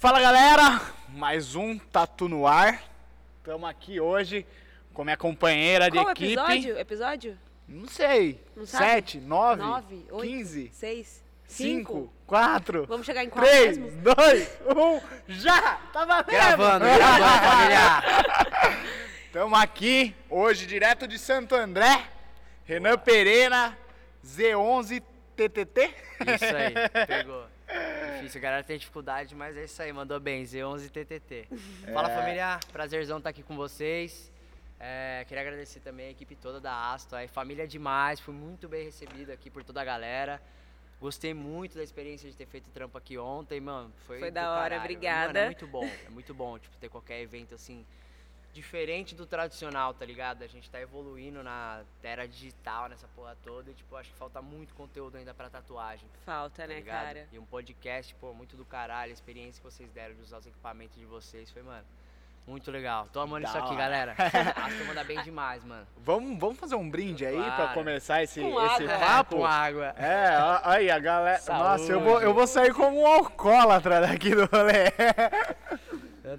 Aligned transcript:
Fala 0.00 0.18
galera, 0.18 0.80
mais 1.10 1.54
um 1.54 1.76
Tatu 1.78 2.26
no 2.26 2.46
Ar. 2.46 2.82
Estamos 3.36 3.68
aqui 3.68 4.00
hoje 4.00 4.46
com 4.94 5.04
minha 5.04 5.16
companheira 5.16 5.90
Qual 5.90 6.06
de 6.06 6.10
equipe. 6.12 6.32
episódio? 6.32 6.78
Episódio? 6.78 7.38
Não 7.68 7.86
sei. 7.86 8.42
Não 8.56 8.64
sabe? 8.64 8.84
Sete, 8.84 9.20
nove, 9.20 9.60
Nove, 9.62 10.06
oito, 10.10 10.22
quinze, 10.26 10.70
seis, 10.72 11.22
cinco, 11.46 11.92
cinco. 11.92 12.12
quatro, 12.26 12.86
Vamos 12.86 13.04
chegar 13.04 13.22
em 13.24 13.28
qual 13.28 13.44
três, 13.44 13.76
mesmo? 13.76 14.00
dois, 14.00 14.58
um, 14.74 15.00
já! 15.28 15.74
Tá 15.92 16.06
valendo! 16.06 16.30
Gravando, 16.30 16.84
gravando, 16.86 17.44
família. 17.44 18.80
Estamos 19.26 19.60
aqui 19.60 20.16
hoje 20.30 20.64
direto 20.66 21.06
de 21.06 21.18
Santo 21.18 21.54
André. 21.54 22.06
Renan 22.64 22.96
Pereira, 22.96 23.76
Z11 24.26 25.02
TTT. 25.36 25.94
Isso 26.34 26.44
aí, 26.56 27.06
pegou. 27.06 27.44
Difícil, 28.20 28.38
a 28.38 28.42
galera 28.42 28.62
tem 28.62 28.78
dificuldade, 28.78 29.34
mas 29.34 29.56
é 29.56 29.64
isso 29.64 29.82
aí, 29.82 29.92
mandou 29.92 30.20
bem, 30.20 30.42
Z11 30.44 30.90
TTT. 30.90 31.48
Fala 31.92 32.10
É. 32.10 32.14
família, 32.14 32.60
prazerzão 32.72 33.18
estar 33.18 33.30
aqui 33.30 33.42
com 33.42 33.56
vocês. 33.56 34.30
É, 34.78 35.24
queria 35.28 35.42
agradecer 35.42 35.80
também 35.80 36.06
a 36.08 36.10
equipe 36.10 36.34
toda 36.34 36.60
da 36.60 36.92
Asto, 36.92 37.14
aí, 37.16 37.28
família 37.28 37.66
demais, 37.66 38.18
fui 38.20 38.34
muito 38.34 38.68
bem 38.68 38.84
recebido 38.84 39.30
aqui 39.30 39.50
por 39.50 39.62
toda 39.64 39.80
a 39.80 39.84
galera. 39.84 40.40
Gostei 41.00 41.32
muito 41.32 41.76
da 41.76 41.82
experiência 41.82 42.30
de 42.30 42.36
ter 42.36 42.46
feito 42.46 42.66
o 42.68 42.70
trampo 42.70 42.96
aqui 42.98 43.16
ontem, 43.16 43.58
mano. 43.60 43.90
Foi, 44.06 44.18
Foi 44.18 44.30
da 44.30 44.50
hora, 44.50 44.60
caralho. 44.62 44.80
obrigada. 44.82 45.26
Mano, 45.32 45.38
é 45.38 45.46
muito 45.46 45.66
bom, 45.66 45.84
é 46.06 46.10
muito 46.10 46.34
bom, 46.34 46.58
tipo, 46.58 46.76
ter 46.76 46.88
qualquer 46.90 47.20
evento 47.22 47.54
assim, 47.54 47.86
diferente 48.52 49.14
do 49.14 49.26
tradicional, 49.26 49.94
tá 49.94 50.04
ligado? 50.04 50.42
A 50.42 50.46
gente 50.46 50.68
tá 50.68 50.80
evoluindo 50.80 51.42
na 51.42 51.82
era 52.02 52.26
digital, 52.26 52.88
nessa 52.88 53.06
porra 53.14 53.36
toda, 53.44 53.70
e 53.70 53.74
tipo, 53.74 53.94
acho 53.96 54.10
que 54.10 54.16
falta 54.18 54.42
muito 54.42 54.74
conteúdo 54.74 55.16
ainda 55.16 55.32
pra 55.32 55.48
tatuagem. 55.48 56.08
Falta, 56.24 56.62
tá 56.62 56.68
né, 56.68 56.74
ligado? 56.76 57.04
cara? 57.04 57.28
E 57.32 57.38
um 57.38 57.44
podcast, 57.44 58.14
pô, 58.16 58.32
muito 58.34 58.56
do 58.56 58.64
caralho, 58.64 59.10
a 59.10 59.14
experiência 59.14 59.62
que 59.62 59.70
vocês 59.70 59.90
deram 59.92 60.14
de 60.14 60.22
usar 60.22 60.38
os 60.38 60.46
equipamentos 60.46 60.98
de 60.98 61.04
vocês 61.06 61.50
foi, 61.50 61.62
mano, 61.62 61.84
muito 62.46 62.70
legal. 62.72 63.06
Tô 63.12 63.20
amando 63.20 63.46
isso 63.46 63.56
aqui, 63.56 63.76
galera. 63.76 64.14
Acho 64.56 64.76
que 64.78 64.84
manda 64.84 65.04
bem 65.04 65.22
demais, 65.22 65.62
mano. 65.62 65.86
Vamos, 65.98 66.36
vamos 66.38 66.58
fazer 66.58 66.74
um 66.74 66.90
brinde 66.90 67.24
aí 67.24 67.36
pra 67.36 67.54
Claro. 67.54 67.74
começar 67.74 68.22
esse, 68.24 68.40
Com 68.40 68.60
esse 68.66 68.82
água. 68.84 68.98
papo? 68.98 69.36
Com 69.36 69.46
água. 69.46 69.86
É, 69.96 70.38
ó, 70.40 70.60
aí 70.64 70.90
a 70.90 70.98
galera. 70.98 71.38
Saúde. 71.38 71.62
Nossa, 71.62 71.92
eu 71.92 72.00
vou, 72.00 72.20
eu 72.20 72.34
vou 72.34 72.46
sair 72.48 72.74
como 72.74 73.00
um 73.02 73.06
alcoólatra 73.06 74.00
daqui 74.00 74.34
do 74.34 74.46
rolê. 74.46 74.90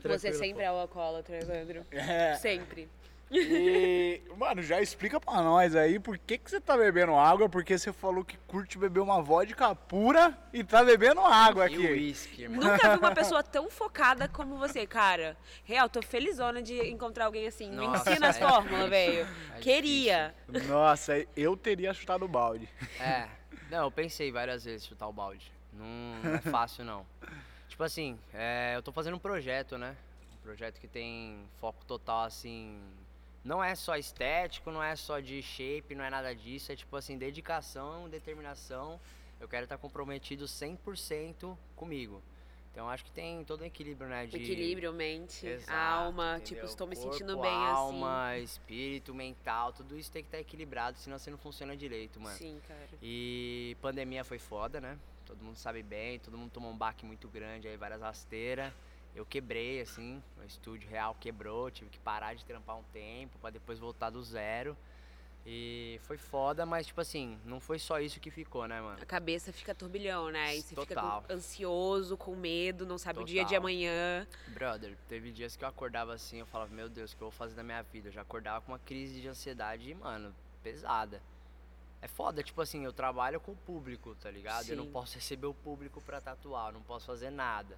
Você 0.04 0.34
sempre 0.34 0.64
é 0.64 0.72
o 0.72 0.76
alcoólatra, 0.76 1.38
Evandro. 1.38 1.86
É. 1.92 2.36
Sempre. 2.36 2.90
E, 3.34 4.22
mano, 4.38 4.62
já 4.62 4.82
explica 4.82 5.18
pra 5.18 5.42
nós 5.42 5.74
aí 5.74 5.98
por 5.98 6.18
que, 6.18 6.38
que 6.38 6.52
você 6.52 6.60
tá 6.60 6.76
bebendo 6.76 7.16
água, 7.16 7.48
porque 7.48 7.78
você 7.78 7.94
falou 7.94 8.26
que 8.26 8.38
curte 8.40 8.78
beber 8.78 9.00
uma 9.00 9.22
vodka 9.22 9.74
pura 9.74 10.38
e 10.52 10.66
tá 10.66 10.84
bebendo 10.84 11.22
água 11.22 11.64
E 11.70 11.74
aqui. 11.74 11.88
uísque, 11.88 12.42
irmão. 12.44 12.60
Nunca 12.60 12.90
vi 12.90 12.98
uma 13.00 13.12
pessoa 13.16 13.42
tão 13.42 13.70
focada 13.70 14.28
como 14.28 14.58
você, 14.58 14.86
cara. 14.86 15.38
Real, 15.64 15.88
tô 15.88 16.02
felizona 16.02 16.62
de 16.62 16.78
encontrar 16.90 17.26
alguém 17.28 17.48
assim. 17.48 17.70
Me 17.70 17.78
Nossa, 17.78 18.10
ensina 18.12 18.28
as 18.28 18.36
é 18.36 18.40
fórmulas, 18.46 18.90
velho. 18.90 19.26
É 19.56 19.60
Queria. 19.62 20.36
Nossa, 20.68 21.26
eu 21.38 21.56
teria 21.56 21.94
chutado 21.94 22.26
o 22.26 22.28
balde. 22.28 22.68
É. 23.00 23.30
Não, 23.70 23.86
eu 23.86 23.92
pensei 23.92 24.30
várias 24.30 24.66
vezes 24.66 24.86
chutar 24.86 25.08
o 25.08 25.14
balde. 25.14 25.50
Não, 25.72 25.86
não 26.22 26.36
é 26.36 26.40
fácil, 26.40 26.84
não. 26.84 27.06
Tipo 27.82 27.88
assim, 27.88 28.20
é, 28.32 28.74
eu 28.76 28.84
tô 28.84 28.92
fazendo 28.92 29.16
um 29.16 29.20
projeto, 29.20 29.76
né? 29.76 29.98
Um 30.36 30.44
projeto 30.44 30.80
que 30.80 30.88
tem 30.88 31.44
foco 31.60 31.84
total, 31.86 32.26
assim. 32.26 32.80
Não 33.44 33.64
é 33.64 33.74
só 33.74 33.96
estético, 33.96 34.70
não 34.70 34.84
é 34.84 34.96
só 34.96 35.20
de 35.20 35.42
shape, 35.42 35.96
não 35.96 36.04
é 36.04 36.10
nada 36.12 36.36
disso. 36.36 36.72
É 36.72 36.76
tipo 36.76 36.96
assim, 36.96 37.18
dedicação, 37.18 38.08
determinação. 38.08 39.00
Eu 39.40 39.48
quero 39.48 39.64
estar 39.64 39.80
comprometido 39.80 40.46
100% 40.46 41.58
comigo. 41.76 42.22
Então 42.72 42.88
acho 42.88 43.04
que 43.04 43.10
tem 43.10 43.44
todo 43.46 43.62
um 43.62 43.66
equilíbrio, 43.66 44.08
né? 44.08 44.28
De 44.28 44.38
Equilíbrio, 44.38 44.94
mente, 44.94 45.48
Exato, 45.48 45.72
alma. 45.74 46.36
entendeu? 46.36 46.46
Tipo, 46.46 46.66
estou 46.68 46.86
me 46.86 46.96
Corpo, 46.96 47.14
sentindo 47.14 47.40
bem 47.40 47.52
alma, 47.52 48.38
espírito, 48.38 49.12
mental, 49.12 49.74
tudo 49.74 49.98
isso 49.98 50.12
tem 50.12 50.22
que 50.22 50.28
estar 50.28 50.40
equilibrado, 50.40 51.00
senão 51.00 51.18
você 51.18 51.32
não 51.32 51.38
funciona 51.40 51.76
direito, 51.76 52.20
mano. 52.20 52.36
assim. 52.36 52.54
Sim, 52.54 52.62
cara. 52.68 52.88
E 53.02 53.76
pandemia 53.82 54.24
foi 54.24 54.38
foda, 54.38 54.80
né? 54.80 55.00
Todo 55.32 55.46
mundo 55.46 55.56
sabe 55.56 55.82
bem, 55.82 56.20
todo 56.20 56.38
mundo 56.38 56.52
tomou 56.52 56.70
um 56.70 56.76
baque 56.76 57.06
muito 57.06 57.30
grande 57.30 57.66
aí, 57.66 57.78
várias 57.78 58.02
rasteiras. 58.02 58.74
Eu 59.16 59.26
quebrei, 59.26 59.80
assim, 59.80 60.22
o 60.38 60.44
estúdio 60.44 60.90
real 60.90 61.16
quebrou, 61.18 61.72
tive 61.72 61.90
que 61.90 61.98
parar 62.00 62.34
de 62.34 62.44
trampar 62.44 62.78
um 62.78 62.84
tempo 62.92 63.40
pra 63.40 63.50
depois 63.50 63.80
voltar 63.80 64.10
do 64.10 64.22
zero. 64.22 64.76
E 65.46 66.02
foi 66.04 66.18
foda, 66.18 66.66
mas 66.66 66.86
tipo 66.86 67.00
assim, 67.00 67.40
não 67.46 67.62
foi 67.62 67.80
só 67.80 68.02
isso 68.02 68.20
que 68.20 68.30
ficou, 68.30 68.68
né, 68.68 68.82
mano? 68.82 69.00
A 69.02 69.06
cabeça 69.06 69.54
fica 69.54 69.74
turbilhão, 69.74 70.30
né? 70.30 70.58
E 70.58 70.62
você 70.62 70.76
fica 70.76 70.86
Total. 70.96 71.22
com- 71.26 71.34
ansioso, 71.34 72.18
com 72.18 72.36
medo, 72.36 72.86
não 72.86 72.98
sabe 72.98 73.22
o 73.22 73.24
dia 73.24 73.44
de 73.46 73.52
Total. 73.52 73.60
amanhã. 73.60 74.28
Brother, 74.48 74.98
teve 75.08 75.32
dias 75.32 75.56
que 75.56 75.64
eu 75.64 75.70
acordava 75.70 76.14
assim, 76.14 76.40
eu 76.40 76.46
falava, 76.46 76.76
meu 76.76 76.90
Deus, 76.90 77.14
o 77.14 77.16
que 77.16 77.24
eu 77.24 77.30
vou 77.30 77.38
fazer 77.38 77.56
da 77.56 77.64
minha 77.64 77.82
vida? 77.84 78.10
Eu 78.10 78.12
já 78.12 78.22
acordava 78.22 78.60
com 78.60 78.74
uma 78.74 78.80
crise 78.80 79.22
de 79.22 79.30
ansiedade, 79.30 79.96
mano, 79.96 80.36
pesada. 80.62 81.22
É 82.02 82.08
foda, 82.08 82.42
tipo 82.42 82.60
assim, 82.62 82.84
eu 82.84 82.92
trabalho 82.92 83.40
com 83.40 83.52
o 83.52 83.56
público, 83.56 84.16
tá 84.16 84.32
ligado? 84.32 84.68
Eu 84.70 84.78
não 84.78 84.86
Sim. 84.86 84.92
posso 84.92 85.16
receber 85.16 85.46
o 85.46 85.54
público 85.54 86.02
pra 86.02 86.20
tatuar, 86.20 86.68
eu 86.70 86.74
não 86.74 86.82
posso 86.82 87.06
fazer 87.06 87.30
nada. 87.30 87.78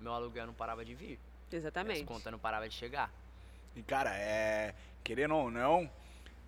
Meu 0.00 0.12
aluguel 0.12 0.46
não 0.46 0.54
parava 0.54 0.84
de 0.84 0.94
vir, 0.94 1.18
Exatamente. 1.52 2.04
contas 2.04 2.32
não 2.32 2.38
paravam 2.38 2.66
de 2.68 2.74
chegar. 2.74 3.12
E 3.76 3.82
cara, 3.82 4.14
é. 4.16 4.74
Querendo 5.04 5.34
ou 5.36 5.50
não, 5.50 5.88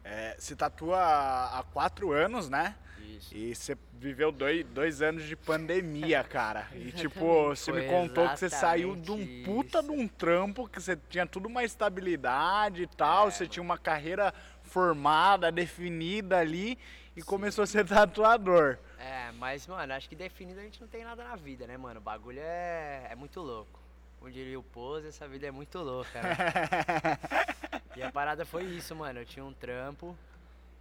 é, 0.05 0.35
você 0.39 0.55
tatua 0.57 0.99
há 0.99 1.63
quatro 1.73 2.13
anos, 2.13 2.49
né? 2.51 2.77
Isso. 2.99 3.35
E 3.35 3.55
você 3.55 3.77
viveu 3.95 4.31
dois, 4.33 4.65
dois 4.67 5.01
anos 5.03 5.25
de 5.25 5.37
pandemia, 5.37 6.23
cara. 6.25 6.69
E 6.75 6.91
tipo, 6.93 7.49
você 7.49 7.71
me 7.73 7.87
contou 7.89 8.29
que 8.31 8.37
você 8.39 8.51
saiu 8.51 8.95
de 8.97 9.11
um 9.11 9.43
puta 9.45 9.79
isso. 9.81 9.89
de 9.89 9.95
um 9.97 10.09
trampo, 10.09 10.69
que 10.69 10.81
você 10.81 10.97
tinha 11.09 11.27
tudo 11.27 11.47
uma 11.47 11.63
estabilidade 11.65 12.83
e 12.83 12.87
tal, 12.87 13.29
É, 13.29 13.31
você 13.31 13.45
mano. 13.45 13.53
tinha 13.53 13.63
uma 13.63 13.79
carreira 13.79 14.33
formada, 14.63 15.51
definida 15.53 16.39
ali, 16.39 16.79
e 17.17 17.23
começou 17.23 17.65
a 17.65 17.67
ser 17.67 17.85
tatuador. 17.89 18.79
É, 18.99 19.33
mas, 19.33 19.67
mano, 19.67 19.93
acho 19.95 20.09
que 20.09 20.17
definido 20.17 20.61
a 20.61 20.63
gente 20.63 20.81
não 20.81 20.89
tem 20.89 21.05
nada 21.05 21.25
na 21.25 21.37
vida, 21.37 21.67
né, 21.67 21.77
mano? 21.77 22.01
O 22.01 22.03
bagulho 22.03 22.41
é, 22.41 23.09
é 23.11 23.15
muito 23.15 23.41
louco. 23.41 23.81
Como 24.19 24.31
diria 24.31 24.59
o 24.59 24.63
Pose, 24.63 25.09
essa 25.09 25.27
vida 25.27 25.47
é 25.47 25.51
muito 25.51 25.79
louca, 25.79 26.23
né? 26.23 26.37
E 27.95 28.03
a 28.03 28.11
parada 28.11 28.47
foi 28.47 28.65
isso, 28.65 28.97
mano. 28.97 29.21
Eu 29.21 29.27
tinha 29.27 29.45
um 29.45 29.53
trampo 29.53 30.17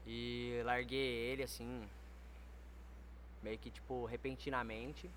e 0.07 0.61
larguei 0.63 0.97
ele 0.99 1.43
assim, 1.43 1.83
meio 3.43 3.57
que 3.57 3.69
tipo 3.69 4.05
repentinamente. 4.05 5.09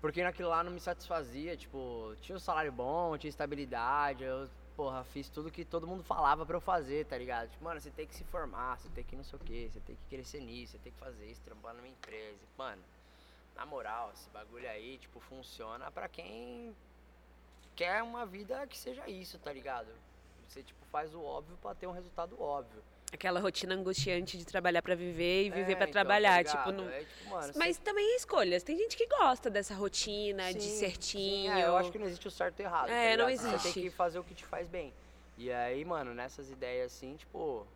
Porque 0.00 0.22
naquilo 0.22 0.48
lá 0.48 0.64
não 0.64 0.72
me 0.72 0.80
satisfazia, 0.80 1.54
tipo, 1.56 2.14
tinha 2.22 2.34
um 2.34 2.40
salário 2.40 2.72
bom, 2.72 3.18
tinha 3.18 3.28
estabilidade, 3.28 4.24
eu, 4.24 4.48
porra, 4.80 5.04
fiz 5.04 5.28
tudo 5.28 5.50
que 5.50 5.62
todo 5.62 5.86
mundo 5.86 6.02
falava 6.02 6.46
pra 6.46 6.56
eu 6.56 6.60
fazer, 6.60 7.04
tá 7.04 7.18
ligado? 7.18 7.50
Tipo, 7.50 7.62
mano, 7.62 7.78
você 7.78 7.90
tem 7.90 8.06
que 8.06 8.14
se 8.14 8.24
formar, 8.24 8.78
você 8.78 8.88
tem 8.88 9.04
que 9.04 9.14
não 9.14 9.22
sei 9.22 9.38
o 9.38 9.42
que, 9.44 9.68
você 9.68 9.80
tem 9.80 9.94
que 9.94 10.16
crescer 10.16 10.40
nisso, 10.40 10.72
você 10.72 10.78
tem 10.78 10.90
que 10.90 10.98
fazer 10.98 11.26
isso, 11.26 11.38
trampar 11.42 11.74
numa 11.74 11.86
empresa. 11.86 12.38
Mano, 12.56 12.82
na 13.54 13.66
moral, 13.66 14.10
esse 14.14 14.30
bagulho 14.30 14.66
aí, 14.70 14.96
tipo, 14.96 15.20
funciona 15.20 15.90
pra 15.90 16.08
quem 16.08 16.74
quer 17.76 18.02
uma 18.02 18.24
vida 18.24 18.66
que 18.66 18.78
seja 18.78 19.06
isso, 19.06 19.38
tá 19.38 19.52
ligado? 19.52 19.92
Você, 20.48 20.62
tipo, 20.62 20.82
faz 20.86 21.14
o 21.14 21.22
óbvio 21.22 21.58
pra 21.58 21.74
ter 21.74 21.86
um 21.86 21.92
resultado 21.92 22.40
óbvio. 22.40 22.82
Aquela 23.12 23.40
rotina 23.40 23.74
angustiante 23.74 24.38
de 24.38 24.44
trabalhar 24.44 24.82
pra 24.82 24.94
viver 24.94 25.46
e 25.46 25.50
viver 25.50 25.72
É, 25.72 25.76
pra 25.76 25.84
então, 25.88 25.92
tá 25.92 25.92
trabalhar. 25.92 26.44
tipo, 26.44 26.70
não... 26.70 26.88
É, 26.88 27.00
tipo, 27.00 27.28
mano, 27.28 27.52
Mas 27.56 27.76
também 27.78 28.04
é 28.12 28.16
escolhas. 28.16 28.62
Tem 28.62 28.76
gente 28.76 28.96
que 28.96 29.06
gosta 29.06 29.50
dessa 29.50 29.74
rotina, 29.74 30.52
de 30.54 30.62
Sim, 30.62 30.68
certinho. 30.78 31.52
sim, 31.52 31.60
é, 31.60 31.66
eu 31.66 31.76
acho 31.76 31.90
que 31.90 31.98
não 31.98 32.06
existe 32.06 32.28
o 32.28 32.30
certo 32.30 32.60
e 32.60 32.62
o 32.62 32.66
errado. 32.66 32.86
tá 32.86 32.94
É, 32.94 33.16
não 33.16 33.28
ligado? 33.28 33.48
Você 33.50 33.56
existe. 33.56 33.74
tem 33.74 33.82
que 33.84 33.90
fazer 33.90 34.18
o 34.20 34.24
que 34.24 34.32
te 34.32 34.44
faz 34.46 34.68
bem. 34.68 34.94
E 35.36 35.50
aí, 35.50 35.84
mano, 35.84 36.14
nessas 36.14 36.50
ideias 36.50 36.92
assim, 36.92 37.16
tipo, 37.16 37.66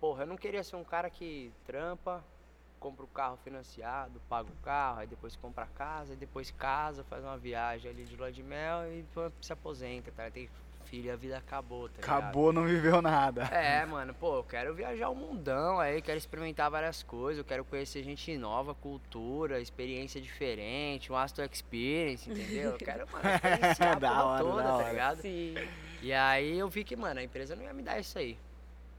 porra, 0.00 0.22
eu 0.22 0.26
não 0.26 0.36
queria 0.36 0.64
ser 0.64 0.76
um 0.76 0.84
cara 0.84 1.10
que 1.10 1.52
trampa, 1.66 2.24
compra 2.78 3.04
o 3.04 3.08
carro 3.08 3.36
financiado, 3.36 4.18
paga 4.30 4.48
o 4.50 4.56
carro, 4.64 5.00
aí 5.00 5.06
depois 5.06 5.36
compra 5.36 5.64
a 5.64 5.66
casa, 5.66 6.12
aí 6.14 6.16
depois 6.16 6.50
casa, 6.50 7.04
faz 7.04 7.22
uma 7.22 7.36
viagem 7.36 7.90
ali 7.90 8.04
de 8.04 8.16
lua 8.16 8.32
de 8.32 8.42
mel 8.42 8.90
e 8.90 9.04
se 9.42 9.52
aposenta, 9.52 10.10
tá? 10.10 10.30
Tem 10.30 10.48
filho, 10.90 11.12
a 11.12 11.16
vida 11.16 11.38
acabou, 11.38 11.88
tá 11.88 12.00
ligado? 12.00 12.18
Acabou, 12.18 12.52
não 12.52 12.64
viveu 12.64 13.00
nada. 13.00 13.44
É, 13.44 13.86
mano, 13.86 14.12
pô, 14.12 14.38
eu 14.38 14.44
quero 14.44 14.74
viajar 14.74 15.08
o 15.08 15.14
mundão 15.14 15.78
aí, 15.78 16.02
quero 16.02 16.18
experimentar 16.18 16.68
várias 16.68 17.00
coisas, 17.04 17.38
eu 17.38 17.44
quero 17.44 17.64
conhecer 17.64 18.02
gente 18.02 18.36
nova, 18.36 18.74
cultura, 18.74 19.60
experiência 19.60 20.20
diferente, 20.20 21.12
um 21.12 21.16
Astro 21.16 21.44
Experience, 21.44 22.28
entendeu? 22.28 22.72
Eu 22.72 22.78
quero, 22.78 23.06
mano, 23.12 23.28
experienciar 23.28 23.92
a 23.92 23.94
Da 24.00 24.24
hora, 24.24 24.42
toda, 24.42 24.62
da 24.62 24.68
tá 24.68 24.74
hora. 24.74 24.90
ligado? 24.90 25.20
Sim. 25.20 25.54
E 26.02 26.12
aí 26.12 26.58
eu 26.58 26.68
vi 26.68 26.82
que, 26.82 26.96
mano, 26.96 27.20
a 27.20 27.22
empresa 27.22 27.54
não 27.54 27.62
ia 27.62 27.72
me 27.72 27.82
dar 27.82 28.00
isso 28.00 28.18
aí, 28.18 28.36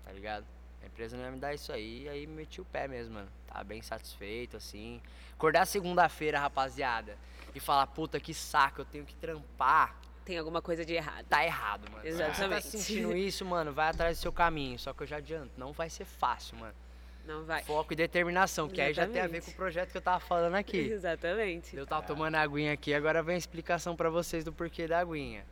tá 0.05 0.13
ligado? 0.13 0.45
A 0.81 0.85
empresa 0.85 1.17
não 1.17 1.25
ia 1.25 1.31
me 1.31 1.39
dar 1.39 1.53
isso 1.53 1.73
aí, 1.73 2.03
e 2.03 2.09
aí 2.09 2.25
meti 2.25 2.61
o 2.61 2.65
pé 2.65 2.87
mesmo, 2.87 3.15
mano. 3.15 3.27
Tava 3.47 3.63
bem 3.65 3.81
satisfeito, 3.81 4.55
assim. 4.55 5.01
Acordar 5.33 5.65
segunda-feira, 5.65 6.39
rapaziada, 6.39 7.17
e 7.53 7.59
falar, 7.59 7.85
puta, 7.87 8.17
que 8.19 8.33
saco, 8.33 8.81
eu 8.81 8.85
tenho 8.85 9.05
que 9.05 9.15
trampar. 9.15 9.95
Tem 10.23 10.37
alguma 10.37 10.61
coisa 10.61 10.85
de 10.85 10.93
errado. 10.93 11.25
Tá 11.25 11.43
errado, 11.43 11.89
mano. 11.91 12.03
Se 12.03 12.11
você 12.11 12.17
tá 12.17 12.29
Exatamente. 12.29 12.67
sentindo 12.67 13.15
isso, 13.15 13.43
mano, 13.43 13.73
vai 13.73 13.89
atrás 13.89 14.17
do 14.17 14.21
seu 14.21 14.31
caminho. 14.31 14.77
Só 14.77 14.93
que 14.93 15.03
eu 15.03 15.07
já 15.07 15.17
adianto, 15.17 15.51
não 15.57 15.71
vai 15.73 15.89
ser 15.89 16.05
fácil, 16.05 16.57
mano. 16.57 16.75
Não 17.25 17.43
vai. 17.43 17.63
Foco 17.63 17.93
e 17.93 17.95
determinação, 17.95 18.67
que 18.67 18.81
aí 18.81 18.93
já 18.93 19.07
tem 19.07 19.21
a 19.21 19.27
ver 19.27 19.37
Exatamente. 19.37 19.45
com 19.45 19.51
o 19.51 19.55
projeto 19.55 19.91
que 19.91 19.97
eu 19.97 20.01
tava 20.01 20.19
falando 20.19 20.55
aqui. 20.55 20.77
Exatamente. 20.91 21.75
Eu 21.75 21.85
tava 21.85 22.05
tomando 22.05 22.35
aguinha 22.35 22.73
aqui, 22.73 22.93
agora 22.93 23.21
vem 23.21 23.35
a 23.35 23.37
explicação 23.37 23.95
pra 23.95 24.09
vocês 24.09 24.43
do 24.43 24.51
porquê 24.51 24.87
da 24.87 24.99
aguinha. 24.99 25.45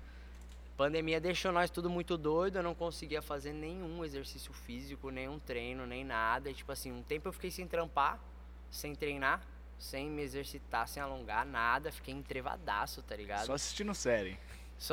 Pandemia 0.76 1.20
deixou 1.20 1.52
nós 1.52 1.70
tudo 1.70 1.90
muito 1.90 2.18
doido, 2.18 2.58
eu 2.58 2.64
não 2.64 2.74
conseguia 2.74 3.22
fazer 3.22 3.52
nenhum 3.52 4.04
exercício 4.06 4.54
físico, 4.54 5.10
nenhum 5.10 5.38
treino, 5.38 5.86
nem 5.86 6.06
nada. 6.06 6.50
E, 6.50 6.54
tipo 6.54 6.72
assim, 6.72 6.92
um 6.92 7.04
tempo 7.04 7.28
eu 7.28 7.34
fiquei 7.34 7.52
sem 7.52 7.68
trampar, 7.68 8.18
sem 8.72 8.96
treinar, 8.96 9.42
sem 9.78 10.10
me 10.10 10.22
exercitar, 10.22 10.88
sem 10.88 11.04
alongar, 11.04 11.46
nada. 11.46 11.92
Fiquei 11.92 12.14
entrevadaço, 12.14 13.02
tá 13.04 13.16
ligado? 13.16 13.42
Só 13.42 13.48
Só, 13.48 13.54
assistindo 13.56 13.94
série. 13.94 14.40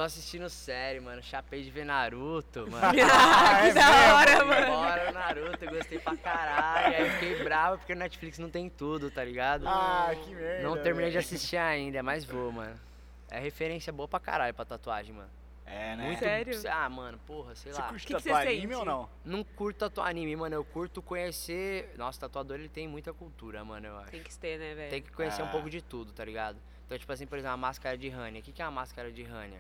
Assistindo 0.03 0.49
série, 0.51 0.99
mano. 1.01 1.23
Chapei 1.23 1.63
de 1.63 1.71
ver 1.71 1.85
Naruto, 1.85 2.67
mano. 2.71 2.85
Ah, 2.87 2.93
que 2.93 3.01
é 3.01 3.73
da 3.73 3.91
mesmo? 3.91 4.15
hora, 4.15 4.45
mano. 4.45 4.67
embora 4.67 5.11
o 5.11 5.13
Naruto, 5.15 5.67
gostei 5.67 5.99
pra 5.99 6.17
caralho. 6.17 6.97
Aí 6.97 7.01
eu 7.03 7.11
fiquei 7.13 7.45
bravo 7.45 7.79
porque 7.79 7.93
o 7.93 7.97
Netflix 7.97 8.39
não 8.39 8.51
tem 8.51 8.69
tudo, 8.69 9.11
tá 9.11 9.23
ligado? 9.25 9.67
Ah, 9.69 10.11
que 10.25 10.35
merda. 10.35 10.63
Não 10.69 10.83
terminei 10.83 11.11
de 11.11 11.19
assistir 11.19 11.57
ainda, 11.57 12.03
mas 12.03 12.25
vou, 12.25 12.51
mano. 12.51 12.79
É 13.31 13.39
referência 13.39 13.93
boa 13.93 14.09
pra 14.09 14.19
caralho 14.21 14.53
pra 14.55 14.65
tatuagem, 14.65 15.15
mano. 15.15 15.31
É, 15.65 15.97
né? 15.97 16.05
Muito. 16.07 16.19
Sério? 16.21 16.61
Ah, 16.71 16.89
mano, 16.89 17.19
porra, 17.27 17.55
sei 17.57 17.73
Você 17.73 17.81
lá. 17.81 17.89
curte 17.89 18.07
Que 18.07 18.15
que 18.15 18.21
você 18.23 18.29
tatuar 18.29 18.47
anime 18.47 18.61
sente? 18.63 18.75
ou 18.77 18.85
não? 18.85 19.09
Não 19.25 19.43
curto 19.45 19.79
tatuar 19.79 20.09
anime, 20.09 20.37
mano. 20.37 20.55
Eu 20.55 20.65
curto 20.65 21.03
conhecer. 21.03 21.93
Nossa, 21.97 22.21
tatuador 22.21 22.57
ele 22.57 22.69
tem 22.69 22.87
muita 22.87 23.13
cultura, 23.13 23.65
mano, 23.65 23.87
eu 23.89 23.99
acho. 23.99 24.11
Tem 24.13 24.23
que 24.23 24.37
ter, 24.39 24.59
né, 24.61 24.75
velho? 24.75 24.91
Tem 24.91 25.03
que 25.03 25.11
conhecer 25.11 25.43
um 25.43 25.47
Ah. 25.47 25.51
pouco 25.51 25.69
de 25.69 25.83
tudo, 25.83 26.13
tá 26.13 26.25
ligado? 26.25 26.57
Então, 26.87 26.97
tipo 26.97 27.13
assim, 27.13 27.27
por 27.27 27.37
exemplo, 27.37 27.55
a 27.55 27.57
máscara 27.57 27.99
de 27.99 28.09
Hania. 28.09 28.41
O 28.41 28.45
que, 28.45 28.53
que 28.53 28.63
é 28.63 28.65
a 28.65 28.71
máscara 28.71 29.11
de 29.11 29.25
Hania? 29.25 29.59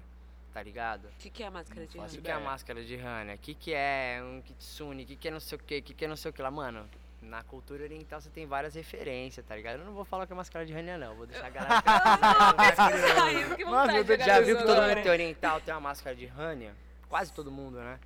Tá 0.56 0.62
ligado? 0.62 1.04
O 1.08 1.18
que, 1.18 1.28
que 1.28 1.42
é 1.42 1.48
a 1.48 1.50
máscara 1.50 1.80
Não 1.82 1.86
de 1.86 1.98
faço 1.98 2.18
O 2.18 2.22
que, 2.22 2.30
é 2.30 2.32
a 2.32 2.40
máscara 2.40 2.82
de 2.82 2.94
Hania? 2.98 3.34
O 3.34 3.38
que, 3.38 3.52
que 3.54 3.74
é 3.74 4.22
um 4.24 4.40
kitsune? 4.40 5.02
O 5.02 5.06
que, 5.06 5.14
que 5.14 5.28
é 5.28 5.30
não 5.30 5.38
sei 5.38 5.58
o 5.58 5.60
que? 5.60 5.76
O 5.76 5.82
que, 5.82 5.92
que 5.92 6.04
é 6.06 6.08
não 6.08 6.16
sei 6.16 6.30
o 6.30 6.32
que 6.32 6.40
lá? 6.40 6.50
Mano, 6.50 6.88
na 7.20 7.42
cultura 7.42 7.82
oriental 7.84 8.22
você 8.22 8.30
tem 8.30 8.46
várias 8.46 8.74
referências, 8.74 9.44
tá 9.44 9.54
ligado? 9.54 9.80
Eu 9.80 9.84
não 9.84 9.92
vou 9.92 10.06
falar 10.06 10.26
que 10.26 10.32
é 10.32 10.34
máscara 10.36 10.64
de 10.64 10.72
Hania, 10.72 10.96
não. 10.96 11.14
Vou 11.14 11.26
deixar 11.26 11.48
a 11.48 11.50
galera. 11.50 11.74
Eu 12.40 12.46
vou 12.46 12.54
pesquisar 12.54 13.32
isso, 13.34 13.54
que 13.56 13.64
Nossa, 13.66 13.76
vontade 13.80 13.98
eu 13.98 14.04
de 14.04 14.08
tô- 14.08 14.12
jogar 14.14 14.24
Já 14.24 14.36
isso 14.40 14.46
viu 14.46 14.56
que 14.56 14.62
todo 14.62 14.72
agora. 14.72 14.94
mundo 14.94 15.02
tem 15.02 15.12
oriental 15.12 15.60
tem 15.60 15.74
uma 15.74 15.80
máscara 15.80 16.16
de 16.16 16.26
Hania? 16.26 16.74
Quase 17.06 17.32
todo 17.34 17.50
mundo, 17.50 17.76
né? 17.76 18.00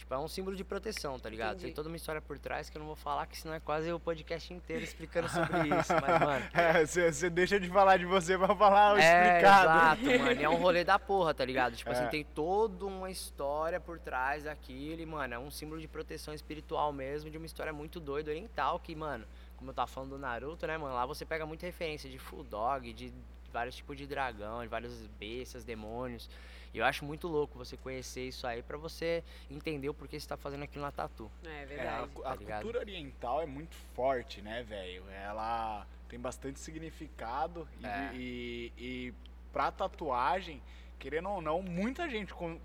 Tipo, 0.00 0.14
é 0.14 0.18
um 0.18 0.26
símbolo 0.28 0.56
de 0.56 0.64
proteção, 0.64 1.18
tá 1.18 1.28
ligado? 1.28 1.50
Entendi. 1.50 1.66
Tem 1.66 1.74
toda 1.74 1.88
uma 1.88 1.96
história 1.96 2.20
por 2.22 2.38
trás 2.38 2.70
que 2.70 2.76
eu 2.76 2.80
não 2.80 2.86
vou 2.86 2.96
falar, 2.96 3.26
que 3.26 3.36
senão 3.36 3.54
é 3.54 3.60
quase 3.60 3.92
o 3.92 4.00
podcast 4.00 4.52
inteiro 4.52 4.82
explicando 4.82 5.28
sobre 5.28 5.58
isso. 5.78 5.92
Mas, 6.00 6.20
mano. 6.20 6.46
É, 6.54 6.86
você 6.86 7.12
você 7.12 7.28
deixa 7.30 7.60
de 7.60 7.68
falar 7.68 7.96
de 7.98 8.06
você 8.06 8.36
pra 8.38 8.54
falar 8.56 8.94
o 8.94 8.98
É, 8.98 9.36
explicado. 9.36 9.70
exato, 10.06 10.18
mano. 10.24 10.40
E 10.40 10.44
é 10.44 10.48
um 10.48 10.56
rolê 10.56 10.84
da 10.84 10.98
porra, 10.98 11.34
tá 11.34 11.44
ligado? 11.44 11.76
Tipo 11.76 11.90
É. 11.90 11.92
assim, 11.92 12.06
tem 12.08 12.24
toda 12.24 12.86
uma 12.86 13.10
história 13.10 13.78
por 13.78 13.98
trás 13.98 14.44
daquilo. 14.44 15.00
E, 15.00 15.06
mano, 15.06 15.34
é 15.34 15.38
um 15.38 15.50
símbolo 15.50 15.80
de 15.80 15.86
proteção 15.86 16.32
espiritual 16.32 16.92
mesmo, 16.92 17.30
de 17.30 17.36
uma 17.36 17.46
história 17.46 17.72
muito 17.72 18.00
doida, 18.00 18.30
oriental, 18.30 18.80
que, 18.80 18.94
mano, 18.96 19.24
como 19.56 19.70
eu 19.70 19.74
tava 19.74 19.86
falando 19.86 20.10
do 20.10 20.18
Naruto, 20.18 20.66
né, 20.66 20.78
mano? 20.78 20.94
Lá 20.94 21.04
você 21.04 21.26
pega 21.26 21.44
muita 21.44 21.66
referência 21.66 22.08
de 22.08 22.18
Full 22.18 22.44
Dog, 22.44 22.92
de 22.94 23.12
vários 23.52 23.76
tipos 23.76 23.96
de 23.98 24.06
dragão, 24.06 24.62
de 24.62 24.68
várias 24.68 24.94
bestas, 25.18 25.62
demônios. 25.62 26.30
E 26.72 26.78
eu 26.78 26.84
acho 26.84 27.04
muito 27.04 27.26
louco 27.26 27.58
você 27.58 27.76
conhecer 27.76 28.28
isso 28.28 28.46
aí 28.46 28.62
pra 28.62 28.76
você 28.76 29.24
entender 29.50 29.88
o 29.88 29.94
porquê 29.94 30.18
você 30.20 30.28
tá 30.28 30.36
fazendo 30.36 30.62
aquilo 30.62 30.84
na 30.84 30.92
tatu. 30.92 31.30
É 31.44 31.48
É, 31.48 31.62
a, 31.62 31.66
verdade. 31.66 32.08
tá 32.22 32.30
a 32.30 32.34
ligado? 32.36 32.62
cultura 32.62 32.78
oriental 32.80 33.42
é 33.42 33.46
muito 33.46 33.76
forte, 33.94 34.40
né, 34.40 34.62
velho? 34.62 35.02
Ela 35.10 35.84
tem 36.08 36.18
bastante 36.18 36.60
significado 36.60 37.66
e, 37.80 37.86
É. 37.86 38.10
e, 38.14 38.72
e 38.78 39.14
pra 39.52 39.72
tatuagem, 39.72 40.62
querendo 40.98 41.28
ou 41.28 41.42
não, 41.42 41.60
muita 41.62 42.08
gente. 42.08 42.32
com- 42.32 42.58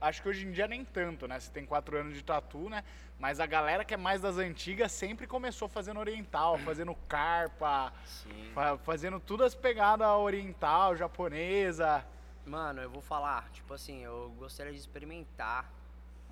Acho 0.00 0.22
que 0.22 0.28
hoje 0.28 0.46
em 0.46 0.52
dia 0.52 0.68
nem 0.68 0.84
tanto, 0.84 1.26
né? 1.26 1.38
Você 1.40 1.50
tem 1.50 1.66
quatro 1.66 1.96
anos 1.98 2.14
de 2.14 2.22
tatu, 2.22 2.68
né? 2.68 2.84
Mas 3.18 3.40
a 3.40 3.46
galera 3.46 3.84
que 3.84 3.92
é 3.92 3.96
mais 3.96 4.20
das 4.20 4.36
antigas 4.36 4.92
sempre 4.92 5.26
começou 5.26 5.68
fazendo 5.68 5.98
oriental, 5.98 6.56
fazendo 6.64 6.94
carpa, 7.08 7.92
Sim. 8.04 8.50
fa- 8.54 8.78
fazendo 8.78 9.18
tudo 9.18 9.42
as 9.44 9.54
pegadas 9.56 10.06
oriental, 10.08 10.96
japonesa. 10.96 12.04
Mano, 12.44 12.80
eu 12.80 12.90
vou 12.90 13.00
falar, 13.00 13.48
tipo 13.52 13.72
assim, 13.72 14.00
eu 14.02 14.34
gostaria 14.36 14.72
de 14.72 14.78
experimentar 14.78 15.70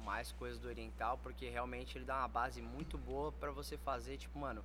mais 0.04 0.32
coisas 0.32 0.58
do 0.58 0.66
oriental, 0.66 1.18
porque 1.22 1.48
realmente 1.48 1.96
ele 1.96 2.04
dá 2.04 2.18
uma 2.18 2.28
base 2.28 2.60
muito 2.60 2.98
boa 2.98 3.30
pra 3.30 3.52
você 3.52 3.76
fazer, 3.78 4.16
tipo, 4.16 4.36
mano, 4.36 4.64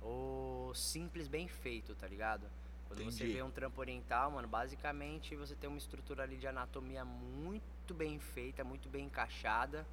o 0.00 0.72
simples 0.74 1.26
bem 1.26 1.48
feito, 1.48 1.94
tá 1.96 2.06
ligado? 2.06 2.46
Quando 2.86 3.02
você 3.02 3.24
Entendi. 3.24 3.32
vê 3.34 3.42
um 3.42 3.50
trampo 3.50 3.80
oriental, 3.80 4.30
mano, 4.30 4.46
basicamente 4.46 5.34
você 5.34 5.56
tem 5.56 5.68
uma 5.68 5.78
estrutura 5.78 6.22
ali 6.22 6.36
de 6.36 6.46
anatomia 6.46 7.04
muito 7.04 7.92
bem 7.92 8.20
feita, 8.20 8.62
muito 8.62 8.88
bem 8.88 9.06
encaixada, 9.06 9.84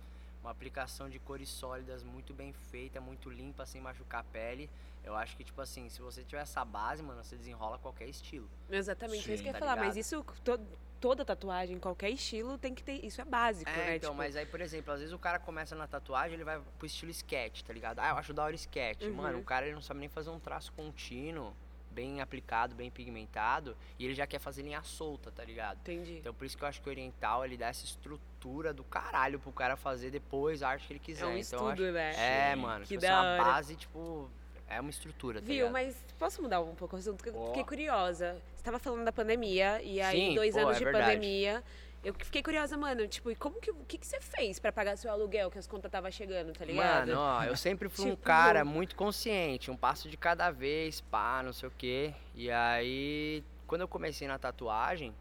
uma 0.44 0.52
aplicação 0.52 1.10
de 1.10 1.18
cores 1.18 1.50
sólidas 1.50 2.04
muito 2.04 2.36
bem 2.36 2.54
feita, 2.54 3.02
muito 3.02 3.32
limpa, 3.32 3.66
sem 3.66 3.82
machucar 3.82 4.22
a 4.22 4.26
pele. 4.26 4.70
Eu 5.04 5.16
acho 5.16 5.36
que, 5.36 5.44
tipo 5.44 5.60
assim, 5.62 5.90
se 5.90 6.02
você 6.02 6.24
tiver 6.24 6.42
essa 6.42 6.64
base, 6.64 7.04
mano, 7.04 7.24
você 7.24 7.36
desenrola 7.36 7.78
qualquer 7.78 8.08
estilo. 8.08 8.50
Exatamente, 8.70 9.30
é 9.30 9.34
isso 9.34 9.44
que 9.44 9.50
eu 9.50 9.54
ia 9.54 9.60
Tá 9.60 9.60
falar. 9.60 9.76
Mas 9.76 9.96
ligado? 9.96 9.98
isso, 9.98 10.24
to- 10.44 10.60
toda 11.02 11.26
tatuagem, 11.26 11.78
qualquer 11.78 12.10
estilo, 12.10 12.58
tem 12.58 12.74
que 12.74 12.82
ter. 12.82 13.04
Isso 13.06 13.20
é 13.20 13.26
básico, 13.26 13.70
É, 13.70 13.76
né? 13.76 13.96
então, 13.98 14.12
Tipo, 14.12 14.18
mas 14.18 14.36
aí, 14.38 14.46
por 14.46 14.62
exemplo, 14.62 14.94
às 14.94 15.00
vezes 15.02 15.14
o 15.14 15.20
cara 15.20 15.40
começa 15.40 15.76
na 15.76 15.86
tatuagem, 15.88 16.36
ele 16.36 16.46
vai 16.46 16.62
pro 16.78 16.86
estilo 16.86 17.12
sketch, 17.12 17.64
tá 17.64 17.74
ligado? 17.74 18.00
Ah, 18.00 18.10
eu 18.10 18.16
acho 18.18 18.34
da 18.34 18.44
hora 18.46 18.56
sketch. 18.56 19.04
Uhum. 19.04 19.14
Mano, 19.14 19.40
o 19.40 19.44
cara 19.44 19.66
ele 19.66 19.76
não 19.76 19.82
sabe 19.82 20.00
nem 20.00 20.08
fazer 20.08 20.30
um 20.30 20.40
traço 20.40 20.72
contínuo, 20.72 21.54
bem 21.92 22.22
aplicado, 22.22 22.74
bem 22.74 22.90
pigmentado, 22.90 23.76
e 24.00 24.06
ele 24.06 24.16
já 24.16 24.26
quer 24.26 24.40
fazer 24.40 24.62
linha 24.64 24.82
solta, 24.84 25.30
tá 25.32 25.44
ligado? 25.44 25.78
Entendi. 25.80 26.20
Então 26.20 26.34
por 26.34 26.46
isso 26.46 26.58
que 26.58 26.64
eu 26.64 26.68
acho 26.70 26.82
que 26.82 26.88
o 26.88 26.92
oriental, 26.92 27.44
ele 27.44 27.58
dá 27.58 27.68
essa 27.68 27.84
estrutura 27.84 28.74
do 28.74 28.84
caralho 28.86 29.38
pro 29.38 29.52
cara 29.52 29.76
fazer 29.76 30.10
depois 30.10 30.64
a 30.64 30.70
arte 30.70 30.88
que 30.88 30.94
ele 30.94 31.00
quiser. 31.00 31.26
é 31.26 31.28
um 31.28 31.38
então, 31.38 31.70
estudo, 31.70 31.84
acho... 31.84 31.92
né? 31.92 32.52
É, 32.52 32.56
mano, 32.56 32.86
Que 32.86 32.96
tipo, 32.98 33.06
assim, 33.06 33.14
da 33.14 33.22
uma 33.22 33.44
base, 33.44 33.76
tipo, 33.76 34.30
é 34.74 34.80
uma 34.82 34.90
estrutura, 34.90 35.40
tá 35.40 35.46
Viu, 35.46 35.56
ligado? 35.68 35.72
mas 35.72 35.96
posso 36.20 36.42
mudar 36.42 36.62
um 36.62 36.76
pouco 36.76 36.96
o 36.96 37.00
assunto? 37.00 37.26
Eu 37.28 37.48
fiquei 37.48 37.64
curiosa. 37.64 38.36
Você 38.56 38.64
tava 38.64 38.80
falando 38.80 39.04
da 39.06 39.12
pandemia, 39.12 39.82
e 39.82 40.02
aí, 40.02 40.30
Sim, 40.30 40.36
dois 40.36 40.54
pô, 40.56 40.62
anos 40.62 40.76
é 40.76 40.80
de 40.80 40.84
verdade. 40.86 41.06
pandemia. 41.06 41.64
Eu 42.04 42.14
fiquei 42.14 42.44
curiosa, 42.44 42.76
mano, 42.76 43.08
tipo, 43.08 43.32
e 43.32 43.36
como 43.36 43.62
que, 43.62 43.72
o 43.72 43.76
que, 43.88 43.98
que 43.98 44.06
você 44.06 44.20
fez 44.20 44.60
pra 44.60 44.74
pagar 44.74 44.98
seu 44.98 45.10
aluguel, 45.10 45.50
que 45.50 45.58
as 45.58 45.66
contas 45.66 45.90
tava 45.90 46.12
chegando, 46.12 46.52
tá 46.52 46.66
ligado? 46.66 47.08
Mano, 47.08 47.18
ó, 47.20 47.44
eu 47.46 47.56
sempre 47.56 47.88
fui 47.88 48.08
um 48.08 48.10
Tipo- 48.12 48.24
cara 48.24 48.66
muito 48.66 48.94
consciente, 48.96 49.72
um 49.72 49.78
passo 49.78 50.10
de 50.10 50.18
cada 50.18 50.52
vez, 50.52 51.00
pá, 51.00 51.42
não 51.42 51.54
sei 51.54 51.70
o 51.70 51.72
quê. 51.78 52.14
E 52.36 52.52
aí, 52.52 53.42
quando 53.66 53.82
eu 53.82 53.88
comecei 53.88 54.28
na 54.28 54.38
tatuagem, 54.38 55.14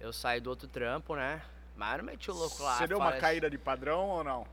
eu 0.00 0.10
saí 0.10 0.40
do 0.40 0.48
outro 0.48 0.66
trampo, 0.66 1.14
né? 1.14 1.42
Mas 1.76 1.92
eu 1.92 1.98
não 1.98 2.04
meti 2.06 2.30
o 2.30 2.34
louco 2.34 2.62
lá. 2.62 2.78
Você 2.78 2.86
deu 2.86 2.96
uma 2.96 3.12
caída 3.12 3.50
de 3.50 3.58
padrão 3.58 4.08
ou 4.08 4.24
não? 4.24 4.46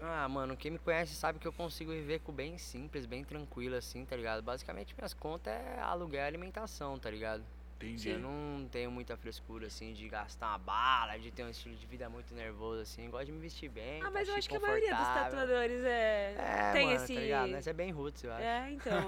Ah, 0.00 0.28
mano, 0.28 0.56
quem 0.56 0.70
me 0.70 0.78
conhece 0.78 1.14
sabe 1.14 1.38
que 1.38 1.46
eu 1.48 1.52
consigo 1.52 1.90
viver 1.90 2.20
com 2.20 2.32
bem 2.32 2.56
simples, 2.56 3.04
bem 3.04 3.24
tranquilo, 3.24 3.74
assim, 3.74 4.04
tá 4.04 4.14
ligado? 4.16 4.42
Basicamente, 4.42 4.94
minhas 4.96 5.12
contas 5.12 5.52
é 5.52 5.80
aluguel 5.80 6.22
e 6.22 6.26
alimentação, 6.26 6.98
tá 6.98 7.10
ligado? 7.10 7.42
Entendi. 7.80 8.10
Eu 8.10 8.18
não 8.18 8.66
tenho 8.68 8.90
muita 8.90 9.16
frescura, 9.16 9.68
assim, 9.68 9.92
de 9.92 10.08
gastar 10.08 10.48
uma 10.48 10.58
bala, 10.58 11.16
de 11.16 11.30
ter 11.30 11.44
um 11.44 11.48
estilo 11.48 11.76
de 11.76 11.86
vida 11.86 12.08
muito 12.10 12.34
nervoso, 12.34 12.82
assim. 12.82 13.08
Gosto 13.08 13.26
de 13.26 13.32
me 13.32 13.38
vestir 13.38 13.68
bem. 13.68 14.00
ah, 14.00 14.06
tá 14.06 14.10
mas 14.10 14.28
eu 14.28 14.34
chique, 14.34 14.38
acho 14.38 14.48
que 14.48 14.56
a 14.56 14.60
maioria 14.60 14.96
dos 14.96 15.06
tatuadores 15.06 15.84
é, 15.84 16.34
É, 16.36 16.72
tem 16.72 16.86
mano, 16.86 16.96
esse... 16.96 17.14
tá 17.14 17.20
ligado? 17.20 17.50
Mas 17.50 17.66
é 17.68 17.72
bem 17.72 17.92
roots, 17.92 18.24
eu 18.24 18.32
acho. 18.32 18.42
É, 18.42 18.70
então. 18.72 19.06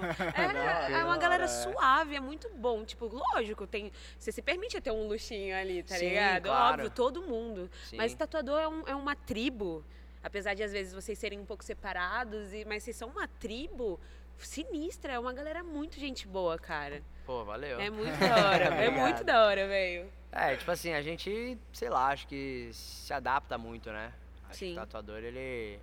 É, 0.87 0.91
é 0.93 1.03
uma 1.03 1.17
galera 1.17 1.43
é. 1.43 1.47
suave, 1.47 2.15
é 2.15 2.19
muito 2.21 2.49
bom. 2.55 2.85
Tipo, 2.85 3.07
lógico, 3.07 3.67
tem. 3.67 3.91
Você 4.17 4.31
se 4.31 4.41
permite 4.41 4.79
ter 4.79 4.91
um 4.91 5.05
luxinho 5.05 5.53
ali, 5.53 5.83
tá 5.83 5.95
Sim, 5.95 6.07
ligado? 6.09 6.43
claro. 6.43 6.73
Óbvio, 6.75 6.89
todo 6.91 7.21
mundo. 7.23 7.69
Sim. 7.89 7.97
Mas 7.97 8.13
tatuador 8.13 8.57
é, 8.59 8.67
um- 8.69 8.87
é 8.87 8.95
uma 8.95 9.15
tribo. 9.17 9.83
Apesar 10.23 10.53
de 10.53 10.63
às 10.63 10.71
vezes 10.71 10.93
vocês 10.93 11.17
serem 11.17 11.39
um 11.39 11.45
pouco 11.45 11.63
separados, 11.63 12.53
e, 12.53 12.63
mas 12.65 12.83
vocês 12.83 12.95
são 12.95 13.09
uma 13.09 13.27
tribo 13.27 13.99
sinistra. 14.37 15.13
É 15.13 15.19
uma 15.19 15.33
galera 15.33 15.63
muito 15.63 15.99
gente 15.99 16.27
boa, 16.27 16.57
cara. 16.57 17.01
Pô, 17.25 17.43
valeu. 17.43 17.79
É 17.79 17.89
muito 17.89 18.17
da 18.19 18.49
hora. 18.49 18.65
é 18.65 18.89
muito 18.89 19.23
da 19.23 19.45
hora, 19.45 19.67
velho. 19.67 20.09
É, 20.31 20.55
tipo 20.55 20.71
assim, 20.71 20.93
a 20.93 21.01
gente, 21.01 21.57
sei 21.73 21.89
lá, 21.89 22.07
acho 22.07 22.27
que 22.27 22.69
se 22.73 23.13
adapta 23.13 23.57
muito, 23.57 23.91
né? 23.91 24.13
Acho 24.49 24.59
Sim. 24.59 24.67
que 24.67 24.71
o 24.73 24.75
tatuador, 24.75 25.19
ele, 25.19 25.79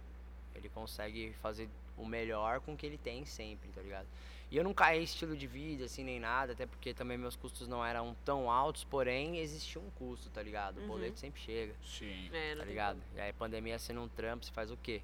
ele 0.54 0.68
consegue 0.70 1.34
fazer 1.42 1.68
o 1.96 2.06
melhor 2.06 2.60
com 2.60 2.72
o 2.72 2.76
que 2.76 2.86
ele 2.86 2.98
tem 2.98 3.24
sempre, 3.24 3.68
tá 3.70 3.82
ligado? 3.82 4.06
E 4.50 4.56
eu 4.56 4.64
não 4.64 4.72
caí 4.72 5.00
em 5.00 5.02
estilo 5.02 5.36
de 5.36 5.46
vida, 5.46 5.84
assim, 5.84 6.02
nem 6.02 6.18
nada, 6.18 6.52
até 6.52 6.64
porque 6.64 6.94
também 6.94 7.18
meus 7.18 7.36
custos 7.36 7.68
não 7.68 7.84
eram 7.84 8.16
tão 8.24 8.50
altos, 8.50 8.82
porém 8.82 9.38
existia 9.38 9.80
um 9.80 9.90
custo, 9.90 10.30
tá 10.30 10.42
ligado? 10.42 10.78
O 10.78 10.80
Uhum. 10.80 10.86
boleto 10.88 11.18
sempre 11.18 11.40
chega. 11.40 11.74
Sim. 11.84 12.30
É, 12.32 12.52
tá 12.54 12.60
tem 12.60 12.68
ligado? 12.68 12.98
E 13.14 13.20
aí, 13.20 13.32
pandemia 13.32 13.78
sendo 13.78 14.00
um 14.00 14.08
trampo, 14.08 14.44
você 14.46 14.52
faz 14.52 14.70
o 14.70 14.76
quê? 14.78 15.02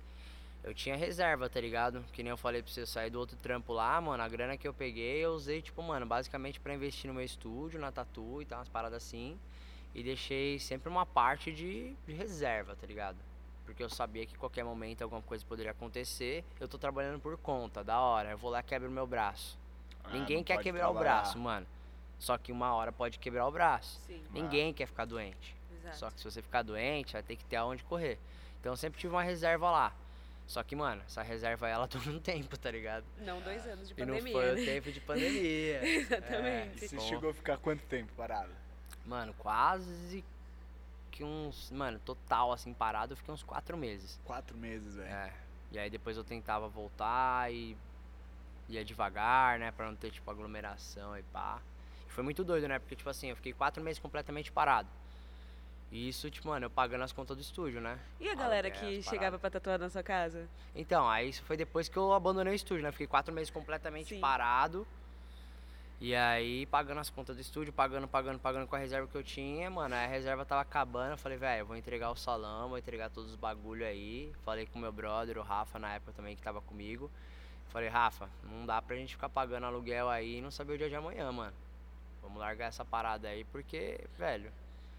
Eu 0.63 0.73
tinha 0.73 0.97
reserva, 0.97 1.47
tá 1.51 1.61
ligado? 1.61 2.03
Que 2.11 2.23
nem 2.23 2.31
eu 2.31 2.39
falei 2.39 2.63
pra 2.63 2.73
você, 2.73 2.81
eu 2.81 2.87
saí 2.87 3.11
do 3.11 3.19
outro 3.21 3.37
trampo 3.37 3.75
lá, 3.75 4.01
mano, 4.01 4.23
a 4.23 4.29
grana 4.29 4.57
que 4.57 4.67
eu 4.67 4.73
peguei, 4.73 5.19
eu 5.23 5.33
usei, 5.35 5.61
tipo, 5.61 5.83
mano, 5.83 6.07
basicamente 6.07 6.59
pra 6.59 6.75
investir 6.75 7.07
no 7.09 7.13
meu 7.15 7.23
estúdio, 7.25 7.79
na 7.79 7.93
tatu 7.93 8.41
e 8.41 8.47
tal, 8.47 8.61
umas 8.61 8.69
paradas 8.71 9.05
assim. 9.05 9.39
E 9.95 10.03
deixei 10.03 10.59
sempre 10.59 10.89
uma 10.89 11.05
parte 11.05 11.53
de, 11.53 11.95
de 12.07 12.13
reserva, 12.15 12.75
tá 12.75 12.87
ligado? 12.87 13.19
Porque 13.64 13.83
eu 13.83 13.88
sabia 13.90 14.26
que 14.26 14.37
qualquer 14.37 14.64
momento 14.64 15.02
alguma 15.02 15.23
coisa 15.23 15.44
poderia 15.47 15.73
acontecer. 15.73 16.44
Eu 16.61 16.68
tô 16.68 16.78
trabalhando 16.78 17.18
por 17.21 17.37
conta, 17.38 17.83
da 17.83 17.99
hora. 18.00 18.30
Eu 18.30 18.38
vou 18.38 18.50
lá 18.50 18.61
e 18.61 18.62
quebro 18.62 18.88
o 18.88 18.92
meu 18.92 19.06
braço. 19.06 19.59
Ah, 20.04 20.11
Ninguém 20.12 20.44
quer 20.44 20.59
quebrar 20.59 20.88
o 20.90 20.92
trabalhar. 20.92 21.21
braço, 21.23 21.38
mano. 21.38 21.66
Só 22.18 22.37
que 22.38 22.52
uma 22.52 22.75
hora 22.75 22.92
pode 22.92 23.18
quebrar 23.18 23.47
o 23.47 23.50
braço. 23.50 24.00
Sim, 24.06 24.23
Ninguém 24.30 24.73
quer 24.73 24.87
ficar 24.87 25.04
doente. 25.06 25.56
exato. 25.78 25.97
Só 25.99 26.11
que 26.11 26.18
se 26.18 26.25
você 26.30 26.42
ficar 26.42 26.62
doente, 26.62 27.12
vai 27.14 27.23
ter 27.23 27.37
que 27.37 27.44
ter 27.44 27.56
aonde 27.56 27.83
correr. 27.85 28.18
Então 28.61 28.73
eu 28.73 28.76
sempre 28.76 29.00
tive 29.00 29.12
uma 29.14 29.23
reserva 29.23 29.71
lá. 29.71 29.92
Só 30.47 30.62
que, 30.62 30.76
mano, 30.76 31.02
essa 31.06 31.23
reserva 31.23 31.66
ela 31.68 31.87
dura 31.88 32.11
um 32.11 32.18
tempo, 32.21 32.56
tá 32.59 32.71
ligado? 32.71 33.04
Não 33.18 33.40
dois 33.40 33.66
anos 33.66 33.88
de 33.88 33.94
E 33.94 34.04
não 34.04 34.14
pandemia. 34.14 34.33
foi 34.33 34.50
o 34.52 34.54
né? 34.56 34.64
tempo 34.64 34.92
de 34.92 35.00
pandemia. 35.00 35.85
Exatamente. 35.88 36.85
É, 36.85 36.88
Você 36.88 36.97
bom. 36.97 37.02
chegou 37.02 37.30
a 37.30 37.35
ficar 37.35 37.56
quanto 37.56 37.83
tempo 37.87 38.12
parado? 38.14 38.50
Mano, 39.06 39.35
quase 39.38 40.23
que 41.14 41.23
uns. 41.23 41.71
Mano, 41.71 42.00
total 42.00 42.52
assim, 42.52 42.75
parado, 42.75 43.12
eu 43.12 43.16
fiquei 43.16 43.33
uns 43.33 43.42
quatro 43.42 43.76
meses. 43.76 44.21
Quatro 44.25 44.59
meses, 44.59 44.97
velho. 44.97 45.09
É. 45.09 45.33
E 45.71 45.78
aí 45.78 45.88
depois 45.88 46.16
eu 46.16 46.25
tentava 46.25 46.68
voltar 46.68 47.52
e 47.52 47.76
ia 48.68 48.85
devagar, 48.85 49.59
né? 49.61 49.71
Pra 49.71 49.87
não 49.87 49.94
ter, 49.94 50.11
tipo, 50.11 50.28
aglomeração 50.28 51.16
e 51.16 51.23
pá. 51.23 51.61
E 52.09 52.11
foi 52.11 52.25
muito 52.25 52.42
doido, 52.42 52.66
né? 52.66 52.80
Porque, 52.80 52.97
tipo 52.97 53.09
assim, 53.09 53.28
eu 53.28 53.37
fiquei 53.37 53.52
quatro 53.52 53.83
meses 53.83 54.00
completamente 54.00 54.50
parado. 54.50 54.88
E 55.92 56.09
isso, 56.09 56.28
tipo, 56.28 56.49
mano, 56.49 56.66
eu 56.66 56.71
pagando 56.71 57.04
as 57.04 57.12
contas 57.12 57.37
do 57.37 57.40
estúdio, 57.40 57.80
né? 57.80 58.00
E 58.18 58.28
a 58.28 58.35
galera 58.35 58.68
Aluguel, 58.68 58.90
que 58.90 59.02
chegava 59.02 59.38
pra 59.38 59.49
tatuar 59.49 59.78
na 59.78 59.88
sua 59.88 60.02
casa? 60.02 60.49
Então, 60.75 61.09
aí 61.09 61.28
isso 61.28 61.44
foi 61.44 61.56
depois 61.56 61.88
que 61.88 61.97
eu 61.97 62.12
abandonei 62.12 62.52
o 62.52 62.56
estúdio, 62.56 62.83
né? 62.83 62.90
Fiquei 62.90 63.06
quatro 63.06 63.33
meses 63.33 63.50
completamente 63.50 64.14
Sim. 64.16 64.21
parado. 64.21 64.85
E 66.04 66.14
aí, 66.14 66.66
pagando 66.66 67.00
as 67.00 67.08
contas 67.08 67.34
do 67.34 67.40
estúdio, 67.40 67.73
pagando, 67.73 68.06
pagando, 68.06 68.38
pagando 68.38 68.66
com 68.66 68.76
a 68.76 68.78
reserva 68.78 69.08
que 69.08 69.14
eu 69.14 69.23
tinha, 69.23 69.70
mano. 69.70 69.94
Aí 69.94 70.04
a 70.04 70.06
reserva 70.06 70.44
tava 70.44 70.61
acabando. 70.61 71.12
Eu 71.12 71.16
falei, 71.16 71.38
velho, 71.38 71.64
vou 71.64 71.75
entregar 71.75 72.11
o 72.11 72.14
salão, 72.14 72.68
vou 72.68 72.76
entregar 72.76 73.08
todos 73.08 73.30
os 73.30 73.37
bagulho 73.37 73.87
aí. 73.87 74.30
Falei 74.44 74.66
com 74.66 74.78
meu 74.78 74.92
brother, 74.92 75.38
o 75.38 75.42
Rafa, 75.42 75.78
na 75.78 75.94
época 75.94 76.12
também, 76.12 76.37
que 76.37 76.42
tava 76.42 76.61
comigo. 76.61 77.11
Falei, 77.70 77.88
Rafa, 77.88 78.28
não 78.42 78.66
dá 78.66 78.82
pra 78.82 78.96
gente 78.96 79.14
ficar 79.14 79.30
pagando 79.30 79.64
aluguel 79.64 80.11
aí 80.11 80.37
e 80.37 80.42
não 80.42 80.50
saber 80.50 80.75
o 80.75 80.76
dia 80.76 80.90
de 80.90 80.94
amanhã, 80.94 81.32
mano. 81.32 81.54
Vamos 82.20 82.38
largar 82.38 82.66
essa 82.66 82.84
parada 82.84 83.28
aí, 83.28 83.44
porque, 83.44 83.99
velho, 84.18 84.52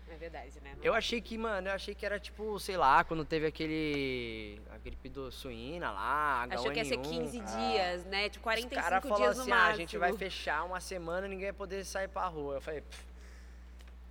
É 0.07 0.15
verdade, 0.17 0.51
né? 0.61 0.73
Não- 0.77 0.83
eu 0.83 0.93
achei 0.93 1.19
que, 1.19 1.37
mano, 1.37 1.67
eu 1.67 1.73
achei 1.73 1.95
que 1.95 2.05
era 2.05 2.19
tipo, 2.19 2.59
sei 2.59 2.77
lá, 2.77 3.03
quando 3.03 3.25
teve 3.25 3.47
aquele. 3.47 4.61
a 4.71 4.77
gripe 4.77 5.09
do 5.09 5.31
suína 5.31 5.91
lá, 5.91 6.43
H1N1. 6.47 6.53
Achou 6.59 6.71
que 6.71 6.77
ia 6.79 6.85
ser 6.85 6.97
15 6.97 7.39
dias, 7.39 8.05
né? 8.05 8.29
Tipo, 8.29 8.47
Os 8.49 8.53
45 8.55 8.75
cara 8.75 9.01
falou 9.01 9.17
dias 9.17 9.35
no 9.37 9.41
assim, 9.43 9.51
ah, 9.51 9.65
a 9.65 9.75
gente 9.75 9.97
vai 9.97 10.13
fechar 10.13 10.63
uma 10.63 10.79
semana 10.79 11.25
e 11.27 11.29
ninguém 11.29 11.47
vai 11.47 11.53
poder 11.57 11.83
sair 11.83 12.07
pra 12.07 12.27
rua. 12.27 12.55
Eu 12.55 12.61
falei, 12.61 12.81
"Pff, 12.81 13.03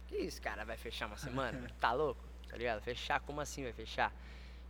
que 0.08 0.16
isso, 0.16 0.42
cara, 0.42 0.64
vai 0.64 0.76
fechar 0.76 1.06
uma 1.06 1.16
semana? 1.16 1.70
Tá 1.80 1.92
louco? 1.92 2.22
Tá 2.48 2.56
ligado? 2.56 2.80
Fechar, 2.82 3.20
como 3.20 3.40
assim 3.40 3.62
vai 3.62 3.72
fechar? 3.72 4.12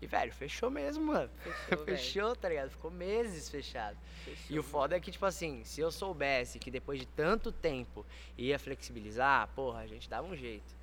E, 0.02 0.06
velho, 0.06 0.32
fechou 0.32 0.70
mesmo, 0.70 1.04
mano. 1.06 1.30
Fechou. 1.38 1.84
Fechou, 1.86 2.36
tá 2.36 2.48
ligado? 2.48 2.70
Ficou 2.70 2.90
meses 2.90 3.48
fechado. 3.48 3.96
Fechou, 4.24 4.56
E 4.56 4.58
o 4.58 4.62
foda 4.62 4.96
é 4.96 5.00
que, 5.00 5.10
tipo 5.10 5.24
assim, 5.24 5.64
se 5.64 5.80
eu 5.80 5.90
soubesse 5.90 6.58
que 6.58 6.70
depois 6.70 6.98
de 7.00 7.06
tanto 7.06 7.50
tempo 7.50 8.04
ia 8.36 8.58
flexibilizar, 8.58 9.48
porra, 9.54 9.80
a 9.80 9.86
gente 9.86 10.08
dava 10.08 10.26
um 10.26 10.36
jeito. 10.36 10.74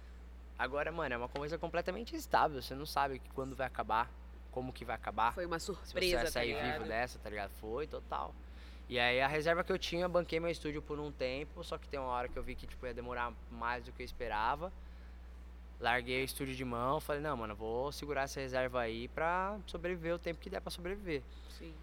Agora, 0.61 0.91
mano, 0.91 1.15
é 1.15 1.17
uma 1.17 1.27
coisa 1.27 1.57
completamente 1.57 2.15
instável. 2.15 2.61
Você 2.61 2.75
não 2.75 2.85
sabe 2.85 3.17
que- 3.17 3.29
quando 3.31 3.55
vai 3.55 3.65
acabar, 3.65 4.07
como 4.51 4.71
que 4.71 4.85
vai 4.85 4.95
acabar. 4.95 5.33
Foi 5.33 5.43
uma 5.45 5.57
Se 5.57 5.67
você 5.71 5.85
surpresa, 5.85 6.15
vai 6.17 6.25
tá 6.25 6.31
sair 6.31 6.53
ligado? 6.53 6.73
vivo 6.73 6.85
dessa, 6.85 7.17
tá 7.17 7.29
ligado? 7.31 7.49
Foi, 7.59 7.87
total. 7.87 8.35
E 8.87 8.99
aí 8.99 9.19
a 9.21 9.27
reserva 9.27 9.63
que 9.63 9.71
eu 9.71 9.79
tinha, 9.79 10.07
banquei 10.07 10.39
meu 10.39 10.51
estúdio 10.51 10.79
por 10.79 10.99
um 10.99 11.11
tempo, 11.11 11.63
só 11.63 11.79
que 11.79 11.87
tem 11.89 11.99
uma 11.99 12.09
hora 12.09 12.27
que 12.27 12.37
eu 12.37 12.43
vi 12.43 12.53
que 12.53 12.67
tipo, 12.67 12.85
ia 12.85 12.93
demorar 12.93 13.33
mais 13.49 13.83
do 13.85 13.91
que 13.91 14.03
eu 14.03 14.05
esperava. 14.05 14.71
Larguei 15.79 16.21
o 16.21 16.25
estúdio 16.25 16.55
de 16.55 16.63
mão, 16.63 16.99
falei, 16.99 17.21
não, 17.23 17.35
mano, 17.35 17.55
vou 17.55 17.91
segurar 17.91 18.23
essa 18.23 18.39
reserva 18.39 18.81
aí 18.81 19.07
pra 19.07 19.57
sobreviver 19.65 20.13
o 20.13 20.19
tempo 20.19 20.39
que 20.39 20.47
der 20.49 20.61
pra 20.61 20.69
sobreviver. 20.69 21.23
Sim. 21.57 21.73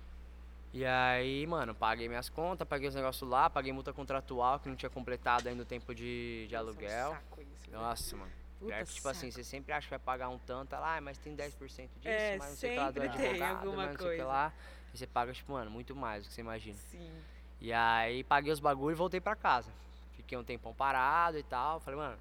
E 0.73 0.85
aí, 0.85 1.45
mano, 1.49 1.75
paguei 1.75 2.07
minhas 2.09 2.29
contas, 2.29 2.69
paguei 2.69 2.89
os 2.89 2.95
negócios 2.95 3.29
lá, 3.29 3.51
paguei 3.51 3.73
multa 3.73 3.93
contratual 3.93 4.61
que 4.61 4.69
não 4.69 4.77
tinha 4.77 4.91
completado 4.91 5.49
ainda 5.49 5.63
o 5.63 5.67
tempo 5.67 5.93
de, 5.93 6.47
de 6.47 6.55
Nossa, 6.55 6.55
é 6.55 6.63
um 6.63 6.69
aluguel. 6.69 7.11
saco 7.11 7.41
isso. 7.43 7.71
Nossa, 7.73 8.17
mano. 8.17 8.31
Puta 8.59 8.75
Pior 8.75 8.87
que, 8.87 8.95
tipo 8.95 9.09
assim, 9.09 9.31
você 9.31 9.45
sempre 9.45 9.73
acha 9.73 9.87
que 9.87 9.91
vai 9.91 9.99
pagar 9.99 10.29
um 10.31 10.39
tanto, 10.39 10.75
ela, 10.75 10.97
ah, 10.97 11.01
mas 11.01 11.17
tem 11.19 11.37
10% 11.37 11.53
disso, 11.57 11.89
É, 12.05 12.37
mas 12.39 12.49
não 12.51 12.57
sei 12.57 12.71
o 12.71 12.73
que 12.73 12.79
lá 12.81 12.91
do 12.91 13.01
tem 13.01 13.09
advogado, 13.09 13.57
alguma 13.59 13.77
mas 13.77 13.93
não 13.93 13.99
sei 13.99 14.07
o 14.07 14.11
que 14.11 14.17
coisa. 14.17 14.25
lá. 14.27 14.53
E 14.93 14.99
você 14.99 15.07
paga, 15.07 15.33
tipo, 15.33 15.53
mano, 15.53 15.71
muito 15.71 15.95
mais 15.95 16.25
do 16.25 16.29
que 16.29 16.35
você 16.35 16.41
imagina. 16.41 16.77
Sim. 16.91 17.13
E 17.61 17.73
aí 17.73 18.25
paguei 18.25 18.53
os 18.53 18.59
bagulho 18.61 18.93
e 18.93 18.97
voltei 18.97 19.21
pra 19.21 19.37
casa. 19.37 19.71
Fiquei 20.15 20.37
um 20.37 20.43
tempão 20.45 20.75
parado 20.75 21.39
e 21.39 21.43
tal. 21.43 21.79
Falei, 21.81 21.99
mano, 22.01 22.19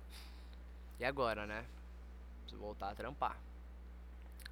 e 1.00 1.06
agora, 1.06 1.46
né? 1.48 1.66
Preciso 2.42 2.62
voltar 2.62 2.90
a 2.90 2.96
trampar. 2.96 3.38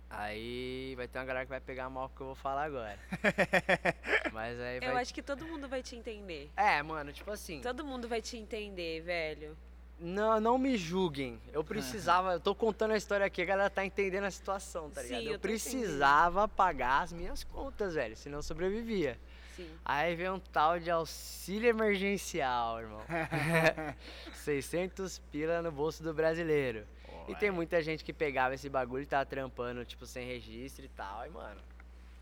Aí 0.10 0.94
vai 0.96 1.08
ter 1.08 1.18
uma 1.20 1.26
galera 1.26 1.46
que 1.46 1.50
vai 1.50 1.60
pegar 1.60 1.90
mal 1.90 2.06
o 2.06 2.10
que 2.10 2.22
eu 2.22 2.28
vou 2.28 2.36
falar 2.36 2.64
agora. 2.66 3.00
Mas 4.32 4.60
aí 4.60 4.80
vai. 4.80 4.90
Eu 4.90 4.98
acho 4.98 5.14
que 5.14 5.22
todo 5.22 5.46
mundo 5.46 5.68
vai 5.68 5.82
te 5.82 5.96
entender. 5.96 6.52
É, 6.56 6.82
mano, 6.84 7.12
tipo 7.12 7.32
assim. 7.32 7.62
Todo 7.62 7.84
mundo 7.84 8.08
vai 8.08 8.22
te 8.22 8.38
entender, 8.38 9.02
velho. 9.02 9.58
Não, 10.00 10.40
não 10.42 10.58
me 10.58 10.78
julguem. 10.78 11.40
Eu 11.54 11.64
precisava, 11.64 12.34
eu 12.34 12.40
tô 12.40 12.54
contando 12.54 12.92
a 12.92 12.98
história 12.98 13.26
aqui, 13.26 13.42
a 13.42 13.46
galera 13.46 13.70
tá 13.70 13.86
entendendo 13.86 14.26
a 14.26 14.32
situação, 14.32 14.90
tá 14.90 15.02
Sim, 15.02 15.08
ligado? 15.08 15.26
eu 15.26 15.32
eu 15.34 15.38
tô 15.40 15.42
precisava 15.42 16.48
pagar 16.48 17.04
as 17.04 17.14
minhas 17.14 17.44
contas, 17.46 17.96
velho, 17.96 18.16
senão 18.16 18.40
eu 18.40 18.44
sobrevivia. 18.44 19.18
Sim. 19.56 19.70
Aí 19.86 20.14
vem 20.16 20.30
um 20.30 20.40
tal 20.40 20.78
de 20.80 20.92
auxílio 20.92 21.70
emergencial, 21.70 22.82
irmão. 22.82 23.02
600 24.44 25.20
pila 25.32 25.62
no 25.62 25.72
bolso 25.72 26.04
do 26.04 26.14
brasileiro. 26.14 26.86
E 27.28 27.36
tem 27.36 27.50
muita 27.50 27.82
gente 27.82 28.04
que 28.04 28.12
pegava 28.14 28.54
esse 28.54 28.70
bagulho 28.70 29.04
e 29.04 29.06
tava 29.08 29.26
trampando, 29.26 29.84
tipo, 29.86 30.06
sem 30.06 30.28
registro 30.28 30.86
e 30.86 30.90
tal. 30.90 31.26
E, 31.26 31.30
mano, 31.30 31.60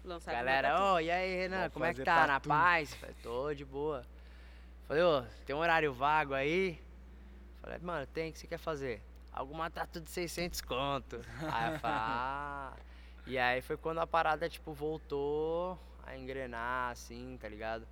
Lançaram 0.05 0.37
galera, 0.37 0.93
ô, 0.93 0.99
e 0.99 1.09
aí, 1.09 1.35
Renan, 1.35 1.61
Vou 1.61 1.71
como 1.71 1.85
é 1.85 1.93
que 1.93 2.03
tá? 2.03 2.27
Na 2.27 2.33
tatu. 2.35 2.49
paz? 2.49 2.93
Falei, 2.93 3.15
tô 3.23 3.53
de 3.53 3.65
boa. 3.65 4.05
Falei, 4.87 5.03
ô, 5.03 5.23
tem 5.45 5.55
um 5.55 5.59
horário 5.59 5.91
vago 5.93 6.33
aí? 6.33 6.79
Falei, 7.63 7.79
mano, 7.81 8.05
tem, 8.07 8.29
o 8.29 8.33
que 8.33 8.39
você 8.39 8.45
quer 8.45 8.57
fazer? 8.57 9.01
Alguma 9.31 9.69
tatu 9.69 10.01
de 10.01 10.11
600 10.11 10.59
conto. 10.59 11.21
Aí 11.49 11.73
eu 11.73 11.79
falei, 11.79 11.97
ah. 11.97 12.73
E 13.25 13.37
aí 13.37 13.61
foi 13.61 13.77
quando 13.77 13.99
a 13.99 14.05
parada, 14.05 14.49
tipo, 14.49 14.73
voltou 14.73 15.79
a 16.05 16.17
engrenar, 16.17 16.91
assim, 16.91 17.37
tá 17.39 17.47
ligado? 17.47 17.87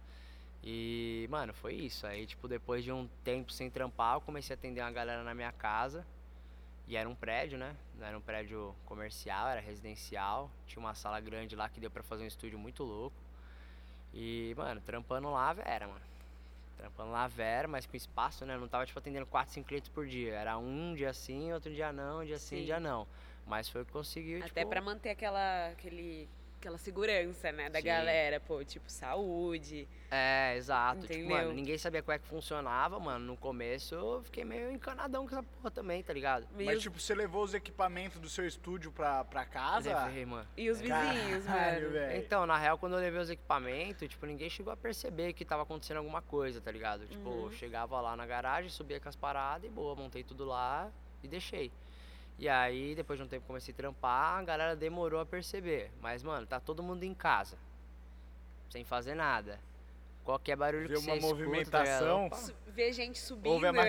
E, 0.62 1.26
mano, 1.32 1.54
foi 1.54 1.74
isso. 1.74 2.06
Aí, 2.06 2.28
tipo, 2.28 2.50
depois 2.50 2.84
de 2.84 2.92
um 2.92 3.08
tempo 3.24 3.54
sem 3.54 3.70
trampar, 3.70 4.18
eu 4.18 4.22
comecei 4.22 4.54
a 4.54 4.60
atender 4.60 4.82
uma 4.82 4.92
galera 4.92 5.24
na 5.24 5.34
minha 5.34 5.54
casa. 5.54 6.06
E 6.86 6.98
era 6.98 7.08
um 7.08 7.16
prédio, 7.16 7.58
né? 7.58 7.74
Não 7.98 8.06
era 8.06 8.18
um 8.18 8.22
prédio 8.22 8.76
comercial, 8.86 9.48
era 9.48 9.62
residencial. 9.62 10.52
Tinha 10.68 10.82
uma 10.82 10.94
sala 10.94 11.22
grande 11.22 11.56
lá 11.56 11.70
que 11.70 11.80
deu 11.80 11.90
pra 11.90 12.04
fazer 12.04 12.26
um 12.26 12.28
estúdio 12.28 12.60
muito 12.60 12.84
louco. 12.84 13.16
E, 14.14 14.54
mano, 14.58 14.82
trampando 14.82 15.32
lá, 15.32 15.54
Vera, 15.54 15.88
mano. 15.88 16.11
Trampando 16.82 17.12
lá, 17.12 17.28
Vera, 17.28 17.68
mas 17.68 17.86
com 17.86 17.96
espaço, 17.96 18.44
né? 18.44 18.58
Não 18.58 18.68
tava, 18.68 18.88
tipo, 18.88 18.98
atendendo 18.98 19.28
4, 19.28 19.54
5 19.54 19.68
clientes 19.68 19.88
por 19.88 20.08
dia. 20.08 20.34
Era 20.34 20.58
um 20.58 20.96
dia 20.96 21.14
sim, 21.14 21.54
outro 21.54 21.72
dia 21.72 21.94
não, 21.94 22.22
um 22.22 22.26
dia 22.26 22.40
sim, 22.40 22.64
um 22.64 22.66
dia 22.66 22.80
não. 22.80 23.08
Mas 23.46 23.70
foi 23.70 23.84
o 23.84 23.86
que 23.86 23.92
conseguiu, 23.92 24.40
Até 24.40 24.62
tipo... 24.62 24.70
pra 24.72 24.82
manter 24.82 25.12
aquela, 25.12 25.68
aquele, 25.68 26.28
aquela 26.62 26.78
segurança, 26.78 27.52
né, 27.52 27.70
da 27.72 27.80
Sim. 27.80 27.86
galera, 27.88 28.40
pô, 28.40 28.64
tipo, 28.64 28.90
saúde. 28.90 29.88
É, 30.12 30.56
exato. 30.56 31.02
Tipo, 31.02 31.14
Entendeu? 31.14 31.30
mano, 31.38 31.54
ninguém 31.54 31.76
sabia 31.78 32.04
como 32.04 32.14
é 32.14 32.20
que 32.20 32.28
funcionava, 32.28 33.00
mano. 33.00 33.26
No 33.26 33.36
começo 33.36 33.96
eu 33.96 34.22
fiquei 34.24 34.46
meio 34.46 34.72
encanadão 34.72 35.26
com 35.28 35.32
essa 35.34 35.42
porra 35.42 35.72
também, 35.72 36.04
tá 36.04 36.14
ligado? 36.14 36.48
E 36.60 36.64
Mas, 36.66 36.78
os, 36.78 36.84
tipo, 36.84 37.00
você 37.00 37.16
levou 37.16 37.44
os 37.44 37.56
equipamentos 37.56 38.20
do 38.20 38.30
seu 38.30 38.46
estúdio 38.46 38.92
pra, 38.92 39.24
pra 39.26 39.44
casa? 39.44 40.06
Levei, 40.06 40.24
mano. 40.26 40.48
e 40.56 40.70
os 40.70 40.80
vizinhos, 40.80 41.46
Caralho, 41.46 41.82
mano. 41.84 41.94
velho. 41.94 42.18
Então, 42.22 42.46
na 42.46 42.58
real, 42.58 42.78
quando 42.78 42.94
eu 42.94 43.00
levei 43.00 43.20
os 43.20 43.30
equipamentos, 43.32 44.08
tipo, 44.08 44.26
ninguém 44.28 44.50
chegou 44.50 44.72
a 44.72 44.78
perceber 44.78 45.34
que 45.34 45.44
tava 45.44 45.64
acontecendo 45.64 45.98
alguma 45.98 46.22
coisa, 46.22 46.62
tá 46.62 46.70
ligado? 46.72 47.08
Tipo, 47.08 47.28
Uhum. 47.30 47.46
eu 47.46 47.52
chegava 47.54 48.00
lá 48.00 48.16
na 48.16 48.26
garagem, 48.28 48.70
subia 48.70 49.00
com 49.00 49.10
as 49.10 49.16
paradas 49.16 49.64
e 49.66 49.70
boa, 49.74 49.96
montei 49.96 50.24
tudo 50.24 50.46
lá 50.46 50.92
e 51.24 51.28
deixei. 51.28 51.72
E 52.40 52.50
aí, 52.50 52.96
depois 52.96 53.20
de 53.20 53.26
um 53.26 53.28
tempo 53.28 53.46
comecei 53.46 53.74
a 53.74 53.78
trampar, 53.78 54.40
a 54.40 54.44
galera 54.44 54.76
demorou 54.76 55.20
a 55.20 55.26
perceber. 55.26 55.92
Mas, 56.02 56.24
mano, 56.24 56.48
tá 56.48 56.60
todo 56.60 56.82
mundo 56.82 57.04
em 57.04 57.14
casa, 57.14 57.58
sem 58.70 58.84
fazer 58.84 59.14
nada. 59.16 59.60
Qualquer 60.24 60.56
barulho 60.56 60.88
Vê 60.88 60.94
que 60.94 61.02
você 61.02 61.08
uma 61.12 61.18
escuta, 61.18 61.32
tá 61.36 61.40
ligado? 61.40 61.48
movimentação. 61.48 62.26
Opa. 62.28 62.36
Su- 62.38 62.54
Ver 62.72 62.94
gente 62.94 63.20
subindo, 63.20 63.52
Ouve 63.52 63.66
a 63.68 63.74
né? 63.74 63.80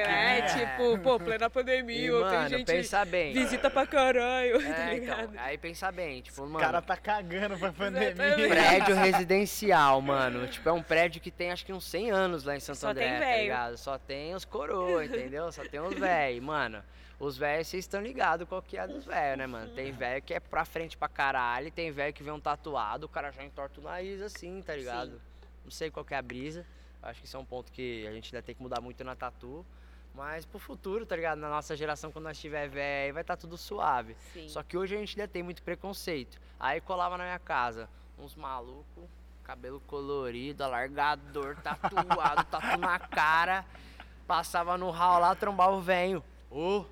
maquininha. 0.42 0.46
Tipo, 0.76 0.98
pô, 0.98 1.20
plena 1.20 1.46
E, 1.46 1.50
pandemia, 1.50 2.14
ou 2.16 2.20
mano, 2.22 2.48
tem 2.48 2.58
gente 2.58 2.66
pensa 2.66 3.04
bem. 3.04 3.32
visita 3.32 3.70
pra 3.70 3.86
caralho, 3.86 4.58
tá 4.64 4.90
É, 4.90 4.94
ligado? 4.94 5.30
então, 5.30 5.44
aí 5.44 5.56
pensa 5.56 5.92
bem, 5.92 6.20
tipo, 6.20 6.42
O 6.42 6.46
mano, 6.46 6.58
cara 6.58 6.82
tá 6.82 6.96
cagando 6.96 7.56
pra 7.58 7.70
pandemia. 7.72 8.10
Exatamente. 8.10 8.48
prédio 8.48 8.94
residencial, 8.96 10.00
mano. 10.00 10.48
Tipo, 10.48 10.68
é 10.68 10.72
um 10.72 10.82
prédio 10.82 11.20
que 11.20 11.30
tem 11.30 11.52
acho 11.52 11.64
que 11.64 11.72
uns 11.72 11.84
100 11.84 12.10
anos 12.10 12.42
lá 12.44 12.56
em 12.56 12.60
Santo 12.60 12.78
Só 12.78 12.88
André, 12.90 13.08
tem 13.20 13.20
tá 13.20 13.36
ligado? 13.36 13.76
Só 13.76 13.98
tem 13.98 14.34
os 14.34 14.44
coroa, 14.44 15.04
entendeu? 15.04 15.52
Só 15.52 15.62
tem 15.64 15.78
os 15.80 15.94
velhos. 15.94 16.42
Mano, 16.42 16.82
os 17.22 17.38
velhos, 17.38 17.68
vocês 17.68 17.84
estão 17.84 18.02
ligados 18.02 18.48
qual 18.48 18.60
que 18.60 18.76
é 18.76 18.84
dos 18.84 19.04
velhos, 19.04 19.38
né, 19.38 19.46
mano? 19.46 19.72
Tem 19.72 19.92
velho 19.92 20.20
que 20.20 20.34
é 20.34 20.40
pra 20.40 20.64
frente 20.64 20.96
pra 20.96 21.08
caralho, 21.08 21.70
tem 21.70 21.92
velho 21.92 22.12
que 22.12 22.20
vê 22.20 22.32
um 22.32 22.40
tatuado, 22.40 23.06
o 23.06 23.08
cara 23.08 23.30
já 23.30 23.44
entorta 23.44 23.80
o 23.80 23.84
nariz 23.84 24.20
assim, 24.20 24.60
tá 24.60 24.74
ligado? 24.74 25.12
Sim. 25.12 25.20
Não 25.64 25.70
sei 25.70 25.88
qual 25.88 26.04
que 26.04 26.14
é 26.14 26.16
a 26.16 26.22
brisa. 26.22 26.66
Acho 27.00 27.20
que 27.20 27.26
isso 27.28 27.36
é 27.36 27.40
um 27.40 27.44
ponto 27.44 27.70
que 27.70 28.04
a 28.08 28.12
gente 28.12 28.34
ainda 28.34 28.44
tem 28.44 28.56
que 28.56 28.60
mudar 28.60 28.80
muito 28.80 29.04
na 29.04 29.14
tatu. 29.14 29.64
Mas 30.12 30.44
pro 30.44 30.58
futuro, 30.58 31.06
tá 31.06 31.14
ligado? 31.14 31.38
Na 31.38 31.48
nossa 31.48 31.76
geração, 31.76 32.10
quando 32.10 32.24
nós 32.24 32.40
tiver 32.40 32.68
velho, 32.68 33.14
vai 33.14 33.22
estar 33.22 33.36
tudo 33.36 33.56
suave. 33.56 34.16
Sim. 34.32 34.48
Só 34.48 34.60
que 34.64 34.76
hoje 34.76 34.96
a 34.96 34.98
gente 34.98 35.18
ainda 35.18 35.30
tem 35.30 35.44
muito 35.44 35.62
preconceito. 35.62 36.40
Aí 36.58 36.80
colava 36.80 37.16
na 37.16 37.22
minha 37.22 37.38
casa 37.38 37.88
uns 38.18 38.34
malucos, 38.34 39.04
cabelo 39.44 39.80
colorido, 39.86 40.64
alargador, 40.64 41.56
tatuado, 41.62 42.44
tatu 42.44 42.78
na 42.78 42.98
cara. 42.98 43.64
Passava 44.26 44.76
no 44.76 44.90
hall 44.90 45.20
lá, 45.20 45.36
trombava 45.36 45.72
o 45.72 45.80
velho. 45.80 46.22
Ô, 46.50 46.78
ô, 46.80 46.84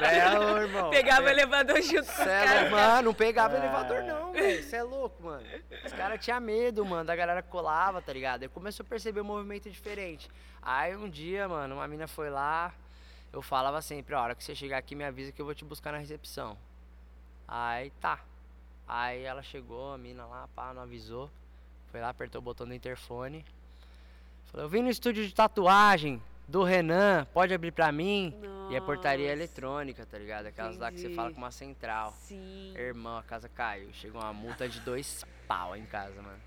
Velho, 0.00 0.58
irmão. 0.62 0.90
Pegava 0.90 1.30
elevador 1.30 1.80
junto 1.82 2.06
com 2.06 2.12
Cê 2.12 2.28
é 2.30 2.60
louco, 2.60 2.70
mano, 2.70 3.02
não 3.02 3.14
pegava 3.14 3.54
É. 3.56 3.58
elevador 3.58 4.02
não, 4.02 4.32
velho. 4.32 4.62
Você 4.62 4.76
é 4.76 4.82
louco, 4.82 5.22
mano. 5.22 5.46
Os 5.84 5.92
caras 5.92 6.22
tinham 6.24 6.40
medo, 6.40 6.84
mano, 6.84 7.04
da 7.04 7.16
galera 7.16 7.42
colava, 7.42 8.00
tá 8.00 8.12
ligado? 8.12 8.42
Aí 8.42 8.48
começou 8.48 8.84
a 8.84 8.88
perceber 8.88 9.20
um 9.20 9.24
movimento 9.24 9.70
diferente. 9.70 10.30
Aí 10.60 10.94
um 10.96 11.08
dia, 11.08 11.48
mano, 11.48 11.76
uma 11.76 11.88
mina 11.88 12.06
foi 12.06 12.30
lá, 12.30 12.72
eu 13.32 13.42
falava 13.42 13.80
sempre, 13.82 14.14
a 14.14 14.20
hora 14.20 14.34
que 14.34 14.44
você 14.44 14.54
chegar 14.54 14.78
aqui 14.78 14.94
me 14.94 15.04
avisa 15.04 15.32
que 15.32 15.40
eu 15.40 15.46
vou 15.46 15.54
te 15.54 15.64
buscar 15.64 15.92
na 15.92 15.98
recepção. 15.98 16.56
Aí 17.48 17.90
tá. 18.00 18.20
Aí 18.86 19.22
ela 19.22 19.42
chegou, 19.42 19.92
a 19.94 19.98
mina 19.98 20.24
lá, 20.26 20.48
pá, 20.54 20.72
não 20.74 20.82
avisou. 20.82 21.30
Foi 21.90 22.00
lá, 22.00 22.08
apertou 22.10 22.40
o 22.40 22.42
botão 22.42 22.66
do 22.66 22.74
interfone. 22.74 23.44
Falou, 24.50 24.66
eu 24.66 24.68
vim 24.70 24.82
no 24.82 24.90
estúdio 24.90 25.26
de 25.26 25.34
tatuagem 25.34 26.22
do 26.48 26.62
Renan, 26.62 27.26
pode 27.32 27.54
abrir 27.54 27.72
pra 27.72 27.90
mim? 27.92 28.34
E 28.70 28.76
é 28.76 28.80
portaria 28.80 29.26
Nossa. 29.28 29.38
eletrônica, 29.38 30.06
tá 30.06 30.18
ligado? 30.18 30.46
Aquelas 30.46 30.78
lá 30.78 30.90
que 30.90 30.96
você 30.98 31.04
Entendi. 31.06 31.16
fala 31.16 31.30
com 31.32 31.38
uma 31.38 31.50
central. 31.50 32.12
Sim. 32.12 32.72
Irmão, 32.76 33.18
a 33.18 33.22
casa 33.22 33.48
caiu. 33.48 33.92
Chegou 33.92 34.20
uma 34.20 34.32
multa 34.32 34.68
de 34.68 34.80
dois 34.80 35.24
pau 35.46 35.76
em 35.76 35.84
casa, 35.84 36.20
mano. 36.22 36.38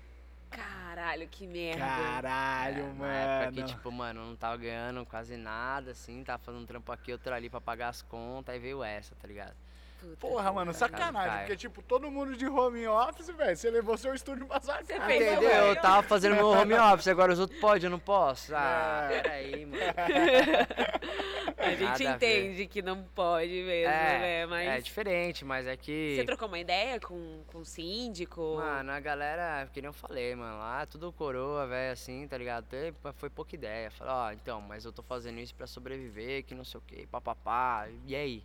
Caralho, 0.50 1.28
que 1.28 1.46
merda. 1.46 1.84
Caralho, 1.84 2.84
É, 2.84 2.92
Na 2.94 3.06
época 3.14 3.52
que, 3.52 3.60
mano. 3.60 3.72
tipo, 3.72 3.92
mano, 3.92 4.26
não 4.26 4.36
tava 4.36 4.56
ganhando 4.56 5.04
quase 5.04 5.36
nada, 5.36 5.90
assim. 5.90 6.22
Tava 6.24 6.42
fazendo 6.42 6.62
um 6.62 6.66
trampo 6.66 6.90
aqui, 6.92 7.12
outro 7.12 7.32
ali 7.34 7.50
pra 7.50 7.60
pagar 7.60 7.88
as 7.88 8.02
contas. 8.02 8.54
Aí 8.54 8.60
veio 8.60 8.82
essa, 8.82 9.14
tá 9.14 9.26
ligado? 9.28 9.54
Puta 10.00 10.16
Porra, 10.18 10.52
mano, 10.52 10.72
sacanagem. 10.74 11.30
Caio. 11.30 11.40
Porque, 11.46 11.56
tipo, 11.56 11.82
todo 11.82 12.10
mundo 12.10 12.36
de 12.36 12.46
home 12.46 12.86
office, 12.86 13.28
velho. 13.30 13.56
Você 13.56 13.70
levou 13.70 13.96
seu 13.96 14.14
estúdio 14.14 14.46
pra 14.46 14.60
sua 14.60 14.76
Você 14.82 14.94
casa. 14.94 15.06
fez 15.06 15.22
Entendeu? 15.32 15.50
Eu 15.50 15.76
tava 15.76 16.02
fazendo 16.02 16.34
meu 16.36 16.48
home 16.48 16.74
office, 16.78 17.08
agora 17.08 17.32
os 17.32 17.38
outros 17.38 17.58
podem, 17.60 17.84
eu 17.84 17.90
não 17.90 17.98
posso? 17.98 18.54
Ah, 18.54 19.08
É. 19.10 19.20
peraí, 19.22 19.66
mano. 19.66 19.82
A 21.58 21.70
gente 21.70 21.82
Nada 22.04 22.10
a 22.10 22.14
entende 22.16 22.66
que 22.66 22.82
não 22.82 23.02
pode 23.02 23.48
mesmo, 23.50 23.90
né? 23.90 24.46
Mas 24.46 24.68
é 24.68 24.80
diferente, 24.80 25.44
mas 25.44 25.66
é 25.66 25.76
que... 25.76 26.14
você 26.16 26.24
trocou 26.24 26.46
uma 26.48 26.58
ideia 26.58 27.00
com, 27.00 27.42
com 27.46 27.58
o 27.58 27.64
síndico? 27.64 28.56
Mano, 28.56 28.92
a 28.92 29.00
galera, 29.00 29.66
que 29.72 29.80
nem 29.80 29.88
eu 29.88 29.92
falei, 29.92 30.34
mano, 30.36 30.58
lá 30.58 30.86
tudo 30.86 31.10
coroa, 31.12 31.66
velho, 31.66 31.92
assim, 31.92 32.28
tá 32.28 32.36
ligado? 32.38 32.66
Foi 33.14 33.30
pouca 33.30 33.54
ideia. 33.54 33.90
Falei, 33.90 34.12
ó, 34.12 34.32
então, 34.32 34.60
mas 34.60 34.84
eu 34.84 34.92
tô 34.92 35.02
fazendo 35.02 35.40
isso 35.40 35.54
pra 35.54 35.66
sobreviver, 35.66 36.44
que 36.44 36.54
não 36.54 36.64
sei 36.64 36.78
o 36.78 36.82
que, 36.86 37.06
papapá. 37.06 37.88
E 38.06 38.14
aí? 38.14 38.44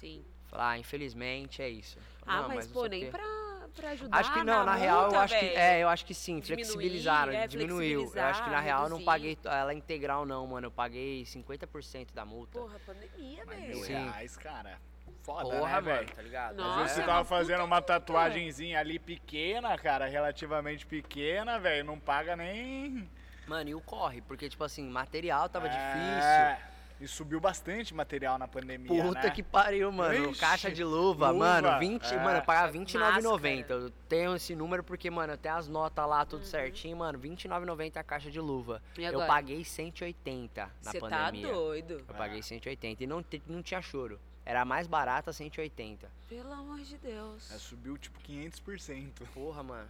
Sim. 0.00 0.24
Falei, 0.46 0.66
ah, 0.66 0.78
infelizmente 0.78 1.60
é 1.60 1.68
isso. 1.68 1.98
Ah, 2.26 2.42
"Não, 2.42 2.48
mas, 2.48 2.66
não 2.66 2.72
pô, 2.72 2.86
nem 2.86 3.04
quê." 3.04 3.10
pra, 3.10 3.68
pra 3.74 3.90
ajudar 3.90 4.18
Acho 4.18 4.32
que 4.32 4.42
não, 4.44 4.64
na, 4.64 4.74
real 4.74 4.96
eu 4.98 5.02
multa, 5.08 5.20
acho 5.20 5.38
que. 5.38 5.44
É, 5.46 5.82
eu 5.82 5.88
acho 5.88 6.06
que 6.06 6.14
sim, 6.14 6.40
Diminuir, 6.40 6.64
flexibilizaram, 6.64 7.32
é, 7.32 7.46
diminuiu. 7.46 8.00
Eu 8.00 8.06
acho 8.06 8.12
que 8.14 8.18
na 8.22 8.26
flexibilizar, 8.26 8.62
real 8.64 8.82
eu 8.84 8.88
não 8.88 8.96
reduzir. 8.98 9.04
paguei 9.04 9.38
ela 9.44 9.74
integral, 9.74 10.24
não, 10.24 10.46
mano. 10.46 10.66
Eu 10.68 10.70
paguei 10.70 11.22
50% 11.24 12.08
da 12.14 12.24
multa. 12.24 12.58
Porra, 12.58 12.78
pandemia, 12.86 13.44
Mas 13.46 13.56
velho. 13.60 13.68
mil 13.76 13.84
Sim. 13.84 13.92
reais, 13.92 14.36
cara. 14.36 14.78
Foda, 15.22 15.42
Porra, 15.50 15.74
né, 15.74 15.80
velho? 15.82 16.08
tá 16.14 16.22
ligado? 16.22 16.56
Nossa, 16.56 16.70
Às 16.70 16.76
vezes 16.78 16.92
você 16.96 17.02
é 17.02 17.04
tava 17.04 17.24
fazendo 17.24 17.58
uma 17.64 17.66
multa. 17.76 17.82
tatuagenzinha 18.00 18.80
ali 18.80 18.98
pequena, 18.98 19.76
cara, 19.76 20.06
relativamente 20.06 20.86
pequena, 20.86 21.58
velho. 21.58 21.84
Não 21.84 21.98
paga 22.00 22.34
nem. 22.34 23.06
Mano, 23.46 23.68
e 23.68 23.74
o 23.74 23.80
corre, 23.82 24.22
porque, 24.22 24.48
tipo 24.48 24.64
assim, 24.64 24.88
material 24.88 25.48
tava 25.50 25.68
difícil. 25.68 26.68
É, 27.00 27.04
E 27.04 27.08
subiu 27.08 27.40
bastante 27.40 27.94
material 27.94 28.38
na 28.38 28.48
pandemia. 28.48 29.02
Puta 29.02 29.22
né? 29.22 29.30
que 29.30 29.42
pariu, 29.42 29.90
mano. 29.92 30.30
Ixi, 30.30 30.40
Caixa 30.40 30.70
de 30.70 30.82
luva, 30.84 31.30
luva, 31.30 31.60
mano, 31.62 31.78
20, 31.78 32.04
é. 32.12 32.16
mano, 32.22 32.38
eu 32.38 32.42
pagava 32.42 32.72
R$29,90. 32.72 33.58
Máscara. 33.58 33.80
Eu 33.80 33.90
tenho 34.08 34.34
esse 34.36 34.54
número 34.54 34.82
porque, 34.82 35.10
mano, 35.10 35.32
eu 35.34 35.38
tenho 35.38 35.54
as 35.56 35.68
notas 35.68 36.06
lá, 36.08 36.20
Uhum. 36.20 36.26
tudo 36.26 36.44
certinho, 36.44 36.96
mano, 36.96 37.18
R$29,90 37.18 37.96
a 37.96 38.02
caixa 38.02 38.30
de 38.30 38.40
luva. 38.40 38.82
E 38.96 39.04
Eu 39.04 39.26
paguei 39.26 39.64
180 39.64 40.62
na 40.84 40.90
Você 40.90 41.00
tá 41.00 41.08
pandemia. 41.08 41.52
doido. 41.52 42.04
Eu 42.08 42.14
paguei 42.14 42.42
180 42.42 43.04
e 43.04 43.06
não, 43.06 43.24
não 43.46 43.62
tinha 43.62 43.80
choro. 43.82 44.18
Era 44.44 44.62
a 44.62 44.64
mais 44.64 44.86
barata 44.86 45.30
180. 45.32 46.10
Pelo 46.28 46.50
amor 46.52 46.78
de 46.80 46.96
Deus. 46.96 47.50
É, 47.52 47.58
subiu 47.58 47.98
tipo 47.98 48.18
500%. 48.20 49.12
Porra, 49.34 49.62
mano. 49.62 49.88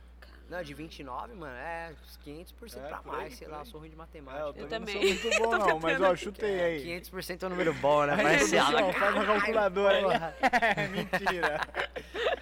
Não, 0.48 0.62
de 0.62 0.72
29, 0.72 1.34
mano, 1.34 1.54
é 1.54 1.92
uns 2.02 2.18
500% 2.24 2.76
É, 2.78 2.88
pra 2.88 2.98
por 2.98 3.14
aí, 3.14 3.20
mais, 3.20 3.34
sei 3.34 3.46
lá, 3.48 3.58
eu 3.58 3.64
sou 3.66 3.80
ruim 3.80 3.90
de 3.90 3.94
É, 3.94 3.98
matemática. 3.98 4.42
eu, 4.42 4.62
Eu 4.64 4.68
também 4.68 4.94
não 4.94 5.02
sou 5.02 5.30
muito 5.30 5.38
bom, 5.42 5.58
não, 5.58 5.78
mas 5.80 6.00
ó, 6.00 6.16
chutei 6.16 6.60
aí. 6.60 6.84
500% 7.02 7.42
é 7.42 7.46
um 7.46 7.50
número 7.50 7.74
bom, 7.74 8.06
né? 8.06 8.16
Vai 8.16 8.38
ser 8.38 8.64
produção, 8.64 8.92
faz 8.94 9.14
uma 9.14 9.26
calculadora. 9.26 10.36
É, 10.40 10.88
mentira. 10.88 11.60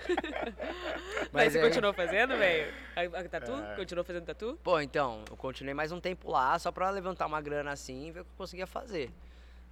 Mas, 0.07 1.29
Mas 1.33 1.53
você 1.53 1.59
é- 1.59 1.63
continuou 1.63 1.93
fazendo, 1.93 2.37
velho? 2.37 2.73
A, 2.95 3.19
a 3.21 3.29
tatu? 3.29 3.53
É. 3.53 3.75
Continuou 3.75 4.05
fazendo 4.05 4.25
tatu? 4.25 4.59
Pô, 4.63 4.81
então, 4.81 5.25
eu 5.29 5.37
continuei 5.37 5.75
mais 5.75 5.91
um 5.91 6.01
tempo 6.01 6.31
lá, 6.31 6.57
só 6.61 6.71
pra 6.71 6.89
levantar 6.91 7.27
uma 7.27 7.41
grana 7.41 7.73
assim 7.73 8.07
e 8.07 8.13
ver 8.13 8.21
o 8.21 8.25
que 8.25 8.31
eu 8.31 8.37
conseguia 8.37 8.69
fazer. 8.69 9.11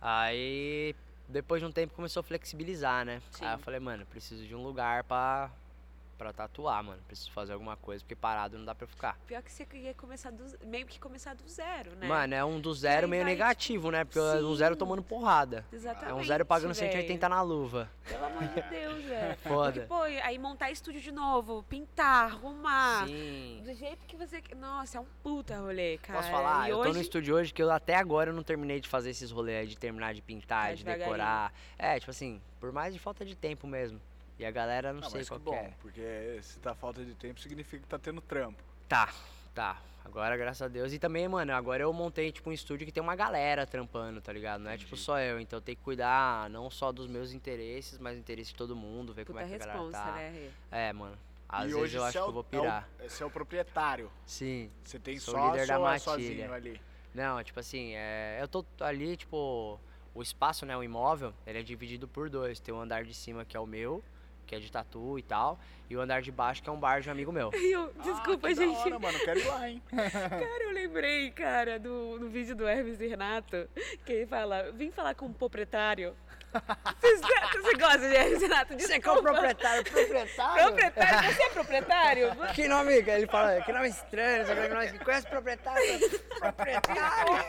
Aí, 0.00 0.94
depois 1.28 1.62
de 1.62 1.66
um 1.66 1.72
tempo, 1.72 1.94
começou 1.94 2.20
a 2.20 2.24
flexibilizar, 2.24 3.04
né? 3.04 3.22
Sim. 3.30 3.44
Aí 3.44 3.54
eu 3.54 3.58
falei, 3.58 3.78
mano, 3.78 4.04
preciso 4.06 4.44
de 4.44 4.54
um 4.56 4.62
lugar 4.62 5.04
pra, 5.04 5.50
pra 6.14 6.32
tatuar, 6.32 6.82
mano. 6.82 7.02
Preciso 7.06 7.30
fazer 7.32 7.52
alguma 7.52 7.76
coisa, 7.76 8.02
porque 8.02 8.14
parado 8.14 8.56
não 8.58 8.64
dá 8.64 8.74
pra 8.74 8.86
ficar. 8.86 9.18
Pior 9.26 9.42
que 9.42 9.52
você 9.52 9.66
ia 9.74 9.94
começar 9.94 10.30
do, 10.30 10.44
meio 10.66 10.86
que 10.86 10.98
começar 10.98 11.34
do 11.34 11.48
zero, 11.48 11.94
né? 11.96 12.06
Mano, 12.06 12.34
é 12.34 12.44
um 12.44 12.60
do 12.60 12.72
zero 12.72 13.08
meio 13.08 13.24
vai, 13.24 13.32
negativo, 13.32 13.90
né? 13.90 14.04
Porque 14.04 14.18
é 14.18 14.22
um 14.22 14.50
Sim. 14.50 14.56
zero 14.56 14.76
tomando 14.76 15.02
porrada. 15.02 15.64
Exatamente. 15.72 16.10
É 16.10 16.14
um 16.14 16.24
zero 16.24 16.46
pagando 16.46 16.74
velho. 16.74 16.92
180 16.92 17.28
na 17.28 17.42
luva. 17.42 17.90
Pelo 18.08 18.24
amor 18.24 18.42
de 18.42 18.62
Deus, 18.62 19.02
velho. 19.04 19.36
Foda. 19.38 19.72
Porque, 19.72 19.86
pô, 19.88 20.02
aí 20.02 20.38
montar 20.38 20.70
estúdio 20.70 21.00
de 21.00 21.12
novo, 21.12 21.62
pintar, 21.64 22.32
arrumar. 22.32 23.06
Sim. 23.06 23.62
Do 23.64 23.74
jeito 23.74 24.06
que 24.06 24.16
você. 24.16 24.42
Nossa, 24.56 24.98
é 24.98 25.00
um 25.00 25.06
puta 25.22 25.56
rolê, 25.58 25.98
cara. 25.98 26.18
Posso 26.18 26.30
falar? 26.30 26.68
E 26.68 26.70
eu 26.70 26.78
hoje... 26.78 26.88
tô 26.88 26.94
no 26.94 27.00
estúdio 27.00 27.34
hoje 27.36 27.52
que 27.52 27.62
eu 27.62 27.70
até 27.70 27.96
agora 27.96 28.30
eu 28.30 28.34
não 28.34 28.42
terminei 28.42 28.80
de 28.80 28.88
fazer 28.88 29.10
esses 29.10 29.30
rolês 29.30 29.60
aí, 29.60 29.66
de 29.66 29.76
terminar 29.76 30.14
de 30.14 30.22
pintar, 30.22 30.68
Tá 30.68 30.74
de 30.74 30.84
decorar. 30.84 31.52
É, 31.78 31.98
tipo 31.98 32.10
assim, 32.10 32.40
por 32.60 32.72
mais 32.72 32.94
de 32.94 33.00
falta 33.00 33.24
de 33.24 33.34
tempo 33.34 33.66
mesmo. 33.66 34.00
E 34.38 34.44
a 34.44 34.50
galera 34.50 34.92
não, 34.92 35.00
Não, 35.00 35.10
sei 35.10 35.20
mas 35.20 35.28
que 35.28 35.34
qual 35.34 35.40
que 35.40 35.44
bom, 35.46 35.54
é. 35.54 35.72
porque 35.80 36.38
se 36.42 36.58
tá 36.58 36.74
falta 36.74 37.04
de 37.04 37.14
tempo, 37.14 37.40
significa 37.40 37.82
que 37.82 37.88
tá 37.88 37.98
tendo 37.98 38.20
trampo. 38.20 38.62
Tá, 38.88 39.12
tá. 39.54 39.80
Agora, 40.04 40.36
graças 40.36 40.60
a 40.60 40.68
Deus. 40.68 40.92
E 40.92 40.98
também, 40.98 41.26
mano, 41.28 41.52
agora 41.54 41.82
eu 41.84 41.92
montei, 41.92 42.30
tipo, 42.30 42.50
um 42.50 42.52
estúdio 42.52 42.84
que 42.84 42.92
tem 42.92 43.02
uma 43.02 43.14
galera 43.16 43.64
trampando, 43.66 44.20
tá 44.20 44.32
ligado? 44.32 44.60
Não 44.60 44.70
é, 44.70 44.76
tipo, 44.76 44.96
só 44.96 45.18
eu. 45.20 45.40
Então 45.40 45.56
eu 45.58 45.62
tenho 45.62 45.76
que 45.76 45.82
cuidar 45.82 46.50
não 46.50 46.68
só 46.68 46.92
dos 46.92 47.06
meus 47.06 47.32
interesses, 47.32 47.98
mas 47.98 48.14
do 48.16 48.20
interesse 48.20 48.50
de 48.50 48.56
todo 48.56 48.76
mundo, 48.76 49.14
ver 49.14 49.24
Puta 49.24 49.38
como 49.38 49.46
é 49.46 49.48
que 49.48 49.54
a 49.54 49.58
galera 49.58 49.78
responsa, 49.78 49.98
tá. 50.04 50.12
né? 50.12 50.50
É, 50.70 50.92
mano. 50.92 51.16
Às 51.48 51.62
e 51.62 51.66
vezes 51.68 51.80
hoje 51.82 51.96
eu 51.96 52.04
acho 52.04 52.18
é 52.18 52.20
que 52.20 52.26
o- 52.26 52.28
eu 52.28 52.32
vou 52.32 52.42
é 52.42 52.56
o- 52.58 52.60
pirar. 52.62 52.88
Você 53.08 53.22
é 53.22 53.26
o 53.26 53.30
proprietário. 53.30 54.10
Sim. 54.26 54.70
Você 54.82 54.98
tem 54.98 55.18
Sou 55.18 55.34
sócio 55.34 55.52
líder 55.52 55.66
da 55.68 55.78
ou 55.78 55.88
é 55.88 55.98
sozinho 55.98 56.52
ali? 56.52 56.80
Não, 57.14 57.42
tipo 57.44 57.60
assim, 57.60 57.92
é, 57.94 58.38
eu 58.42 58.48
tô 58.48 58.64
ali, 58.80 59.16
tipo, 59.16 59.78
o 60.12 60.20
espaço, 60.20 60.66
né, 60.66 60.76
o 60.76 60.82
imóvel, 60.82 61.32
ele 61.46 61.60
é 61.60 61.62
dividido 61.62 62.08
por 62.08 62.28
dois. 62.28 62.58
Tem 62.60 62.74
o 62.74 62.80
andar 62.80 63.04
de 63.04 63.14
cima 63.14 63.44
que 63.44 63.56
é 63.56 63.60
o 63.60 63.66
meu, 63.66 64.02
que 64.46 64.54
é 64.54 64.58
de 64.58 64.70
tatu 64.70 65.18
e 65.18 65.22
tal, 65.22 65.58
e 65.88 65.96
o 65.96 66.00
andar 66.00 66.22
de 66.22 66.30
baixo 66.30 66.62
que 66.62 66.68
é 66.68 66.72
um 66.72 66.78
bar 66.78 67.00
de 67.00 67.08
um 67.08 67.12
amigo 67.12 67.32
meu. 67.32 67.50
Eu- 67.54 67.92
desculpa, 68.02 68.48
ah, 68.48 68.50
que 68.50 68.54
gente. 68.54 68.74
Da 68.74 68.80
hora, 68.80 68.98
mano, 68.98 69.18
quero 69.20 69.40
ir 69.40 69.46
lá, 69.46 69.68
hein? 69.68 69.82
Cara, 69.90 70.64
eu 70.64 70.72
lembrei, 70.72 71.30
cara, 71.30 71.78
do, 71.78 72.18
do 72.18 72.28
vídeo 72.28 72.54
do 72.54 72.66
Hermes 72.66 73.00
e 73.00 73.06
Renato, 73.06 73.68
que 74.04 74.12
ele 74.12 74.26
fala, 74.26 74.70
vim 74.72 74.90
falar 74.90 75.14
com 75.14 75.26
o 75.26 75.34
proprietário. 75.34 76.14
Você 77.00 77.74
gosta 77.76 77.98
de 77.98 78.16
Renato? 78.16 78.74
Você 78.78 79.00
que 79.00 79.08
é 79.08 79.12
o 79.12 79.14
Desculpa. 79.14 79.22
proprietário, 79.22 79.84
proprietário? 79.84 80.64
Proprietário? 80.66 81.24
Você 81.34 81.42
é 81.42 81.48
proprietário? 81.50 82.36
Que 82.54 82.68
nome, 82.68 82.92
ele 82.94 83.26
fala, 83.26 83.60
que 83.62 83.72
nome 83.72 83.88
estranho, 83.88 84.46
sabe 84.46 84.68
que 84.92 84.98
conhece 85.04 85.26
o 85.26 85.30
proprietário? 85.30 86.10
Proprietário! 86.38 87.34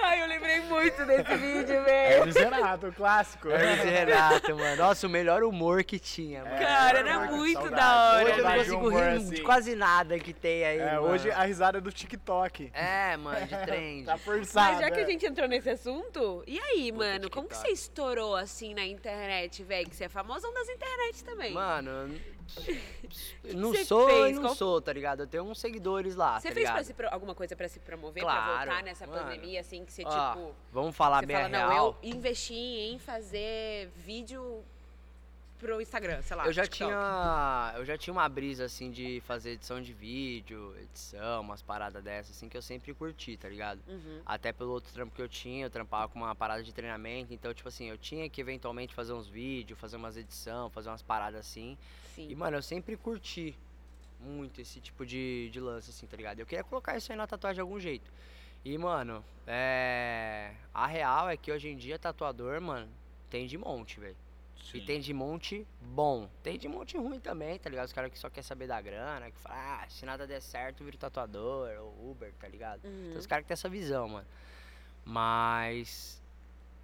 Ai, 0.00 0.22
eu 0.22 0.26
lembrei 0.26 0.60
muito 0.60 1.04
desse 1.04 1.34
vídeo, 1.36 1.84
velho. 1.84 2.18
Hermes 2.20 2.36
Renato, 2.36 2.86
o 2.86 2.92
clássico. 2.92 3.48
E 3.48 3.56
Renato, 3.56 4.56
mano. 4.56 4.76
Nossa, 4.76 5.06
o 5.06 5.10
melhor 5.10 5.42
humor 5.42 5.82
que 5.82 5.98
tinha, 5.98 6.44
mano. 6.44 6.58
Cara, 6.58 6.98
era 7.00 7.12
Saudade, 7.14 7.32
muito 7.34 7.60
saudade. 7.60 7.76
da 7.76 8.12
hora. 8.12 8.24
Hoje 8.24 8.38
eu 8.38 8.44
não 8.44 8.54
consigo 8.56 8.88
humor 8.88 9.02
rir 9.02 9.16
assim. 9.16 9.30
de 9.30 9.42
quase 9.42 9.74
nada 9.74 10.18
que 10.18 10.32
tem 10.32 10.64
aí, 10.64 10.78
É, 10.78 10.94
mano. 10.94 11.08
hoje 11.08 11.30
a 11.30 11.42
risada 11.42 11.78
é 11.78 11.80
do 11.80 11.90
TikTok. 11.92 12.70
É, 12.72 13.16
mano, 13.16 13.46
de 13.46 13.56
trend. 13.66 14.06
Tá 14.06 14.16
forçado. 14.18 14.72
Mas 14.72 14.80
já 14.80 14.90
que 14.90 15.00
a 15.00 15.02
é. 15.02 15.06
gente 15.06 15.26
entrou 15.26 15.48
nesse 15.48 15.70
assunto, 15.70 16.42
e 16.46 16.58
aí, 16.60 16.92
mano, 16.98 17.30
como 17.30 17.48
que 17.48 17.56
você 17.56 17.68
estourou 17.68 18.34
assim 18.36 18.74
na 18.74 18.84
internet, 18.86 19.62
velho? 19.64 19.88
Que 19.88 19.96
você 19.96 20.04
é 20.04 20.08
famosão 20.08 20.52
das 20.52 20.68
internet 20.68 21.24
também. 21.24 21.52
Mano, 21.52 21.90
eu 23.44 23.54
não 23.56 23.70
você 23.70 23.84
sou 23.84 24.06
fez? 24.08 24.36
não 24.36 24.42
Qual- 24.42 24.54
sou, 24.54 24.80
tá 24.80 24.92
ligado? 24.92 25.20
Eu 25.20 25.26
tenho 25.26 25.44
uns 25.44 25.60
seguidores 25.60 26.14
lá, 26.16 26.40
Você 26.40 26.48
tá 26.48 26.54
fez 26.54 26.70
pra 26.70 26.84
se 26.84 26.94
alguma 27.10 27.34
coisa 27.34 27.54
pra 27.56 27.68
se 27.68 27.78
promover, 27.80 28.22
pra 28.22 28.32
Claro, 28.32 28.70
voltar 28.70 28.82
nessa 28.82 29.06
mano. 29.06 29.22
pandemia, 29.22 29.60
assim, 29.60 29.84
que 29.84 29.92
você, 29.92 30.02
Ó, 30.04 30.32
tipo... 30.34 30.54
Vamos 30.72 30.96
falar 30.96 31.20
Você 31.20 31.26
bem 31.26 31.36
fala, 31.36 31.46
a 31.48 31.48
não, 31.48 31.68
real. 31.70 31.98
eu 32.02 32.10
investi 32.10 32.54
em 32.54 32.98
fazer 32.98 33.90
vídeo 33.96 34.64
pro 35.58 35.80
Instagram, 35.80 36.22
sei 36.22 36.36
lá, 36.36 36.46
eu 36.46 36.52
já 36.52 36.62
TikTok. 36.62 36.90
tinha 36.90 37.72
eu 37.76 37.84
já 37.84 37.98
tinha 37.98 38.12
uma 38.12 38.28
brisa 38.28 38.64
assim 38.64 38.90
de 38.90 39.20
fazer 39.26 39.50
edição 39.50 39.80
de 39.80 39.92
vídeo, 39.92 40.74
edição, 40.80 41.40
umas 41.40 41.60
paradas 41.62 42.02
dessas 42.02 42.36
assim 42.36 42.48
que 42.48 42.56
eu 42.56 42.62
sempre 42.62 42.94
curti, 42.94 43.36
tá 43.36 43.48
ligado? 43.48 43.80
Uhum. 43.88 44.22
Até 44.24 44.52
pelo 44.52 44.70
outro 44.70 44.92
trampo 44.92 45.14
que 45.14 45.20
eu 45.20 45.28
tinha, 45.28 45.66
eu 45.66 45.70
trampava 45.70 46.08
com 46.08 46.18
uma 46.18 46.34
parada 46.34 46.62
de 46.62 46.72
treinamento, 46.72 47.34
então 47.34 47.52
tipo 47.52 47.68
assim, 47.68 47.86
eu 47.86 47.98
tinha 47.98 48.28
que 48.30 48.40
eventualmente 48.40 48.94
fazer 48.94 49.12
uns 49.12 49.28
vídeos, 49.28 49.78
fazer 49.78 49.96
umas 49.96 50.16
edição, 50.16 50.70
fazer 50.70 50.88
umas 50.88 51.02
paradas 51.02 51.40
assim. 51.40 51.76
Sim. 52.14 52.28
E 52.30 52.34
mano, 52.34 52.56
eu 52.56 52.62
sempre 52.62 52.96
curti 52.96 53.56
muito 54.20 54.60
esse 54.60 54.80
tipo 54.80 55.04
de, 55.04 55.48
de 55.50 55.60
lance 55.60 55.90
assim, 55.90 56.06
tá 56.06 56.16
ligado? 56.16 56.40
Eu 56.40 56.46
queria 56.46 56.64
colocar 56.64 56.96
isso 56.96 57.10
aí 57.12 57.18
na 57.18 57.26
tatuagem 57.26 57.56
de 57.56 57.60
algum 57.60 57.78
jeito. 57.78 58.10
E 58.64 58.76
mano, 58.76 59.24
é 59.46 60.52
a 60.74 60.86
real 60.86 61.28
é 61.28 61.36
que 61.36 61.50
hoje 61.50 61.68
em 61.68 61.76
dia 61.76 61.98
tatuador, 61.98 62.60
mano, 62.60 62.88
tem 63.30 63.46
de 63.46 63.56
monte, 63.58 64.00
velho. 64.00 64.16
E 64.76 64.80
Sim. 64.80 64.86
tem 64.86 65.00
de 65.00 65.14
monte 65.14 65.66
bom. 65.80 66.28
Tem 66.42 66.58
de 66.58 66.68
monte 66.68 66.96
ruim 66.96 67.18
também, 67.18 67.58
tá 67.58 67.70
ligado? 67.70 67.86
Os 67.86 67.92
caras 67.92 68.10
que 68.10 68.18
só 68.18 68.28
quer 68.28 68.42
saber 68.42 68.66
da 68.66 68.80
grana, 68.80 69.30
que 69.30 69.38
fala, 69.38 69.82
ah, 69.82 69.88
se 69.88 70.04
nada 70.04 70.26
der 70.26 70.40
certo, 70.40 70.84
vira 70.84 70.98
tatuador, 70.98 71.70
ou 71.80 72.10
Uber, 72.10 72.32
tá 72.34 72.46
ligado? 72.46 72.84
Uhum. 72.84 73.08
Tem 73.10 73.18
os 73.18 73.26
caras 73.26 73.44
que 73.44 73.48
tem 73.48 73.54
essa 73.54 73.68
visão, 73.68 74.08
mano. 74.08 74.26
Mas, 75.04 76.22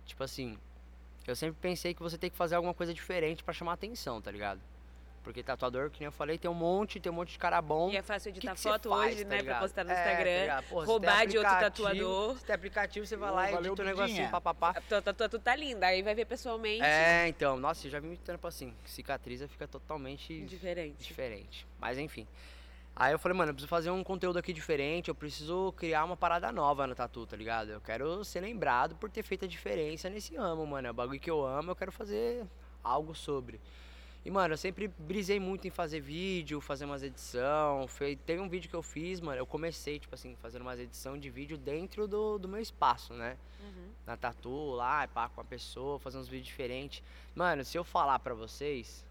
tipo 0.06 0.22
assim, 0.24 0.58
eu 1.26 1.36
sempre 1.36 1.58
pensei 1.60 1.92
que 1.92 2.02
você 2.02 2.16
tem 2.16 2.30
que 2.30 2.36
fazer 2.36 2.54
alguma 2.54 2.74
coisa 2.74 2.94
diferente 2.94 3.44
pra 3.44 3.52
chamar 3.52 3.74
atenção, 3.74 4.20
tá 4.20 4.30
ligado? 4.30 4.60
Porque 5.24 5.42
tatuador, 5.42 5.90
que 5.90 6.00
nem 6.00 6.04
eu 6.06 6.12
falei, 6.12 6.36
tem 6.36 6.50
um 6.50 6.54
monte, 6.54 7.00
tem 7.00 7.10
um 7.10 7.14
monte 7.14 7.32
de 7.32 7.38
cara 7.38 7.60
bom. 7.62 7.90
E 7.90 7.96
é 7.96 8.02
fácil 8.02 8.30
que 8.30 8.38
editar 8.38 8.54
que 8.54 8.60
cê 8.60 8.68
foto 8.68 8.90
faz, 8.90 9.14
hoje, 9.14 9.24
tá 9.24 9.30
né? 9.30 9.36
Pra 9.36 9.42
ligado? 9.42 9.60
postar 9.62 9.84
no 9.84 9.90
É, 9.90 9.94
tá 9.94 10.00
Instagram. 10.10 10.40
ligado? 10.42 10.64
Pô, 10.68 10.84
roubar 10.84 11.26
de 11.26 11.38
outro 11.38 11.52
tatuador. 11.58 12.38
Se 12.38 12.44
tem 12.44 12.54
aplicativo, 12.54 13.06
você 13.06 13.16
vai 13.16 13.30
lá 13.30 13.50
e 13.50 13.54
edita 13.54 13.82
um 13.82 13.86
negocinho, 13.86 14.30
papapá. 14.30 14.74
Tua 14.86 15.00
tatu 15.00 15.38
tá 15.38 15.56
linda, 15.56 15.86
aí 15.86 16.02
vai 16.02 16.14
ver 16.14 16.26
pessoalmente. 16.26 16.82
É, 16.84 17.26
então, 17.26 17.56
nossa, 17.56 17.86
eu 17.86 17.90
já 17.90 17.98
vi 17.98 18.06
muito 18.06 18.20
tempo 18.20 18.46
assim. 18.46 18.74
Cicatriza 18.84 19.48
fica 19.48 19.66
totalmente 19.66 20.42
Diferente. 20.42 21.02
diferente. 21.08 21.66
Mas 21.80 21.96
enfim. 21.98 22.26
Aí 22.94 23.12
eu 23.12 23.18
falei, 23.18 23.36
mano, 23.36 23.50
eu 23.50 23.54
preciso 23.54 23.68
fazer 23.68 23.90
um 23.90 24.04
conteúdo 24.04 24.38
aqui 24.38 24.52
diferente, 24.52 25.08
eu 25.08 25.14
preciso 25.16 25.72
criar 25.76 26.04
uma 26.04 26.16
parada 26.18 26.52
nova 26.52 26.86
no 26.86 26.94
tatu, 26.94 27.26
tá 27.26 27.36
ligado? 27.36 27.70
Eu 27.70 27.80
quero 27.80 28.22
ser 28.24 28.40
lembrado 28.40 28.94
por 28.94 29.10
ter 29.10 29.22
feito 29.24 29.46
a 29.46 29.48
diferença 29.48 30.08
nesse 30.10 30.36
amo, 30.36 30.64
mano. 30.66 30.86
É 30.86 30.90
o 30.90 30.94
bagulho 30.94 31.18
que 31.18 31.30
eu 31.30 31.44
amo, 31.44 31.70
eu 31.70 31.76
quero 31.76 31.90
fazer 31.90 32.44
algo 32.84 33.14
sobre. 33.14 33.58
E, 34.24 34.30
mano, 34.30 34.54
eu 34.54 34.58
sempre 34.58 34.88
brisei 34.88 35.38
muito 35.38 35.68
em 35.68 35.70
fazer 35.70 36.00
vídeo, 36.00 36.58
fazer 36.60 36.86
umas 36.86 37.02
edição. 37.02 37.86
Foi, 37.86 38.16
teve 38.16 38.40
um 38.40 38.48
vídeo 38.48 38.70
que 38.70 38.76
eu 38.76 38.82
fiz, 38.82 39.20
mano, 39.20 39.38
eu 39.38 39.46
comecei, 39.46 39.98
tipo 39.98 40.14
assim, 40.14 40.34
fazendo 40.36 40.62
umas 40.62 40.80
edição 40.80 41.18
de 41.18 41.28
vídeo 41.28 41.58
dentro 41.58 42.08
do, 42.08 42.38
do 42.38 42.48
meu 42.48 42.60
espaço, 42.60 43.12
né? 43.12 43.36
Uhum. 43.60 43.88
na 44.06 44.14
tatu 44.14 44.72
lá, 44.72 45.08
pá, 45.08 45.28
com 45.30 45.40
a 45.40 45.44
pessoa, 45.44 45.98
fazer 45.98 46.18
uns 46.18 46.28
vídeos 46.28 46.48
diferentes. 46.48 47.02
Mano, 47.34 47.64
se 47.64 47.78
eu 47.78 47.84
falar 47.84 48.18
pra 48.18 48.34
vocês, 48.34 49.06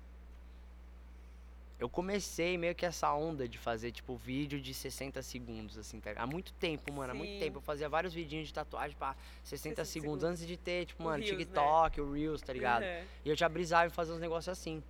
eu 1.80 1.90
comecei 1.90 2.58
meio 2.58 2.74
que 2.74 2.86
essa 2.86 3.12
onda 3.14 3.48
de 3.48 3.58
fazer, 3.58 3.92
tipo, 3.92 4.16
vídeo 4.16 4.60
de 4.62 4.74
60 4.74 5.22
segundos, 5.22 5.78
assim, 5.78 6.00
tá? 6.00 6.12
há 6.16 6.26
muito 6.26 6.54
tempo, 6.54 6.94
mano, 6.94 7.12
há 7.12 7.16
muito 7.16 7.34
Sim. 7.34 7.40
tempo. 7.40 7.58
Eu 7.58 7.62
fazia 7.62 7.90
vários 7.90 8.14
vidinhos 8.14 8.48
de 8.48 8.54
tatuagem 8.54 8.96
pra 8.96 9.16
60, 9.44 9.84
60 9.84 9.86
segundos, 9.86 10.24
antes 10.24 10.46
de 10.46 10.56
ter, 10.56 10.86
tipo, 10.86 11.04
O 11.04 11.06
mano, 11.08 11.24
Reels, 11.24 11.38
né? 11.38 11.46
TikTok, 11.46 12.02
o 12.02 12.14
Reels, 12.14 12.42
tá 12.42 12.54
ligado? 12.54 12.84
Uhum. 12.84 13.06
E 13.26 13.30
eu 13.30 13.36
já 13.36 13.50
brisava 13.50 13.88
em 13.88 13.90
fazer 13.90 14.14
uns 14.14 14.20
negócios 14.20 14.50
assim. 14.50 14.84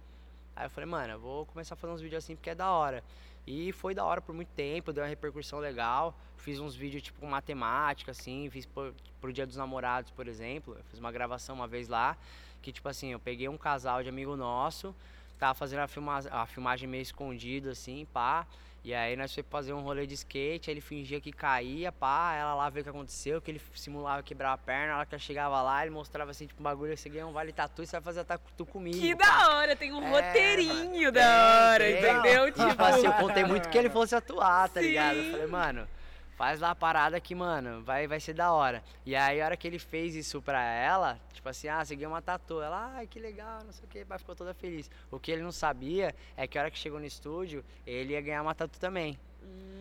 Aí 0.55 0.65
eu 0.65 0.69
falei, 0.69 0.89
mano, 0.89 1.13
eu 1.13 1.19
vou 1.19 1.45
começar 1.45 1.73
a 1.73 1.77
fazer 1.77 1.93
uns 1.93 2.01
vídeos 2.01 2.23
assim 2.23 2.35
porque 2.35 2.49
é 2.49 2.55
da 2.55 2.71
hora. 2.71 3.03
E 3.45 3.71
foi 3.73 3.93
da 3.93 4.05
hora 4.05 4.21
por 4.21 4.33
muito 4.33 4.49
tempo, 4.49 4.93
deu 4.93 5.03
uma 5.03 5.09
repercussão 5.09 5.59
legal. 5.59 6.15
Fiz 6.37 6.59
uns 6.59 6.75
vídeos 6.75 7.03
tipo 7.03 7.25
matemática, 7.25 8.11
assim, 8.11 8.49
fiz 8.49 8.65
pro, 8.65 8.93
pro 9.19 9.33
Dia 9.33 9.45
dos 9.45 9.57
Namorados, 9.57 10.11
por 10.11 10.27
exemplo. 10.27 10.75
Eu 10.77 10.83
fiz 10.85 10.99
uma 10.99 11.11
gravação 11.11 11.55
uma 11.55 11.67
vez 11.67 11.87
lá, 11.87 12.17
que 12.61 12.71
tipo 12.71 12.87
assim, 12.87 13.11
eu 13.11 13.19
peguei 13.19 13.49
um 13.49 13.57
casal 13.57 14.03
de 14.03 14.09
amigo 14.09 14.35
nosso, 14.35 14.95
tava 15.39 15.53
fazendo 15.53 15.79
a, 15.79 15.87
filma 15.87 16.21
a 16.31 16.45
filmagem 16.45 16.87
meio 16.87 17.01
escondido, 17.01 17.69
assim, 17.69 18.05
pá. 18.13 18.45
E 18.83 18.93
aí 18.93 19.15
nós 19.15 19.33
fomos 19.33 19.49
fazer 19.49 19.71
um 19.71 19.79
rolê 19.79 20.05
de 20.05 20.13
skate, 20.13 20.69
aí 20.69 20.73
ele 20.73 20.81
fingia 20.81 21.21
que 21.21 21.31
caía, 21.31 21.89
pá, 21.89 22.33
ela 22.35 22.53
lá 22.53 22.69
viu 22.69 22.81
o 22.81 22.83
que 22.83 22.89
aconteceu, 22.89 23.41
que 23.41 23.49
ele 23.49 23.61
simulava 23.73 24.21
quebrar 24.21 24.51
a 24.51 24.57
perna, 24.57 24.93
a 24.93 24.97
hora 24.97 25.05
que 25.05 25.15
ela 25.15 25.21
chegava 25.21 25.61
lá, 25.61 25.81
ele 25.85 25.91
mostrava 25.95 26.31
assim, 26.31 26.45
tipo, 26.47 26.59
um 26.59 26.63
bagulho, 26.65 26.95
você 26.97 27.07
ganha 27.07 27.25
um 27.25 27.31
vale 27.31 27.53
tatu 27.53 27.81
e 27.81 27.87
você 27.87 27.93
vai 27.95 28.01
fazer 28.01 28.25
tatu 28.25 28.65
comigo. 28.65 28.99
Que 28.99 29.15
pá. 29.15 29.25
da 29.25 29.55
hora, 29.55 29.75
tem 29.77 29.93
um 29.93 30.03
É, 30.03 30.09
roteirinho 30.09 30.99
mano, 30.99 31.11
da 31.13 31.69
hora, 31.71 31.83
tem. 31.85 31.97
entendeu? 31.97 32.51
Tipo, 32.51 32.69
tipo 32.71 32.83
assim, 32.83 33.05
eu 33.05 33.13
contei 33.13 33.45
muito 33.45 33.69
que 33.69 33.77
ele 33.77 33.89
fosse 33.89 34.15
atuar, 34.15 34.67
tá 34.67 34.81
ligado? 34.81 35.15
Eu 35.15 35.23
Sim. 35.23 35.31
falei, 35.31 35.47
mano, 35.47 35.87
faz 36.35 36.59
lá 36.59 36.71
a 36.71 36.75
parada 36.75 37.19
que, 37.19 37.35
mano, 37.35 37.83
vai, 37.83 38.07
vai 38.07 38.19
ser 38.19 38.33
da 38.33 38.51
hora. 38.51 38.83
E 39.05 39.15
aí, 39.15 39.41
a 39.41 39.45
hora 39.45 39.57
que 39.57 39.67
ele 39.67 39.79
fez 39.79 40.15
isso 40.15 40.41
pra 40.41 40.63
ela, 40.63 41.19
tipo 41.33 41.47
assim, 41.47 41.67
ah, 41.67 41.83
você 41.83 41.95
ganhou 41.95 42.11
uma 42.11 42.21
tatu. 42.21 42.61
Ela, 42.61 42.93
ai, 42.95 43.07
que 43.07 43.19
legal, 43.19 43.63
não 43.63 43.71
sei 43.71 43.85
o 43.85 43.87
que, 43.87 44.05
pai 44.05 44.17
ficou 44.17 44.35
toda 44.35 44.53
feliz. 44.53 44.89
O 45.11 45.19
que 45.19 45.31
ele 45.31 45.41
não 45.41 45.51
sabia 45.51 46.13
é 46.35 46.47
que 46.47 46.57
a 46.57 46.61
hora 46.61 46.71
que 46.71 46.77
chegou 46.77 46.99
no 46.99 47.05
estúdio, 47.05 47.63
ele 47.85 48.13
ia 48.13 48.21
ganhar 48.21 48.41
uma 48.41 48.55
tatu 48.55 48.79
também. 48.79 49.17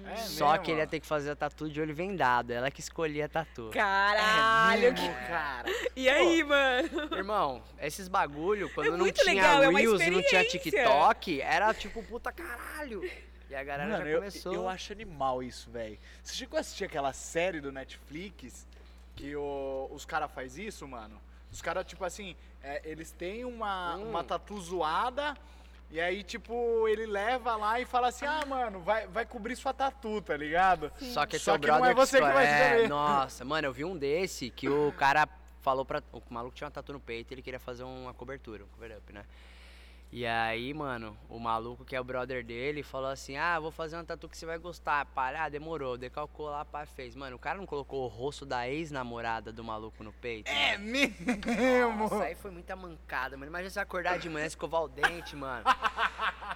É 0.04 0.16
Só 0.16 0.50
mesmo? 0.50 0.64
que 0.64 0.70
ele 0.72 0.80
ia 0.80 0.86
ter 0.86 0.98
que 0.98 1.06
fazer 1.06 1.30
a 1.30 1.36
tatu 1.36 1.70
de 1.70 1.80
olho 1.80 1.94
vendado, 1.94 2.50
ela 2.50 2.70
que 2.70 2.80
escolhia 2.80 3.26
a 3.26 3.28
tatu. 3.28 3.70
caralho, 3.72 4.88
é 4.88 4.92
que... 4.92 5.00
mesmo, 5.00 5.14
cara. 5.28 5.68
E 5.94 6.08
aí, 6.08 6.42
mano? 6.42 7.14
Irmão, 7.14 7.62
esses 7.80 8.08
bagulho, 8.08 8.68
quando 8.74 8.90
não 8.92 8.98
muito 8.98 9.22
tinha 9.22 9.34
legal, 9.34 9.62
é 9.62 9.68
Reels 9.68 10.00
e 10.00 10.10
não 10.10 10.22
tinha. 10.22 10.44
TikTok, 10.44 11.40
era 11.40 11.72
tipo, 11.72 12.02
puta 12.02 12.32
caralho. 12.32 13.02
E 13.52 13.54
a 13.54 13.62
galera 13.62 13.90
Mano, 13.90 14.04
já 14.04 14.10
eu, 14.10 14.18
começou. 14.20 14.54
eu 14.54 14.66
acho 14.66 14.92
animal 14.94 15.42
isso, 15.42 15.70
velho. 15.70 15.98
Você 16.22 16.32
chegou 16.34 16.56
a 16.56 16.60
assistir 16.62 16.84
aquela 16.86 17.12
série 17.12 17.60
do 17.60 17.70
Netflix 17.70 18.66
que 19.14 19.36
o- 19.36 19.90
os 19.92 20.06
caras 20.06 20.32
faz 20.32 20.56
isso, 20.56 20.88
mano? 20.88 21.20
Os 21.52 21.60
caras, 21.60 21.84
tipo 21.84 22.02
assim, 22.02 22.34
é, 22.62 22.80
eles 22.82 23.10
têm 23.12 23.44
uma, 23.44 23.96
Hum. 23.96 24.08
uma 24.08 24.24
tatu 24.24 24.58
zoada 24.58 25.36
e 25.90 26.00
aí, 26.00 26.22
tipo, 26.22 26.88
ele 26.88 27.04
leva 27.04 27.54
lá 27.56 27.78
e 27.78 27.84
fala 27.84 28.08
assim, 28.08 28.24
ah, 28.24 28.42
mano, 28.46 28.80
vai, 28.80 29.06
vai 29.06 29.26
cobrir 29.26 29.54
sua 29.54 29.74
tatu, 29.74 30.22
tá 30.22 30.34
ligado? 30.34 30.90
Só 30.98 31.26
que, 31.26 31.38
Só 31.38 31.52
seu 31.52 31.60
que 31.60 31.66
não 31.66 31.74
brother 31.76 31.90
é 31.90 31.94
você 31.94 32.18
que 32.20 32.24
escolhe. 32.26 32.46
vai 32.46 32.84
é. 32.84 32.88
Nossa, 32.88 33.44
mano, 33.44 33.68
eu 33.68 33.72
vi 33.74 33.84
um 33.84 33.98
desse 33.98 34.48
que 34.48 34.66
o 34.66 34.92
cara 34.92 35.28
falou 35.60 35.84
pra. 35.84 36.02
O 36.10 36.22
maluco 36.30 36.56
tinha 36.56 36.64
uma 36.68 36.70
tatu 36.72 36.94
no 36.94 37.00
peito 37.00 37.30
e 37.30 37.34
ele 37.34 37.42
queria 37.42 37.60
fazer 37.60 37.82
uma 37.84 38.14
cobertura, 38.14 38.64
um 38.64 38.68
cover 38.68 38.96
up, 38.96 39.12
né? 39.12 39.26
E 40.14 40.26
aí, 40.26 40.74
mano, 40.74 41.16
o 41.26 41.38
maluco 41.38 41.86
que 41.86 41.96
é 41.96 42.00
o 42.00 42.04
brother 42.04 42.44
dele 42.44 42.82
falou 42.82 43.08
assim: 43.08 43.38
Ah, 43.38 43.58
vou 43.58 43.70
fazer 43.70 43.96
uma 43.96 44.04
tatu 44.04 44.28
que 44.28 44.36
você 44.36 44.44
vai 44.44 44.58
gostar. 44.58 45.06
Pá, 45.06 45.32
ah, 45.34 45.48
demorou. 45.48 45.96
Decalcou 45.96 46.50
lá, 46.50 46.66
pá, 46.66 46.84
fez. 46.84 47.16
Mano, 47.16 47.36
o 47.36 47.38
cara 47.38 47.56
não 47.56 47.64
colocou 47.64 48.04
o 48.04 48.08
rosto 48.08 48.44
da 48.44 48.68
ex-namorada 48.68 49.50
do 49.50 49.64
maluco 49.64 50.04
no 50.04 50.12
peito? 50.12 50.50
É 50.50 50.76
mano? 50.76 50.90
mesmo? 50.90 51.96
Nossa, 51.96 52.24
aí 52.24 52.34
foi 52.34 52.50
muita 52.50 52.76
mancada, 52.76 53.38
mano. 53.38 53.50
Imagina 53.50 53.70
você 53.70 53.80
acordar 53.80 54.18
de 54.18 54.28
manhã, 54.28 54.44
escovar 54.44 54.82
o 54.82 54.88
dente, 54.88 55.34
mano. 55.34 55.64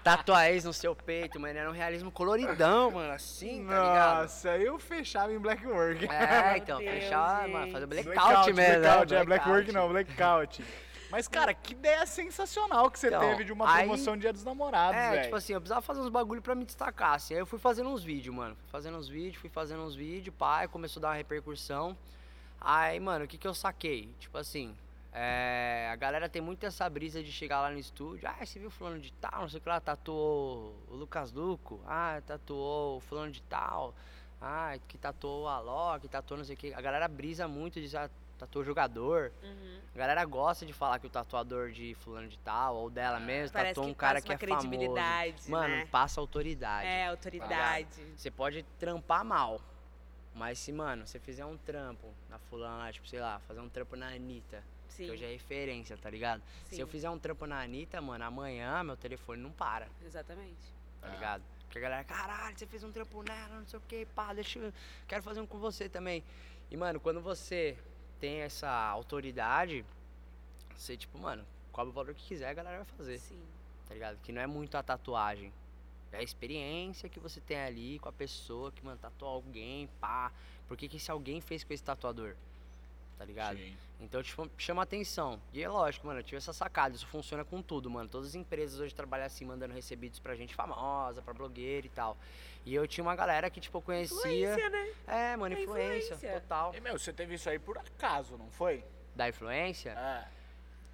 Tatuar 0.04 0.50
ex 0.50 0.64
no 0.64 0.74
seu 0.74 0.94
peito, 0.94 1.40
mano. 1.40 1.58
Era 1.58 1.70
um 1.70 1.72
realismo 1.72 2.10
coloridão, 2.10 2.90
mano. 2.90 3.14
Assim, 3.14 3.64
tá 3.66 3.82
ligado? 3.82 4.22
Nossa, 4.22 4.58
eu 4.58 4.78
fechava 4.78 5.32
em 5.32 5.38
Black 5.38 5.66
Work. 5.66 6.06
É, 6.12 6.58
então, 6.58 6.78
Deus, 6.78 6.90
fechar, 6.90 7.48
mano, 7.48 7.72
fazer 7.72 7.86
blackout, 7.86 8.52
mesmo. 8.52 8.82
Blackout, 8.82 9.14
né? 9.14 9.20
é 9.20 9.24
Black 9.24 9.48
Work 9.48 9.72
Blackout. 9.72 9.72
não, 9.72 9.88
Blackout. 9.88 10.62
Mas, 11.10 11.28
cara, 11.28 11.54
que 11.54 11.72
ideia 11.72 12.04
sensacional 12.06 12.90
que 12.90 12.98
você 12.98 13.08
Então, 13.08 13.20
teve 13.20 13.44
de 13.44 13.52
uma 13.52 13.70
aí- 13.72 13.84
promoção 13.86 14.16
Dia 14.16 14.32
dos 14.32 14.44
Namorados, 14.44 14.98
É, 15.00 15.10
velho. 15.10 15.22
tipo 15.24 15.36
assim, 15.36 15.52
eu 15.52 15.60
precisava 15.60 15.80
fazer 15.82 16.00
uns 16.00 16.08
bagulho 16.08 16.42
pra 16.42 16.54
me 16.54 16.64
destacar, 16.64 17.14
assim. 17.14 17.34
Aí 17.34 17.40
eu 17.40 17.46
fui 17.46 17.58
fazendo 17.58 17.88
uns 17.90 18.02
vídeos, 18.02 18.34
mano. 18.34 18.56
Fui 18.56 18.68
fazendo 18.70 18.96
uns 18.98 19.08
vídeos, 19.08 19.36
fui 19.36 19.50
fazendo 19.50 19.82
uns 19.82 19.94
vídeos, 19.94 20.34
pai, 20.36 20.66
começou 20.68 21.00
a 21.00 21.02
dar 21.02 21.08
uma 21.08 21.14
repercussão. 21.14 21.96
Aí, 22.60 22.98
mano, 22.98 23.24
o 23.24 23.28
que 23.28 23.38
que 23.38 23.46
eu 23.46 23.54
saquei? 23.54 24.12
Tipo 24.18 24.36
assim, 24.38 24.74
é, 25.12 25.88
a 25.92 25.96
galera 25.96 26.28
tem 26.28 26.42
muito 26.42 26.66
essa 26.66 26.88
brisa 26.90 27.22
de 27.22 27.30
chegar 27.30 27.60
lá 27.60 27.70
no 27.70 27.78
estúdio. 27.78 28.28
Ah, 28.28 28.44
você 28.44 28.58
viu 28.58 28.70
fulano 28.70 28.98
de 28.98 29.12
tal, 29.12 29.42
não 29.42 29.48
sei 29.48 29.58
o 29.58 29.62
que 29.62 29.68
lá, 29.68 29.80
tatuou 29.80 30.74
o 30.90 30.94
Lucas 30.96 31.30
Duco. 31.30 31.80
Ah, 31.86 32.20
tatuou 32.26 32.96
o 32.96 33.00
fulano 33.00 33.30
de 33.30 33.42
tal. 33.42 33.94
Ah, 34.40 34.74
que 34.88 34.98
tatuou 34.98 35.44
o 35.44 35.48
Aló, 35.48 35.98
que 35.98 36.08
tatuou 36.08 36.36
não 36.38 36.44
sei 36.44 36.54
o 36.54 36.58
que. 36.58 36.74
A 36.74 36.80
galera 36.80 37.06
brisa 37.08 37.46
muito 37.48 37.80
de 37.80 37.96
ah, 37.96 38.10
tatuou 38.38 38.64
jogador. 38.64 39.32
Uhum. 39.42 39.80
A 39.94 39.98
galera 39.98 40.24
gosta 40.24 40.64
de 40.66 40.72
falar 40.72 40.98
que 40.98 41.06
o 41.06 41.10
tatuador 41.10 41.70
de 41.70 41.94
fulano 41.94 42.28
de 42.28 42.38
tal, 42.38 42.76
ou 42.76 42.90
dela 42.90 43.18
mesmo, 43.18 43.52
Parece 43.52 43.74
tatuou 43.74 43.88
um 43.90 43.94
cara 43.94 44.20
que 44.20 44.30
é 44.30 44.34
uma 44.34 44.38
famoso. 44.38 44.58
credibilidade, 44.68 45.50
Mano, 45.50 45.76
né? 45.76 45.86
passa 45.90 46.20
autoridade. 46.20 46.86
É, 46.86 47.06
autoridade. 47.08 47.88
Você 48.16 48.30
pode 48.30 48.62
trampar 48.78 49.24
mal. 49.24 49.60
Mas 50.34 50.58
se, 50.58 50.70
mano, 50.70 51.06
você 51.06 51.18
fizer 51.18 51.46
um 51.46 51.56
trampo 51.56 52.12
na 52.28 52.38
fulana, 52.38 52.76
lá, 52.84 52.92
tipo, 52.92 53.08
sei 53.08 53.20
lá, 53.20 53.38
fazer 53.40 53.60
um 53.60 53.70
trampo 53.70 53.96
na 53.96 54.08
Anitta, 54.08 54.62
Sim. 54.88 55.06
que 55.06 55.10
hoje 55.12 55.24
é 55.24 55.28
referência, 55.32 55.96
tá 55.96 56.10
ligado? 56.10 56.42
Se 56.68 56.78
eu 56.78 56.86
Sim. 56.86 56.92
fizer 56.92 57.08
um 57.08 57.18
trampo 57.18 57.46
na 57.46 57.62
Anitta, 57.62 58.00
mano, 58.02 58.22
amanhã 58.22 58.82
meu 58.84 58.98
telefone 58.98 59.40
não 59.40 59.50
para, 59.50 59.88
Exatamente. 60.04 60.74
tá 61.00 61.08
Ah. 61.08 61.10
ligado? 61.10 61.42
Porque 61.64 61.78
a 61.78 61.80
galera, 61.80 62.04
caralho, 62.04 62.56
você 62.56 62.66
fez 62.66 62.84
um 62.84 62.92
trampo 62.92 63.22
nela, 63.22 63.58
não 63.58 63.66
sei 63.66 63.78
o 63.78 63.82
que, 63.88 64.04
pá, 64.14 64.32
deixa 64.34 64.58
eu. 64.58 64.72
Quero 65.08 65.22
fazer 65.22 65.40
um 65.40 65.46
com 65.46 65.58
você 65.58 65.88
também. 65.88 66.22
E, 66.70 66.76
mano, 66.76 67.00
quando 67.00 67.20
você 67.20 67.76
tem 68.20 68.40
essa 68.40 68.70
autoridade, 68.70 69.84
você, 70.74 70.96
tipo, 70.96 71.18
mano, 71.18 71.44
cobra 71.72 71.90
o 71.90 71.92
valor 71.92 72.14
que 72.14 72.26
quiser, 72.26 72.48
a 72.48 72.54
galera 72.54 72.76
vai 72.78 72.86
fazer 72.96 73.18
Sim. 73.18 73.40
tá 73.88 73.94
ligado? 73.94 74.18
Que 74.22 74.32
não 74.32 74.40
é 74.40 74.46
muito 74.46 74.76
a 74.76 74.82
tatuagem. 74.82 75.52
É 76.12 76.18
a 76.18 76.22
experiência 76.22 77.08
que 77.08 77.20
você 77.20 77.40
tem 77.40 77.58
ali 77.58 77.98
com 77.98 78.08
a 78.08 78.12
pessoa 78.12 78.72
que, 78.72 78.84
mano, 78.84 78.98
tatuou 78.98 79.32
alguém, 79.32 79.88
pá. 80.00 80.32
Por 80.66 80.76
que, 80.76 80.88
que 80.88 80.96
esse 80.96 81.10
alguém 81.10 81.40
fez 81.40 81.64
com 81.64 81.72
esse 81.72 81.82
tatuador? 81.82 82.34
Tá 83.18 83.24
ligado? 83.24 83.56
Sim. 83.56 83.76
Então, 83.98 84.22
tipo, 84.22 84.48
chama 84.58 84.82
atenção. 84.82 85.40
E 85.54 85.62
é 85.62 85.68
lógico, 85.68 86.06
mano, 86.06 86.20
eu 86.20 86.22
tive 86.24 86.36
essa 86.36 86.52
sacada. 86.52 86.94
Isso 86.94 87.06
funciona 87.06 87.44
com 87.44 87.62
tudo, 87.62 87.88
mano. 87.90 88.08
Todas 88.08 88.28
as 88.28 88.34
empresas 88.34 88.78
hoje 88.78 88.94
trabalham 88.94 89.24
assim, 89.24 89.46
mandando 89.46 89.72
recebidos 89.72 90.18
pra 90.18 90.34
gente 90.36 90.54
famosa, 90.54 91.22
pra 91.22 91.32
blogueira 91.32 91.86
e 91.86 91.90
tal. 91.90 92.16
E 92.66 92.74
eu 92.74 92.86
tinha 92.86 93.02
uma 93.02 93.16
galera 93.16 93.48
que, 93.48 93.58
tipo, 93.58 93.78
eu 93.78 93.82
conhecia. 93.82 94.18
Influência, 94.52 94.68
né? 94.70 94.90
É, 95.06 95.36
mano, 95.36 95.54
É 95.56 95.62
influência, 95.62 96.14
influência. 96.14 96.40
total. 96.42 96.74
E, 96.74 96.80
meu, 96.80 96.98
você 96.98 97.10
teve 97.12 97.34
isso 97.36 97.48
aí 97.48 97.58
por 97.58 97.78
acaso, 97.78 98.36
não 98.36 98.50
foi? 98.50 98.84
Da 99.14 99.28
influência? 99.28 99.90
É. 99.92 100.28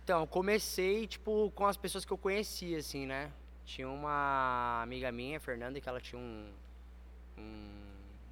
Então, 0.04 0.20
eu 0.20 0.26
comecei, 0.26 1.06
tipo, 1.08 1.50
com 1.56 1.66
as 1.66 1.76
pessoas 1.76 2.04
que 2.04 2.12
eu 2.12 2.18
conhecia, 2.18 2.78
assim, 2.78 3.04
né? 3.04 3.32
Tinha 3.64 3.88
uma 3.88 4.80
amiga 4.82 5.10
minha, 5.10 5.40
Fernanda, 5.40 5.80
que 5.80 5.88
ela 5.88 6.00
tinha 6.00 6.20
um, 6.20 6.52
um 7.38 7.81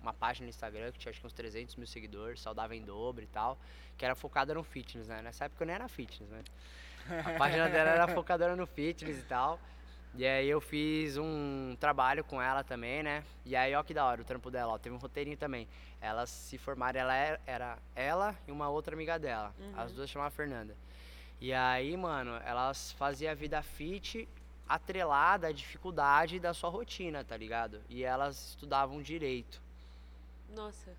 uma 0.00 0.12
página 0.12 0.44
no 0.44 0.50
Instagram 0.50 0.92
que 0.92 0.98
tinha 0.98 1.10
acho 1.10 1.20
que 1.20 1.26
uns 1.26 1.32
300 1.32 1.76
mil 1.76 1.86
seguidores, 1.86 2.40
saudável 2.40 2.76
em 2.76 2.82
dobro 2.82 3.22
e 3.22 3.26
tal, 3.26 3.58
que 3.96 4.04
era 4.04 4.14
focada 4.14 4.54
no 4.54 4.62
fitness, 4.62 5.08
né? 5.08 5.22
Nessa 5.22 5.44
época 5.44 5.62
eu 5.62 5.66
nem 5.66 5.74
era 5.74 5.88
fitness, 5.88 6.30
né? 6.30 6.42
A 7.24 7.38
página 7.38 7.68
dela 7.70 7.90
era 7.90 8.08
focada 8.08 8.54
no 8.56 8.66
fitness 8.66 9.18
e 9.18 9.22
tal. 9.22 9.60
E 10.14 10.26
aí 10.26 10.48
eu 10.48 10.60
fiz 10.60 11.16
um 11.16 11.76
trabalho 11.78 12.24
com 12.24 12.42
ela 12.42 12.64
também, 12.64 13.02
né? 13.02 13.22
E 13.44 13.54
aí, 13.54 13.74
ó 13.74 13.82
que 13.82 13.94
da 13.94 14.04
hora, 14.04 14.20
o 14.20 14.24
trampo 14.24 14.50
dela, 14.50 14.72
ó, 14.72 14.78
teve 14.78 14.94
um 14.94 14.98
roteirinho 14.98 15.36
também. 15.36 15.68
Elas 16.00 16.30
se 16.30 16.58
formaram, 16.58 16.98
ela 16.98 17.14
era, 17.14 17.40
era 17.46 17.78
ela 17.94 18.36
e 18.48 18.50
uma 18.50 18.68
outra 18.68 18.94
amiga 18.94 19.18
dela. 19.18 19.54
As 19.76 19.92
duas 19.92 20.10
chamavam 20.10 20.32
Fernanda. 20.32 20.76
E 21.40 21.52
aí, 21.52 21.96
mano, 21.96 22.32
elas 22.44 22.92
faziam 22.92 23.30
a 23.30 23.34
vida 23.34 23.62
fit 23.62 24.28
atrelada 24.68 25.48
à 25.48 25.52
dificuldade 25.52 26.38
da 26.38 26.52
sua 26.52 26.70
rotina, 26.70 27.24
tá 27.24 27.36
ligado? 27.36 27.80
E 27.88 28.04
elas 28.04 28.50
estudavam 28.50 29.00
direito. 29.00 29.60
Nossa. 30.54 30.90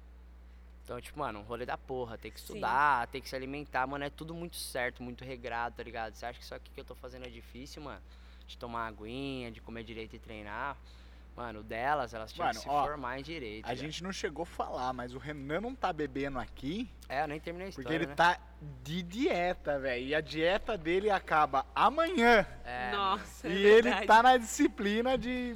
Então, 0.84 1.00
tipo, 1.00 1.20
mano, 1.20 1.40
um 1.40 1.44
rolê 1.44 1.66
da 1.66 1.78
porra, 1.78 2.18
tem 2.18 2.32
que 2.32 2.40
Sim. 2.40 2.48
estudar, 2.54 3.08
tem 3.08 3.22
que 3.22 3.30
se 3.30 3.36
alimentar, 3.36 3.86
mano, 3.88 4.04
é 4.04 4.10
tudo 4.10 4.34
muito 4.34 4.58
certo, 4.58 5.02
muito 5.04 5.24
regrado, 5.24 5.76
tá 5.78 5.84
ligado? 5.84 6.14
Você 6.16 6.26
acha 6.26 6.38
que 6.40 6.44
isso 6.44 6.56
aqui 6.56 6.72
que 6.72 6.80
eu 6.82 6.86
tô 6.86 6.96
fazendo 6.96 7.26
é 7.26 7.30
difícil, 7.30 7.82
mano? 7.82 8.02
De 8.48 8.58
tomar 8.58 8.88
aguinha, 8.88 9.52
de 9.52 9.62
comer 9.62 9.84
direito 9.84 10.16
e 10.16 10.20
treinar. 10.20 10.76
Mano, 11.38 11.64
delas, 11.64 12.14
elas 12.14 12.34
tinham 12.34 12.46
Mano, 12.48 12.60
que 12.60 12.64
se 12.64 12.70
ó, 12.70 12.84
formar 12.86 13.18
em 13.18 13.24
direito. 13.24 13.66
A 13.66 13.74
já. 13.74 13.82
gente 13.86 14.04
não 14.04 14.12
chegou 14.12 14.44
a 14.44 14.46
falar, 14.46 14.92
mas 14.92 15.14
o 15.14 15.18
Renan 15.18 15.62
não 15.62 15.74
tá 15.74 15.94
bebendo 15.94 16.38
aqui 16.38 16.90
É, 17.08 17.24
eu 17.24 17.28
nem 17.28 17.40
terminei 17.40 17.68
a 17.68 17.70
história, 17.70 17.88
porque 17.88 17.96
ele 17.96 18.08
né? 18.08 18.16
tá 18.16 18.38
de 18.84 19.02
dieta, 19.02 19.80
velho. 19.80 20.08
E 20.08 20.14
a 20.14 20.20
dieta 20.20 20.78
dele 20.78 21.10
acaba 21.10 21.66
amanhã. 21.74 22.46
É, 22.66 22.92
Nossa, 22.92 23.48
é 23.48 23.52
e 23.52 23.66
ele 23.66 23.84
verdade. 23.84 24.08
tá 24.08 24.24
na 24.24 24.36
disciplina 24.36 25.18
de. 25.18 25.56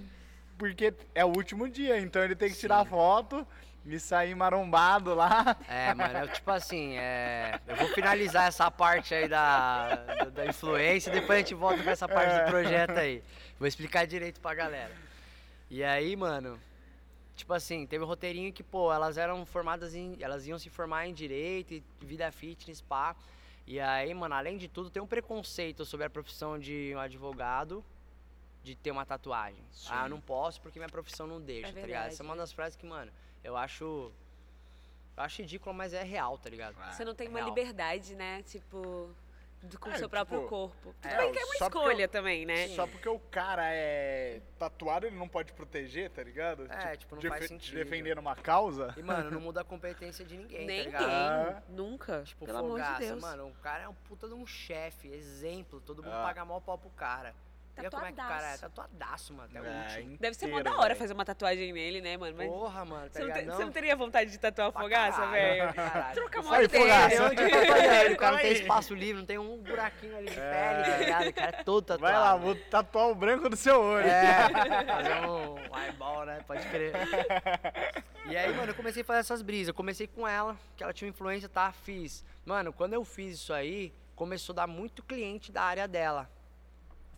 Porque 0.57 0.93
é 1.13 1.25
o 1.25 1.35
último 1.35 1.67
dia, 1.67 1.99
então 1.99 2.23
ele 2.23 2.35
tem 2.37 2.49
que 2.49 2.57
tirar 2.57 2.85
Sim. 2.85 2.91
foto 2.91 3.45
e 3.85 3.99
sair 3.99 4.33
marombado 4.35 5.13
lá. 5.13 5.55
É, 5.67 5.93
mano, 5.93 6.17
é 6.17 6.27
tipo 6.27 6.49
assim, 6.51 6.97
é, 6.97 7.59
eu 7.67 7.75
vou 7.75 7.87
finalizar 7.89 8.47
essa 8.47 8.69
parte 8.71 9.13
aí 9.13 9.27
da, 9.27 9.95
da, 9.95 10.23
da 10.25 10.45
influência 10.47 11.09
e 11.09 11.13
depois 11.13 11.37
a 11.37 11.41
gente 11.41 11.53
volta 11.53 11.83
pra 11.83 11.91
essa 11.91 12.07
parte 12.07 12.33
É. 12.33 12.45
do 12.45 12.49
projeto 12.49 12.97
aí. 12.97 13.23
Vou 13.59 13.67
explicar 13.67 14.05
direito 14.07 14.39
pra 14.41 14.53
galera. 14.55 14.91
E 15.69 15.83
aí, 15.83 16.15
mano, 16.15 16.59
tipo 17.35 17.53
assim, 17.53 17.85
teve 17.85 18.03
um 18.03 18.07
roteirinho 18.07 18.51
que, 18.51 18.63
pô, 18.63 18.91
elas 18.91 19.17
eram 19.17 19.45
formadas 19.45 19.93
em. 19.95 20.17
Elas 20.19 20.45
iam 20.47 20.57
se 20.59 20.69
formar 20.69 21.07
em 21.07 21.13
direito 21.13 21.73
e 21.73 21.83
vida 22.01 22.31
fitness, 22.31 22.81
pá. 22.81 23.15
E 23.67 23.79
aí, 23.79 24.13
mano, 24.13 24.35
além 24.35 24.57
de 24.57 24.67
tudo, 24.67 24.89
tem 24.91 25.01
um 25.01 25.07
preconceito 25.07 25.85
sobre 25.85 26.05
a 26.05 26.09
profissão 26.09 26.57
de 26.59 26.91
um 26.95 26.99
advogado 26.99 27.83
de 28.63 28.75
ter 28.75 28.91
uma 28.91 29.05
tatuagem. 29.05 29.63
Sim. 29.71 29.89
Ah, 29.91 30.05
eu 30.05 30.09
não 30.09 30.19
posso 30.21 30.59
porque 30.61 30.77
minha 30.79 30.89
profissão 30.89 31.25
não 31.27 31.39
deixa, 31.41 31.69
É 31.69 31.71
tá 31.71 31.75
ligado? 31.75 31.87
verdade, 31.87 32.13
Essa 32.13 32.23
é 32.23 32.25
uma 32.25 32.35
das 32.35 32.51
frases 32.51 32.75
que, 32.75 32.85
mano, 32.85 33.11
eu 33.45 33.55
acho. 33.55 34.11
Eu 35.17 35.23
acho 35.23 35.41
ridículo, 35.41 35.73
mas 35.73 35.93
é 35.93 36.03
real, 36.03 36.37
tá 36.37 36.49
ligado? 36.49 36.75
Você 36.91 37.05
não 37.05 37.15
tem 37.15 37.29
uma 37.29 37.39
Real. 37.39 37.47
liberdade, 37.49 38.13
né? 38.15 38.43
Tipo, 38.43 39.09
do, 39.63 39.79
com 39.79 39.89
o 39.89 39.93
É, 39.93 39.97
seu 39.97 40.09
próprio 40.09 40.39
tipo, 40.39 40.49
corpo. 40.49 40.93
Tudo 41.01 41.11
é, 41.11 41.17
bem 41.17 41.31
que 41.31 41.39
é 41.39 41.45
uma 41.45 41.55
escolha 41.55 42.03
eu- 42.03 42.09
também, 42.09 42.45
né? 42.45 42.67
Só 42.75 42.85
porque 42.85 43.07
o 43.07 43.17
cara 43.17 43.63
é 43.73 44.41
tatuado, 44.59 45.07
ele 45.07 45.15
não 45.15 45.29
pode 45.29 45.53
proteger, 45.53 46.09
tá 46.11 46.21
ligado? 46.21 46.69
É, 46.69 46.97
tipo, 46.97 47.15
não 47.15 47.21
de 47.21 47.29
faz 47.29 47.47
sentido. 47.47 47.77
de 47.77 47.83
defender 47.83 48.19
uma 48.19 48.35
causa. 48.35 48.93
E, 48.97 49.01
mano, 49.01 49.31
não 49.31 49.39
muda 49.39 49.61
a 49.61 49.63
competência 49.63 50.25
de 50.25 50.35
ninguém, 50.35 50.59
tá 50.67 50.73
Ninguém, 50.73 50.83
ligado? 50.85 51.05
Ah. 51.09 51.63
nunca. 51.69 52.23
Tipo, 52.23 52.45
pelo 52.45 52.57
amor 52.57 52.77
de 52.79 52.85
Fogaça, 52.85 52.99
Deus. 52.99 53.21
mano, 53.21 53.47
o 53.47 53.55
cara 53.61 53.83
é 53.83 53.87
um 53.87 53.93
puta 53.93 54.27
de 54.27 54.33
um 54.33 54.45
chefe, 54.45 55.07
exemplo, 55.07 55.79
todo 55.79 56.03
mundo 56.03 56.13
Ah. 56.13 56.23
paga 56.23 56.43
mal 56.43 56.59
pau 56.59 56.77
pro 56.77 56.89
cara. 56.89 57.33
Olha 57.77 57.91
como 57.91 58.05
é 58.05 58.07
que 58.07 58.13
o 58.13 58.15
cara 58.17 58.33
é, 58.53 58.57
Tatuadaço. 58.57 58.61
tatuadaço, 58.61 59.33
mano, 59.33 59.49
até 59.49 59.61
o 59.61 59.65
É, 59.65 59.81
último. 59.97 60.17
Deve 60.17 60.33
ser 60.35 60.47
mó 60.47 60.59
inteiro, 60.59 60.69
da 60.69 60.75
hora 60.77 60.87
velho. 60.89 60.99
fazer 60.99 61.13
uma 61.13 61.25
tatuagem 61.25 61.73
nele, 61.73 61.99
né, 62.01 62.15
mano? 62.17 62.35
Mas 62.37 62.47
Porra, 62.47 62.85
mano, 62.85 63.09
tá 63.09 63.19
você, 63.19 63.41
não 63.41 63.55
você 63.55 63.65
não 63.65 63.71
teria 63.71 63.95
vontade 63.95 64.31
de 64.31 64.37
tatuar 64.37 64.67
a 64.67 64.71
Pra 64.71 64.81
fogaça, 64.81 65.27
velho? 65.27 65.73
Troca 66.13 66.39
a 66.39 66.41
Não 66.41 66.49
mão 66.49 66.59
Aí, 66.59 66.67
tem 66.67 66.81
Fogaça. 66.81 67.05
inteira. 67.07 67.25
onde 67.25 67.67
fazer, 67.67 68.11
o 68.11 68.17
cara 68.17 68.31
não 68.35 68.41
tem 68.41 68.51
espaço 68.53 68.93
livre, 68.95 69.19
não 69.19 69.25
tem 69.25 69.37
um 69.37 69.57
buraquinho 69.57 70.17
ali 70.17 70.29
de 70.29 70.39
É. 70.39 70.51
pele, 70.83 70.91
tá 70.91 70.97
ligado? 70.97 71.27
O 71.27 71.33
cara 71.33 71.49
é 71.57 71.63
todo 71.63 71.85
tatuado. 71.85 72.01
Vai 72.01 72.13
lá, 72.13 72.35
vou 72.37 72.55
tatuar 72.55 73.07
o 73.09 73.15
branco 73.15 73.49
do 73.49 73.55
seu 73.57 73.79
olho. 73.81 74.07
É, 74.07 74.47
fazer 74.87 75.27
um 75.27 75.77
eyeball, 75.77 76.25
né? 76.25 76.39
Pode 76.47 76.65
crer. 76.67 76.93
E 78.27 78.35
aí, 78.37 78.53
mano, 78.55 78.71
eu 78.71 78.75
comecei 78.75 79.01
a 79.01 79.05
fazer 79.05 79.19
essas 79.19 79.41
brisas. 79.41 79.67
Eu 79.69 79.73
comecei 79.73 80.07
com 80.07 80.27
ela, 80.27 80.55
que 80.75 80.83
ela 80.83 80.93
tinha 80.93 81.07
uma 81.07 81.13
influência, 81.13 81.47
tá? 81.49 81.71
Fiz. 81.71 82.23
Mano, 82.45 82.71
quando 82.73 82.93
eu 82.93 83.03
fiz 83.03 83.35
isso 83.35 83.53
aí, 83.53 83.93
começou 84.15 84.53
a 84.53 84.55
dar 84.57 84.67
muito 84.67 85.03
cliente 85.03 85.51
da 85.51 85.61
área 85.61 85.87
dela. 85.87 86.29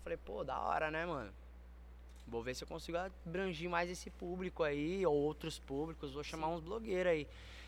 Falei, 0.07 0.17
pô, 0.23 0.41
da 0.41 0.57
hora, 0.57 0.89
né, 0.89 1.05
mano? 1.05 1.33
Vou 2.25 2.41
ver 2.41 2.55
se 2.55 2.63
eu 2.63 2.67
consigo 2.67 2.97
abranger 2.97 3.69
mais 3.69 3.89
esse 3.89 4.09
público 4.09 4.63
aí, 4.63 5.05
ou 5.05 5.13
outros 5.13 5.59
públicos. 5.59 6.13
Vou 6.13 6.23
chamar 6.23 6.47
uns 6.47 6.61
blogueiros 6.61 7.11
aí. 7.11 7.27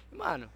E, 0.10 0.16
mano, 0.16 0.50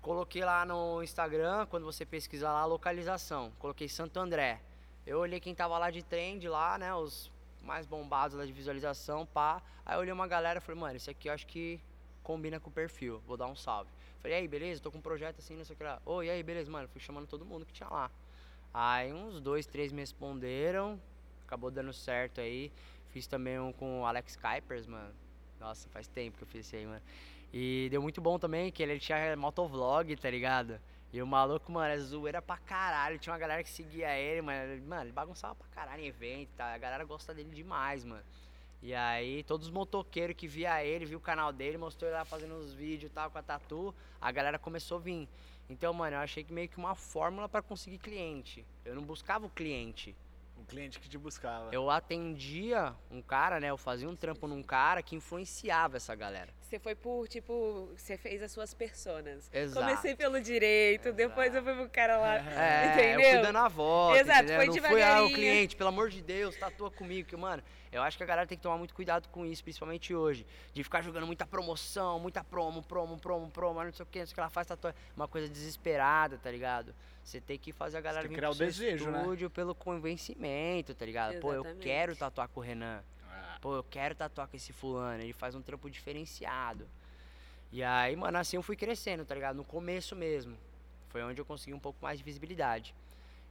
coloquei 0.00 0.44
lá 0.44 0.64
no 0.64 1.02
Instagram, 1.02 1.66
quando 1.66 1.84
você 1.84 2.06
pesquisar 2.06 2.52
lá, 2.52 2.64
localização. 2.64 3.50
Coloquei 3.58 3.88
Santo 3.88 4.20
André. 4.20 4.60
Eu 5.04 5.18
olhei 5.18 5.40
quem 5.40 5.52
tava 5.52 5.76
lá 5.78 5.90
de 5.90 6.00
trend 6.00 6.48
lá, 6.48 6.78
né? 6.78 6.94
Os 6.94 7.28
mais 7.60 7.86
bombados 7.86 8.36
lá 8.36 8.46
de 8.46 8.52
visualização, 8.52 9.26
pá. 9.26 9.60
Aí 9.84 9.96
eu 9.96 10.00
olhei 10.02 10.12
uma 10.12 10.28
galera 10.28 10.60
e 10.60 10.62
falei, 10.62 10.80
mano, 10.80 10.94
esse 10.94 11.10
aqui 11.10 11.28
eu 11.28 11.32
acho 11.32 11.44
que 11.44 11.80
combina 12.22 12.60
com 12.60 12.70
o 12.70 12.72
perfil. 12.72 13.20
Vou 13.26 13.36
dar 13.36 13.48
um 13.48 13.56
salve. 13.56 13.90
Falei, 14.20 14.36
e 14.36 14.40
aí, 14.42 14.46
beleza? 14.46 14.80
Tô 14.80 14.92
com 14.92 14.98
um 14.98 15.02
projeto 15.02 15.40
assim, 15.40 15.56
não 15.56 15.64
sei 15.64 15.74
o 15.74 15.76
que 15.76 15.82
lá. 15.82 16.00
Ô, 16.06 16.22
e 16.22 16.30
aí, 16.30 16.40
beleza, 16.40 16.70
mano? 16.70 16.86
Fui 16.86 17.00
chamando 17.00 17.26
todo 17.26 17.44
mundo 17.44 17.66
que 17.66 17.72
tinha 17.72 17.88
lá. 17.88 18.08
Aí 18.72 19.12
uns 19.12 19.40
dois, 19.40 19.66
três 19.66 19.92
me 19.92 20.00
responderam. 20.00 21.00
Acabou 21.46 21.70
dando 21.70 21.92
certo 21.92 22.40
aí. 22.40 22.70
Fiz 23.10 23.26
também 23.26 23.58
um 23.58 23.72
com 23.72 24.02
o 24.02 24.06
Alex 24.06 24.36
Kuipers, 24.36 24.86
mano. 24.86 25.12
Nossa, 25.58 25.88
faz 25.88 26.06
tempo 26.06 26.38
que 26.38 26.44
eu 26.44 26.48
fiz 26.48 26.66
esse 26.66 26.76
aí, 26.76 26.86
mano. 26.86 27.02
E 27.52 27.88
deu 27.90 28.00
muito 28.00 28.20
bom 28.20 28.38
também, 28.38 28.70
que 28.70 28.82
ele 28.82 28.98
tinha 29.00 29.36
motovlog, 29.36 30.14
tá 30.16 30.30
ligado? 30.30 30.80
E 31.12 31.20
o 31.20 31.26
maluco, 31.26 31.72
mano, 31.72 31.92
é 31.92 31.98
zoeira 31.98 32.40
pra 32.40 32.56
caralho. 32.56 33.18
Tinha 33.18 33.32
uma 33.32 33.38
galera 33.38 33.62
que 33.64 33.68
seguia 33.68 34.16
ele, 34.16 34.40
mano. 34.40 34.80
Mano, 34.86 35.02
ele 35.02 35.12
bagunçava 35.12 35.56
pra 35.56 35.66
caralho 35.68 36.02
em 36.02 36.06
evento, 36.06 36.50
tá? 36.56 36.72
A 36.72 36.78
galera 36.78 37.04
gosta 37.04 37.34
dele 37.34 37.50
demais, 37.50 38.04
mano. 38.04 38.22
E 38.80 38.94
aí, 38.94 39.42
todos 39.42 39.66
os 39.66 39.72
motoqueiros 39.72 40.36
que 40.36 40.46
via 40.46 40.82
ele, 40.84 41.04
viu 41.04 41.18
o 41.18 41.20
canal 41.20 41.52
dele, 41.52 41.76
mostrou 41.76 42.08
ele 42.08 42.16
lá 42.16 42.24
fazendo 42.24 42.54
os 42.54 42.72
vídeos 42.72 43.10
e 43.10 43.14
tal 43.14 43.30
com 43.30 43.36
a 43.38 43.42
tatu, 43.42 43.94
a 44.20 44.30
galera 44.30 44.58
começou 44.58 44.98
a 44.98 45.00
vir. 45.00 45.28
Então, 45.70 45.94
mano, 45.94 46.16
eu 46.16 46.20
achei 46.20 46.42
que 46.42 46.52
meio 46.52 46.68
que 46.68 46.78
uma 46.78 46.96
fórmula 46.96 47.48
pra 47.48 47.62
conseguir 47.62 47.98
cliente. 47.98 48.66
Eu 48.84 48.96
não 48.96 49.02
buscava 49.02 49.46
o 49.46 49.50
cliente. 49.50 50.16
Cliente 50.70 51.00
que 51.00 51.08
te 51.08 51.18
buscava. 51.18 51.68
Eu 51.72 51.90
atendia 51.90 52.94
um 53.10 53.20
cara, 53.20 53.58
né? 53.58 53.68
Eu 53.70 53.76
fazia 53.76 54.08
um 54.08 54.14
trampo 54.14 54.46
num 54.46 54.62
cara 54.62 55.02
que 55.02 55.16
influenciava 55.16 55.96
essa 55.96 56.14
galera. 56.14 56.54
Você 56.60 56.78
foi 56.78 56.94
por, 56.94 57.26
tipo, 57.26 57.90
você 57.96 58.16
fez 58.16 58.40
as 58.40 58.52
suas 58.52 58.72
personas. 58.72 59.50
Exato. 59.52 59.84
Comecei 59.84 60.14
pelo 60.14 60.40
direito, 60.40 61.12
depois 61.12 61.52
eu 61.52 61.64
fui 61.64 61.74
pro 61.74 61.88
cara 61.88 62.16
lá. 62.16 62.38
É, 62.60 62.84
eu 62.84 62.90
Entendeu? 62.90 63.30
fui 63.32 63.42
dando 63.42 63.58
a 63.58 63.68
volta, 63.68 64.20
Exato, 64.20 64.44
entendeu? 64.44 64.56
foi 64.56 64.66
Não 64.80 64.88
fui, 64.88 65.02
ah, 65.02 65.24
o 65.24 65.32
cliente, 65.32 65.74
pelo 65.74 65.88
amor 65.88 66.10
de 66.10 66.22
Deus, 66.22 66.56
tatua 66.56 66.90
comigo, 66.90 67.28
que, 67.28 67.36
mano, 67.36 67.62
eu 67.90 68.02
acho 68.02 68.16
que 68.16 68.22
a 68.22 68.26
galera 68.26 68.46
tem 68.46 68.56
que 68.56 68.62
tomar 68.62 68.78
muito 68.78 68.94
cuidado 68.94 69.28
com 69.28 69.44
isso, 69.44 69.64
principalmente 69.64 70.14
hoje, 70.14 70.46
de 70.72 70.84
ficar 70.84 71.02
jogando 71.02 71.26
muita 71.26 71.44
promoção, 71.44 72.20
muita 72.20 72.44
promo, 72.44 72.82
promo, 72.82 73.18
promo, 73.18 73.50
promo, 73.50 73.82
não 73.82 73.92
sei 73.92 74.04
o 74.04 74.06
que, 74.06 74.20
não 74.20 74.26
sei 74.26 74.32
o 74.32 74.34
que 74.34 74.40
ela 74.40 74.50
faz, 74.50 74.68
tatua, 74.68 74.94
uma 75.16 75.26
coisa 75.26 75.48
desesperada, 75.48 76.38
tá 76.38 76.50
ligado? 76.50 76.94
Você 77.22 77.40
tem 77.40 77.58
que 77.58 77.72
fazer 77.72 77.98
a 77.98 78.00
galera 78.00 78.22
tem 78.22 78.30
que 78.30 78.34
vir 78.34 78.38
criar 78.40 78.48
pro 78.50 78.56
o 78.56 78.66
desejo, 78.66 79.10
né? 79.10 79.20
estúdio 79.20 79.50
pelo 79.50 79.74
convencimento, 79.74 80.94
tá 80.94 81.04
ligado? 81.04 81.38
Pô, 81.40 81.52
eu 81.52 81.60
Exatamente. 81.60 81.82
quero 81.82 82.16
tatuar 82.16 82.48
com 82.48 82.60
o 82.60 82.62
Renan, 82.62 83.02
Ah, 83.28 83.58
pô, 83.60 83.76
eu 83.76 83.84
quero 83.84 84.14
tatuar 84.14 84.48
com 84.48 84.56
esse 84.56 84.72
fulano, 84.72 85.22
ele 85.22 85.32
faz 85.32 85.54
um 85.54 85.62
trampo 85.62 85.88
diferenciado. 85.90 86.88
E 87.72 87.82
aí, 87.84 88.16
mano, 88.16 88.38
assim 88.38 88.56
eu 88.56 88.62
fui 88.62 88.74
crescendo, 88.74 89.24
tá 89.24 89.34
ligado? 89.34 89.56
No 89.56 89.64
começo 89.64 90.16
mesmo. 90.16 90.56
Foi 91.08 91.22
onde 91.22 91.40
eu 91.40 91.44
consegui 91.44 91.74
um 91.74 91.78
pouco 91.78 91.98
mais 92.02 92.18
de 92.18 92.24
visibilidade. 92.24 92.94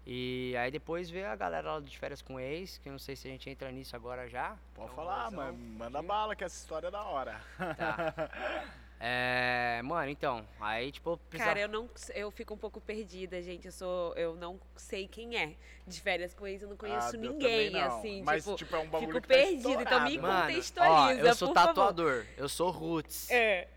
E 0.05 0.55
aí 0.57 0.71
depois 0.71 1.09
veio 1.09 1.27
a 1.27 1.35
galera 1.35 1.73
lá 1.73 1.79
de 1.79 1.97
férias 1.97 2.21
com 2.21 2.35
o 2.35 2.39
ex, 2.39 2.77
que 2.79 2.89
eu 2.89 2.91
não 2.91 2.99
sei 2.99 3.15
se 3.15 3.27
a 3.27 3.31
gente 3.31 3.49
entra 3.49 3.71
nisso 3.71 3.95
agora 3.95 4.27
já. 4.27 4.57
Pode 4.73 4.91
um 4.91 4.95
falar, 4.95 5.29
mano. 5.31 5.57
Manda 5.57 6.01
bala 6.01 6.35
que 6.35 6.43
essa 6.43 6.57
história 6.57 6.87
é 6.87 6.91
da 6.91 7.03
hora. 7.03 7.39
Tá. 7.77 8.13
É, 9.01 9.81
mano, 9.83 10.09
então, 10.09 10.45
aí 10.59 10.91
tipo. 10.91 11.17
Cara, 11.29 11.59
eu 11.59 11.69
não, 11.69 11.89
eu 12.13 12.29
fico 12.31 12.53
um 12.53 12.57
pouco 12.57 12.81
perdida, 12.81 13.41
gente. 13.41 13.65
Eu 13.65 13.71
sou, 13.71 14.13
eu 14.15 14.35
não 14.35 14.59
sei 14.75 15.07
quem 15.07 15.37
é. 15.37 15.55
De 15.89 16.01
férias 16.01 16.33
com 16.33 16.45
ex, 16.47 16.61
eu 16.61 16.69
não 16.69 16.77
conheço 16.77 17.15
Ah, 17.15 17.17
ninguém, 17.17 17.71
não. 17.71 17.97
assim. 17.97 18.21
Mas, 18.23 18.43
tipo, 18.43 18.55
tipo, 18.57 18.75
é 18.75 18.79
um 18.79 18.87
bagulho 18.87 19.11
fico 19.13 19.21
que 19.21 19.27
tá 19.85 19.95
então 19.95 20.01
me. 20.03 20.17
Mano, 20.19 20.33
ó, 20.37 20.41
contextualiza, 20.47 21.27
eu 21.27 21.35
sou 21.35 21.47
por 21.49 21.53
favor. 21.55 21.67
tatuador, 21.67 22.25
eu 22.37 22.47
sou 22.49 22.69
roots. 22.69 23.29
É. 23.31 23.67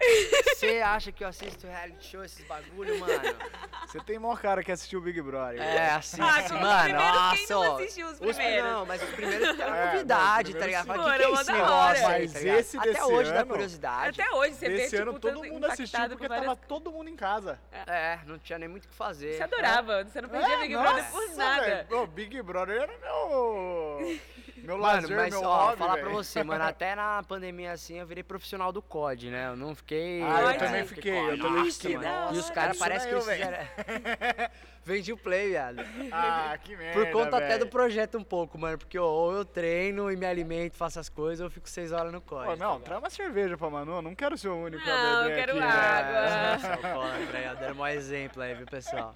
Você 0.54 0.80
acha 0.80 1.10
que 1.12 1.24
eu 1.24 1.28
assisto 1.28 1.66
reality 1.66 2.06
show, 2.06 2.22
esses 2.24 2.44
bagulho, 2.46 2.98
mano? 3.00 3.12
Você 3.86 4.00
tem 4.00 4.18
maior 4.18 4.40
cara 4.40 4.62
que 4.62 4.72
assistiu 4.72 5.00
o 5.00 5.02
Big 5.02 5.20
Brother. 5.20 5.60
É, 5.60 5.90
assiste, 5.90 6.20
Ah, 6.22 6.42
mano, 6.54 6.94
nossa, 6.94 7.52
não 7.52 7.60
ó. 7.72 7.76
assistiu 7.76 8.06
os 8.06 8.12
Os 8.12 8.36
primeiros? 8.36 8.70
Não, 8.70 8.86
mas 8.86 9.02
os 9.02 9.10
primeiros 9.10 9.58
eram 9.60 9.74
É, 9.74 9.92
novidade, 9.92 10.54
tá 10.54 10.66
ligado? 10.66 10.86
Fala, 10.86 11.12
que 11.12 11.18
que 11.18 11.22
é 11.22 11.26
sim. 11.26 11.32
esse 11.34 11.50
era 11.50 11.58
negócio 11.58 11.74
hora. 12.04 12.08
aí, 12.14 12.22
Mas 12.22 12.32
tá 12.32 12.38
ligado? 12.38 12.58
esse 12.58 12.78
Até 12.78 12.92
desse 12.92 13.02
hoje 13.02 13.30
dá 13.32 13.40
ano- 13.40 13.46
curiosidade. 13.50 14.20
Até 14.22 14.34
hoje, 14.34 14.54
você 14.54 14.68
vê, 14.68 14.88
tipo, 14.88 15.02
ano 15.02 15.18
todo 15.20 15.44
mundo 15.44 15.66
assistiu 15.66 16.08
porque 16.08 16.28
várias... 16.28 16.46
tava 16.46 16.56
todo 16.68 16.90
mundo 16.92 17.08
em 17.10 17.16
casa. 17.16 17.58
É, 17.86 18.18
não 18.24 18.38
tinha 18.38 18.58
nem 18.58 18.68
muito 18.68 18.84
o 18.86 18.88
que 18.88 18.94
fazer. 18.94 19.36
Você 19.36 19.42
adorava, 19.42 20.04
você 20.04 20.20
não 20.22 20.28
perdia 20.30 20.54
É, 20.54 20.60
Big 20.60 20.74
Brother 20.76 21.04
por 21.10 21.36
nada. 21.36 21.86
Ô, 22.02 22.06
Big 22.06 22.42
Brother 22.42 22.82
era 22.82 22.92
meu. 22.98 24.18
Meu 24.62 24.78
Mano, 24.78 25.08
lazer, 25.08 25.16
mas 25.16 25.34
meu 25.34 25.42
ó, 25.42 25.66
hobby, 25.66 25.78
falar 25.78 25.94
pra 25.94 26.02
velho. 26.04 26.14
você, 26.14 26.44
mano, 26.44 26.62
até 26.62 26.94
na 26.94 27.20
pandemia 27.24 27.72
assim 27.72 27.98
eu 27.98 28.06
virei 28.06 28.22
profissional 28.22 28.70
do 28.70 28.80
COD, 28.80 29.28
né? 29.28 29.48
Eu 29.48 29.56
não 29.56 29.74
fiquei. 29.74 30.22
Ah, 30.22 30.52
eu 30.52 30.58
também 30.58 30.86
fiquei, 30.86 31.18
eu 31.18 31.36
também 31.36 31.64
Nossa, 31.64 31.80
fiquei. 31.80 31.96
E 32.32 32.38
os 32.38 32.48
caras 32.50 32.78
parecem 32.78 33.08
que 33.08 33.20
velho. 33.24 33.44
fizeram. 33.44 33.66
Vendi 34.84 35.12
o 35.12 35.16
play, 35.16 35.48
viado. 35.48 35.80
Ah, 36.12 36.56
que 36.62 36.76
merda, 36.78 36.92
Por 37.00 37.10
conta 37.10 37.38
até 37.38 37.48
velho. 37.48 37.64
do 37.64 37.66
projeto 37.66 38.16
um 38.18 38.22
pouco, 38.22 38.56
mano. 38.56 38.78
Porque 38.78 38.96
ó, 38.96 39.04
ou 39.04 39.32
eu 39.32 39.44
treino 39.44 40.08
e 40.12 40.16
me 40.16 40.26
alimento, 40.26 40.76
faço 40.76 41.00
as 41.00 41.08
coisas, 41.08 41.40
ou 41.40 41.46
eu 41.46 41.50
fico 41.50 41.68
seis 41.68 41.90
horas 41.90 42.12
no 42.12 42.20
COD. 42.20 42.46
Pô, 42.46 42.56
tá 42.56 42.64
não, 42.64 42.80
traz 42.80 43.00
uma 43.02 43.10
cerveja 43.10 43.58
pra 43.58 43.68
Manu, 43.68 43.96
eu 43.96 44.02
não 44.02 44.14
quero 44.14 44.38
ser 44.38 44.48
o 44.48 44.56
único 44.64 44.84
Não, 44.86 44.92
a 44.92 45.22
eu 45.24 45.28
beber 45.28 45.36
quero 45.40 45.52
aqui, 45.58 45.62
água. 45.66 46.12
né? 46.12 46.54
É, 46.54 46.58
sou 46.58 46.70
alcoólatra 46.70 47.38
aí, 47.38 47.48
ó, 47.48 47.54
dando 47.54 47.80
um 47.80 47.86
exemplo 47.88 48.42
aí, 48.42 48.54
viu, 48.54 48.66
pessoal? 48.66 49.12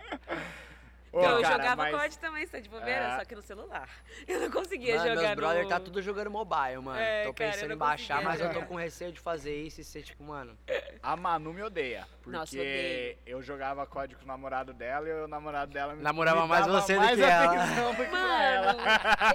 Ô, 1.12 1.20
eu 1.22 1.40
cara, 1.42 1.52
jogava 1.56 1.76
mas- 1.82 1.94
COD 1.94 2.18
também, 2.18 2.44
você 2.46 2.52
tá 2.52 2.60
de 2.60 2.68
bobeira, 2.68 3.04
É. 3.04 3.16
só 3.18 3.24
que 3.24 3.34
no 3.34 3.42
celular. 3.42 3.88
Eu 4.28 4.40
não 4.40 4.50
conseguia 4.50 4.96
Mano, 4.96 5.08
jogar 5.10 5.22
meus 5.22 5.34
brother 5.36 5.62
no... 5.62 5.68
tá 5.68 5.80
tudo 5.80 6.02
jogando 6.02 6.30
mobile, 6.30 6.78
mano. 6.82 6.98
É, 6.98 7.24
tô 7.24 7.32
cara, 7.32 7.48
eu 7.50 7.52
pensando 7.52 7.68
não 7.68 7.74
em 7.76 7.78
baixar, 7.78 8.22
mas 8.22 8.40
eu 8.40 8.52
tô 8.52 8.62
com 8.62 8.74
receio 8.74 9.12
de 9.12 9.20
fazer 9.20 9.54
isso 9.56 9.80
e 9.80 9.84
ser 9.84 10.02
tipo, 10.02 10.22
mano. 10.24 10.56
A 11.02 11.16
Manu 11.16 11.52
me 11.52 11.62
odeia. 11.62 12.06
Porque 12.22 12.36
Nossa, 12.36 12.56
odeio. 12.56 13.16
eu 13.24 13.40
jogava 13.42 13.86
código 13.86 14.18
com 14.18 14.24
o 14.24 14.28
namorado 14.28 14.72
dela 14.74 15.08
e 15.08 15.12
o 15.12 15.28
namorado 15.28 15.72
dela 15.72 15.94
me 15.94 16.02
Namorava 16.02 16.42
me 16.42 16.48
mais 16.48 16.66
você 16.66 16.94
do 16.94 17.00
mais 17.00 17.16
que 17.16 17.22
ela. 17.22 17.44
atenção 17.62 17.94
do 17.94 18.04
que 18.04 18.14
ela. 18.16 18.72
Mano, 18.74 18.80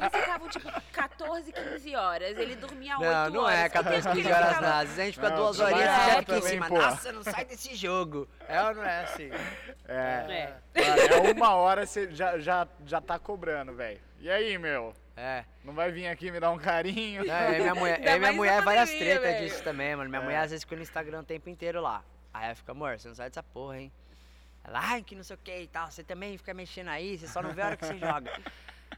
eles 0.01 0.11
ficavam 0.21 0.49
tipo 0.49 0.69
14, 0.91 1.51
15 1.53 1.95
horas. 1.95 2.37
Ele 2.37 2.55
dormia 2.57 2.97
8 2.97 3.01
Não, 3.03 3.07
horas. 3.21 3.33
não 3.33 3.49
é 3.49 3.69
Quanto 3.69 3.83
14, 3.85 4.01
tempo 4.03 4.09
que 4.09 4.21
15 4.23 4.27
ele 4.27 4.33
horas 4.35 4.47
ficava- 4.49 4.67
nada. 4.67 4.77
Às 4.81 4.83
vezes 4.89 4.99
a 4.99 5.05
gente 5.05 5.13
fica 5.15 5.29
Não, 5.29 5.37
duas 5.37 5.59
horinhas 5.59 5.89
e 5.89 6.09
fica 6.09 6.19
aqui 6.19 6.33
em 6.33 6.41
cima. 6.41 6.69
Nossa, 6.69 7.11
não 7.13 7.23
sai 7.23 7.45
desse 7.45 7.75
jogo. 7.75 8.27
É 8.49 8.61
ou 8.63 8.75
não 8.75 8.83
é 8.83 9.03
assim? 9.03 9.29
É. 9.87 10.53
É. 10.75 10.81
É 10.81 11.31
uma 11.31 11.55
hora 11.55 11.70
você 11.79 12.11
já, 12.11 12.37
já, 12.39 12.67
já 12.85 12.99
tá 13.01 13.17
cobrando, 13.17 13.73
velho. 13.73 13.99
E 14.19 14.29
aí, 14.29 14.57
meu? 14.57 14.93
É. 15.15 15.43
Não 15.63 15.73
vai 15.73 15.91
vir 15.91 16.07
aqui 16.07 16.31
me 16.31 16.39
dar 16.39 16.51
um 16.51 16.57
carinho? 16.57 17.23
Não, 17.25 17.53
e 17.53 17.59
minha 17.59 17.75
mulher, 17.75 17.99
e 18.05 18.19
minha 18.19 18.33
mulher 18.33 18.61
várias 18.63 18.89
pandemia, 18.91 19.19
tretas 19.19 19.41
disso 19.41 19.63
também, 19.63 19.95
mano. 19.95 20.09
Minha 20.09 20.21
É. 20.21 20.25
mulher 20.25 20.37
às 20.39 20.51
vezes 20.51 20.63
fica 20.63 20.75
no 20.75 20.81
Instagram 20.81 21.19
o 21.19 21.23
tempo 21.23 21.49
inteiro 21.49 21.81
lá. 21.81 22.03
Aí 22.33 22.45
ela 22.45 22.55
fica, 22.55 22.71
amor, 22.71 22.97
você 22.99 23.07
não 23.07 23.15
sai 23.15 23.29
dessa 23.29 23.43
porra, 23.43 23.79
hein? 23.79 23.91
Ela, 24.63 24.79
ai, 24.81 25.01
que 25.03 25.15
não 25.15 25.23
sei 25.23 25.35
o 25.35 25.39
que 25.39 25.55
e 25.55 25.67
tal. 25.67 25.89
Você 25.91 26.03
também 26.03 26.37
fica 26.37 26.53
mexendo 26.53 26.89
aí, 26.89 27.17
você 27.17 27.27
só 27.27 27.41
não 27.41 27.51
vê 27.51 27.61
a 27.61 27.67
hora 27.67 27.77
que 27.77 27.85
você 27.85 27.97
joga. 27.97 28.31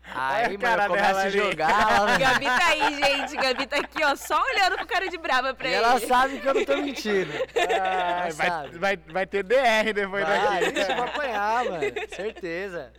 Aí, 0.03 0.57
mano, 0.57 0.93
dela 0.93 1.21
a 1.21 1.29
jogar, 1.29 1.91
ela, 1.95 2.17
Gabi 2.17 2.45
tá 2.45 2.67
aí, 2.67 2.95
gente. 2.95 3.35
Gabi 3.35 3.65
tá 3.65 3.77
aqui, 3.77 4.03
ó, 4.03 4.15
só 4.15 4.41
olhando 4.51 4.75
pro 4.77 4.85
cara 4.85 5.07
de 5.09 5.17
brava 5.17 5.53
pra 5.53 5.67
e 5.67 5.73
ele. 5.73 5.83
ela 5.83 5.99
sabe 5.99 6.39
que 6.39 6.45
eu 6.47 6.53
não 6.53 6.65
tô 6.65 6.77
mentindo. 6.77 7.31
Ah, 7.81 8.29
vai, 8.33 8.47
sabe. 8.49 8.77
vai, 8.77 8.97
vai 8.97 9.25
ter 9.25 9.43
DR 9.43 9.93
depois 9.93 10.23
Vai, 10.23 10.71
daqui. 10.71 10.91
eu 10.91 11.03
apanhar, 11.03 11.65
mano. 11.65 11.83
Certeza. 12.09 12.93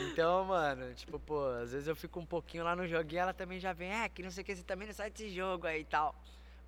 Então, 0.00 0.44
mano, 0.44 0.92
tipo, 0.94 1.18
pô, 1.18 1.46
às 1.62 1.72
vezes 1.72 1.88
eu 1.88 1.96
fico 1.96 2.20
um 2.20 2.26
pouquinho 2.26 2.64
lá 2.64 2.74
no 2.76 2.86
joguinho 2.86 3.22
ela 3.22 3.32
também 3.32 3.58
já 3.58 3.72
vem, 3.72 3.90
é, 3.90 4.08
que 4.08 4.22
não 4.22 4.30
sei 4.30 4.42
o 4.42 4.44
que, 4.44 4.54
você 4.54 4.62
também 4.62 4.86
não 4.86 4.94
sai 4.94 5.10
desse 5.10 5.30
jogo 5.30 5.66
aí 5.66 5.80
e 5.80 5.84
tal. 5.84 6.14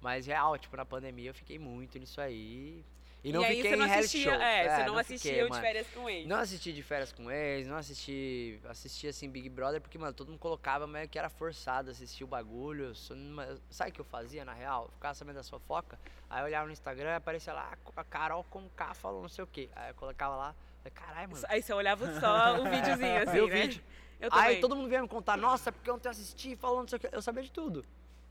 Mas 0.00 0.26
real, 0.26 0.56
tipo, 0.58 0.76
na 0.76 0.84
pandemia 0.84 1.30
eu 1.30 1.34
fiquei 1.34 1.58
muito 1.58 1.98
nisso 1.98 2.20
aí. 2.20 2.84
E 3.26 3.32
não 3.32 3.42
e 3.42 3.56
fiquei 3.56 3.74
em 3.74 3.86
reality 3.86 4.22
show. 4.22 4.32
é, 4.34 4.68
você 4.68 4.84
não, 4.84 4.92
não 4.92 4.98
assistia 5.00 5.32
fiquei, 5.32 5.50
de 5.50 5.60
férias 5.60 5.86
com 5.92 6.08
ele. 6.08 6.28
Não 6.28 6.36
assisti 6.36 6.72
de 6.72 6.80
férias 6.80 7.12
com 7.12 7.28
ex, 7.28 7.66
não 7.66 7.76
assisti. 7.76 8.60
Assisti 8.68 9.08
assim 9.08 9.28
Big 9.28 9.48
Brother, 9.48 9.80
porque, 9.80 9.98
mano, 9.98 10.12
todo 10.12 10.28
mundo 10.28 10.38
colocava 10.38 10.86
meio 10.86 11.08
que 11.08 11.18
era 11.18 11.28
forçado 11.28 11.90
assistir 11.90 12.22
o 12.22 12.28
bagulho. 12.28 12.94
Sabe 13.68 13.90
o 13.90 13.92
que 13.94 14.00
eu 14.00 14.04
fazia 14.04 14.44
na 14.44 14.52
real? 14.52 14.84
Eu 14.84 14.92
ficava 14.92 15.12
sabendo 15.12 15.36
da 15.36 15.42
fofoca, 15.42 15.98
aí 16.30 16.40
eu 16.40 16.44
olhava 16.44 16.66
no 16.66 16.72
Instagram 16.72 17.10
e 17.10 17.14
aparecia 17.14 17.52
lá 17.52 17.76
a 17.96 18.04
Carol 18.04 18.44
com 18.44 18.68
K 18.68 18.94
falou 18.94 19.22
não 19.22 19.28
sei 19.28 19.42
o 19.42 19.46
que. 19.48 19.68
Aí 19.74 19.90
eu 19.90 19.94
colocava 19.96 20.36
lá, 20.36 20.54
caralho, 20.94 21.28
mano. 21.32 21.44
Aí 21.48 21.60
você 21.60 21.72
olhava 21.72 22.20
só 22.20 22.60
o 22.60 22.64
videozinho 22.70 23.22
assim, 23.22 23.32
Viu 23.32 23.46
o 23.46 23.48
né? 23.48 23.60
vídeo? 23.60 23.82
Eu 24.20 24.28
Aí 24.30 24.60
todo 24.60 24.76
mundo 24.76 24.88
veio 24.88 25.02
me 25.02 25.08
contar, 25.08 25.36
nossa, 25.36 25.72
porque 25.72 25.90
ontem 25.90 26.06
eu 26.06 26.12
assisti 26.12 26.54
falando 26.54 26.82
não 26.82 26.88
sei 26.88 26.96
o 26.96 27.00
que. 27.00 27.08
Eu 27.10 27.20
sabia 27.20 27.42
de 27.42 27.50
tudo. 27.50 27.84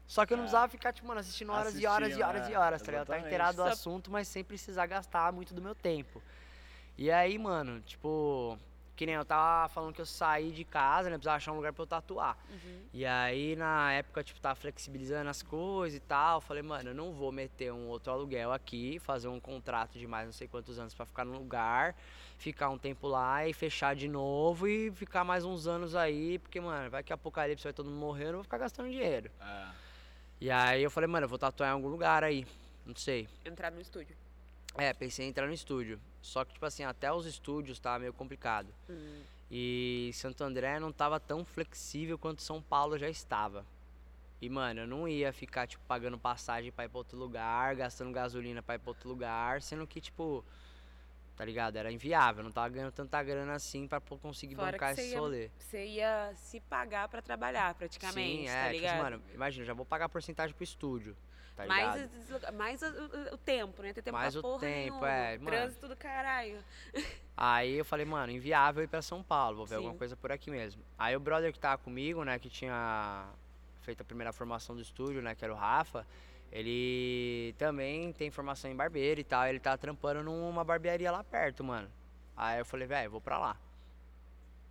Só 0.07 0.25
que 0.25 0.33
eu 0.33 0.37
não 0.37 0.43
É. 0.43 0.45
precisava 0.45 0.69
ficar, 0.69 0.93
tipo, 0.93 1.07
mano, 1.07 1.19
assistindo 1.19 1.51
horas 1.51 1.79
e 1.79 1.85
horas 1.85 2.15
e 2.15 2.21
horas 2.21 2.47
e 2.47 2.53
é, 2.53 2.59
horas, 2.59 2.81
tá 2.81 2.91
ligado? 2.91 3.07
Tá 3.07 3.19
inteirado 3.19 3.57
do 3.57 3.63
assunto, 3.63 4.11
mas 4.11 4.27
sem 4.27 4.43
precisar 4.43 4.85
gastar 4.85 5.31
muito 5.33 5.53
do 5.53 5.61
meu 5.61 5.73
tempo. 5.73 6.21
E 6.97 7.11
aí, 7.11 7.37
mano, 7.37 7.81
tipo, 7.81 8.57
que 8.95 9.05
nem 9.05 9.15
eu 9.15 9.25
tava 9.25 9.67
falando 9.69 9.93
que 9.93 9.99
eu 9.99 10.05
saí 10.05 10.51
de 10.51 10.63
casa, 10.63 11.09
né? 11.09 11.17
Precisava 11.17 11.37
achar 11.37 11.51
um 11.51 11.55
lugar 11.55 11.73
pra 11.73 11.81
eu 11.83 11.87
tatuar. 11.87 12.37
Uhum. 12.49 12.83
E 12.93 13.05
aí, 13.05 13.55
na 13.57 13.91
época, 13.91 14.23
tipo, 14.23 14.39
tava 14.39 14.55
flexibilizando 14.55 15.29
as 15.29 15.43
coisas 15.43 15.97
e 15.97 15.99
tal. 15.99 16.39
Falei, 16.39 16.63
mano, 16.63 16.91
eu 16.91 16.95
não 16.95 17.11
vou 17.11 17.31
meter 17.31 17.73
um 17.73 17.87
outro 17.87 18.13
aluguel 18.13 18.53
aqui, 18.53 18.99
fazer 18.99 19.27
um 19.27 19.39
contrato 19.39 19.99
de 19.99 20.07
mais 20.07 20.25
não 20.25 20.31
sei 20.31 20.47
quantos 20.47 20.79
anos 20.79 20.93
pra 20.93 21.05
ficar 21.05 21.25
no 21.25 21.33
lugar, 21.33 21.95
ficar 22.37 22.69
um 22.69 22.77
tempo 22.77 23.07
lá 23.07 23.45
e 23.45 23.51
fechar 23.53 23.95
de 23.95 24.07
novo 24.07 24.67
e 24.67 24.89
ficar 24.91 25.25
mais 25.25 25.43
uns 25.43 25.67
anos 25.67 25.95
aí, 25.95 26.39
porque, 26.39 26.61
mano, 26.61 26.89
vai 26.89 27.03
que 27.03 27.11
apocalipse 27.11 27.65
vai 27.65 27.73
todo 27.73 27.89
mundo 27.89 27.99
morrer, 27.99 28.27
eu 28.27 28.33
vou 28.35 28.43
ficar 28.43 28.59
gastando 28.59 28.89
dinheiro. 28.89 29.29
É. 29.41 29.84
E 30.39 30.51
aí 30.51 30.83
eu 30.83 30.91
falei, 30.91 31.07
mano, 31.07 31.25
eu 31.25 31.29
vou 31.29 31.39
tatuar 31.39 31.69
em 31.69 31.73
algum 31.73 31.87
lugar 31.87 32.23
aí. 32.23 32.45
Não 32.85 32.95
sei. 32.95 33.27
Entrar 33.43 33.71
no 33.71 33.81
estúdio. 33.81 34.15
É, 34.77 34.93
pensei 34.93 35.25
em 35.25 35.29
entrar 35.29 35.47
no 35.47 35.53
estúdio. 35.53 35.99
Só 36.21 36.43
que, 36.43 36.53
tipo 36.53 36.65
assim, 36.65 36.83
até 36.83 37.11
os 37.11 37.25
estúdios 37.25 37.79
tava 37.79 37.99
meio 37.99 38.13
complicado. 38.13 38.67
Hum. 38.89 39.21
E 39.49 40.11
Santo 40.13 40.43
André 40.43 40.79
não 40.79 40.91
tava 40.91 41.19
tão 41.19 41.45
flexível 41.45 42.17
quanto 42.17 42.41
São 42.41 42.61
Paulo 42.61 42.97
já 42.97 43.09
estava. 43.09 43.65
E, 44.41 44.49
mano, 44.49 44.81
eu 44.81 44.87
não 44.87 45.07
ia 45.07 45.31
ficar, 45.31 45.65
tipo, 45.65 45.83
pagando 45.87 46.17
passagem 46.17 46.71
pra 46.71 46.85
ir 46.85 46.89
pra 46.89 46.97
outro 46.97 47.17
lugar, 47.17 47.75
gastando 47.75 48.11
gasolina 48.11 48.61
pra 48.61 48.75
ir 48.75 48.79
pra 48.79 48.91
outro 48.91 49.07
lugar, 49.07 49.61
sendo 49.61 49.87
que, 49.87 50.01
tipo, 50.01 50.43
tá 51.35 51.43
ligado? 51.45 51.75
Era 51.75 51.91
inviável, 51.91 52.43
não 52.43 52.51
tava 52.51 52.69
ganhando 52.69 52.91
tanta 52.91 53.21
grana 53.21 53.53
assim 53.53 53.87
pra 53.87 53.99
conseguir 53.99 54.55
Fora 54.55 54.71
bancar 54.71 54.91
esse 54.93 55.11
ia- 55.11 55.19
rolê. 55.19 55.49
Você 55.57 55.85
ia 55.85 56.31
se 56.35 56.59
pagar 56.61 57.07
pra 57.09 57.21
trabalhar, 57.21 57.73
praticamente, 57.75 58.43
Sim, 58.43 58.45
tá 58.47 58.51
é, 58.53 58.63
tipo 58.67 58.73
ligado? 58.75 58.93
assim, 58.93 59.03
mano, 59.03 59.23
imagina, 59.33 59.65
já 59.65 59.73
vou 59.73 59.85
pagar 59.85 60.07
porcentagem 60.09 60.55
pro 60.55 60.63
estúdio, 60.63 61.15
tá 61.55 61.65
mais 61.65 62.09
mais 62.53 62.81
o, 62.81 62.85
o- 62.85 63.33
o 63.33 63.37
tempo, 63.37 63.81
né? 63.81 63.91
Ter 63.93 64.01
tempo 64.01 64.17
Mais 64.17 64.33
pra 64.33 64.39
o 64.39 64.41
porra 64.43 64.59
tempo, 64.61 64.91
nenhuma. 65.01 65.09
é, 65.11 65.37
mano. 65.37 65.49
Trânsito 65.51 65.87
do 65.87 65.95
caralho. 65.95 66.57
Aí 67.37 67.73
eu 67.77 67.83
falei, 67.85 68.05
mano, 68.05 68.31
inviável 68.31 68.83
ir 68.83 68.87
pra 68.87 69.01
São 69.01 69.21
Paulo, 69.21 69.57
vou 69.57 69.65
ver 69.65 69.71
Sim. 69.75 69.75
alguma 69.77 69.95
coisa 69.95 70.15
por 70.15 70.31
aqui 70.31 70.49
mesmo. 70.49 70.81
Aí 70.97 71.15
o 71.15 71.19
brother 71.19 71.51
que 71.51 71.59
tava 71.59 71.77
comigo, 71.81 72.23
né, 72.23 72.39
que 72.39 72.49
tinha 72.49 73.27
feito 73.81 74.01
a 74.01 74.05
primeira 74.05 74.31
formação 74.31 74.73
do 74.75 74.81
estúdio, 74.81 75.21
né, 75.21 75.35
que 75.35 75.43
era 75.43 75.53
o 75.53 75.57
Rafa, 75.57 76.07
ele 76.51 77.53
também 77.57 78.13
tem 78.13 78.29
formação 78.31 78.71
em 78.71 78.75
barbeiro 78.75 79.19
e 79.19 79.23
tal, 79.23 79.47
ele 79.47 79.59
tá 79.59 79.77
trampando 79.77 80.23
numa 80.23 80.63
barbearia 80.63 81.11
lá 81.11 81.23
perto, 81.23 81.63
mano. 81.63 81.89
Aí 82.35 82.59
eu 82.59 82.65
falei, 82.65 82.87
velho, 82.87 83.11
vou 83.11 83.21
pra 83.21 83.37
lá. 83.37 83.57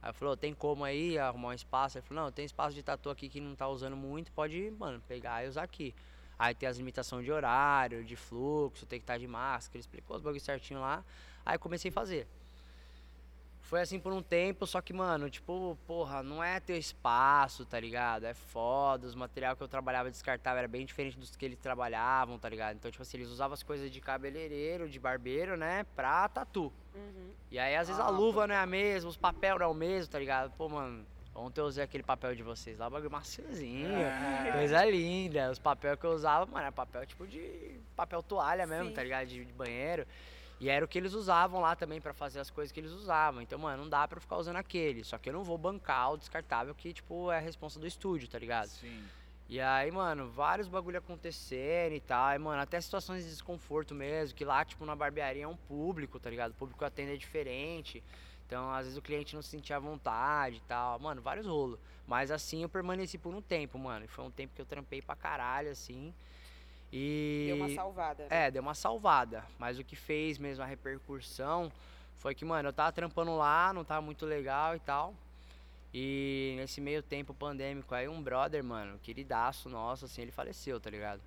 Aí 0.02 0.12
falou, 0.12 0.36
tem 0.36 0.52
como 0.52 0.84
aí 0.84 1.18
arrumar 1.18 1.48
um 1.48 1.52
espaço? 1.52 1.96
Ele 1.96 2.06
falou, 2.06 2.24
não, 2.24 2.32
tem 2.32 2.44
espaço 2.44 2.74
de 2.74 2.82
tatu 2.82 3.08
aqui 3.08 3.28
que 3.28 3.40
não 3.40 3.54
tá 3.54 3.66
usando 3.68 3.96
muito, 3.96 4.30
pode, 4.32 4.70
mano, 4.78 5.00
pegar 5.08 5.44
e 5.44 5.48
usar 5.48 5.62
aqui. 5.62 5.94
Aí 6.38 6.54
tem 6.54 6.68
as 6.68 6.76
limitações 6.76 7.24
de 7.24 7.32
horário, 7.32 8.04
de 8.04 8.16
fluxo, 8.16 8.84
tem 8.84 8.98
que 8.98 9.04
estar 9.04 9.18
de 9.18 9.26
máscara, 9.26 9.76
ele 9.76 9.80
explicou 9.80 10.16
os 10.16 10.22
bagulhos 10.22 10.42
certinho 10.42 10.80
lá. 10.80 11.04
Aí 11.44 11.56
comecei 11.58 11.90
a 11.90 11.92
fazer. 11.92 12.26
Foi 13.74 13.80
assim 13.80 13.98
por 13.98 14.12
um 14.12 14.22
tempo, 14.22 14.68
só 14.68 14.80
que, 14.80 14.92
mano, 14.92 15.28
tipo, 15.28 15.76
porra, 15.84 16.22
não 16.22 16.44
é 16.44 16.60
ter 16.60 16.78
espaço, 16.78 17.66
tá 17.66 17.80
ligado? 17.80 18.22
É 18.24 18.32
foda, 18.32 19.04
os 19.04 19.16
materiais 19.16 19.58
que 19.58 19.64
eu 19.64 19.66
trabalhava 19.66 20.08
descartável 20.12 20.60
era 20.60 20.68
bem 20.68 20.86
diferente 20.86 21.18
dos 21.18 21.34
que 21.34 21.44
eles 21.44 21.58
trabalhavam, 21.58 22.38
tá 22.38 22.48
ligado? 22.48 22.76
Então, 22.76 22.88
tipo 22.88 23.02
assim, 23.02 23.16
eles 23.16 23.28
usavam 23.28 23.52
as 23.52 23.64
coisas 23.64 23.90
de 23.90 24.00
cabeleireiro, 24.00 24.88
de 24.88 25.00
barbeiro, 25.00 25.56
né, 25.56 25.84
pra 25.96 26.28
tatu. 26.28 26.72
Uhum. 26.94 27.30
E 27.50 27.58
aí, 27.58 27.74
às 27.74 27.88
vezes, 27.88 28.00
Ah, 28.00 28.06
a 28.06 28.10
luva 28.10 28.46
não 28.46 28.54
é 28.54 28.58
a 28.58 28.64
mesma, 28.64 29.10
os 29.10 29.16
papel 29.16 29.58
não 29.58 29.66
é 29.66 29.68
o 29.68 29.74
mesmo, 29.74 30.12
tá 30.12 30.20
ligado? 30.20 30.52
Pô, 30.52 30.68
mano, 30.68 31.04
ontem 31.34 31.60
eu 31.60 31.64
usei 31.64 31.82
aquele 31.82 32.04
papel 32.04 32.32
de 32.36 32.44
vocês 32.44 32.78
lá, 32.78 32.86
o 32.86 32.90
bagulho 32.90 33.10
maciozinho, 33.10 33.88
É. 33.92 34.52
coisa 34.52 34.84
linda. 34.84 35.50
Os 35.50 35.58
papel 35.58 35.96
que 35.96 36.06
eu 36.06 36.12
usava, 36.12 36.46
mano, 36.46 36.58
era 36.60 36.70
papel 36.70 37.04
tipo 37.06 37.26
de 37.26 37.80
papel 37.96 38.22
toalha 38.22 38.68
mesmo, 38.68 38.90
Sim. 38.90 38.94
tá 38.94 39.02
ligado? 39.02 39.26
De, 39.26 39.44
de 39.44 39.52
banheiro. 39.52 40.06
E 40.60 40.68
era 40.68 40.84
o 40.84 40.88
que 40.88 40.98
eles 40.98 41.14
usavam 41.14 41.60
lá 41.60 41.74
também 41.74 42.00
pra 42.00 42.14
fazer 42.14 42.40
as 42.40 42.50
coisas 42.50 42.72
que 42.72 42.80
eles 42.80 42.92
usavam. 42.92 43.42
Então, 43.42 43.58
mano, 43.58 43.82
não 43.82 43.90
dá 43.90 44.06
pra 44.06 44.16
eu 44.16 44.20
ficar 44.20 44.36
usando 44.36 44.56
aquele. 44.56 45.02
Só 45.04 45.18
que 45.18 45.28
eu 45.28 45.32
não 45.32 45.42
vou 45.42 45.58
bancar 45.58 46.12
o 46.12 46.16
descartável 46.16 46.74
que, 46.74 46.92
tipo, 46.92 47.30
é 47.30 47.38
a 47.38 47.40
responsa 47.40 47.78
do 47.78 47.86
estúdio, 47.86 48.28
tá 48.28 48.38
ligado? 48.38 48.68
Sim. 48.68 49.04
E 49.48 49.60
aí, 49.60 49.90
mano, 49.90 50.30
vários 50.30 50.68
bagulho 50.68 50.98
acontecendo 50.98 51.94
e 51.94 52.00
tal. 52.00 52.34
E, 52.34 52.38
mano, 52.38 52.62
até 52.62 52.80
situações 52.80 53.24
de 53.24 53.30
desconforto 53.30 53.94
mesmo. 53.94 54.34
Que 54.34 54.44
lá, 54.44 54.64
tipo, 54.64 54.86
na 54.86 54.96
barbearia 54.96 55.44
é 55.44 55.48
um 55.48 55.56
público, 55.56 56.18
tá 56.18 56.30
ligado? 56.30 56.52
O 56.52 56.54
público 56.54 56.84
atende 56.84 57.12
é 57.12 57.16
diferente. 57.16 58.02
Então, 58.46 58.70
às 58.70 58.84
vezes 58.84 58.98
o 58.98 59.02
cliente 59.02 59.34
não 59.34 59.42
se 59.42 59.48
sentia 59.48 59.76
à 59.76 59.80
vontade 59.80 60.56
e 60.56 60.60
tal. 60.60 60.98
Mano, 60.98 61.20
vários 61.20 61.46
rolos. 61.46 61.78
Mas 62.06 62.30
assim 62.30 62.62
eu 62.62 62.68
permaneci 62.68 63.18
por 63.18 63.34
um 63.34 63.42
tempo, 63.42 63.78
mano. 63.78 64.04
E 64.04 64.08
foi 64.08 64.24
um 64.24 64.30
tempo 64.30 64.54
que 64.54 64.60
eu 64.62 64.66
trampei 64.66 65.02
pra 65.02 65.16
caralho, 65.16 65.70
assim. 65.70 66.14
E. 66.96 67.46
Deu 67.48 67.56
uma 67.56 67.68
salvada. 67.70 68.22
né? 68.22 68.46
É, 68.46 68.50
deu 68.52 68.62
uma 68.62 68.74
salvada. 68.74 69.44
Mas 69.58 69.80
o 69.80 69.84
que 69.84 69.96
fez 69.96 70.38
mesmo 70.38 70.62
a 70.62 70.66
repercussão 70.66 71.72
foi 72.18 72.36
que, 72.36 72.44
mano, 72.44 72.68
eu 72.68 72.72
tava 72.72 72.92
trampando 72.92 73.36
lá, 73.36 73.72
não 73.72 73.84
tava 73.84 74.00
muito 74.00 74.24
legal 74.24 74.76
e 74.76 74.80
tal. 74.80 75.12
E 75.92 76.54
nesse 76.56 76.80
meio 76.80 77.02
tempo 77.02 77.34
pandêmico 77.34 77.94
aí, 77.94 78.08
um 78.08 78.22
brother, 78.22 78.62
mano, 78.62 78.98
queridaço 79.00 79.68
nosso, 79.68 80.04
assim, 80.04 80.22
ele 80.22 80.30
faleceu, 80.30 80.78
tá 80.78 80.88
ligado? 80.88 81.20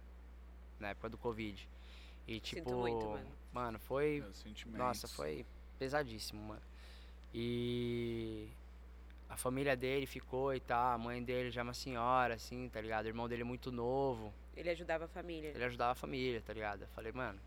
Na 0.79 0.89
época 0.89 1.09
do 1.09 1.17
Covid. 1.17 1.67
E 2.25 2.39
tipo. 2.39 2.73
muito, 2.73 3.05
mano. 3.05 3.27
mano, 3.51 3.79
foi. 3.79 4.23
Sentimentos. 4.33 4.79
Nossa, 4.79 5.07
foi 5.09 5.45
pesadíssimo, 5.77 6.41
mano. 6.41 6.61
E. 7.33 8.47
a 9.29 9.35
família 9.35 9.75
dele 9.75 10.05
ficou 10.05 10.55
e 10.55 10.61
tal, 10.61 10.93
a 10.93 10.97
mãe 10.97 11.21
dele 11.21 11.51
já 11.51 11.59
é 11.59 11.63
uma 11.63 11.73
senhora, 11.73 12.35
assim, 12.35 12.69
tá 12.69 12.79
ligado? 12.79 13.03
O 13.03 13.09
irmão 13.09 13.27
dele 13.27 13.41
é 13.41 13.45
muito 13.45 13.69
novo, 13.69 14.33
Ele 14.57 14.69
ajudava 14.69 15.05
a 15.05 15.07
família. 15.07 15.49
ele 15.49 15.63
ajudava 15.63 15.91
a 15.91 15.95
família, 15.95 16.41
tá 16.41 16.53
ligado? 16.53 16.81
Eu 16.81 16.87
falei, 16.89 17.11
mano, 17.11 17.39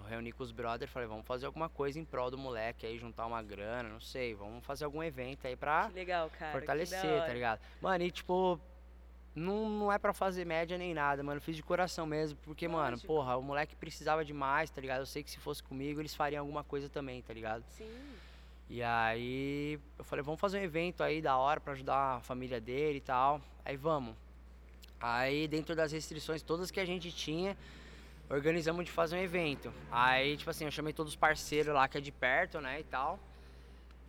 eu 0.00 0.06
reuni 0.06 0.32
com 0.32 0.42
os 0.42 0.50
brothers, 0.50 0.90
falei, 0.90 1.08
vamos 1.08 1.26
fazer 1.26 1.46
alguma 1.46 1.68
coisa 1.68 1.98
em 1.98 2.04
prol 2.04 2.30
do 2.30 2.38
moleque 2.38 2.86
aí, 2.86 2.98
juntar 2.98 3.26
uma 3.26 3.42
grana, 3.42 3.88
não 3.88 4.00
sei, 4.00 4.34
vamos 4.34 4.64
fazer 4.64 4.84
algum 4.84 5.02
evento 5.02 5.46
aí 5.46 5.54
pra 5.54 5.88
legal, 5.88 6.30
cara. 6.30 6.52
fortalecer, 6.52 7.24
tá 7.24 7.32
ligado? 7.32 7.60
Mano, 7.80 8.02
e 8.04 8.10
tipo, 8.10 8.58
não, 9.34 9.68
não 9.68 9.92
é 9.92 9.98
pra 9.98 10.12
fazer 10.12 10.44
média 10.44 10.76
nem 10.76 10.92
nada, 10.92 11.22
mano. 11.22 11.38
eu 11.38 11.42
Fiz 11.42 11.56
de 11.56 11.62
coração 11.62 12.06
mesmo, 12.06 12.38
porque, 12.42 12.66
mano, 12.68 12.90
Lógico. 12.92 13.06
porra, 13.06 13.36
o 13.36 13.42
moleque 13.42 13.76
precisava 13.76 14.24
demais, 14.24 14.70
tá 14.70 14.80
ligado? 14.80 15.00
Eu 15.00 15.06
sei 15.06 15.22
que 15.22 15.30
se 15.30 15.38
fosse 15.38 15.62
comigo, 15.62 16.00
eles 16.00 16.14
fariam 16.14 16.40
alguma 16.40 16.64
coisa 16.64 16.88
também, 16.88 17.22
tá 17.22 17.32
ligado? 17.32 17.64
Sim. 17.68 17.90
E 18.68 18.82
aí 18.82 19.78
eu 19.98 20.04
falei, 20.04 20.22
vamos 20.22 20.40
fazer 20.40 20.58
um 20.58 20.62
evento 20.62 21.02
aí 21.02 21.20
da 21.20 21.36
hora 21.36 21.60
pra 21.60 21.74
ajudar 21.74 22.16
a 22.16 22.20
família 22.20 22.60
dele 22.60 22.98
e 22.98 23.02
tal. 23.02 23.40
Aí 23.64 23.76
vamos. 23.76 24.14
Aí 25.02 25.48
dentro 25.48 25.74
das 25.74 25.90
restrições 25.90 26.42
todas 26.42 26.70
que 26.70 26.78
a 26.78 26.84
gente 26.84 27.10
tinha, 27.10 27.56
organizamos 28.30 28.84
de 28.84 28.92
fazer 28.92 29.16
um 29.16 29.20
evento. 29.20 29.72
Aí, 29.90 30.36
tipo 30.36 30.48
assim, 30.48 30.64
eu 30.64 30.70
chamei 30.70 30.92
todos 30.92 31.12
os 31.12 31.16
parceiros 31.16 31.74
lá 31.74 31.88
que 31.88 31.98
é 31.98 32.00
de 32.00 32.12
perto, 32.12 32.60
né, 32.60 32.78
e 32.78 32.84
tal. 32.84 33.18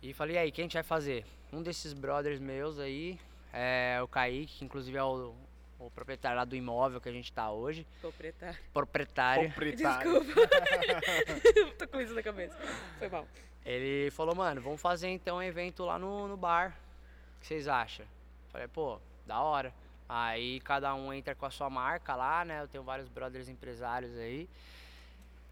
E 0.00 0.12
falei, 0.12 0.36
e 0.36 0.38
aí, 0.38 0.52
quem 0.52 0.62
a 0.62 0.64
gente 0.66 0.74
vai 0.74 0.82
fazer? 0.84 1.26
Um 1.52 1.62
desses 1.62 1.92
brothers 1.92 2.38
meus 2.38 2.78
aí, 2.78 3.18
é 3.52 3.98
o 4.02 4.06
Kaique, 4.06 4.58
que 4.58 4.64
inclusive 4.64 4.96
é 4.96 5.02
o, 5.02 5.34
o 5.80 5.90
proprietário 5.90 6.36
lá 6.36 6.44
do 6.44 6.54
imóvel 6.54 7.00
que 7.00 7.08
a 7.08 7.12
gente 7.12 7.32
tá 7.32 7.50
hoje. 7.50 7.86
Proprietário. 8.00 8.58
Proprietário. 8.72 9.50
Proprietário. 9.50 10.24
Desculpa. 10.24 11.76
Tô 11.78 11.88
com 11.88 12.00
isso 12.00 12.14
na 12.14 12.22
cabeça. 12.22 12.56
Foi 12.98 13.08
mal. 13.08 13.26
Ele 13.64 14.10
falou, 14.10 14.34
mano, 14.34 14.60
vamos 14.60 14.80
fazer 14.80 15.08
então 15.08 15.38
um 15.38 15.42
evento 15.42 15.84
lá 15.84 15.98
no, 15.98 16.28
no 16.28 16.36
bar. 16.36 16.76
O 17.36 17.40
que 17.40 17.46
vocês 17.46 17.66
acham? 17.66 18.06
Falei, 18.52 18.68
pô, 18.68 19.00
da 19.26 19.40
hora. 19.40 19.72
Aí 20.08 20.60
cada 20.60 20.94
um 20.94 21.12
entra 21.12 21.34
com 21.34 21.46
a 21.46 21.50
sua 21.50 21.70
marca 21.70 22.14
lá, 22.14 22.44
né? 22.44 22.60
Eu 22.62 22.68
tenho 22.68 22.84
vários 22.84 23.08
brothers 23.08 23.48
empresários 23.48 24.16
aí. 24.16 24.48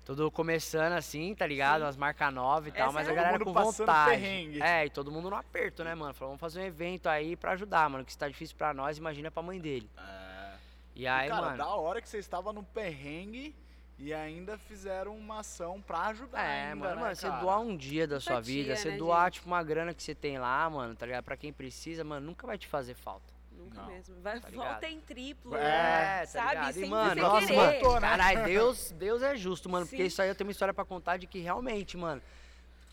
Tudo 0.04 0.30
começando 0.32 0.94
assim, 0.94 1.32
tá 1.34 1.46
ligado? 1.46 1.82
Sim. 1.82 1.86
As 1.88 1.96
marcas 1.96 2.34
novas 2.34 2.66
e 2.66 2.68
Essa 2.70 2.78
tal, 2.78 2.92
mas 2.92 3.06
é 3.06 3.10
a 3.10 3.12
a- 3.12 3.16
galera 3.16 3.44
com 3.44 3.52
vontade. 3.52 4.10
perrengue. 4.10 4.60
É, 4.60 4.84
e 4.86 4.90
todo 4.90 5.12
mundo 5.12 5.30
no 5.30 5.36
aperto, 5.36 5.84
né, 5.84 5.94
mano? 5.94 6.12
Falou, 6.12 6.30
vamos 6.32 6.40
fazer 6.40 6.60
um 6.60 6.64
evento 6.64 7.08
aí 7.08 7.36
pra 7.36 7.52
ajudar, 7.52 7.88
mano. 7.88 8.04
Que 8.04 8.10
se 8.12 8.18
tá 8.18 8.28
difícil 8.28 8.56
pra 8.56 8.74
nós, 8.74 8.98
imagina 8.98 9.30
pra 9.30 9.42
mãe 9.42 9.60
dele. 9.60 9.88
É. 9.96 10.54
E 10.96 11.06
aí, 11.06 11.28
e, 11.28 11.30
cara, 11.30 11.42
mano. 11.42 11.56
da 11.56 11.68
hora 11.68 12.02
que 12.02 12.08
você 12.08 12.18
estava 12.18 12.52
no 12.52 12.64
perrengue 12.64 13.54
e 13.96 14.12
ainda 14.12 14.58
fizeram 14.58 15.16
uma 15.16 15.38
ação 15.38 15.80
pra 15.80 16.06
ajudar 16.08 16.42
É, 16.44 16.62
ainda, 16.64 16.76
mano, 16.76 16.94
né, 16.96 17.00
mano, 17.02 17.16
você 17.16 17.30
doar 17.30 17.60
um 17.60 17.76
dia 17.76 18.06
da 18.06 18.18
sua 18.18 18.34
Empatia, 18.34 18.54
vida, 18.64 18.76
você 18.76 18.90
né, 18.90 18.96
doar, 18.98 19.26
gente? 19.26 19.34
tipo, 19.34 19.46
uma 19.46 19.62
grana 19.62 19.94
que 19.94 20.02
você 20.02 20.14
tem 20.16 20.36
lá, 20.38 20.68
mano, 20.68 20.96
tá 20.96 21.06
ligado? 21.06 21.22
Pra 21.24 21.36
quem 21.36 21.52
precisa, 21.52 22.02
mano, 22.02 22.26
nunca 22.26 22.44
vai 22.46 22.58
te 22.58 22.66
fazer 22.66 22.94
falta. 22.94 23.31
Nunca 23.72 23.82
Não. 23.82 23.88
mesmo. 23.88 24.20
Vai, 24.22 24.40
Tá 24.40 24.48
volta 24.50 24.88
em 24.88 25.00
triplo. 25.00 25.56
É, 25.56 26.20
tá 26.20 26.26
sabe? 26.26 26.48
ligado? 26.50 26.72
Sem, 26.74 26.84
e, 26.84 26.88
mano, 26.88 27.14
sem 27.14 27.22
nossa, 27.22 27.46
querer. 27.46 27.56
mano, 27.56 27.94
né? 27.94 28.00
caralho, 28.00 28.44
Deus, 28.44 28.90
Deus 28.92 29.22
é 29.22 29.36
justo, 29.36 29.68
mano, 29.68 29.86
porque 29.86 30.02
Sim. 30.02 30.06
isso 30.06 30.22
aí 30.22 30.28
eu 30.28 30.34
tenho 30.34 30.48
uma 30.48 30.52
história 30.52 30.74
pra 30.74 30.84
contar 30.84 31.16
de 31.16 31.26
que 31.26 31.38
realmente, 31.40 31.96
mano, 31.96 32.20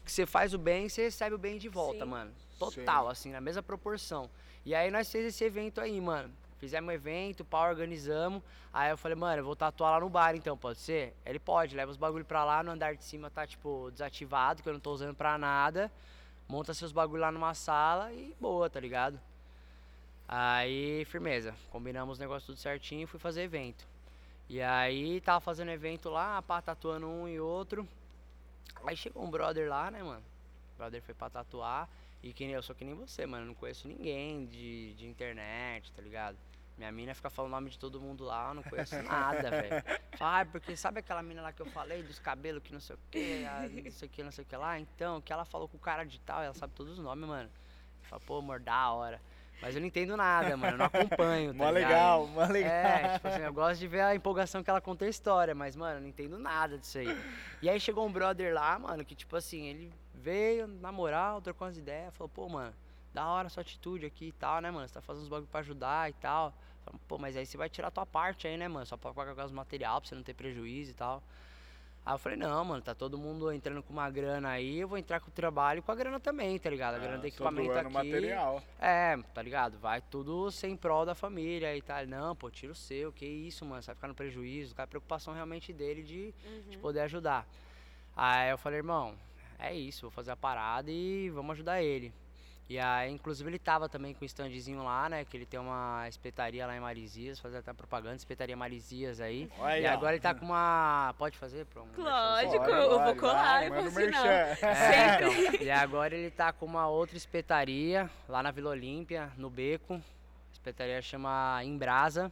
que 0.06 0.12
você 0.12 0.26
faz 0.26 0.54
o 0.54 0.58
bem, 0.58 0.90
você 0.90 1.04
recebe 1.04 1.36
o 1.36 1.38
bem 1.38 1.58
de 1.58 1.70
volta, 1.70 2.04
Sim. 2.04 2.10
mano. 2.12 2.32
Total, 2.58 3.08
assim, 3.08 3.32
na 3.32 3.40
mesma 3.40 3.62
proporção. 3.64 4.30
E 4.66 4.76
aí 4.76 4.92
nós 4.92 5.08
fizemos 5.08 5.34
esse 5.34 5.44
evento 5.44 5.80
aí, 5.80 6.00
mano. 6.02 6.32
Fizemos 6.58 6.90
um 6.90 6.92
evento, 6.92 7.46
pau, 7.46 7.70
organizamos. 7.70 8.44
Aí 8.74 8.92
eu 8.92 8.98
falei, 8.98 9.16
mano, 9.16 9.40
eu 9.40 9.46
vou 9.46 9.56
tatuar 9.56 9.94
lá 9.94 10.00
no 10.02 10.10
bar 10.10 10.36
então, 10.36 10.58
pode 10.58 10.78
ser? 10.80 11.16
Ele 11.26 11.40
pode, 11.40 11.74
leva 11.76 11.90
os 11.90 11.96
bagulho 11.96 12.26
pra 12.26 12.44
lá, 12.44 12.62
no 12.62 12.72
andar 12.72 12.96
de 12.96 13.04
cima 13.06 13.30
tá, 13.30 13.48
tipo, 13.48 13.90
desativado, 13.92 14.62
que 14.62 14.68
eu 14.68 14.74
não 14.74 14.80
tô 14.80 14.92
usando 14.92 15.16
pra 15.16 15.38
nada. 15.38 15.90
Monta 16.50 16.74
seus 16.74 16.92
bagulho 16.92 17.22
lá 17.22 17.32
numa 17.32 17.54
sala 17.54 18.12
e 18.12 18.36
boa, 18.42 18.70
tá 18.70 18.80
ligado? 18.80 19.20
Aí, 20.32 21.06
firmeza. 21.06 21.56
Combinamos 21.72 22.14
os 22.14 22.20
negócios 22.20 22.46
tudo 22.46 22.60
certinho 22.60 23.02
e 23.02 23.08
fui 23.08 23.20
fazer 23.20 23.42
evento. 23.42 23.88
E 24.48 24.62
aí, 24.62 25.20
tava 25.22 25.40
fazendo 25.40 25.72
evento 25.72 26.08
lá, 26.08 26.40
pá, 26.44 26.62
tatuando 26.62 27.08
um 27.08 27.28
e 27.28 27.40
outro. 27.40 27.88
Aí 28.86 28.96
chegou 28.96 29.24
um 29.24 29.30
brother 29.32 29.68
lá, 29.68 29.90
né, 29.90 30.04
mano? 30.04 30.24
O 30.76 30.78
brother 30.78 31.02
foi 31.02 31.16
pra 31.16 31.32
tatuar. 31.32 31.90
E 32.22 32.32
que 32.32 32.46
nem 32.46 32.54
eu 32.54 32.62
sou 32.62 32.76
que 32.76 32.86
nem 32.86 32.94
você, 32.94 33.26
mano. 33.26 33.46
eu 33.46 33.48
Não 33.48 33.56
conheço 33.56 33.88
ninguém 33.88 34.46
de, 34.46 34.94
de 34.94 35.08
internet, 35.08 35.92
tá 35.94 36.02
ligado? 36.04 36.38
Minha 36.78 36.92
mina 36.92 37.16
fica 37.16 37.32
falando 37.32 37.52
o 37.52 37.56
nome 37.56 37.72
de 37.72 37.80
todo 37.80 38.00
mundo 38.00 38.24
lá, 38.24 38.50
eu 38.50 38.54
não 38.54 38.64
conheço 38.64 38.96
nada, 39.02 39.50
velho. 39.50 39.84
Fala, 40.16 40.42
ah, 40.42 40.46
porque 40.46 40.78
sabe 40.78 41.00
aquela 41.00 41.24
mina 41.24 41.42
lá 41.42 41.52
que 41.52 41.62
eu 41.62 41.66
falei, 41.66 42.04
dos 42.04 42.20
cabelos 42.20 42.62
que 42.62 42.72
não 42.72 42.80
sei 42.80 42.96
o 42.96 43.00
que, 43.10 43.44
não 43.84 43.92
sei 43.92 44.08
o 44.08 44.12
que, 44.12 44.24
não 44.24 44.32
sei 44.32 44.44
o 44.44 44.48
que 44.48 44.56
lá? 44.56 44.80
Então, 44.80 45.20
que 45.22 45.34
ela 45.34 45.44
falou 45.44 45.68
com 45.68 45.78
o 45.78 45.80
cara 45.80 46.04
de 46.04 46.20
tal, 46.20 46.44
ela 46.44 46.54
sabe 46.54 46.74
todos 46.76 47.00
os 47.00 47.04
nomes, 47.04 47.28
mano. 47.28 47.50
Fala, 48.04 48.22
pô, 48.22 48.38
amor, 48.38 48.60
da 48.60 48.92
hora. 48.92 49.20
Mas 49.62 49.76
eu 49.76 49.82
não 49.82 49.88
entendo 49.88 50.16
nada, 50.16 50.56
mano, 50.56 50.74
eu 50.74 50.78
não 50.78 50.86
acompanho, 50.86 51.52
tá 51.54 51.58
Mó 51.58 51.70
legal, 51.70 52.28
mó 52.28 52.46
legal. 52.46 52.72
É, 52.72 53.14
tipo 53.14 53.28
assim, 53.28 53.42
eu 53.42 53.54
gosto 53.54 53.80
de 53.80 53.88
ver 53.88 54.02
a 54.02 54.16
empolgação 54.16 54.64
que 54.64 54.70
ela 54.70 54.80
conta 54.80 55.06
a 55.06 55.10
história, 55.10 55.54
mas, 55.54 55.76
mano, 55.76 55.98
eu 55.98 56.02
não 56.02 56.08
entendo 56.08 56.40
nada 56.40 56.78
disso 56.78 56.98
aí. 56.98 57.18
E 57.62 57.70
aí 57.70 57.80
chegou 57.80 58.08
um 58.08 58.12
brother 58.12 58.54
lá, 58.54 58.80
mano, 58.80 59.04
que 59.04 59.16
tipo 59.16 59.36
assim, 59.36 59.66
ele 59.66 59.92
veio, 60.14 60.68
na 60.68 60.92
moral, 60.92 61.42
trocou 61.42 61.68
umas 61.68 61.78
ideias, 61.78 62.16
falou, 62.16 62.30
pô, 62.30 62.48
mano, 62.48 62.74
da 63.14 63.28
hora 63.28 63.48
a 63.48 63.50
sua 63.50 63.62
atitude 63.62 64.06
aqui 64.06 64.28
e 64.28 64.32
tal, 64.32 64.62
né, 64.62 64.72
mano? 64.72 64.88
Você 64.88 64.94
tá 64.94 65.02
fazendo 65.02 65.24
uns 65.24 65.30
bagulho 65.30 65.50
pra 65.50 65.60
ajudar 65.60 66.10
e 66.10 66.14
tal. 66.14 66.54
Falei, 66.86 67.00
pô, 67.08 67.18
mas 67.18 67.36
aí 67.36 67.46
você 67.46 67.58
vai 67.58 67.70
tirar 67.70 67.90
a 67.90 67.92
tua 67.92 68.06
parte 68.06 68.48
aí, 68.48 68.56
né, 68.58 68.68
mano? 68.68 68.86
Só 68.86 68.96
pra 68.96 69.14
pagar 69.14 69.46
os 69.46 69.52
material, 69.52 70.00
pra 70.00 70.08
você 70.10 70.16
não 70.16 70.24
ter 70.24 70.34
prejuízo 70.34 70.92
e 70.92 70.94
tal. 70.94 71.22
Aí 72.10 72.16
eu 72.16 72.18
falei, 72.18 72.40
não, 72.40 72.66
mano, 72.66 72.82
tá 72.82 72.96
todo 72.96 73.20
mundo 73.20 73.52
entrando 73.52 73.84
com 73.84 73.94
uma 73.94 74.10
grana 74.10 74.50
aí, 74.50 74.80
eu 74.80 74.88
vou 74.88 74.98
entrar 74.98 75.20
com 75.20 75.28
o 75.30 75.32
trabalho 75.32 75.78
e 75.78 75.82
com 75.84 75.92
a 75.92 75.96
grana 75.96 76.20
também, 76.20 76.58
tá 76.58 76.68
ligado? 76.68 76.96
A 76.96 76.98
grana 76.98 77.20
do 77.20 77.28
equipamento 77.28 77.72
aqui. 77.72 77.94
material. 77.94 78.64
É, 78.80 79.16
tá 79.32 79.44
ligado? 79.44 79.78
Vai 79.78 80.02
tudo 80.02 80.50
sem 80.50 80.76
prol 80.76 81.06
da 81.06 81.14
família 81.14 81.78
e 81.78 81.84
tal. 81.84 82.04
Não, 82.08 82.36
pô, 82.36 82.50
tira 82.50 82.72
o 82.72 82.76
seu, 82.76 83.12
que 83.14 83.28
isso, 83.28 83.64
mano, 83.64 83.84
você 83.84 83.88
vai 83.88 83.96
ficar 83.96 84.08
no 84.08 84.16
prejuízo. 84.16 84.74
A 84.76 84.88
preocupação 84.88 85.36
realmente 85.36 85.72
dele 85.72 86.02
de, 86.02 86.34
de 86.68 86.78
Uhum. 86.78 86.82
poder 86.82 87.02
ajudar. 87.02 87.46
Aí 88.18 88.50
eu 88.50 88.58
falei, 88.58 88.80
irmão, 88.80 89.14
é 89.60 89.72
isso, 89.76 90.02
vou 90.02 90.10
fazer 90.12 90.32
a 90.32 90.36
parada 90.36 90.90
e 90.90 91.30
vamos 91.30 91.52
ajudar 91.52 91.84
ele. 91.84 92.12
E 92.70 92.78
aí, 92.78 93.12
inclusive, 93.12 93.50
ele 93.50 93.58
tava 93.58 93.90
também 93.90 94.14
com 94.14 94.22
o 94.22 94.26
standzinho 94.26 94.84
lá, 94.84 95.10
né? 95.10 95.26
Que 95.26 95.36
ele 95.36 95.46
tem 95.46 95.60
uma 95.60 96.08
espetaria 96.08 96.68
lá 96.68 96.78
em 96.78 96.80
Marizias, 96.80 97.40
fazer 97.40 97.58
até 97.58 97.74
propaganda, 97.74 98.16
espetaria 98.16 98.56
Marizias 98.56 99.20
aí. 99.20 99.50
Olha 99.58 99.80
e 99.80 99.88
ó. 99.88 99.92
agora 99.92 100.14
ele 100.14 100.22
tá 100.22 100.36
com 100.36 100.46
uma. 100.46 101.16
Pode 101.18 101.36
fazer, 101.36 101.66
Pro? 101.66 101.82
Um 101.82 102.04
Lógico, 102.04 102.60
Bora, 102.60 102.72
eu 102.72 103.04
vou 103.04 103.16
colar, 103.16 103.68
manda 103.70 103.90
vou 103.90 103.90
o 103.90 103.96
merchan. 103.96 104.24
é, 104.68 105.16
então. 105.16 105.62
E 105.66 105.72
agora 105.72 106.16
ele 106.16 106.30
tá 106.30 106.54
com 106.54 106.68
uma 106.68 106.88
outra 106.88 107.18
espetaria 107.18 108.08
lá 108.28 108.44
na 108.44 108.52
Vila 108.52 108.70
Olímpia, 108.70 109.32
no 109.36 109.50
Beco. 109.50 109.96
A 109.96 110.52
espetaria 110.52 111.02
chama 111.02 111.64
Embrasa. 111.64 112.32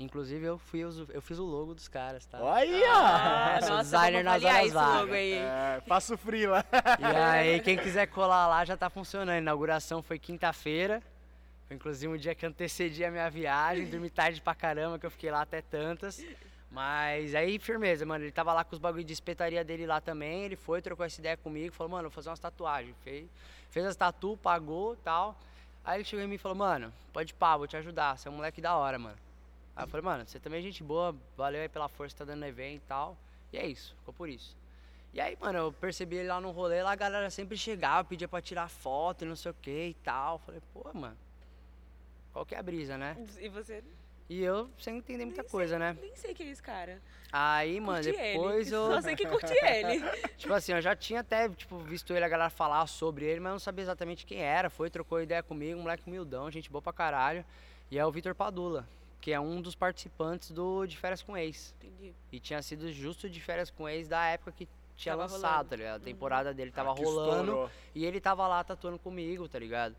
Inclusive 0.00 0.44
eu, 0.46 0.58
fui, 0.58 0.80
eu 0.82 1.20
fiz 1.20 1.38
o 1.40 1.44
logo 1.44 1.74
dos 1.74 1.88
caras, 1.88 2.24
tá? 2.24 2.38
Olha 2.40 2.60
aí, 2.76 2.84
Ah. 2.84 3.58
Sou 3.60 3.70
nossa, 3.70 3.82
designer 3.82 4.22
nas 4.22 4.44
horas 4.44 4.72
vagas. 4.72 5.00
logo 5.00 5.12
aí. 5.12 5.32
É, 5.32 5.82
faço 5.88 6.16
frila. 6.16 6.64
E 7.00 7.04
aí, 7.04 7.60
quem 7.60 7.76
quiser 7.76 8.06
colar 8.06 8.46
lá 8.46 8.64
já 8.64 8.76
tá 8.76 8.88
funcionando. 8.88 9.30
A 9.30 9.38
inauguração 9.38 10.00
foi 10.00 10.16
quinta-feira. 10.18 11.02
Foi 11.66 11.74
inclusive 11.76 12.12
um 12.12 12.16
dia 12.16 12.32
que 12.34 12.46
antecedia 12.46 13.08
a 13.08 13.10
minha 13.10 13.28
viagem. 13.28 13.86
Dormi 13.90 14.08
tarde 14.08 14.40
pra 14.40 14.54
caramba, 14.54 15.00
que 15.00 15.06
eu 15.06 15.10
fiquei 15.10 15.32
lá 15.32 15.42
até 15.42 15.60
tantas. 15.62 16.24
Mas 16.70 17.34
aí, 17.34 17.58
firmeza, 17.58 18.06
mano. 18.06 18.24
Ele 18.24 18.30
tava 18.30 18.52
lá 18.52 18.62
com 18.62 18.74
os 18.76 18.78
bagulho 18.78 19.02
de 19.02 19.12
espetaria 19.12 19.64
dele 19.64 19.84
lá 19.84 20.00
também. 20.00 20.44
Ele 20.44 20.54
foi, 20.54 20.80
trocou 20.80 21.04
essa 21.04 21.20
ideia 21.20 21.36
comigo. 21.36 21.74
Falou, 21.74 21.90
mano, 21.90 22.04
vou 22.04 22.12
fazer 22.12 22.28
umas 22.28 22.38
tatuagens. 22.38 22.94
Fez, 23.02 23.26
fez 23.70 23.84
as 23.84 23.96
tatu, 23.96 24.38
pagou 24.40 24.94
tal. 25.02 25.36
Aí 25.84 25.96
ele 25.96 26.04
chegou 26.04 26.24
em 26.24 26.28
mim 26.28 26.36
e 26.36 26.38
falou, 26.38 26.56
mano, 26.56 26.92
pode 27.12 27.34
pá, 27.34 27.56
vou 27.56 27.66
te 27.66 27.76
ajudar. 27.76 28.16
Você 28.16 28.28
é 28.28 28.30
um 28.30 28.34
moleque 28.34 28.60
da 28.60 28.76
hora, 28.76 28.96
mano. 28.96 29.16
Aí 29.78 29.84
eu 29.84 29.88
falei, 29.88 30.04
mano, 30.04 30.26
você 30.26 30.40
também 30.40 30.58
é 30.58 30.62
gente 30.62 30.82
boa. 30.82 31.14
Valeu 31.36 31.62
aí 31.62 31.68
pela 31.68 31.88
força 31.88 32.12
que 32.12 32.18
tá 32.18 32.24
dando 32.24 32.40
no 32.40 32.46
evento 32.46 32.78
e 32.78 32.86
tal. 32.88 33.16
E 33.52 33.56
é 33.56 33.64
isso, 33.64 33.94
ficou 34.00 34.12
por 34.12 34.28
isso. 34.28 34.56
E 35.14 35.20
aí, 35.20 35.38
mano, 35.40 35.56
eu 35.56 35.72
percebi 35.72 36.16
ele 36.16 36.28
lá 36.28 36.40
no 36.40 36.50
rolê, 36.50 36.82
lá 36.82 36.90
a 36.90 36.96
galera 36.96 37.30
sempre 37.30 37.56
chegava, 37.56 38.02
pedia 38.06 38.26
pra 38.26 38.42
tirar 38.42 38.68
foto 38.68 39.24
e 39.24 39.28
não 39.28 39.36
sei 39.36 39.52
o 39.52 39.54
que 39.54 39.70
e 39.90 39.94
tal. 40.02 40.40
Falei, 40.40 40.60
pô, 40.74 40.82
mano, 40.92 41.16
qual 42.32 42.44
que 42.44 42.56
é 42.56 42.58
a 42.58 42.62
brisa, 42.62 42.98
né? 42.98 43.16
E 43.38 43.48
você 43.48 43.84
E 44.28 44.42
eu 44.42 44.68
sem 44.80 44.98
entender 44.98 45.24
muita 45.24 45.42
Nem 45.42 45.50
coisa, 45.50 45.78
né? 45.78 45.96
nem 46.00 46.14
sei 46.16 46.34
quem 46.34 46.48
é 46.48 46.50
esse 46.50 46.62
cara. 46.62 47.00
Aí, 47.32 47.78
mano, 47.78 48.02
Curti 48.02 48.18
depois 48.18 48.66
ele. 48.66 48.76
eu. 48.76 48.86
Só 48.94 49.00
sei 49.00 49.14
que 49.14 49.26
curti 49.28 49.54
ele. 49.64 50.00
Tipo 50.36 50.54
assim, 50.54 50.72
eu 50.72 50.80
já 50.82 50.96
tinha 50.96 51.20
até, 51.20 51.48
tipo, 51.48 51.78
visto 51.78 52.12
ele, 52.12 52.24
a 52.24 52.28
galera 52.28 52.50
falar 52.50 52.84
sobre 52.88 53.26
ele, 53.26 53.38
mas 53.38 53.50
eu 53.50 53.52
não 53.54 53.58
sabia 53.60 53.82
exatamente 53.84 54.26
quem 54.26 54.40
era. 54.40 54.68
Foi, 54.68 54.90
trocou 54.90 55.22
ideia 55.22 55.40
comigo, 55.42 55.78
um 55.78 55.82
moleque 55.82 56.02
humildão, 56.04 56.50
gente 56.50 56.68
boa 56.68 56.82
pra 56.82 56.92
caralho. 56.92 57.44
E 57.90 57.98
é 57.98 58.04
o 58.04 58.10
Vitor 58.10 58.34
Padula, 58.34 58.86
que 59.20 59.32
é 59.32 59.40
um 59.40 59.60
dos 59.60 59.74
participantes 59.74 60.50
do 60.50 60.86
De 60.86 60.96
Férias 60.96 61.22
com 61.22 61.36
Ex. 61.36 61.74
Entendi. 61.78 62.14
E 62.32 62.38
tinha 62.40 62.62
sido 62.62 62.90
justo 62.92 63.28
De 63.28 63.40
Férias 63.40 63.70
com 63.70 63.88
Ex 63.88 64.08
da 64.08 64.24
época 64.26 64.52
que 64.52 64.68
tinha 64.96 65.16
Tava 65.16 65.22
lançado, 65.32 65.42
rolando. 65.52 65.68
tá 65.70 65.76
ligado? 65.76 66.00
A 66.02 66.04
temporada 66.04 66.54
dele 66.54 66.70
tava 66.72 66.90
Ah, 66.90 66.94
rolando. 66.94 67.40
estourou. 67.42 67.70
E 67.94 68.04
ele 68.04 68.20
tava 68.20 68.46
lá 68.48 68.62
tatuando 68.64 68.98
comigo, 68.98 69.48
tá 69.48 69.58
ligado? 69.58 69.94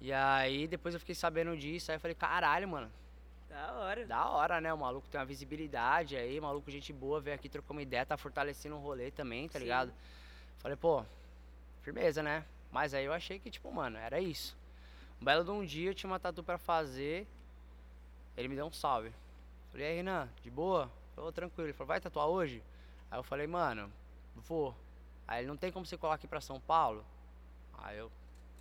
E 0.00 0.12
aí 0.12 0.66
depois 0.66 0.94
eu 0.94 1.00
fiquei 1.00 1.14
sabendo 1.14 1.56
disso, 1.56 1.90
aí 1.90 1.96
eu 1.96 2.00
falei, 2.00 2.14
caralho, 2.14 2.66
mano, 2.68 2.90
Da 3.48 3.72
hora. 3.74 4.06
da 4.06 4.28
hora, 4.28 4.60
né? 4.60 4.72
O 4.72 4.78
maluco 4.78 5.06
tem 5.08 5.20
uma 5.20 5.26
visibilidade 5.26 6.16
aí, 6.16 6.40
maluco, 6.40 6.70
gente 6.70 6.92
boa, 6.92 7.20
veio 7.20 7.36
aqui, 7.36 7.48
trocou 7.48 7.76
uma 7.76 7.82
ideia, 7.82 8.04
tá 8.04 8.16
fortalecendo 8.16 8.74
o 8.76 8.80
rolê 8.80 9.10
também, 9.10 9.48
tá 9.48 9.58
Sim. 9.58 9.64
ligado? 9.64 9.92
Falei, 10.58 10.76
pô, 10.76 11.04
firmeza, 11.82 12.22
né? 12.22 12.44
Mas 12.70 12.94
aí 12.94 13.04
eu 13.04 13.12
achei 13.12 13.38
que, 13.38 13.50
tipo, 13.50 13.70
mano, 13.70 13.98
era 13.98 14.18
isso. 14.18 14.56
Um 15.20 15.24
belo 15.24 15.44
de 15.44 15.50
um 15.50 15.64
dia 15.64 15.90
eu 15.90 15.94
tinha 15.94 16.10
uma 16.10 16.18
tatu 16.18 16.42
pra 16.42 16.56
fazer. 16.58 17.26
Ele 18.36 18.48
me 18.48 18.56
deu 18.56 18.66
um 18.66 18.72
salve. 18.72 19.12
Falei, 19.70 19.86
e 19.86 19.90
aí, 19.90 19.96
Renan, 19.96 20.28
de 20.42 20.50
boa? 20.50 20.90
Falou, 21.14 21.32
tranquilo. 21.32 21.66
Ele 21.68 21.72
falou, 21.72 21.88
vai 21.88 22.00
tatuar 22.00 22.26
hoje? 22.26 22.62
Aí 23.10 23.18
eu 23.18 23.22
falei, 23.22 23.46
mano, 23.46 23.90
vou. 24.36 24.74
Aí 25.26 25.40
ele 25.40 25.48
não 25.48 25.56
tem 25.56 25.70
como 25.70 25.84
você 25.86 25.96
colar 25.96 26.14
aqui 26.14 26.26
pra 26.26 26.40
São 26.40 26.60
Paulo? 26.60 27.04
Aí 27.78 27.98
eu, 27.98 28.10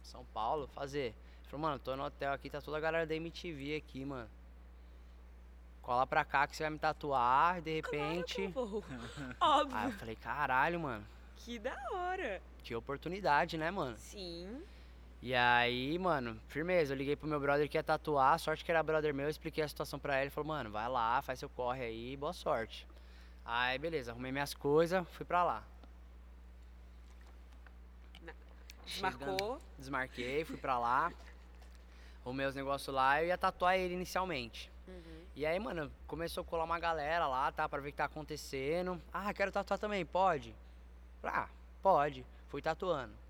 São 0.03 0.25
Paulo, 0.33 0.67
fazer. 0.67 1.07
Ele 1.07 1.49
falou, 1.49 1.61
mano, 1.67 1.79
tô 1.79 1.95
no 1.95 2.03
hotel 2.03 2.33
aqui, 2.33 2.49
tá 2.49 2.61
toda 2.61 2.77
a 2.77 2.81
galera 2.81 3.05
da 3.05 3.15
MTV 3.15 3.75
aqui, 3.75 4.05
mano. 4.05 4.29
Cola 5.81 6.05
pra 6.05 6.23
cá 6.23 6.45
que 6.47 6.55
você 6.55 6.63
vai 6.63 6.69
me 6.69 6.79
tatuar 6.79 7.61
de 7.61 7.73
repente. 7.73 8.51
Claro 8.51 8.67
vou. 8.67 8.83
Aí 9.39 9.61
Óbvio. 9.61 9.79
eu 9.85 9.91
falei, 9.93 10.15
caralho, 10.15 10.79
mano. 10.79 11.05
Que 11.37 11.57
da 11.57 11.75
hora. 11.91 12.41
Que 12.63 12.75
oportunidade, 12.75 13.57
né, 13.57 13.71
mano? 13.71 13.97
Sim. 13.97 14.61
E 15.21 15.35
aí, 15.35 15.99
mano, 15.99 16.39
firmeza. 16.47 16.93
Eu 16.93 16.97
liguei 16.97 17.15
pro 17.15 17.27
meu 17.27 17.39
brother 17.39 17.69
que 17.69 17.77
ia 17.77 17.83
tatuar. 17.83 18.39
Sorte 18.39 18.65
que 18.65 18.71
era 18.71 18.81
brother 18.81 19.13
meu. 19.13 19.25
Eu 19.25 19.29
expliquei 19.29 19.63
a 19.63 19.67
situação 19.67 19.99
pra 19.99 20.15
ele. 20.15 20.23
Ele 20.23 20.29
falou, 20.31 20.47
mano, 20.47 20.71
vai 20.71 20.89
lá, 20.89 21.21
faz 21.21 21.39
seu 21.39 21.49
corre 21.49 21.83
aí, 21.83 22.17
boa 22.17 22.33
sorte. 22.33 22.87
Aí, 23.45 23.77
beleza, 23.77 24.11
arrumei 24.11 24.31
minhas 24.31 24.53
coisas, 24.53 25.07
fui 25.09 25.25
pra 25.25 25.43
lá. 25.43 25.63
Desmarcou. 28.85 29.61
Desmarquei, 29.77 30.43
fui 30.43 30.57
pra 30.57 30.77
lá. 30.77 31.11
Arrumei 32.23 32.45
os 32.45 32.55
negócios 32.55 32.93
lá 32.93 33.21
eu 33.21 33.27
ia 33.27 33.37
tatuar 33.37 33.75
ele 33.77 33.93
inicialmente. 33.93 34.71
Uhum. 34.87 35.21
E 35.35 35.45
aí, 35.45 35.59
mano, 35.59 35.91
começou 36.07 36.41
a 36.41 36.45
colar 36.45 36.65
uma 36.65 36.79
galera 36.79 37.27
lá, 37.27 37.51
tá? 37.51 37.67
Pra 37.69 37.79
ver 37.79 37.89
o 37.89 37.91
que 37.91 37.97
tá 37.97 38.05
acontecendo. 38.05 39.01
Ah, 39.13 39.33
quero 39.33 39.51
tatuar 39.51 39.79
também, 39.79 40.05
pode? 40.05 40.53
Ah, 41.23 41.47
pode. 41.81 42.25
Fui 42.49 42.61
tatuando. 42.61 43.20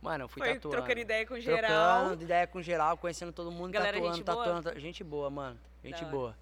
Mano, 0.00 0.24
eu 0.24 0.28
fui 0.28 0.40
Foi 0.42 0.54
tatuando. 0.54 0.76
trocando 0.76 1.00
ideia 1.00 1.26
com 1.26 1.40
geral. 1.40 2.00
Trocando 2.02 2.22
ideia 2.22 2.46
com 2.46 2.62
geral, 2.62 2.96
conhecendo 2.96 3.32
todo 3.32 3.50
mundo, 3.50 3.72
Galera, 3.72 3.94
tatuando, 3.96 4.14
gente 4.16 4.24
boa? 4.24 4.36
tatuando. 4.44 4.62
ta- 4.72 4.78
Gente 4.78 5.04
boa, 5.04 5.30
mano. 5.30 5.58
Gente 5.82 5.92
Da 6.00 6.06
hora. 6.06 6.16
boa. 6.16 6.36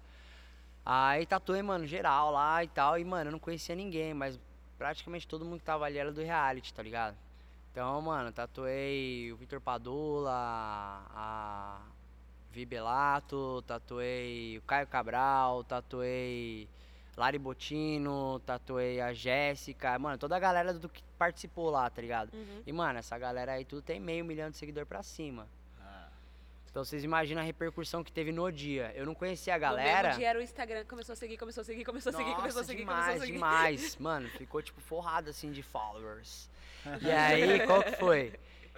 Aí 0.85 1.25
tatuei, 1.25 1.61
mano, 1.61 1.85
geral 1.87 2.31
lá 2.31 2.63
e 2.63 2.67
tal. 2.67 2.97
E, 2.99 3.03
mano, 3.03 3.29
eu 3.29 3.31
não 3.31 3.39
conhecia 3.39 3.75
ninguém, 3.75 4.13
mas 4.13 4.39
praticamente 4.77 5.27
todo 5.27 5.43
mundo 5.43 5.59
que 5.59 5.65
tava 5.65 5.85
ali 5.85 5.97
era 5.97 6.11
do 6.11 6.21
reality, 6.21 6.73
tá 6.73 6.83
ligado? 6.83 7.17
Então, 7.71 7.99
mano, 8.01 8.31
tatuei 8.31 9.31
o 9.31 9.35
Vitor 9.37 9.59
Padula, 9.59 10.31
a 11.13 11.79
Vi 12.51 12.65
Belato, 12.65 13.61
tatuei 13.67 14.57
o 14.57 14.61
Caio 14.61 14.87
Cabral, 14.87 15.63
tatuei 15.63 16.69
Lari 17.17 17.39
Botino, 17.39 18.39
tatuei 18.45 19.01
a 19.01 19.11
Jéssica, 19.11 19.97
mano, 19.97 20.17
toda 20.19 20.35
a 20.35 20.39
galera 20.39 20.71
do 20.73 20.87
que 20.87 21.01
participou 21.17 21.69
lá, 21.71 21.89
tá 21.89 21.99
ligado? 22.01 22.31
Uhum. 22.33 22.61
E, 22.65 22.71
mano, 22.71 22.99
essa 22.99 23.17
galera 23.17 23.53
aí 23.53 23.65
tudo 23.65 23.81
tem 23.81 23.99
meio 23.99 24.23
milhão 24.23 24.51
de 24.51 24.57
seguidor 24.57 24.85
pra 24.85 25.01
cima. 25.01 25.47
Ah, 25.81 26.09
Então 26.69 26.85
vocês 26.85 27.03
imaginam 27.03 27.41
a 27.41 27.45
repercussão 27.45 28.03
que 28.03 28.11
teve 28.11 28.31
no 28.31 28.51
dia. 28.51 28.93
Eu 28.95 29.03
não 29.05 29.15
conhecia 29.15 29.55
a 29.55 29.57
No 29.57 29.61
galera. 29.61 30.03
mesmo 30.09 30.19
dia 30.19 30.29
era 30.29 30.37
o 30.37 30.41
Instagram, 30.43 30.85
começou 30.85 31.13
a 31.13 31.15
seguir, 31.15 31.37
começou 31.37 31.61
a 31.61 31.63
seguir, 31.63 31.83
começou 31.83 32.11
a 32.11 32.15
seguir, 32.15 32.35
começou 32.35 32.59
a 32.59 32.63
Nossa, 32.63 32.67
seguir, 32.71 32.83
começou 32.85 33.11
a 33.11 33.15
demais, 33.15 33.19
seguir. 33.21 33.33
demais. 33.33 33.95
Mano, 33.99 34.29
ficou 34.29 34.61
tipo 34.61 34.79
forrado 34.79 35.29
assim 35.31 35.51
de 35.51 35.63
followers. 35.63 36.47
E 37.01 37.11
aí, 37.11 37.65
qual 37.65 37.81
que 37.83 37.93
foi? 37.93 38.31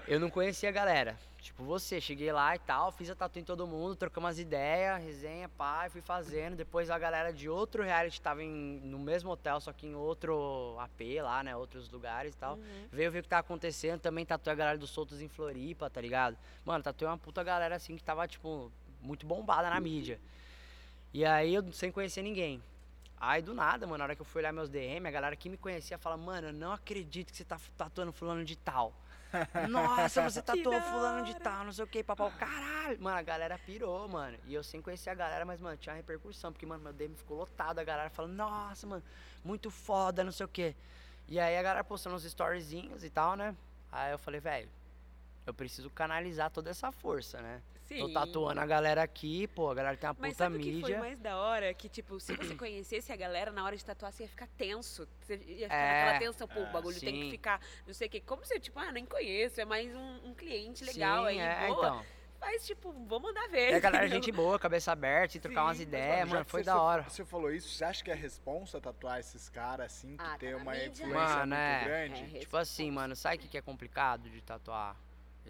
Eu 0.08 0.20
não 0.20 0.30
conhecia 0.32 0.70
a 0.70 0.72
galera. 0.72 1.16
Tipo 1.42 1.64
você, 1.64 2.02
cheguei 2.02 2.32
lá 2.32 2.56
e 2.56 2.60
tal, 2.60 2.92
fiz 2.92 3.10
a 3.10 3.16
tatu 3.16 3.40
em 3.40 3.44
todo 3.44 3.66
mundo, 3.66 3.96
trocamos 3.96 4.28
umas 4.28 4.40
ideias, 4.40 5.02
resenha, 5.02 5.48
pá, 5.48 5.88
fui 5.90 6.02
fazendo. 6.02 6.56
Depois 6.56 6.90
a 6.90 7.00
galera 7.00 7.32
de 7.32 7.48
outro 7.48 7.82
reality 7.82 8.20
tava 8.20 8.44
em, 8.44 8.82
no 8.84 9.00
mesmo 9.00 9.32
hotel, 9.32 9.60
só 9.62 9.72
que 9.72 9.88
em 9.88 9.96
outro 9.96 10.76
AP 10.80 11.02
lá, 11.22 11.42
né? 11.42 11.56
Outros 11.56 11.90
lugares 11.90 12.34
e 12.34 12.38
tal. 12.38 12.56
Uhum. 12.56 12.88
Veio 12.92 13.12
ver 13.12 13.20
o 13.20 13.24
que 13.24 13.30
tá 13.30 13.40
acontecendo, 13.40 14.00
também 14.00 14.26
tatuei 14.26 14.54
a 14.54 14.56
galera 14.56 14.78
dos 14.78 14.90
Soltos 14.90 15.22
em 15.22 15.30
Floripa, 15.30 15.90
tá 15.90 16.02
ligado? 16.02 16.38
Mano, 16.66 16.84
tatuei 16.84 17.10
uma 17.10 17.18
puta 17.18 17.42
galera 17.44 17.76
assim 17.76 17.96
que 17.96 18.04
tava, 18.04 18.28
tipo, 18.28 18.72
muito 19.02 19.26
bombada 19.26 19.70
na 19.70 19.80
mídia. 19.80 20.20
E 21.14 21.26
aí 21.26 21.56
eu 21.56 21.72
sem 21.72 21.92
conhecer 21.92 22.22
ninguém. 22.22 22.62
Aí 23.20 23.42
do 23.42 23.54
nada, 23.54 23.86
mano, 23.86 23.98
na 23.98 24.04
hora 24.06 24.16
que 24.16 24.22
eu 24.22 24.26
fui 24.26 24.42
olhar 24.42 24.54
meus 24.54 24.70
DM, 24.70 25.06
a 25.08 25.12
galera 25.12 25.36
que 25.36 25.50
me 25.50 25.58
conhecia 25.58 25.98
fala, 25.98 26.16
mano, 26.16 26.48
eu 26.48 26.54
não 26.54 26.72
acredito 26.72 27.32
que 27.32 27.38
você 27.38 27.44
tá 27.44 27.60
tatuando 27.78 28.14
fulano 28.14 28.46
de 28.46 28.56
tal. 28.56 28.94
Nossa, 29.70 30.22
você 30.22 30.42
tatuou 30.42 30.72
da 30.72 30.82
fulano 30.82 31.26
de 31.26 31.36
tal, 31.36 31.64
não 31.66 31.72
sei 31.72 31.84
o 31.84 31.88
que, 31.88 32.04
papau. 32.04 32.32
Caralho! 32.38 33.02
Mano, 33.02 33.18
a 33.18 33.22
galera 33.22 33.58
pirou, 33.58 34.08
mano. 34.08 34.38
E 34.46 34.54
eu 34.54 34.64
sem 34.64 34.82
conhecer 34.82 35.10
a 35.10 35.16
galera, 35.16 35.46
mas, 35.46 35.62
mano, 35.62 35.78
tinha 35.78 35.94
uma 35.94 35.98
repercussão. 35.98 36.52
Porque, 36.52 36.66
mano, 36.66 36.84
meu 36.84 36.94
DM 36.94 37.16
ficou 37.16 37.38
lotado. 37.38 37.80
A 37.80 37.84
galera 37.84 38.10
falando, 38.10 38.34
nossa, 38.34 38.88
mano, 38.88 39.04
muito 39.44 39.70
foda, 39.70 40.24
não 40.24 40.32
sei 40.32 40.46
o 40.46 40.50
que. 40.50 40.76
E 41.28 41.40
aí 41.40 41.58
a 41.58 41.62
galera 41.62 41.84
postando 41.84 42.16
uns 42.16 42.26
storyzinhos 42.26 43.04
e 43.04 43.10
tal, 43.10 43.36
né? 43.36 43.56
Aí 43.92 44.12
eu 44.12 44.18
falei, 44.18 44.40
velho, 44.40 44.70
eu 45.46 45.54
preciso 45.54 45.90
canalizar 45.90 46.50
toda 46.50 46.70
essa 46.70 46.92
força, 46.92 47.40
né? 47.42 47.62
Tô 47.98 48.08
Sim. 48.08 48.14
tatuando 48.14 48.62
a 48.62 48.66
galera 48.68 49.02
aqui, 49.02 49.48
pô, 49.48 49.72
a 49.72 49.74
galera 49.74 49.98
tem 49.98 50.08
uma 50.08 50.16
Mas 50.20 50.34
puta 50.34 50.44
sabe 50.44 50.58
o 50.58 50.60
que 50.60 50.66
foi 50.66 50.76
mídia. 50.82 51.00
mais 51.00 51.20
da 51.20 51.38
hora? 51.38 51.74
Que, 51.74 51.90
tipo, 51.90 52.20
se 52.20 52.36
você 52.36 52.54
conhecesse 52.56 53.12
a 53.12 53.16
galera, 53.16 53.52
na 53.52 53.64
hora 53.66 53.76
de 53.76 53.84
tatuar, 53.84 54.12
você 54.12 54.24
ia 54.24 54.30
ficar 54.30 54.48
tenso. 54.58 55.08
Você 55.22 55.36
ia 55.38 55.68
ficar 55.68 55.76
É, 55.76 56.04
naquela 56.04 56.20
tensão, 56.20 56.48
pô, 56.48 56.60
o 56.60 56.64
é, 56.68 56.72
bagulho 56.72 57.00
tem 57.00 57.14
que 57.16 57.22
sim. 57.24 57.32
ficar, 57.32 57.60
não 57.88 57.94
sei 57.94 58.08
o 58.08 58.12
quê. 58.12 58.22
Como 58.22 58.46
você, 58.46 58.60
tipo, 58.60 58.78
ah, 58.78 58.92
nem 58.92 59.06
conheço, 59.06 59.60
é 59.60 59.66
mais 59.66 59.94
um, 59.96 60.30
um 60.30 60.34
cliente 60.36 60.84
legal 60.84 61.24
Sim, 61.24 61.30
aí, 61.30 61.40
é, 61.40 61.68
boa. 61.68 61.78
então. 61.88 62.06
Mas, 62.40 62.66
tipo, 62.66 62.92
vou 62.94 63.20
mandar 63.20 63.48
ver. 63.50 63.72
E 63.72 63.74
a 63.74 63.80
galera, 63.80 64.06
entendeu? 64.06 64.22
gente 64.24 64.32
boa, 64.32 64.58
cabeça 64.60 64.92
aberta, 64.92 65.36
e 65.36 65.40
trocar 65.42 65.64
umas 65.64 65.78
Sim, 65.78 65.84
mas, 65.86 65.88
ideias, 65.94 66.20
É, 66.20 66.26
mano, 66.26 66.46
foi 66.46 66.64
da 66.64 66.80
hora. 66.82 67.04
Você 67.10 67.26
falou 67.26 67.52
isso, 67.52 67.68
você 67.70 67.84
acha 67.84 68.04
que 68.04 68.12
é 68.12 68.14
responsa 68.14 68.80
tatuar 68.80 69.20
esses 69.20 69.50
caras 69.50 69.88
assim, 69.88 70.16
que 70.16 70.24
Ah, 70.24 70.30
tá 70.34 70.38
tem 70.38 70.52
na 70.52 70.58
uma 70.58 70.72
mídia, 70.74 70.88
influência 70.90 71.16
Mano, 71.18 71.56
muito 71.56 71.60
é. 71.60 71.84
grande? 71.84 72.38
É, 72.38 72.40
Tipo 72.40 72.56
assim, 72.56 72.92
mano, 72.92 73.16
sabe 73.16 73.36
o 73.38 73.40
que 73.40 73.48
que 73.50 73.58
é 73.58 73.62
complicado 73.62 74.30
de 74.30 74.42
tatuar 74.42 74.96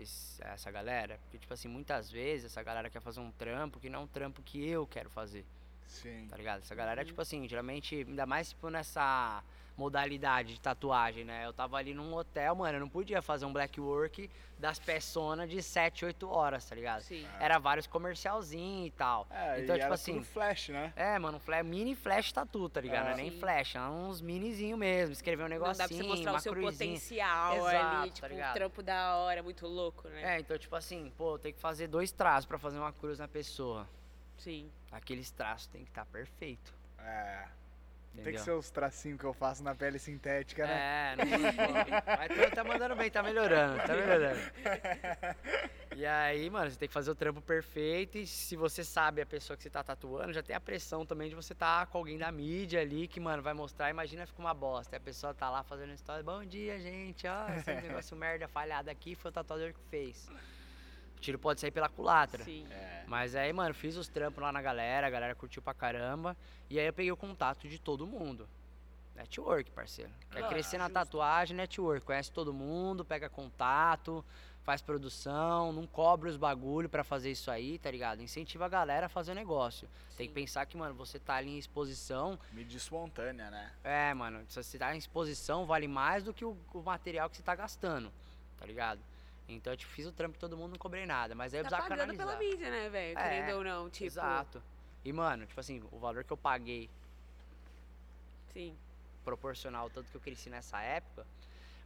esse- 0.02 0.42
essa 0.44 0.72
galera? 0.72 1.20
Porque, 1.24 1.38
tipo 1.38 1.54
assim, 1.54 1.68
muitas 1.68 2.10
vezes 2.12 2.46
essa 2.46 2.62
galera 2.64 2.90
quer 2.90 3.02
fazer 3.02 3.20
um 3.20 3.32
trampo 3.32 3.80
que 3.80 3.90
não 3.90 4.00
é 4.00 4.04
um 4.04 4.08
trampo 4.08 4.42
que 4.42 4.68
eu 4.68 4.86
quero 4.88 5.10
fazer, 5.10 5.46
Sim. 5.88 6.28
tá 6.30 6.38
ligado? 6.38 6.62
Essa 6.62 6.76
galera, 6.76 7.02
Uhum. 7.02 7.08
tipo 7.08 7.22
assim, 7.22 7.48
geralmente, 7.48 7.96
ainda 8.08 8.26
mais 8.26 8.50
tipo 8.50 8.70
nessa 8.70 9.44
modalidade 9.80 10.54
de 10.56 10.60
tatuagem, 10.60 11.24
né? 11.24 11.46
Eu 11.46 11.54
tava 11.54 11.78
ali 11.78 11.94
num 11.94 12.14
hotel, 12.14 12.54
mano, 12.54 12.76
eu 12.76 12.80
não 12.82 12.90
podia 12.90 13.22
fazer 13.22 13.46
um 13.46 13.54
black 13.54 13.80
work 13.80 14.30
das 14.58 14.78
personas 14.78 15.50
de 15.50 15.64
7, 15.64 16.04
8 16.04 16.30
horas, 16.30 16.66
tá 16.66 16.76
ligado? 16.76 17.02
Sim. 17.02 17.26
Era 17.40 17.58
vários 17.58 17.88
comercialzinhos 17.88 18.88
e 18.88 18.92
tal. 18.92 19.26
É, 19.32 19.62
Então, 19.64 19.76
e 19.76 19.80
tipo 19.80 19.86
era 19.86 19.94
assim, 19.94 20.14
tudo 20.16 20.26
flash, 20.26 20.68
né? 20.70 20.92
É, 20.98 21.18
mano, 21.18 21.38
um 21.38 21.40
flash, 21.40 21.66
mini 21.66 21.96
flash 21.96 22.34
tatu, 22.34 22.68
tá 22.68 22.82
ligado? 22.82 23.06
Não 23.06 23.12
é 23.12 23.16
nem 23.16 23.32
Sim. 23.32 23.40
flash, 23.40 23.76
é 23.76 23.82
uns 23.82 24.20
minizinho 24.20 24.78
mesmo. 24.78 25.14
Escrever 25.14 25.44
um 25.44 25.48
Não 25.48 25.50
negocinho, 25.50 25.78
dá 25.78 25.88
pra 25.88 25.96
você 25.98 26.04
mostrar 26.04 26.32
uma 26.34 26.38
o 26.40 26.42
seu 26.42 26.52
cruzinha. 26.52 26.72
potencial 26.92 27.56
Exato, 27.56 27.76
ali, 27.78 28.10
tá 28.10 28.14
tipo, 28.16 28.28
um 28.28 28.30
ligado? 28.30 28.54
trampo 28.54 28.84
da 28.84 29.16
hora, 29.16 29.42
muito 29.42 29.66
louco, 29.66 30.10
né? 30.10 30.36
É, 30.36 30.40
então, 30.42 30.58
tipo 30.58 30.76
assim, 30.76 31.10
pô, 31.18 31.40
tem 31.40 31.54
que 31.54 31.60
fazer 31.60 31.88
dois 31.88 32.12
traços 32.12 32.46
pra 32.46 32.60
fazer 32.60 32.78
uma 32.80 32.92
cruz 32.92 33.18
na 33.18 33.30
pessoa. 33.30 33.88
Sim. 34.38 34.70
Aqueles 34.92 35.32
traços 35.32 35.68
tem 35.68 35.84
que 35.86 35.90
estar 35.92 36.06
perfeito. 36.06 36.74
É. 36.98 37.48
Tem 38.20 38.34
Entendeu? 38.34 38.40
que 38.40 38.46
ser 38.46 38.52
os 38.52 38.70
tracinhos 38.70 39.18
que 39.18 39.26
eu 39.26 39.34
faço 39.34 39.64
na 39.64 39.74
pele 39.74 39.98
sintética, 39.98 40.68
né? 40.68 41.14
É, 41.14 41.16
não, 41.16 41.26
mas 42.18 42.50
tu 42.50 42.56
tá 42.56 42.64
mandando 42.66 42.96
bem, 42.96 43.10
tá 43.10 43.24
melhorando, 43.24 43.78
tá 43.78 43.96
melhorando. 43.96 44.40
E 45.96 46.06
aí, 46.06 46.50
mano, 46.50 46.70
você 46.70 46.78
tem 46.78 46.88
que 46.88 46.94
fazer 46.94 47.12
o 47.12 47.16
trampo 47.16 47.42
perfeito 47.42 48.18
e 48.18 48.28
se 48.28 48.56
você 48.56 48.84
sabe 48.84 49.22
a 49.22 49.26
pessoa 49.26 49.56
que 49.56 49.64
você 49.64 49.70
tá 49.70 49.84
tatuando, 49.84 50.34
já 50.34 50.44
tem 50.44 50.56
a 50.56 50.60
pressão 50.60 51.06
também 51.06 51.30
de 51.30 51.36
você 51.36 51.56
tá 51.56 51.86
com 51.86 51.98
alguém 51.98 52.18
da 52.18 52.32
mídia 52.32 52.82
ali 52.82 53.08
que, 53.08 53.20
mano, 53.20 53.42
vai 53.42 53.54
mostrar, 53.54 53.90
imagina 53.90 54.26
fica 54.26 54.40
uma 54.40 54.54
bosta. 54.54 54.96
E 54.96 54.98
a 54.98 55.02
pessoa 55.02 55.34
tá 55.34 55.50
lá 55.50 55.64
fazendo 55.64 55.94
história, 55.94 56.24
bom 56.24 56.44
dia, 56.44 56.78
gente, 56.80 57.26
ó, 57.28 57.48
esse 57.54 57.74
negócio 57.82 58.18
merda 58.18 58.48
falhado 58.48 58.90
aqui 58.90 59.16
foi 59.16 59.30
o 59.30 59.34
tatuador 59.34 59.74
que 59.74 59.80
fez. 59.90 60.30
O 61.20 61.22
tiro 61.22 61.38
pode 61.38 61.60
sair 61.60 61.70
pela 61.72 61.90
culatra. 61.90 62.46
Sim. 62.46 62.66
É. 62.72 63.04
Mas 63.06 63.36
aí, 63.36 63.52
mano, 63.52 63.74
fiz 63.74 63.98
os 63.98 64.08
trampos 64.08 64.42
lá 64.42 64.54
na 64.54 64.62
galera, 64.62 65.06
a 65.06 65.10
galera 65.10 65.36
curtiu 65.36 65.62
pra 65.62 65.74
caramba. 65.74 66.36
E 66.70 66.80
aí 66.80 66.86
eu 66.88 66.94
peguei 66.94 67.12
o 67.12 67.18
contato 67.18 67.68
de 67.68 67.78
todo 67.78 68.08
mundo. 68.08 68.48
Network, 69.18 69.70
parceiro. 69.72 70.12
Quer 70.32 70.46
Ah, 70.46 70.48
crescer 70.48 70.78
na 70.78 70.86
justo. 70.86 70.94
tatuagem, 70.94 71.58
network. 71.58 72.06
Conhece 72.06 72.32
todo 72.32 72.54
mundo, 72.54 73.04
pega 73.04 73.28
contato, 73.28 74.24
faz 74.64 74.82
produção, 74.82 75.74
não 75.74 75.86
cobra 75.86 76.30
os 76.30 76.38
bagulho 76.38 76.88
pra 76.88 77.04
fazer 77.04 77.30
isso 77.32 77.52
aí, 77.52 77.78
tá 77.80 77.92
ligado? 77.92 78.22
Incentiva 78.22 78.66
a 78.68 78.70
galera 78.70 79.08
a 79.08 79.10
fazer 79.10 79.34
negócio. 79.34 79.90
Tem 80.16 80.26
que 80.26 80.34
Sim. 80.34 80.40
pensar 80.46 80.66
que, 80.68 80.78
mano, 80.78 80.96
você 80.96 81.20
tá 81.20 81.36
ali 81.36 81.50
em 81.50 81.58
exposição. 81.58 82.40
Mídia 82.54 82.78
espontânea, 82.78 83.52
né? 83.52 83.74
É, 83.84 84.14
mano, 84.14 84.46
se 84.48 84.64
você 84.64 84.78
tá 84.78 84.96
em 84.96 84.98
exposição, 84.98 85.66
vale 85.66 85.88
mais 85.90 86.24
do 86.24 86.34
que 86.34 86.46
o, 86.46 86.56
o 86.74 86.82
material 86.82 87.30
que 87.30 87.36
você 87.36 87.44
tá 87.44 87.56
gastando, 87.56 88.10
tá 88.58 88.66
ligado? 88.66 89.02
Então 89.56 89.74
eu 89.74 89.78
tipo, 89.78 89.92
fiz 89.92 90.06
o 90.06 90.12
trampo 90.12 90.38
todo 90.38 90.56
mundo, 90.56 90.72
não 90.72 90.78
cobrei 90.78 91.06
nada. 91.06 91.34
Mas 91.36 91.54
aí 91.54 91.60
eu 91.60 91.64
Tá 91.64 91.70
precisava 91.70 91.90
pagando 91.90 92.18
canalizar. 92.18 92.38
pela 92.38 92.52
mídia, 92.52 92.70
né, 92.72 92.90
velho? 92.90 93.18
É, 93.18 93.24
Querendo 93.24 93.58
ou 93.58 93.64
não, 93.64 93.90
tipo. 93.90 94.06
Exato. 94.06 94.62
E, 95.04 95.12
mano, 95.14 95.46
tipo 95.46 95.60
assim, 95.60 95.82
o 95.92 95.98
valor 96.00 96.24
que 96.24 96.32
eu 96.32 96.38
paguei 96.38 96.90
Sim. 98.54 98.76
proporcional 99.24 99.84
ao 99.84 99.90
tanto 99.90 100.10
que 100.12 100.16
eu 100.18 100.22
cresci 100.22 100.50
nessa 100.50 100.82
época. 100.82 101.26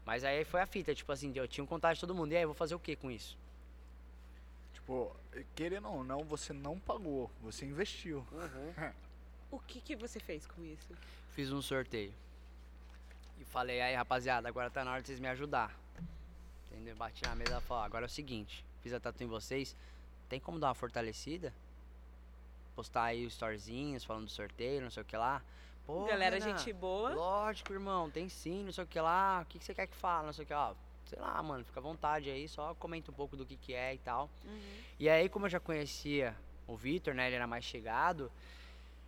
Mas 0.05 0.23
aí 0.23 0.43
foi 0.43 0.61
a 0.61 0.65
fita, 0.65 0.93
tipo 0.93 1.11
assim, 1.11 1.31
eu 1.35 1.47
tinha 1.47 1.63
um 1.63 1.67
contato 1.67 1.95
de 1.95 2.01
todo 2.01 2.13
mundo. 2.13 2.31
E 2.33 2.35
aí, 2.35 2.43
eu 2.43 2.49
vou 2.49 2.55
fazer 2.55 2.75
o 2.75 2.79
que 2.79 2.95
com 2.95 3.09
isso? 3.09 3.37
Tipo, 4.73 5.15
querendo 5.55 5.87
ou 5.87 6.03
não, 6.03 6.23
você 6.23 6.51
não 6.51 6.77
pagou, 6.79 7.31
você 7.41 7.65
investiu. 7.65 8.25
O 9.51 9.59
que 9.59 9.79
que 9.79 9.95
você 9.95 10.19
fez 10.19 10.47
com 10.47 10.65
isso? 10.65 10.97
Fiz 11.29 11.51
um 11.51 11.61
sorteio. 11.61 12.11
E 13.39 13.45
falei, 13.45 13.79
aí, 13.81 13.93
rapaziada, 13.93 14.47
agora 14.49 14.67
tá 14.71 14.83
na 14.83 14.91
hora 14.93 15.01
de 15.03 15.07
vocês 15.09 15.19
me 15.19 15.27
ajudar. 15.27 15.71
Entendeu? 16.73 16.95
Bati 16.95 17.23
na 17.23 17.35
mesa 17.35 17.57
e 17.57 17.61
falei, 17.61 17.83
ó, 17.83 17.85
agora 17.85 18.05
é 18.05 18.07
o 18.07 18.09
seguinte, 18.09 18.65
fiz 18.81 18.93
a 18.93 18.99
tatu 18.99 19.23
em 19.23 19.27
vocês, 19.27 19.75
tem 20.27 20.39
como 20.39 20.59
dar 20.59 20.67
uma 20.67 20.73
fortalecida? 20.73 21.53
Postar 22.75 23.03
aí 23.03 23.25
os 23.25 23.33
storyzinhos 23.33 24.03
falando 24.03 24.25
do 24.25 24.31
sorteio, 24.31 24.81
não 24.81 24.89
sei 24.89 25.03
o 25.03 25.05
que 25.05 25.15
lá. 25.15 25.41
Pô, 25.85 26.05
Galera, 26.05 26.39
gente 26.39 26.73
boa. 26.73 27.13
Lógico, 27.13 27.73
irmão, 27.73 28.09
tem 28.09 28.27
sim, 28.29 28.63
não 28.63 28.71
sei 28.71 28.83
o 28.83 28.87
que 28.87 28.99
lá. 28.99 29.41
O 29.43 29.45
que, 29.45 29.59
que 29.59 29.65
você 29.65 29.73
quer 29.73 29.85
que 29.85 29.95
fale, 29.95 30.25
não 30.25 30.33
sei 30.33 30.43
o 30.43 30.47
que 30.47 30.53
lá. 30.53 30.73
Sei 31.05 31.19
lá, 31.19 31.43
mano, 31.43 31.63
fica 31.63 31.79
à 31.79 31.83
vontade 31.83 32.29
aí, 32.29 32.47
só 32.47 32.73
comenta 32.75 33.11
um 33.11 33.13
pouco 33.13 33.35
do 33.35 33.45
que, 33.45 33.57
que 33.57 33.73
é 33.73 33.93
e 33.93 33.97
tal. 33.99 34.29
Uhum. 34.45 34.59
E 34.99 35.09
aí, 35.09 35.29
como 35.29 35.45
eu 35.45 35.49
já 35.49 35.59
conhecia 35.59 36.35
o 36.65 36.75
Vitor, 36.75 37.13
né? 37.13 37.27
Ele 37.27 37.35
era 37.35 37.45
mais 37.45 37.63
chegado. 37.65 38.31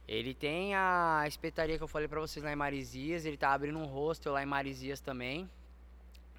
Ele 0.07 0.34
tem 0.34 0.76
a 0.76 1.24
espetaria 1.28 1.78
que 1.78 1.84
eu 1.84 1.88
falei 1.88 2.07
pra 2.07 2.20
vocês 2.20 2.43
lá 2.43 2.51
em 2.51 2.55
Marizias. 2.55 3.26
Ele 3.26 3.38
tá 3.38 3.53
abrindo 3.53 3.80
um 3.80 3.86
hostel 3.86 4.34
lá 4.34 4.43
em 4.43 4.45
Marizias 4.45 4.99
também. 4.99 5.49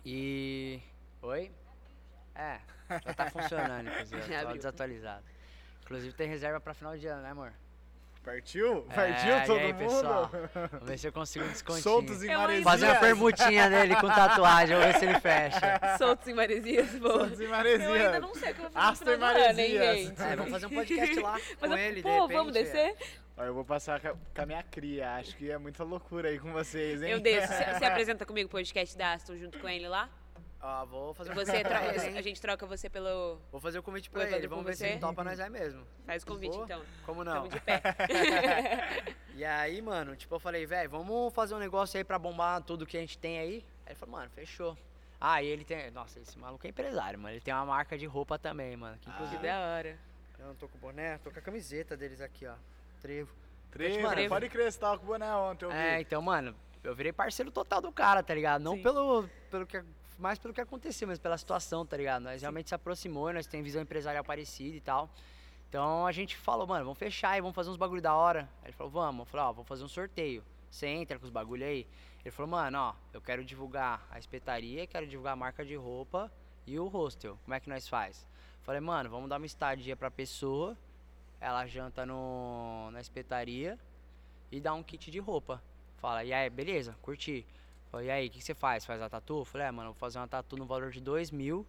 E. 0.05 0.81
Oi? 1.27 1.51
É, 2.35 2.59
já 3.05 3.14
tá 3.14 3.31
funcionando, 3.31 3.89
inclusive. 3.89 4.22
Já 4.31 4.41
abriu. 4.43 4.57
desatualizado. 4.57 5.24
Inclusive 5.83 6.12
tem 6.14 6.29
reserva 6.29 6.61
pra 6.61 6.72
final 6.74 6.97
de 6.97 7.07
ano, 7.07 7.22
né, 7.22 7.31
amor? 7.31 7.53
Partiu? 8.24 8.87
É, 8.91 8.95
Partiu 8.95 9.37
e 9.39 9.47
todo 9.47 9.59
aí, 9.59 9.72
mundo? 9.72 9.79
pessoal? 9.79 10.31
Vamos 10.72 10.89
ver 10.89 10.99
se 10.99 11.07
eu 11.09 11.12
consigo 11.12 11.45
um 11.45 11.49
descontinho. 11.49 11.83
Soltos 11.83 12.22
em 12.24 12.31
Eu 12.31 12.39
Maresias. 12.41 12.64
Fazer 12.64 12.87
uma 12.87 12.97
permutinha 12.97 13.70
dele 13.70 13.95
com 13.97 14.09
tatuagem, 14.09 14.77
vamos 14.77 14.93
ver 14.93 14.99
se 14.99 15.05
ele 15.07 15.20
fecha. 15.20 15.97
Soltos 15.99 16.27
em 16.29 16.35
Maresias, 16.35 16.91
boa. 16.99 17.18
Soltos 17.20 17.41
em 17.41 17.45
Eu 17.45 17.51
Maresias. 17.51 17.91
ainda 17.91 18.20
não 18.20 18.35
sei 18.35 18.51
o 18.51 18.55
que 18.55 18.61
eu 18.61 18.62
vou 18.64 18.72
fazer 18.72 18.93
Astor 18.93 19.07
no 19.07 19.12
final 19.14 19.35
do 19.35 19.41
ano, 19.41 19.61
hein, 19.61 19.70
gente? 20.07 20.22
É, 20.22 20.37
vamos 20.37 20.51
fazer 20.53 20.66
um 20.66 20.70
podcast 20.70 21.20
lá 21.20 21.39
com 21.61 21.66
eu- 21.66 21.79
ele, 21.79 22.03
Pô, 22.03 22.09
de 22.09 22.14
repente. 22.14 22.33
vamos 22.37 22.53
descer? 22.53 22.97
Ó, 23.37 23.45
eu 23.45 23.55
vou 23.55 23.64
passar 23.64 24.01
com 24.01 24.43
a, 24.43 24.47
minha 24.47 24.62
cria. 24.64 25.14
Acho 25.16 25.37
que 25.37 25.51
é 25.51 25.59
muita 25.59 25.83
loucura 25.85 26.29
aí 26.29 26.39
com 26.41 26.53
vocês, 26.53 27.03
hein? 27.03 27.11
Eu 27.11 27.20
desço. 27.20 27.53
Você 27.53 27.85
apresenta 27.85 28.24
comigo 28.27 28.49
o 28.49 28.51
podcast 28.51 28.97
da 28.99 29.12
Aston 29.12 29.37
junto 29.37 29.59
com 29.61 29.68
ele 29.68 29.89
lá? 29.89 30.09
Ó, 30.61 30.86
vou 30.86 31.14
fazer 31.14 31.30
um 31.30 31.34
Você 31.34 31.52
convite 31.52 31.68
pra 31.68 31.78
troca, 31.80 31.94
ele, 31.94 32.07
hein? 32.12 32.18
a 32.18 32.22
gente 32.22 32.40
troca 32.40 32.66
você 32.66 32.88
pelo. 32.90 33.38
Vou 33.52 33.61
fazer 33.61 33.78
o 33.78 33.82
convite 33.82 34.09
pra 34.11 34.28
ele, 34.30 34.46
vamos 34.48 34.64
ver 34.64 34.72
se 34.74 34.78
você? 34.78 34.86
ele 34.92 34.98
topa 35.00 35.22
nós 35.22 35.38
aí 35.38 35.50
mesmo. 35.50 35.86
Faz 36.07 36.22
o 36.22 36.26
convite, 36.26 36.52
Boa. 36.52 36.64
então. 36.64 36.82
Como 37.04 37.22
não? 37.22 37.32
Tamo 37.34 37.48
de 37.48 37.61
pé. 37.61 37.82
E 39.36 39.44
aí, 39.44 39.82
mano, 39.82 40.16
tipo, 40.16 40.34
eu 40.34 40.40
falei, 40.40 40.64
velho, 40.64 40.88
vamos 40.88 41.32
fazer 41.34 41.54
um 41.54 41.59
negócio 41.59 41.98
aí 41.98 42.02
pra 42.04 42.18
bombar 42.18 42.62
tudo 42.62 42.86
que 42.86 42.96
a 42.96 43.00
gente 43.00 43.18
tem 43.18 43.38
aí. 43.38 43.64
Aí 43.84 43.90
ele 43.92 43.94
falou, 43.94 44.16
mano, 44.16 44.30
fechou. 44.30 44.78
Ah, 45.20 45.42
e 45.42 45.46
ele 45.46 45.62
tem. 45.62 45.90
Nossa, 45.90 46.18
esse 46.18 46.38
maluco 46.38 46.66
é 46.66 46.70
empresário, 46.70 47.18
mano. 47.18 47.34
Ele 47.34 47.40
tem 47.42 47.52
uma 47.52 47.66
marca 47.66 47.98
de 47.98 48.07
roupa 48.07 48.38
também, 48.38 48.74
mano. 48.76 48.96
Que 48.96 49.04
Que 49.04 49.11
inclusive. 49.11 49.42
da 49.42 49.61
hora. 49.61 49.98
Eu 50.38 50.46
não 50.46 50.54
tô 50.54 50.66
com 50.68 50.78
o 50.78 50.80
boné, 50.80 51.18
tô 51.18 51.30
com 51.30 51.38
a 51.38 51.42
camiseta 51.42 51.94
deles 51.98 52.22
aqui, 52.22 52.46
ó. 52.46 52.54
Trevo. 53.02 53.30
Trevo, 53.70 54.00
Mano, 54.02 54.28
pode 54.28 54.48
crer, 54.48 54.72
você 54.72 54.78
tava 54.78 54.96
com 54.96 55.04
o 55.04 55.07
boné 55.09 55.30
ontem, 55.36 55.66
eu 55.66 55.70
vi. 55.70 55.76
É, 55.76 56.00
então, 56.00 56.22
mano, 56.22 56.54
eu 56.82 56.94
virei 56.94 57.12
parceiro 57.12 57.50
total 57.50 57.82
do 57.82 57.92
cara, 57.92 58.22
tá 58.22 58.34
ligado? 58.34 58.62
Não 58.62 58.74
Sim. 58.76 58.82
pelo, 58.82 59.28
pelo 59.50 59.66
que. 59.66 59.82
Mais 60.19 60.39
pelo 60.39 60.55
que 60.55 60.61
aconteceu, 60.61 61.07
mas 61.07 61.19
pela 61.19 61.37
situação, 61.37 61.85
tá 61.85 61.97
ligado? 61.97 62.23
Nós 62.23 62.41
realmente 62.41 62.71
se 62.71 62.75
aproximou, 62.75 63.33
nós 63.33 63.47
temos 63.47 63.67
visão 63.67 63.83
empresarial 63.83 64.25
parecida 64.25 64.77
e 64.77 64.81
tal. 64.81 65.11
Então 65.69 66.07
a 66.07 66.12
gente 66.12 66.37
falou, 66.37 66.67
mano, 66.67 66.85
vamos 66.85 66.99
fechar 66.99 67.31
aí, 67.31 67.41
vamos 67.41 67.55
fazer 67.55 67.71
uns 67.71 67.77
bagulho 67.77 68.01
da 68.01 68.14
hora. 68.14 68.49
Aí 68.62 68.69
ele 68.69 68.73
falou, 68.73 68.91
vamos. 68.91 69.21
Eu 69.21 69.27
falei, 69.27 69.47
ó, 69.47 69.53
vou 69.53 69.64
fazer 69.64 69.85
um 69.85 69.89
sorteio. 69.89 70.43
Você 70.71 70.87
entra 70.87 71.19
com 71.19 71.25
os 71.25 71.31
bagulho 71.31 71.67
aí. 71.67 71.87
Ele 72.25 72.31
falou, 72.31 72.51
mano, 72.51 72.79
ó, 72.79 72.95
eu 73.12 73.21
quero 73.21 73.45
divulgar 73.45 74.07
a 74.11 74.19
espetaria, 74.19 74.87
quero 74.87 75.07
divulgar 75.07 75.35
a 75.35 75.37
marca 75.37 75.64
de 75.64 75.77
roupa 75.77 76.33
e 76.67 76.79
o 76.79 76.89
hostel. 76.89 77.39
Como 77.45 77.55
é 77.55 77.61
que 77.61 77.69
nós 77.69 77.87
faz? 77.87 78.27
Falei, 78.62 78.81
mano, 78.81 79.11
vamos 79.11 79.29
dar 79.29 79.37
uma 79.37 79.47
estadia 79.47 79.95
pra 79.97 80.11
pessoa. 80.11 80.77
Ela 81.41 81.67
janta 81.67 82.07
no, 82.07 82.91
na 82.91 83.01
espetaria 83.01 83.79
e 84.51 84.61
dá 84.61 84.73
um 84.73 84.83
kit 84.83 85.11
de 85.11 85.19
roupa. 85.19 85.62
Fala, 85.99 86.25
e 86.25 86.33
aí, 86.33 86.49
beleza, 86.49 86.97
curti. 87.03 87.47
Falei, 87.97 88.09
e 88.09 88.11
aí, 88.11 88.26
o 88.26 88.30
que, 88.30 88.38
que 88.38 88.44
você 88.44 88.55
faz? 88.55 88.84
Faz 88.84 89.01
a 89.01 89.09
tatu? 89.09 89.42
Falei, 89.47 89.66
é, 89.68 89.70
mano, 89.70 89.90
vou 89.90 89.99
fazer 89.99 90.18
uma 90.18 90.28
tatu 90.28 90.55
no 90.57 90.66
valor 90.66 90.90
de 90.90 91.01
dois 91.01 91.30
mil 91.30 91.66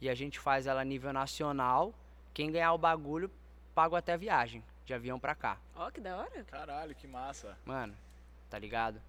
e 0.00 0.08
a 0.08 0.14
gente 0.14 0.38
faz 0.40 0.66
ela 0.66 0.80
a 0.80 0.84
nível 0.84 1.12
nacional. 1.12 1.94
Quem 2.34 2.50
ganhar 2.50 2.72
o 2.72 2.78
bagulho, 2.78 3.30
pago 3.74 3.94
até 3.94 4.14
a 4.14 4.16
viagem 4.16 4.62
de 4.84 4.92
avião 4.92 5.20
pra 5.20 5.34
cá. 5.36 5.56
Ó, 5.76 5.88
que 5.90 6.00
da 6.00 6.16
hora. 6.16 6.42
Caralho, 6.44 6.94
que 6.96 7.06
massa. 7.06 7.56
Mano, 7.64 7.94
tá 8.50 8.58
ligado? 8.58 9.00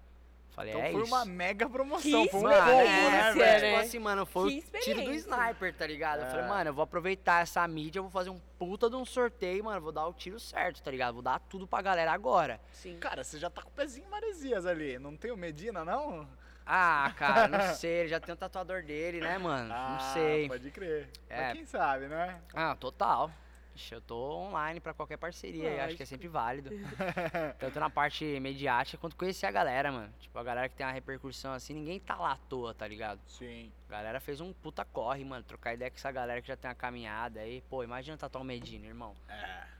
Falei, 0.50 0.72
Então 0.72 0.84
é 0.84 0.92
foi 0.92 1.02
isso. 1.02 1.12
uma 1.14 1.24
mega 1.24 1.68
promoção, 1.68 2.24
Que 2.24 2.28
foi 2.30 2.40
um 2.40 2.42
Mano, 2.42 2.56
combo, 2.56 2.70
é, 2.72 3.10
né, 3.10 3.28
experiência, 3.28 3.34
velho? 3.34 3.54
tipo 3.64 3.76
né? 3.76 3.80
assim, 3.80 3.98
mano, 4.00 4.26
foi 4.26 4.60
Que 4.60 4.76
o 4.76 4.80
tiro 4.80 5.04
do 5.04 5.12
sniper, 5.14 5.74
tá 5.76 5.86
ligado? 5.86 6.20
Eu 6.22 6.26
falei, 6.26 6.44
É. 6.44 6.48
mano, 6.48 6.70
eu 6.70 6.74
vou 6.74 6.82
aproveitar 6.82 7.40
essa 7.42 7.66
mídia, 7.68 8.00
eu 8.00 8.02
vou 8.04 8.10
fazer 8.10 8.30
um 8.30 8.40
puta 8.58 8.90
de 8.90 8.96
um 8.96 9.04
sorteio, 9.04 9.64
mano, 9.64 9.80
vou 9.80 9.92
dar 9.92 10.06
o 10.08 10.12
tiro 10.12 10.40
certo, 10.40 10.82
tá 10.82 10.90
ligado? 10.90 11.14
Vou 11.14 11.22
dar 11.22 11.38
tudo 11.38 11.68
pra 11.68 11.80
galera 11.80 12.10
agora. 12.12 12.60
Sim. 12.72 12.98
Cara, 12.98 13.22
você 13.22 13.38
já 13.38 13.48
tá 13.48 13.62
com 13.62 13.68
o 13.70 13.72
pezinho 13.72 14.06
em 14.06 14.10
Maresias 14.10 14.66
ali. 14.66 14.98
Não 14.98 15.16
tem 15.16 15.30
o 15.30 15.36
Medina, 15.36 15.84
não? 15.84 16.28
Ah, 16.72 17.12
cara, 17.16 17.48
não 17.48 17.58
sei, 17.74 17.90
ele 18.00 18.08
já 18.08 18.20
tem 18.20 18.32
um 18.32 18.38
tatuador 18.38 18.84
dele, 18.84 19.20
né, 19.20 19.36
mano? 19.38 19.74
Ah, 19.74 19.90
não 19.90 20.12
sei. 20.12 20.46
Pode 20.46 20.70
crer. 20.70 21.08
É. 21.28 21.42
Mas 21.42 21.52
quem 21.54 21.66
sabe, 21.66 22.06
né? 22.06 22.40
Ah, 22.54 22.76
total. 22.76 23.28
Ixi, 23.74 23.94
eu 23.94 24.00
tô 24.00 24.36
online 24.36 24.78
pra 24.78 24.94
qualquer 24.94 25.16
parceria, 25.16 25.68
e 25.68 25.80
acho 25.80 25.96
que 25.96 26.02
é 26.04 26.06
sempre 26.06 26.28
válido. 26.28 26.70
Tanto 27.58 27.80
na 27.80 27.90
parte 27.90 28.24
mediática 28.38 28.98
quanto 28.98 29.16
conhecer 29.16 29.46
a 29.46 29.50
galera, 29.50 29.90
mano. 29.90 30.12
Tipo, 30.20 30.38
a 30.38 30.44
galera 30.44 30.68
que 30.68 30.76
tem 30.76 30.86
uma 30.86 30.92
repercussão 30.92 31.52
assim, 31.52 31.74
ninguém 31.74 31.98
tá 31.98 32.14
lá 32.14 32.32
à 32.32 32.36
toa, 32.36 32.72
tá 32.72 32.86
ligado? 32.86 33.20
Sim. 33.26 33.72
A 33.88 33.92
galera 33.92 34.20
fez 34.20 34.40
um 34.40 34.52
puta 34.52 34.84
corre, 34.84 35.24
mano. 35.24 35.42
Trocar 35.42 35.74
ideia 35.74 35.90
com 35.90 35.96
essa 35.96 36.12
galera 36.12 36.40
que 36.40 36.48
já 36.48 36.56
tem 36.56 36.68
uma 36.68 36.74
caminhada 36.74 37.40
aí. 37.40 37.62
Pô, 37.68 37.82
imagina 37.82 38.16
tatuar 38.16 38.42
o 38.42 38.46
Medina, 38.46 38.86
irmão. 38.86 39.14
É. 39.28 39.79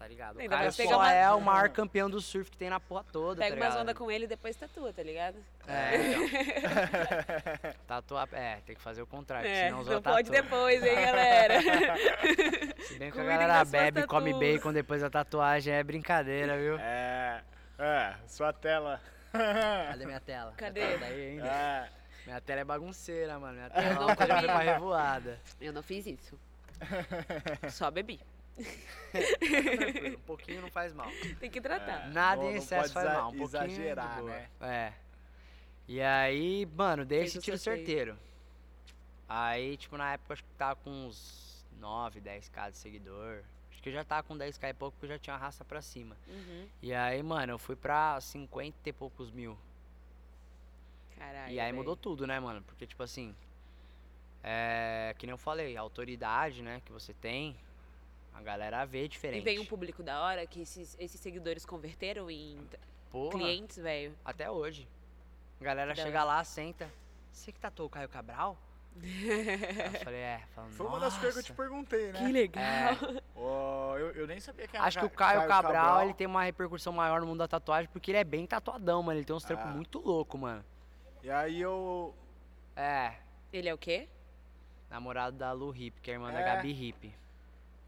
Tá 0.00 0.08
ligado? 0.08 0.36
O 0.36 0.40
Ainda 0.40 0.48
cara 0.56 0.62
mais 0.62 0.74
só 0.76 0.96
uma- 0.96 1.12
é 1.12 1.30
o 1.30 1.40
maior 1.42 1.68
campeão 1.68 2.08
do 2.08 2.22
surf 2.22 2.50
que 2.50 2.56
tem 2.56 2.70
na 2.70 2.80
porra 2.80 3.04
toda, 3.12 3.36
Pega 3.42 3.50
tá 3.54 3.60
umas 3.60 3.68
ligado? 3.74 3.82
ondas 3.82 3.94
com 3.98 4.10
ele 4.10 4.24
e 4.24 4.28
depois 4.28 4.56
tatua, 4.56 4.94
tá 4.94 5.02
ligado? 5.02 5.36
É, 5.68 5.96
então. 5.96 6.22
Tatuar, 7.86 8.26
é, 8.32 8.56
tem 8.64 8.74
que 8.74 8.80
fazer 8.80 9.02
o 9.02 9.06
contrário, 9.06 9.46
É, 9.50 9.66
senão 9.66 9.80
os 9.80 9.86
não 9.86 9.96
outros 9.96 10.14
pode 10.14 10.30
tatuam. 10.30 10.42
depois, 10.42 10.82
hein, 10.82 10.94
galera? 10.94 11.60
Se 12.88 12.94
bem 12.98 13.10
que 13.10 13.18
a 13.18 13.22
Cuidem 13.22 13.26
galera 13.26 13.46
das 13.46 13.68
suas 13.68 13.70
bebe 13.70 14.00
e 14.00 14.06
come 14.06 14.32
tatuas. 14.32 14.52
bacon 14.54 14.72
depois 14.72 15.02
da 15.02 15.10
tatuagem, 15.10 15.74
é 15.74 15.82
brincadeira, 15.84 16.56
viu? 16.56 16.78
É. 16.78 17.42
É, 17.78 18.14
sua 18.26 18.54
tela. 18.54 19.02
Cadê 19.32 20.06
minha 20.06 20.20
tela? 20.20 20.54
Cadê? 20.56 20.80
Minha 20.80 20.98
tela 20.98 21.10
daí 21.10 21.28
ainda. 21.32 21.46
É. 21.46 21.88
Minha 22.24 22.40
tela 22.40 22.60
é 22.60 22.64
bagunceira, 22.64 23.38
mano. 23.38 23.52
Minha 23.54 23.68
tela 23.68 23.94
não 23.96 24.08
ontem 24.08 24.26
já 24.26 24.38
foi 24.38 24.46
comi. 24.46 24.46
pra 24.46 24.58
revoada. 24.72 25.38
Eu 25.60 25.74
não 25.74 25.82
fiz 25.82 26.06
isso. 26.06 26.40
Só 27.70 27.90
bebi. 27.90 28.18
Tranquilo, 29.10 30.16
um 30.16 30.20
pouquinho 30.20 30.62
não 30.62 30.70
faz 30.70 30.92
mal. 30.92 31.10
Tem 31.38 31.50
que 31.50 31.60
tratar. 31.60 32.08
Nada 32.10 32.42
Não- 32.42 32.50
em 32.50 32.56
excesso 32.56 32.92
faz 32.92 33.06
mal. 33.06 33.30
Um 33.30 33.38
pouquinho 33.38 33.48
de 33.48 33.72
exagerar, 33.74 34.22
né? 34.22 34.48
É. 34.60 34.92
E 35.88 36.00
aí, 36.00 36.66
mano, 36.76 37.04
dei 37.04 37.22
esse 37.24 37.38
o 37.38 37.42
tiro 37.42 37.58
certeiro. 37.58 38.16
Aí, 39.28 39.76
tipo, 39.76 39.96
na 39.96 40.12
época 40.12 40.34
acho 40.34 40.44
que 40.44 40.50
tava 40.56 40.76
com 40.76 40.90
uns 40.90 41.64
9, 41.80 42.20
10k 42.20 42.70
de 42.70 42.76
seguidor. 42.76 43.42
Acho 43.70 43.82
que 43.82 43.88
eu 43.88 43.92
já 43.92 44.04
tava 44.04 44.22
com 44.22 44.36
10k 44.36 44.70
e 44.70 44.74
pouco, 44.74 44.96
porque 44.96 45.06
eu 45.12 45.16
já 45.16 45.18
tinha 45.18 45.34
uma 45.34 45.40
raça 45.40 45.64
pra 45.64 45.80
cima. 45.82 46.16
Uhum. 46.28 46.68
E 46.82 46.92
aí, 46.92 47.22
mano, 47.22 47.52
eu 47.52 47.58
fui 47.58 47.74
pra 47.74 48.20
50 48.20 48.88
e 48.88 48.92
poucos 48.92 49.30
mil. 49.30 49.56
Caralho. 51.16 51.52
e 51.52 51.60
aí 51.60 51.66
velho. 51.66 51.76
mudou 51.76 51.96
tudo, 51.96 52.26
né, 52.26 52.40
mano? 52.40 52.62
Porque, 52.62 52.86
tipo 52.86 53.02
assim, 53.02 53.34
é. 54.42 55.14
Que 55.18 55.26
nem 55.26 55.32
eu 55.32 55.38
falei, 55.38 55.76
a 55.76 55.80
autoridade, 55.80 56.62
né, 56.62 56.80
que 56.84 56.92
você 56.92 57.12
tem, 57.14 57.56
a 58.32 58.40
galera 58.42 58.84
vê 58.84 59.06
diferente. 59.08 59.40
E 59.42 59.44
vem 59.44 59.58
um 59.58 59.66
público 59.66 60.02
da 60.02 60.20
hora 60.22 60.46
que 60.46 60.62
esses, 60.62 60.96
esses 60.98 61.20
seguidores 61.20 61.64
converteram 61.64 62.30
em 62.30 62.58
Porra, 63.10 63.30
clientes, 63.32 63.76
velho. 63.76 64.14
Até 64.24 64.50
hoje. 64.50 64.88
A 65.60 65.64
galera 65.64 65.94
Da 65.94 66.02
chega 66.02 66.24
lá, 66.24 66.42
senta. 66.44 66.88
Você 67.32 67.52
que 67.52 67.60
tatuou 67.60 67.86
o 67.86 67.90
Caio 67.90 68.08
Cabral? 68.08 68.56
Eu 69.00 70.00
falei, 70.00 70.18
é. 70.20 70.42
Falando, 70.54 70.72
Foi 70.72 70.86
uma 70.86 70.98
das 70.98 71.16
coisas 71.16 71.34
que 71.44 71.50
eu 71.52 71.54
te 71.54 71.56
perguntei, 71.56 72.12
né? 72.12 72.18
Que 72.18 72.32
legal. 72.32 72.96
Ó, 73.36 73.96
eu, 73.96 74.10
eu 74.12 74.26
nem 74.26 74.40
sabia 74.40 74.66
quem 74.66 74.78
era 74.78 74.86
Acho 74.88 74.98
que 74.98 75.04
o 75.06 75.10
Ca- 75.10 75.32
Caio 75.34 75.48
Cabral, 75.48 76.02
ele 76.02 76.12
tem 76.14 76.26
uma 76.26 76.42
repercussão 76.42 76.92
maior 76.92 77.20
no 77.20 77.26
mundo 77.28 77.38
da 77.38 77.46
tatuagem 77.48 77.88
porque 77.92 78.10
ele 78.10 78.18
é 78.18 78.24
bem 78.24 78.46
tatuadão, 78.46 79.00
mano. 79.02 79.18
Ele 79.18 79.24
tem 79.24 79.34
uns 79.34 79.44
trampos 79.44 79.66
Ah. 79.66 79.70
muito 79.70 80.00
louco, 80.00 80.36
mano. 80.36 80.64
E 81.22 81.30
aí 81.30 81.60
eu. 81.60 82.12
É, 82.74 83.14
Ele 83.52 83.68
é 83.68 83.74
o 83.74 83.78
quê? 83.78 84.08
namorado 84.90 85.36
da 85.36 85.52
Lu 85.52 85.72
Hip, 85.74 86.00
que 86.00 86.10
é 86.10 86.14
a 86.14 86.16
irmã 86.16 86.32
da 86.32 86.40
É. 86.40 86.44
Gabi 86.56 86.70
Hip. 86.72 87.14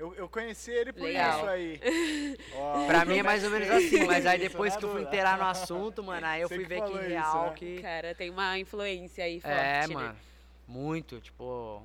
Eu, 0.02 0.12
eu 0.16 0.28
conheci 0.28 0.72
ele 0.72 0.92
por 0.92 1.04
Legal. 1.04 1.38
isso 1.38 1.46
aí. 1.48 1.80
Ó, 2.56 2.86
Pra 2.88 3.04
mim 3.04 3.18
é 3.18 3.22
mais 3.22 3.44
ou 3.44 3.50
menos 3.50 3.70
assim, 3.70 4.04
mas 4.04 4.26
aí 4.26 4.36
depois 4.36 4.76
que 4.76 4.84
eu 4.84 4.90
fui 4.90 5.02
inteirar 5.02 5.38
no 5.38 5.44
assunto, 5.44 6.02
mano, 6.02 6.26
aí 6.26 6.42
eu 6.42 6.48
Você 6.48 6.56
fui 6.56 6.64
que 6.64 6.68
ver 6.68 6.82
que 6.82 6.92
real 7.06 7.50
né? 7.50 7.54
que. 7.54 7.80
Cara, 7.80 8.12
tem 8.12 8.28
uma 8.28 8.58
influência 8.58 9.22
aí 9.24 9.40
forte, 9.40 9.54
É, 9.54 9.86
né? 9.86 9.94
mano. 9.94 10.16
Muito, 10.66 11.20
tipo. 11.20 11.80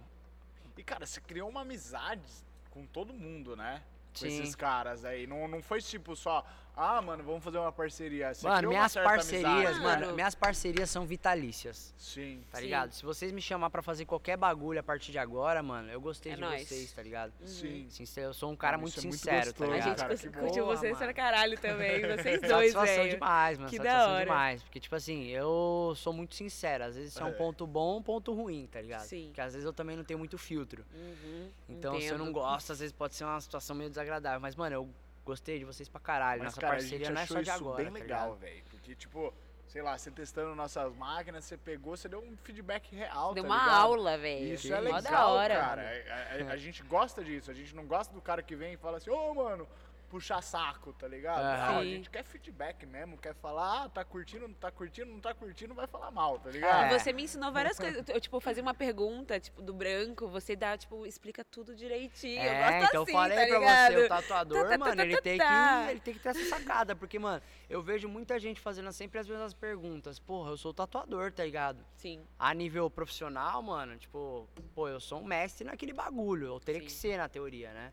E 0.75 0.83
cara, 0.83 1.05
você 1.05 1.21
criou 1.21 1.47
uma 1.47 1.61
amizade 1.61 2.23
com 2.71 2.87
todo 2.87 3.13
mundo, 3.13 3.55
né? 3.55 3.83
Com 4.13 4.21
Sim. 4.25 4.29
esses 4.29 4.55
caras 4.55 5.05
aí. 5.05 5.27
Não, 5.27 5.47
não 5.47 5.61
foi 5.61 5.79
tipo 5.79 6.15
só, 6.15 6.43
Ah, 6.79 7.01
mano, 7.01 7.23
vamos 7.23 7.43
fazer 7.43 7.57
uma 7.57 7.71
parceria. 7.71 8.31
Você 8.35 8.47
Mano, 8.47 8.69
minhas 8.69 8.93
parcerias, 8.93 9.47
amizade. 9.47 9.79
mano, 9.79 10.01
Mano. 10.01 10.13
minhas 10.15 10.35
parcerias 10.35 10.89
são 10.91 11.07
vitalícias. 11.07 11.91
Sim. 11.97 12.43
Tá 12.51 12.59
Sim. 12.59 12.63
ligado? 12.65 12.91
Se 12.91 13.03
vocês 13.03 13.31
me 13.31 13.41
chamar 13.41 13.71
pra 13.71 13.81
fazer 13.81 14.05
qualquer 14.05 14.37
bagulho 14.37 14.79
a 14.79 14.83
partir 14.83 15.11
de 15.11 15.17
agora, 15.17 15.63
mano, 15.63 15.89
eu 15.89 15.99
gostei 15.99 16.33
É 16.33 16.35
de 16.35 16.41
nóis. 16.41 16.67
vocês, 16.67 16.91
tá 16.93 17.01
ligado? 17.01 17.33
Sim. 17.45 17.87
Sincero, 17.89 18.27
eu 18.27 18.33
sou 18.35 18.51
um 18.51 18.55
cara 18.55 18.77
Mano, 18.77 18.83
muito 18.83 18.91
isso 18.99 19.07
é 19.07 19.09
muito 19.09 19.17
sincero, 19.19 19.45
gostoso, 19.47 19.57
tá 19.57 19.65
A 19.65 19.77
ligado? 19.79 19.89
gente 20.17 20.29
cara, 20.29 20.43
curtiu 20.45 20.65
boa, 20.65 20.77
vocês 20.77 20.97
pra 20.99 21.13
caralho 21.13 21.59
também. 21.59 22.01
Vocês 22.17 22.41
dois, 22.41 22.73
Satisfação 22.73 22.85
velho. 23.03 23.09
demais, 23.09 23.57
mano. 23.57 23.69
Que 23.71 23.77
da 23.79 23.83
satisfação 23.85 24.13
hora. 24.13 24.25
demais. 24.25 24.61
Porque, 24.63 24.79
tipo 24.79 24.95
assim, 24.95 25.25
eu 25.29 25.93
sou 25.95 26.13
muito 26.13 26.35
sincero. 26.35 26.83
Às 26.83 26.95
vezes 26.95 27.11
isso 27.13 27.21
é 27.23 27.25
um 27.25 27.29
É. 27.29 27.31
ponto 27.31 27.65
bom 27.65 27.97
um 27.97 28.03
ponto 28.03 28.33
ruim, 28.33 28.67
tá 28.71 28.79
ligado? 28.79 29.01
Sim. 29.01 29.25
Porque 29.29 29.41
às 29.41 29.53
vezes 29.53 29.65
eu 29.65 29.73
também 29.73 29.97
não 29.97 30.03
tenho 30.03 30.19
muito 30.19 30.37
filtro. 30.37 30.85
Uhum, 30.93 31.49
Então, 31.69 31.99
se 31.99 32.05
eu 32.05 32.17
não 32.19 32.25
entendo. 32.25 32.33
gosto, 32.39 32.71
às 32.71 32.79
vezes 32.79 32.91
pode 32.93 33.15
ser 33.15 33.23
uma 33.23 33.41
situação 33.41 33.75
meio 33.75 33.89
desagradável. 33.89 34.39
Mas, 34.39 34.55
mano, 34.55 34.75
eu 34.75 34.89
gostei 35.27 35.59
de 35.59 35.65
vocês 35.65 35.89
pra 35.89 35.99
caralho. 35.99 36.39
Mas, 36.43 36.51
Nossa 36.53 36.61
cara, 36.61 36.73
parceria 36.77 37.09
não 37.09 37.21
é 37.21 37.25
só 37.25 37.35
de 37.41 37.49
isso 37.49 37.51
agora, 37.51 37.77
bem 37.83 37.85
tá 37.93 37.99
legal, 37.99 38.35
velho. 38.35 38.63
Porque, 38.71 38.95
tipo, 38.95 39.33
sei 39.67 39.81
lá, 39.81 39.97
você 39.97 40.09
testando 40.09 40.55
nossas 40.55 40.93
máquinas, 40.95 41.43
você 41.43 41.57
pegou, 41.57 41.97
você 41.97 42.07
deu 42.07 42.19
um 42.19 42.37
feedback 42.37 42.95
real, 42.95 43.33
Deu 43.33 43.43
tá 43.43 43.49
uma 43.49 43.57
ligado? 43.63 43.75
aula, 43.81 44.17
velho. 44.17 44.53
Isso 44.53 44.73
é 44.73 44.77
Mó 44.81 44.95
legal, 44.95 45.01
da 45.01 45.27
hora. 45.27 45.55
cara. 45.59 45.81
A, 45.81 46.49
a- 46.49 46.53
a 46.53 46.57
gente 46.57 46.81
gosta 46.83 47.23
disso. 47.23 47.51
A 47.51 47.53
gente 47.53 47.75
não 47.75 47.85
gosta 47.85 48.13
do 48.13 48.21
cara 48.21 48.41
que 48.41 48.55
vem 48.55 48.73
e 48.73 48.77
fala 48.77 48.97
assim, 48.97 49.09
ô, 49.09 49.33
mano, 49.33 49.67
puxar 50.09 50.41
saco, 50.41 50.93
tá 50.93 51.07
ligado? 51.07 51.41
Não, 51.43 51.79
a 51.79 51.83
gente 51.85 52.09
quer 52.09 52.23
feedback 52.23 52.85
mesmo, 52.85 53.17
quer 53.17 53.35
falar, 53.35 53.83
ah, 53.83 53.89
tá 53.89 54.03
curtindo, 54.03 54.47
não 54.47 54.55
tá 54.55 54.71
curtindo, 54.71 55.11
não 55.11 55.19
tá 55.19 55.33
curtindo, 55.33 55.73
vai 55.73 55.87
falar 55.87 56.11
mal, 56.11 56.39
tá 56.39 56.49
ligado? 56.49 56.93
É. 56.93 56.99
Você 56.99 57.11
me 57.13 57.23
ensinou 57.23 57.51
várias 57.51 57.77
coisas. 57.77 58.07
Eu, 58.07 58.19
tipo, 58.21 58.39
fazer 58.39 58.61
uma 58.61 58.73
pergunta, 58.73 59.39
tipo, 59.39 59.61
do 59.61 59.73
branco, 59.73 60.27
você 60.27 60.55
dá, 60.55 60.77
tipo, 60.77 61.05
explica 61.05 61.43
tudo 61.43 61.75
direitinho. 61.75 62.41
eu 62.41 62.51
É, 62.51 62.79
gosto 62.79 62.87
então 62.89 63.03
assim, 63.03 63.11
eu 63.11 63.17
falei 63.17 63.37
tá 63.37 63.45
pra 63.47 63.59
ligado? 63.59 63.93
você, 63.93 64.05
o 64.05 64.07
tatuador, 64.07 64.63
Tá, 64.63 64.69
tá, 64.69 64.77
mano, 64.77 64.95
tá, 64.95 65.03
ele 65.03 65.21
tem, 65.21 65.37
que, 65.37 65.91
ele 65.91 65.99
tem 65.99 66.13
que 66.13 66.19
ter 66.19 66.29
essa 66.29 66.45
sacada, 66.45 66.95
porque, 66.95 67.19
mano, 67.19 67.41
eu 67.69 67.81
vejo 67.81 68.07
muita 68.07 68.39
gente 68.39 68.59
fazendo 68.61 68.91
sempre 68.91 69.19
as 69.19 69.27
mesmas 69.27 69.53
perguntas. 69.53 70.19
Porra, 70.19 70.51
eu 70.51 70.57
sou 70.57 70.73
tatuador, 70.73 71.31
tá 71.31 71.43
ligado? 71.43 71.85
Sim. 71.97 72.25
A 72.39 72.53
nível 72.53 72.89
profissional, 72.89 73.61
mano, 73.61 73.97
tipo, 73.97 74.47
pô, 74.73 74.87
eu 74.87 74.99
sou 74.99 75.19
um 75.19 75.25
mestre 75.25 75.65
naquele 75.65 75.93
bagulho, 75.93 76.47
eu 76.47 76.59
teria 76.59 76.81
que 76.81 76.91
Sim. 76.91 77.11
ser 77.11 77.17
na 77.17 77.27
teoria, 77.27 77.73
né? 77.73 77.91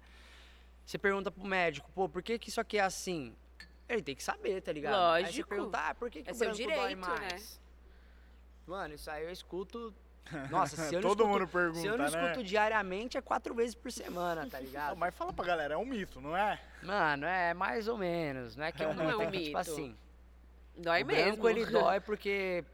Você 0.84 0.98
pergunta 0.98 1.30
pro 1.30 1.44
médico, 1.44 1.90
pô, 1.94 2.08
por 2.08 2.22
que 2.22 2.38
que 2.38 2.48
isso 2.48 2.60
aqui 2.60 2.78
é 2.78 2.82
assim? 2.82 3.34
Ele 3.88 4.02
tem 4.02 4.14
que 4.14 4.22
saber, 4.22 4.60
tá 4.62 4.72
ligado? 4.72 4.94
Aí 4.94 5.22
você 5.24 5.26
Lógico. 5.28 5.48
pergunta, 5.48 5.78
ah, 5.78 5.94
por 5.94 6.10
que, 6.10 6.22
que 6.22 6.30
É 6.30 6.32
o 6.32 6.36
seu 6.36 6.50
direito, 6.52 6.80
né? 6.80 6.94
mais? 6.96 7.60
Mano, 8.66 8.94
isso 8.94 9.10
aí 9.10 9.24
eu 9.24 9.30
escuto... 9.30 9.94
Nossa, 10.50 10.76
se 10.76 10.94
eu 10.94 11.02
não 11.02 11.08
Todo 11.10 11.22
escuto, 11.24 11.38
mundo 11.38 11.48
pergunta, 11.50 11.80
se 11.80 11.86
eu 11.86 11.98
não 11.98 12.06
né? 12.06 12.10
escuto 12.10 12.42
diariamente, 12.44 13.18
é 13.18 13.20
quatro 13.20 13.54
vezes 13.54 13.74
por 13.74 13.92
semana, 13.92 14.46
tá 14.48 14.58
ligado? 14.58 14.90
Não, 14.90 14.96
mas 14.96 15.14
fala 15.14 15.34
pra 15.34 15.44
galera, 15.44 15.74
é 15.74 15.76
um 15.76 15.84
mito, 15.84 16.18
não 16.18 16.34
é? 16.34 16.58
Mano, 16.82 17.26
é 17.26 17.52
mais 17.52 17.88
ou 17.88 17.98
menos. 17.98 18.56
Não 18.56 18.64
é 18.64 18.72
que 18.72 18.82
é 18.82 18.88
um 18.88 18.94
Não 18.94 19.02
é 19.04 19.06
mito, 19.06 19.18
um 19.18 19.22
é 19.22 19.26
que, 19.26 19.32
tipo 19.44 19.46
mito. 19.48 19.58
assim. 19.58 19.96
Dói 20.78 21.02
o 21.02 21.06
mesmo. 21.06 21.24
branco 21.32 21.48
ele 21.50 21.66
dói 21.70 22.00
porque 22.00 22.64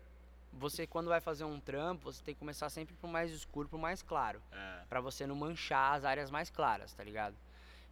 você, 0.53 0.87
quando 0.87 1.09
vai 1.09 1.21
fazer 1.21 1.43
um 1.43 1.59
trampo, 1.59 2.13
você 2.13 2.23
tem 2.23 2.35
que 2.35 2.39
começar 2.39 2.69
sempre 2.71 2.95
pro 2.95 3.09
mais 3.09 3.33
escuro, 3.33 3.69
pro 3.69 3.79
mais 3.79 4.01
claro. 4.01 4.41
É. 4.53 4.83
Pra 4.89 5.01
você 5.01 5.27
não 5.27 5.35
manchar 5.35 5.95
as 5.97 6.05
áreas 6.05 6.31
mais 6.31 6.51
claras, 6.51 6.93
tá 6.95 7.03
ligado? 7.03 7.35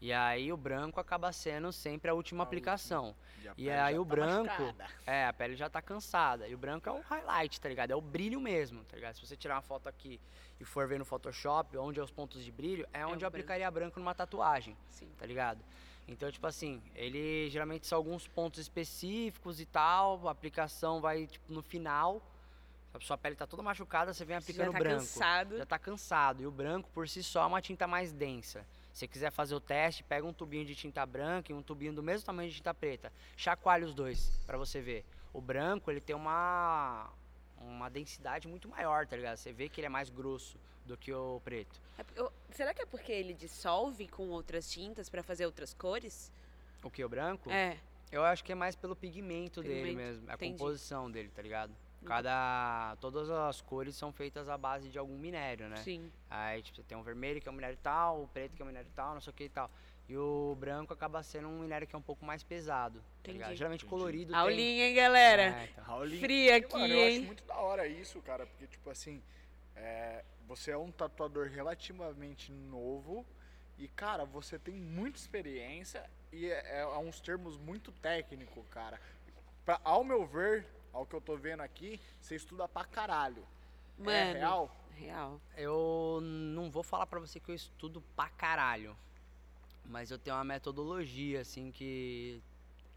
E 0.01 0.13
aí 0.13 0.53
o 0.53 0.57
branco 0.57 1.01
acaba 1.01 1.33
sendo 1.33 1.73
sempre 1.73 2.09
a 2.11 2.15
última 2.15 2.45
A 2.45 2.47
aplicação. 2.47 3.17
a 3.45 3.51
E 3.53 3.65
pele 3.65 3.71
aí 3.73 3.99
o 3.99 4.05
tá 4.05 4.11
branco- 4.15 4.47
machucada. 4.47 4.87
É, 5.05 5.27
a 5.27 5.33
pele 5.33 5.57
já 5.57 5.69
tá 5.69 5.83
cansada. 5.83 6.47
E 6.47 6.55
o 6.55 6.59
branco 6.59 6.89
é 6.89 6.93
o 6.93 7.01
highlight, 7.01 7.61
tá 7.61 7.69
ligado? 7.69 7.91
É 7.91 7.97
o 7.97 8.01
brilho 8.01 8.41
mesmo, 8.41 8.85
tá 8.85 8.95
ligado? 8.95 9.15
Se 9.17 9.27
você 9.27 9.37
tirar 9.37 9.57
uma 9.57 9.63
foto 9.63 9.89
aqui 9.89 10.21
e 10.61 10.65
for 10.65 10.87
ver 10.87 10.99
no 11.01 11.05
Photoshop, 11.05 11.77
onde 11.79 11.99
é 11.99 12.03
os 12.03 12.13
pontos 12.13 12.45
de 12.45 12.53
brilho, 12.53 12.87
é 12.93 13.05
onde 13.05 13.13
o 13.13 13.17
eu 13.17 13.19
branco. 13.19 13.27
aplicaria 13.37 13.69
branco 13.71 13.99
numa 13.99 14.15
tatuagem 14.15 14.77
Sim. 14.91 15.09
tá 15.19 15.27
ligado? 15.27 15.65
Então, 16.07 16.31
tipo 16.31 16.47
assim, 16.47 16.81
ele 16.95 17.51
geralmente 17.51 17.87
são 17.87 17.99
alguns 17.99 18.27
pontos 18.29 18.61
específicos 18.61 19.61
e 19.61 19.67
tal, 19.67 20.27
a 20.29 20.31
aplicação 20.31 21.01
vai, 21.01 21.27
tipo, 21.27 21.53
no 21.53 21.61
final, 21.61 22.23
a 22.95 23.01
sua 23.01 23.19
pele 23.19 23.35
tá 23.37 23.47
toda 23.49 23.63
machucada, 23.65 24.15
você 24.15 24.25
vem 24.25 24.37
aplicando 24.37 24.67
já 24.67 24.73
tá 24.73 24.79
branco. 24.79 24.97
cansado. 25.01 25.59
Já 25.59 25.67
tá 25.67 25.79
cansado. 25.79 26.43
E 26.43 26.47
o 26.47 26.51
branco, 26.53 26.89
por 26.95 27.07
si 27.09 27.23
só, 27.23 27.43
é 27.43 27.47
uma 27.47 27.61
tinta 27.61 27.87
mais 27.87 28.11
densa. 28.13 28.65
Se 28.99 29.03
você 29.03 29.07
quiser 29.07 29.31
fazer 29.31 29.55
o 29.55 29.61
teste, 29.61 30.03
pega 30.03 30.27
um 30.27 30.33
tubinho 30.33 30.65
de 30.65 30.75
tinta 30.75 31.07
branca 31.07 31.53
e 31.53 31.55
um 31.55 31.63
tubinho 31.63 31.93
do 31.93 32.03
mesmo 32.03 32.27
tamanho 32.27 32.51
de 32.51 32.57
tinta 32.57 32.75
preta. 32.75 33.13
Chacoalha 33.37 33.87
os 33.87 33.95
dois, 33.95 34.29
pra 34.45 34.59
você 34.59 34.81
ver. 34.81 35.05
O 35.33 35.41
branco, 35.41 35.89
ele 35.89 36.01
tem 36.01 36.17
uma 36.17 37.09
uma 37.61 37.89
densidade 37.89 38.49
muito 38.49 38.69
maior, 38.69 39.07
tá 39.07 39.15
ligado? 39.17 39.37
Você 39.37 39.53
vê 39.53 39.69
que 39.69 39.81
ele 39.81 39.87
é 39.87 39.89
mais 39.89 40.11
grosso 40.11 40.59
do 40.85 40.97
que 40.97 41.13
o 41.13 41.41
preto. 41.45 41.81
É 41.97 42.05
eu- 42.17 42.33
será 42.51 42.75
que 42.75 42.83
é 42.83 42.87
porque 42.87 43.13
ele 43.13 43.35
dissolve 43.35 44.09
com 44.09 44.31
outras 44.31 44.69
tintas 44.69 45.09
pra 45.09 45.23
fazer 45.23 45.47
outras 45.47 45.73
cores? 45.73 46.33
O 46.83 46.91
que, 46.91 47.05
o 47.05 47.09
branco? 47.09 47.49
É. 47.53 47.79
Eu 48.11 48.25
acho 48.25 48.43
que 48.43 48.51
é 48.51 48.55
mais 48.57 48.75
pelo 48.75 48.97
pigmento, 48.97 49.63
dele 49.63 49.75
Pigmento, 49.91 49.97
mesmo, 49.97 50.31
a 50.31 50.35
entendi. 50.35 50.59
composição 50.59 51.09
dele, 51.09 51.29
tá 51.29 51.41
ligado? 51.43 51.73
Cada. 52.05 52.97
Todas 53.01 53.29
as 53.29 53.61
cores 53.61 53.97
são 53.97 54.13
feitas 54.13 54.49
à 54.49 54.57
base 54.57 54.89
de 54.89 54.99
algum 54.99 55.19
minério, 55.19 55.69
né? 55.69 55.77
Sim. 55.77 56.11
Aí, 56.31 56.63
tipo, 56.63 56.77
você 56.77 56.83
tem 56.83 56.97
um 56.97 57.03
vermelho 57.03 57.41
que 57.41 57.49
é 57.49 57.53
um 57.53 57.55
minério 57.55 57.79
tal, 57.83 58.23
o 58.23 58.29
preto 58.29 58.55
que 58.57 58.63
é 58.63 58.65
um 58.65 58.69
minério 58.69 58.91
tal, 58.95 59.15
não 59.15 59.21
sei 59.21 59.31
o 59.31 59.35
que 59.35 59.45
e 59.45 59.49
tal. 59.49 59.71
E 60.09 60.17
o 60.17 60.57
branco 60.59 60.93
acaba 60.93 61.23
sendo 61.23 61.49
um 61.49 61.59
minério 61.61 61.87
que 61.87 61.95
é 61.95 61.99
um 61.99 62.03
pouco 62.03 62.25
mais 62.25 62.43
pesado, 62.43 63.01
tá? 63.23 63.31
Entendi. 63.31 63.57
Geralmente 63.57 63.85
Entendi. 63.85 63.91
colorido 63.91 64.33
tem... 64.33 64.41
Aulinha, 64.41 64.89
hein, 64.89 64.95
galera? 64.95 65.43
É, 65.43 65.69
então. 65.71 65.85
Raulin. 65.85 66.19
Fria 66.19 66.57
aqui, 66.57 66.73
mano, 66.73 66.95
eu 66.95 67.07
acho 67.07 67.17
hein? 67.17 67.21
muito 67.27 67.45
da 67.45 67.57
hora 67.57 67.87
isso, 67.87 68.21
cara, 68.23 68.47
porque, 68.47 68.67
tipo 68.67 68.89
assim, 68.89 69.23
é, 69.77 70.25
você 70.47 70.71
é 70.71 70.79
um 70.79 70.91
tatuador 70.91 71.49
relativamente 71.49 72.51
novo 72.51 73.27
e, 73.77 73.87
cara, 73.87 74.25
você 74.25 74.59
tem 74.59 74.75
muita 74.75 75.19
experiência 75.19 76.09
e 76.33 76.47
é, 76.47 76.81
é 76.81 76.99
uns 76.99 77.21
termos 77.21 77.59
muito 77.59 77.93
técnicos, 77.93 78.65
cara. 78.71 78.99
Pra, 79.63 79.79
ao 79.85 80.03
meu 80.03 80.27
ver, 80.27 80.67
ao 80.99 81.07
que 81.07 81.15
eu 81.15 81.21
tô 81.21 81.37
vendo 81.37 81.61
aqui, 81.61 82.01
você 82.21 82.35
estuda 82.35 82.69
pra 82.69 82.85
caralho. 82.85 83.47
Mano. 83.97 84.11
É 84.11 84.33
real? 84.33 84.77
Real. 84.97 85.41
Eu 85.57 86.19
não 86.21 86.71
vou 86.71 86.83
falar 86.83 87.07
pra 87.07 87.21
você 87.21 87.39
que 87.39 87.51
eu 87.51 87.55
estudo 87.55 88.03
pra 88.17 88.29
caralho. 88.31 88.97
Mas 89.85 90.11
eu 90.11 90.19
tenho 90.19 90.37
uma 90.37 90.45
metodologia, 90.45 91.41
assim, 91.41 91.71
que 91.71 92.43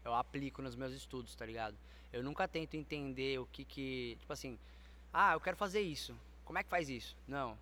eu 0.04 0.14
aplico 0.14 0.60
nos 0.60 0.74
meus 0.74 0.92
estudos, 0.92 1.34
tá 1.34 1.46
ligado? 1.46 1.76
Eu 2.12 2.22
nunca 2.22 2.46
tento 2.46 2.74
entender 2.74 3.38
o 3.38 3.46
que 3.46 3.64
que. 3.64 4.16
Tipo 4.20 4.32
assim, 4.32 4.58
ah, 5.12 5.32
eu 5.32 5.40
quero 5.40 5.56
fazer 5.56 5.80
isso. 5.80 6.14
Como 6.44 6.58
é 6.58 6.62
que 6.62 6.68
faz 6.68 6.88
isso? 6.88 7.16
Não. 7.26 7.56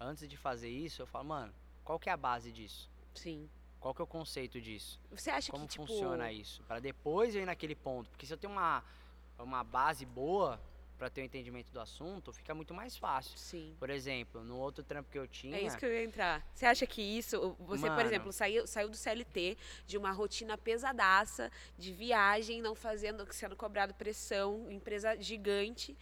Antes 0.00 0.26
de 0.26 0.36
fazer 0.36 0.70
isso, 0.70 1.02
eu 1.02 1.06
falo, 1.06 1.26
mano, 1.26 1.52
qual 1.84 1.98
que 1.98 2.08
é 2.08 2.12
a 2.12 2.16
base 2.16 2.50
disso? 2.50 2.90
Sim. 3.14 3.48
Qual 3.78 3.94
que 3.94 4.00
é 4.00 4.04
o 4.04 4.06
conceito 4.06 4.60
disso? 4.60 4.98
Você 5.10 5.30
acha 5.30 5.50
Como 5.52 5.66
que, 5.66 5.72
tipo... 5.72 5.86
funciona 5.86 6.32
isso? 6.32 6.62
Para 6.62 6.80
depois 6.80 7.34
eu 7.34 7.42
ir 7.42 7.46
naquele 7.46 7.74
ponto. 7.74 8.08
Porque 8.10 8.24
se 8.24 8.32
eu 8.32 8.38
tenho 8.38 8.52
uma, 8.52 8.82
uma 9.44 9.64
base 9.64 10.04
boa 10.06 10.60
pra 10.98 11.10
ter 11.10 11.22
o 11.22 11.24
entendimento 11.24 11.72
do 11.72 11.80
assunto, 11.80 12.32
fica 12.32 12.54
muito 12.54 12.72
mais 12.72 12.96
fácil. 12.96 13.36
Sim. 13.36 13.74
Por 13.76 13.90
exemplo, 13.90 14.44
no 14.44 14.56
outro 14.56 14.84
trampo 14.84 15.10
que 15.10 15.18
eu 15.18 15.26
tinha. 15.26 15.56
É 15.56 15.62
isso 15.62 15.76
que 15.76 15.84
eu 15.84 15.92
ia 15.92 16.04
entrar. 16.04 16.46
Você 16.54 16.64
acha 16.64 16.86
que 16.86 17.02
isso, 17.02 17.56
você, 17.58 17.86
por 17.88 17.96
Mano. 17.96 18.02
exemplo, 18.02 18.32
saiu, 18.32 18.66
saiu 18.68 18.88
do 18.88 18.96
CLT, 18.96 19.56
de 19.84 19.98
uma 19.98 20.12
rotina 20.12 20.56
pesadaça, 20.56 21.50
de 21.76 21.92
viagem, 21.92 22.62
não 22.62 22.76
fazendo, 22.76 23.26
sendo 23.32 23.56
cobrado 23.56 23.92
pressão, 23.94 24.70
empresa 24.70 25.20
gigante. 25.20 25.96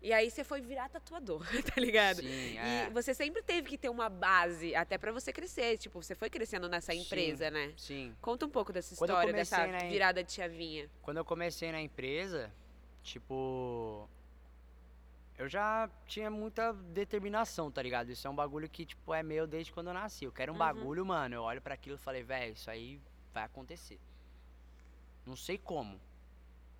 E 0.00 0.12
aí 0.12 0.30
você 0.30 0.44
foi 0.44 0.60
virar 0.60 0.88
tatuador, 0.88 1.40
tá 1.74 1.80
ligado? 1.80 2.18
Sim, 2.20 2.52
E 2.52 2.58
é. 2.58 2.90
você 2.90 3.12
sempre 3.12 3.42
teve 3.42 3.68
que 3.70 3.78
ter 3.78 3.88
uma 3.88 4.08
base, 4.08 4.72
até 4.76 4.98
pra 4.98 5.10
você 5.10 5.32
crescer. 5.32 5.78
Tipo, 5.78 6.00
você 6.00 6.14
foi 6.14 6.30
crescendo 6.30 6.68
nessa 6.68 6.92
Sim. 6.92 7.00
empresa, 7.00 7.50
né? 7.50 7.72
Sim. 7.76 8.14
Conta 8.20 8.46
um 8.46 8.50
pouco 8.50 8.72
dessa 8.72 8.92
história, 8.92 9.32
dessa 9.32 9.64
comecei 9.64 9.88
virada 9.88 10.22
de 10.22 10.30
chavinha. 10.30 10.88
Quando 11.02 11.16
eu 11.16 11.24
comecei 11.24 11.72
na 11.72 11.80
empresa, 11.80 12.52
tipo. 13.04 14.08
Eu 15.36 15.48
já 15.48 15.90
tinha 16.06 16.30
muita 16.30 16.72
determinação, 16.72 17.70
tá 17.70 17.82
ligado? 17.82 18.08
Isso 18.10 18.26
é 18.26 18.30
um 18.30 18.34
bagulho 18.34 18.68
que, 18.68 18.86
tipo, 18.86 19.12
é 19.12 19.22
meu 19.22 19.46
desde 19.46 19.72
quando 19.72 19.88
eu 19.88 19.94
nasci. 19.94 20.24
Eu 20.24 20.32
quero 20.32 20.52
um 20.52 20.54
Uhum. 20.54 20.58
bagulho, 20.58 21.04
mano. 21.04 21.34
Eu 21.34 21.42
olho 21.42 21.60
pra 21.60 21.74
aquilo 21.74 21.96
e 21.96 21.98
falei, 21.98 22.22
velho, 22.22 22.52
isso 22.54 22.70
aí 22.70 23.00
vai 23.32 23.42
acontecer. 23.42 24.00
Não 25.26 25.34
sei 25.36 25.58
como. 25.58 26.00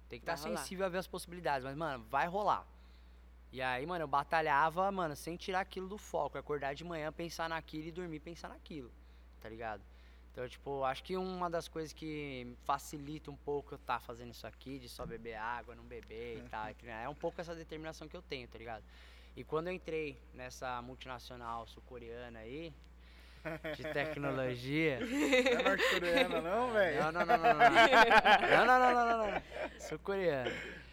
Tem 0.08 0.20
que 0.20 0.30
estar 0.30 0.36
rolar. 0.36 0.58
sensível 0.60 0.86
a 0.86 0.88
ver 0.88 0.98
as 0.98 1.06
possibilidades, 1.08 1.64
mas, 1.64 1.76
mano, 1.76 2.04
vai 2.08 2.28
rolar. 2.28 2.64
E 3.50 3.60
aí, 3.60 3.84
mano, 3.86 4.04
eu 4.04 4.08
batalhava, 4.08 4.90
mano, 4.92 5.16
sem 5.16 5.36
tirar 5.36 5.60
aquilo 5.60 5.88
do 5.88 5.98
foco. 5.98 6.38
Acordar 6.38 6.74
de 6.74 6.84
manhã, 6.84 7.12
pensar 7.12 7.48
naquilo 7.48 7.88
e 7.88 7.92
dormir 7.92 8.20
pensar 8.20 8.48
naquilo, 8.48 8.92
tá 9.40 9.48
ligado? 9.48 9.82
Então, 10.34 10.48
tipo, 10.48 10.82
acho 10.82 11.04
que 11.04 11.16
uma 11.16 11.48
das 11.48 11.68
coisas 11.68 11.92
que 11.92 12.56
facilita 12.64 13.30
um 13.30 13.36
pouco 13.36 13.74
eu 13.74 13.76
estar 13.76 14.00
fazendo 14.00 14.32
isso 14.32 14.44
aqui, 14.44 14.80
de 14.80 14.88
só 14.88 15.06
beber 15.06 15.36
água, 15.36 15.76
não 15.76 15.84
beber 15.84 16.38
e 16.38 16.48
tal, 16.48 16.68
e 16.68 16.74
treinar, 16.74 17.04
é 17.04 17.08
um 17.08 17.14
pouco 17.14 17.40
essa 17.40 17.54
determinação 17.54 18.08
que 18.08 18.16
eu 18.16 18.22
tenho, 18.22 18.48
tá 18.48 18.58
ligado? 18.58 18.82
E 19.36 19.44
quando 19.44 19.68
eu 19.68 19.72
entrei 19.72 20.18
nessa 20.34 20.82
multinacional 20.82 21.68
sul-coreana 21.68 22.40
aí, 22.40 22.74
de 23.76 23.84
tecnologia. 23.94 24.98
Não 24.98 25.60
é 25.60 25.62
norte-coreana, 25.62 26.40
não, 26.40 26.72
velho? 26.72 27.04
Não, 27.04 27.12
não, 27.12 27.26
não, 27.26 27.36
não, 27.38 27.54
não. 27.54 27.70
Não, 28.50 28.66
não, 28.66 28.78
não, 28.80 29.18
não, 29.18 29.26
não. 29.30 29.42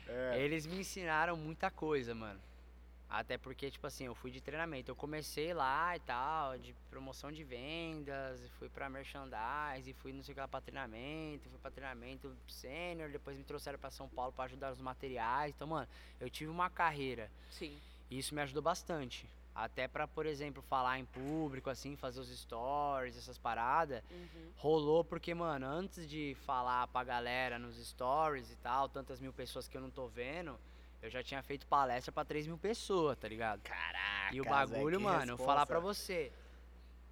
É. 0.08 0.40
Eles 0.40 0.68
me 0.68 0.82
ensinaram 0.82 1.36
muita 1.36 1.72
coisa, 1.72 2.14
mano. 2.14 2.40
Até 3.12 3.38
porque, 3.38 3.70
tipo 3.70 3.86
assim, 3.86 4.06
eu 4.06 4.16
fui 4.16 4.32
de 4.32 4.40
treinamento. 4.40 4.90
Eu 4.90 4.96
comecei 4.96 5.54
lá 5.54 5.94
e 5.98 6.00
tal, 6.00 6.58
de 6.58 6.74
promoção 6.90 7.30
de 7.30 7.44
vendas, 7.44 8.42
e 8.42 8.48
fui 8.52 8.70
pra 8.70 8.90
merchandise, 8.90 9.90
e 9.90 9.94
fui 9.94 10.14
não 10.14 10.24
sei 10.24 10.32
o 10.32 10.36
que 10.36 10.40
lá 10.40 10.48
pra 10.48 10.62
treinamento, 10.62 11.50
fui 11.50 11.60
pra 11.60 11.70
treinamento 11.70 12.34
sênior, 12.48 13.12
depois 13.12 13.38
me 13.38 13.44
trouxeram 13.44 13.78
pra 13.78 13.92
São 13.92 14.08
Paulo 14.08 14.32
pra 14.32 14.46
ajudar 14.46 14.72
os 14.72 14.80
materiais. 14.80 15.54
Então, 15.54 15.68
mano, 15.68 15.90
eu 16.22 16.30
tive 16.30 16.50
uma 16.50 16.70
carreira. 16.70 17.30
Sim. 17.50 17.78
E 18.10 18.18
isso 18.18 18.34
me 18.34 18.42
ajudou 18.44 18.64
bastante. 18.64 19.30
Até 19.54 19.90
pra, 19.90 20.08
por 20.08 20.26
exemplo, 20.26 20.64
falar 20.64 20.98
em 20.98 21.04
público, 21.04 21.70
assim, 21.70 21.98
fazer 21.98 22.22
os 22.22 22.30
stories, 22.30 23.18
essas 23.18 23.38
paradas. 23.38 24.02
Uhum. 24.10 24.52
Rolou 24.56 25.04
porque, 25.04 25.34
mano, 25.34 25.66
antes 25.66 26.10
de 26.10 26.38
falar 26.46 26.88
pra 26.88 27.04
galera 27.04 27.60
nos 27.60 27.76
stories 27.76 28.50
e 28.50 28.56
tal, 28.56 28.88
tantas 28.88 29.20
mil 29.20 29.34
pessoas 29.34 29.68
que 29.68 29.76
eu 29.76 29.82
não 29.82 29.90
tô 29.90 30.08
vendo, 30.08 30.58
eu 31.02 31.10
já 31.10 31.24
tinha 31.24 31.42
feito 31.42 31.66
palestra 31.68 32.12
pra 32.12 32.24
3 32.24 32.48
mil 32.48 32.58
pessoas, 32.58 33.18
tá 33.18 33.28
ligado? 33.28 33.62
Caraca. 33.62 34.34
E 34.36 34.40
o 34.42 34.46
bagulho, 34.46 35.00
mano, 35.02 35.34
eu 35.34 35.38
vou 35.38 35.46
falar 35.46 35.66
pra 35.66 35.80
você. 35.80 36.32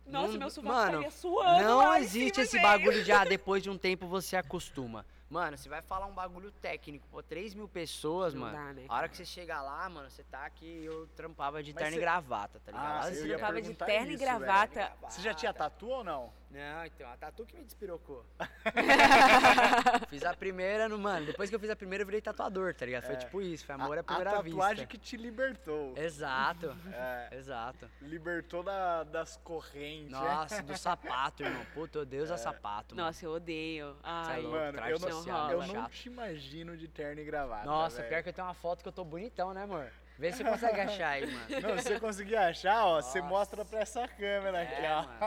Nossa, 0.05 0.33
Não- 0.33 0.39
meu 0.39 0.49
sovaco 0.49 0.75
mano, 0.75 0.91
estaria 1.03 1.11
suando 1.11 1.63
Não 1.63 1.95
existe 1.97 2.41
esse 2.41 2.59
bagulho 2.59 3.03
de, 3.03 3.11
ah, 3.11 3.23
depois 3.25 3.61
de 3.61 3.69
um 3.69 3.77
tempo 3.77 4.07
você 4.07 4.35
acostuma. 4.35 5.05
Mano, 5.29 5.55
você 5.55 5.69
vai 5.69 5.83
falar 5.83 6.07
um 6.07 6.13
bagulho 6.13 6.49
técnico, 6.53 7.07
pô, 7.11 7.21
3 7.21 7.53
mil 7.53 7.67
pessoas, 7.67 8.33
Não 8.33 8.41
mano. 8.41 8.57
dá, 8.57 8.73
né, 8.73 8.85
A 8.89 8.95
hora 8.95 9.07
que 9.07 9.15
você 9.15 9.25
chega 9.25 9.61
lá, 9.61 9.87
mano, 9.87 10.09
você 10.09 10.23
tá 10.23 10.43
aqui, 10.45 10.83
eu 10.83 11.05
trampava 11.15 11.61
de 11.61 11.71
Mas 11.71 11.83
terno 11.83 11.91
você- 11.93 11.99
e 11.99 12.01
gravata, 12.01 12.59
tá 12.65 12.71
ligado? 12.71 13.03
Ah, 13.05 13.09
eu 13.09 13.15
Você 13.15 13.27
trampava 13.27 13.61
de 13.61 13.73
terno 13.75 14.11
e 14.11 14.15
isso, 14.15 14.25
velho. 14.25 14.39
gravata. 14.39 14.91
Você 15.07 15.21
já 15.21 15.33
tinha 15.35 15.53
tatu 15.53 15.87
ou 15.87 16.03
não? 16.03 16.33
Não, 16.51 16.83
então, 16.85 17.07
a 17.11 17.15
tatu 17.15 17.45
que 17.45 17.55
me 17.55 17.63
despirocou. 17.63 18.25
fiz 20.09 20.23
a 20.25 20.33
primeira, 20.33 20.89
no, 20.89 20.97
mano, 20.97 21.27
depois 21.27 21.47
que 21.49 21.55
eu 21.55 21.59
fiz 21.59 21.69
a 21.69 21.75
primeira 21.75 22.01
eu 22.01 22.05
virei 22.05 22.21
tatuador, 22.21 22.73
tá 22.73 22.85
ligado? 22.87 23.03
Foi 23.05 23.13
É. 23.15 23.17
tipo 23.17 23.39
isso, 23.41 23.65
foi 23.65 23.75
amor 23.75 23.97
a, 23.97 24.01
à 24.01 24.03
primeira 24.03 24.31
a 24.31 24.33
tatuagem 24.43 24.75
vista. 24.85 24.87
que 24.87 24.97
te 24.97 25.15
libertou. 25.15 25.93
Exato, 25.95 26.75
É, 26.91 27.37
exato. 27.37 27.87
libertou 28.01 28.63
da- 28.63 29.03
das 29.03 29.37
correntes. 29.37 30.11
né? 30.11 30.17
Nossa, 30.19 30.63
do 30.63 30.75
sapato, 30.75 31.43
irmão. 31.43 31.63
Puta, 31.73 31.99
eu 31.99 32.05
Deus 32.05 32.25
usar 32.25 32.37
sapato, 32.37 32.95
mano. 32.95 33.05
Nossa, 33.07 33.23
eu 33.25 33.31
odeio. 33.31 33.93
Cê 33.93 33.99
é 33.99 33.99
Ai, 34.03 34.41
louco, 34.41 34.57
Mano, 34.57 34.79
eu 34.79 34.99
não, 34.99 35.11
social, 35.11 35.51
eu 35.51 35.61
é 35.61 35.67
não 35.67 35.89
te 35.89 36.09
imagino 36.09 36.75
de 36.75 36.87
terno 36.87 37.21
e 37.21 37.25
gravata. 37.25 37.65
Nossa, 37.65 37.97
velho. 37.97 38.09
pior 38.09 38.23
que 38.23 38.29
eu 38.29 38.33
tenho 38.33 38.47
uma 38.47 38.53
foto 38.55 38.81
que 38.81 38.87
eu 38.87 38.91
tô 38.93 39.03
bonitão, 39.05 39.53
né, 39.53 39.63
amor? 39.63 39.91
Vê 40.19 40.33
se 40.33 40.43
você 40.43 40.49
consegue 40.49 40.81
achar 40.81 41.07
aí, 41.11 41.25
mano. 41.25 41.47
Não, 41.61 41.77
se 41.77 41.83
você 41.83 41.99
conseguir 41.99 42.35
achar, 42.35 42.85
ó, 42.85 43.01
você 43.01 43.19
Nossa. 43.21 43.29
mostra 43.33 43.63
pra 43.65 43.79
essa 43.79 44.05
câmera 44.05 44.63
aqui, 44.63 44.73
É, 44.73 44.91
ó. 44.93 45.03
mano. 45.03 45.19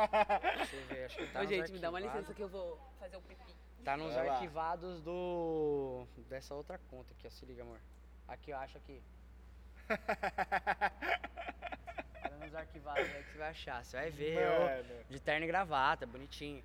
Deixa 0.59 0.77
eu 0.77 0.87
ver, 0.87 1.05
acho 1.07 1.17
que 1.17 1.27
tá 1.29 1.39
Ô, 1.39 1.43
nos 1.43 1.49
gente, 1.51 1.73
me 1.73 1.79
dá 1.79 1.89
uma 1.89 1.99
licença 2.01 2.35
que 2.35 2.43
eu 2.43 2.49
vou 2.49 2.79
fazer 3.01 3.17
um 3.17 3.23
pipi. 3.23 3.57
Tá 3.83 3.97
nos 3.97 4.13
Vai 4.15 4.27
lá. 4.27 4.35
arquivados 4.35 5.01
do. 5.01 6.07
dessa 6.29 6.55
outra 6.55 6.79
conta 6.91 7.11
aqui, 7.15 7.27
ó. 7.27 7.31
Se 7.31 7.47
liga, 7.47 7.63
amor. 7.63 7.81
Aqui, 8.29 8.51
eu 8.51 8.59
acho 8.59 8.77
aqui. 8.77 9.03
Tá 12.23 12.37
nos 12.39 12.55
arquivados 12.55 13.03
aí 13.03 13.23
que 13.25 13.33
você 13.33 13.39
vai 13.39 13.49
achar. 13.51 13.85
Você 13.85 13.97
vai 13.97 14.11
ver, 14.11 14.39
eu 14.39 15.05
de 15.09 15.21
terno 15.21 15.45
e 15.45 15.47
gravata, 15.49 16.07
bonitinho. 16.07 16.63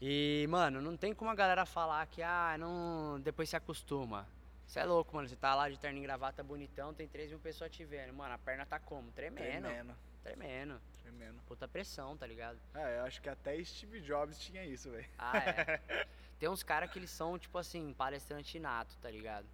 E, 0.00 0.46
mano, 0.48 0.80
não 0.80 0.96
tem 0.96 1.14
como 1.14 1.30
a 1.30 1.34
galera 1.34 1.64
falar 1.66 2.06
que, 2.06 2.22
ah, 2.22 2.56
não. 2.58 3.20
Depois 3.20 3.48
se 3.48 3.56
acostuma. 3.56 4.26
Você 4.66 4.80
é 4.80 4.84
louco, 4.84 5.14
mano. 5.14 5.28
Você 5.28 5.36
tá 5.36 5.54
lá 5.54 5.70
de 5.70 5.78
terno 5.78 5.98
e 5.98 6.02
gravata 6.02 6.42
bonitão, 6.42 6.92
tem 6.92 7.06
3 7.06 7.30
mil 7.30 7.38
pessoas 7.38 7.70
te 7.70 7.84
vendo. 7.84 8.12
Mano, 8.12 8.34
a 8.34 8.38
perna 8.38 8.66
tá 8.66 8.78
como? 8.78 9.10
Tremendo. 9.12 9.62
Tremendo. 9.68 9.96
Tremendo. 10.22 10.80
Tremendo. 11.02 11.40
Puta 11.46 11.68
pressão, 11.68 12.16
tá 12.16 12.26
ligado? 12.26 12.58
É, 12.74 12.98
eu 12.98 13.04
acho 13.04 13.22
que 13.22 13.28
até 13.28 13.62
Steve 13.62 14.00
Jobs 14.00 14.38
tinha 14.38 14.64
isso, 14.64 14.90
velho. 14.90 15.08
Ah, 15.18 15.38
é. 15.38 15.80
Tem 16.38 16.48
uns 16.48 16.62
caras 16.62 16.90
que 16.90 16.98
eles 16.98 17.10
são, 17.10 17.38
tipo 17.38 17.56
assim, 17.56 17.94
palestrante 17.94 18.58
nato, 18.58 18.96
tá 18.98 19.10
ligado? 19.10 19.46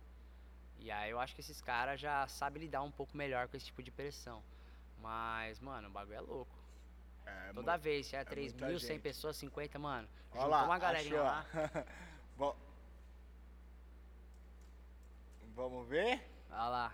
E 0.79 0.91
aí 0.91 1.11
eu 1.11 1.21
acho 1.21 1.35
que 1.35 1.41
esses 1.41 1.61
caras 1.61 2.01
já 2.01 2.27
sabem 2.27 2.63
lidar 2.63 2.83
um 2.83 2.91
pouco 2.91 3.17
melhor 3.17 3.47
com 3.47 3.57
esse 3.57 3.67
tipo 3.67 3.83
de 3.83 3.91
pressão. 3.91 4.43
Mas, 4.99 5.61
mano, 5.61 5.89
o 5.89 5.91
bagulho 5.93 6.17
é 6.17 6.21
louco. 6.21 6.53
É, 7.25 7.53
Toda 7.53 7.77
vez, 7.77 8.07
se 8.07 8.17
é 8.17 8.25
3 8.25 8.53
muita 8.53 8.67
mil, 8.67 8.81
100 8.81 8.89
gente. 8.89 9.03
pessoas, 9.03 9.37
50, 9.37 9.79
mano. 9.79 10.09
Olha 10.33 10.47
lá, 10.47 10.65
uma 10.65 10.79
galerinha 10.79 11.23
achou, 11.23 11.61
lá. 11.63 11.87
Bom. 12.37 12.57
Vamos 15.55 15.87
ver? 15.89 16.21
Olha 16.51 16.69
lá. 16.69 16.93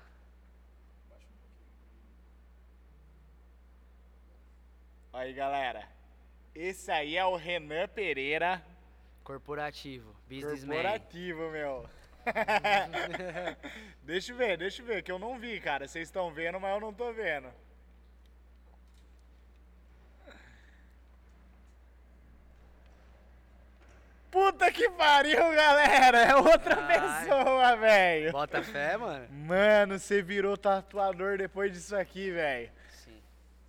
Aí, 5.12 5.32
galera. 5.32 5.88
Esse 6.54 6.90
aí 6.90 7.16
é 7.16 7.24
o 7.24 7.36
Renan 7.36 7.86
Pereira, 7.88 8.64
Corporativo, 9.22 10.14
businessman. 10.28 10.76
corporativo, 10.76 11.50
meu. 11.50 11.88
deixa 14.02 14.32
eu 14.32 14.36
ver, 14.36 14.56
deixa 14.56 14.82
eu 14.82 14.86
ver, 14.86 15.02
que 15.02 15.12
eu 15.12 15.18
não 15.18 15.38
vi, 15.38 15.61
cara. 15.61 15.86
Vocês 15.86 16.09
estão 16.09 16.32
vendo, 16.32 16.59
mas 16.59 16.74
eu 16.74 16.80
não 16.80 16.92
tô 16.92 17.12
vendo. 17.12 17.48
Puta 24.30 24.70
que 24.70 24.88
pariu, 24.90 25.38
galera! 25.54 26.18
É 26.18 26.36
outra 26.36 26.76
Ai. 26.86 27.00
pessoa, 27.00 27.76
velho. 27.76 28.32
Bota 28.32 28.62
fé, 28.62 28.96
mano? 28.96 29.26
Mano, 29.30 29.98
você 29.98 30.20
virou 30.20 30.56
tatuador 30.56 31.38
depois 31.38 31.72
disso 31.72 31.96
aqui, 31.96 32.30
velho. 32.30 32.70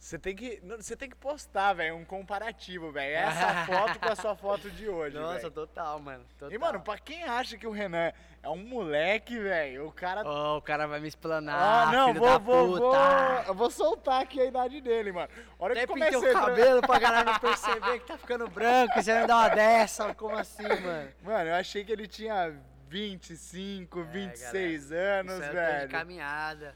Você 0.10 0.18
tem 0.18 0.36
que, 0.36 0.60
você 0.76 0.96
tem 0.96 1.08
que 1.08 1.16
postar, 1.16 1.74
velho, 1.74 1.96
um 1.96 2.04
comparativo, 2.04 2.92
velho. 2.92 3.16
Essa 3.16 3.66
foto 3.70 4.00
com 4.00 4.12
a 4.12 4.16
sua 4.16 4.36
foto 4.36 4.68
de 4.72 4.90
hoje, 4.90 5.16
Nossa, 5.16 5.42
velho. 5.42 5.52
total, 5.52 6.00
mano. 6.00 6.26
Total. 6.36 6.52
E, 6.52 6.58
mano, 6.58 6.80
pra 6.82 6.98
quem 6.98 7.24
acha 7.26 7.60
que 7.60 7.68
o 7.68 7.70
Renan 7.70 8.12
é 8.42 8.50
um 8.50 8.58
moleque, 8.58 9.38
velho, 9.38 9.86
o 9.86 9.92
cara... 9.92 10.24
Ó, 10.26 10.58
o 10.58 10.62
cara 10.64 10.88
vai 10.88 11.00
me 11.00 11.08
explanar, 11.08 11.90
ah, 11.90 11.92
não, 11.92 12.08
filho 12.08 12.20
vou, 12.22 12.28
da 12.28 12.38
vou, 12.40 12.68
puta. 12.70 12.80
vou, 12.80 13.44
eu 13.50 13.54
vou 13.54 13.70
soltar 13.70 14.24
aqui 14.24 14.42
a 14.42 14.46
idade 14.46 14.82
dele, 14.82 15.12
mano. 15.12 15.30
A 15.60 15.64
hora 15.64 15.74
Até 15.74 15.82
que 15.82 15.94
comecei 15.94 16.18
o 16.18 16.34
cabelo 16.34 16.82
pra 16.82 16.98
galera 16.98 17.32
não 17.32 17.38
perceber 17.38 18.00
que 18.00 18.08
tá 18.08 18.18
ficando 18.18 18.48
branco 18.48 18.98
e 18.98 19.04
você 19.04 19.12
vai 19.12 19.22
me 19.22 19.28
dar 19.28 19.38
uma 19.38 19.50
dessa. 19.50 20.16
Como 20.16 20.36
assim, 20.36 20.64
mano? 20.64 21.12
Mano, 21.22 21.50
eu 21.52 21.56
achei 21.56 21.86
que 21.86 21.92
ele 21.92 22.08
tinha 22.08 22.52
25, 22.88 24.04
26 24.06 24.84
Isso 24.86 24.94
anos, 24.96 25.36
é 25.36 25.40
tempo 25.40 25.50
de 25.50 25.56
velho. 25.56 25.92
caminhada. 25.92 26.76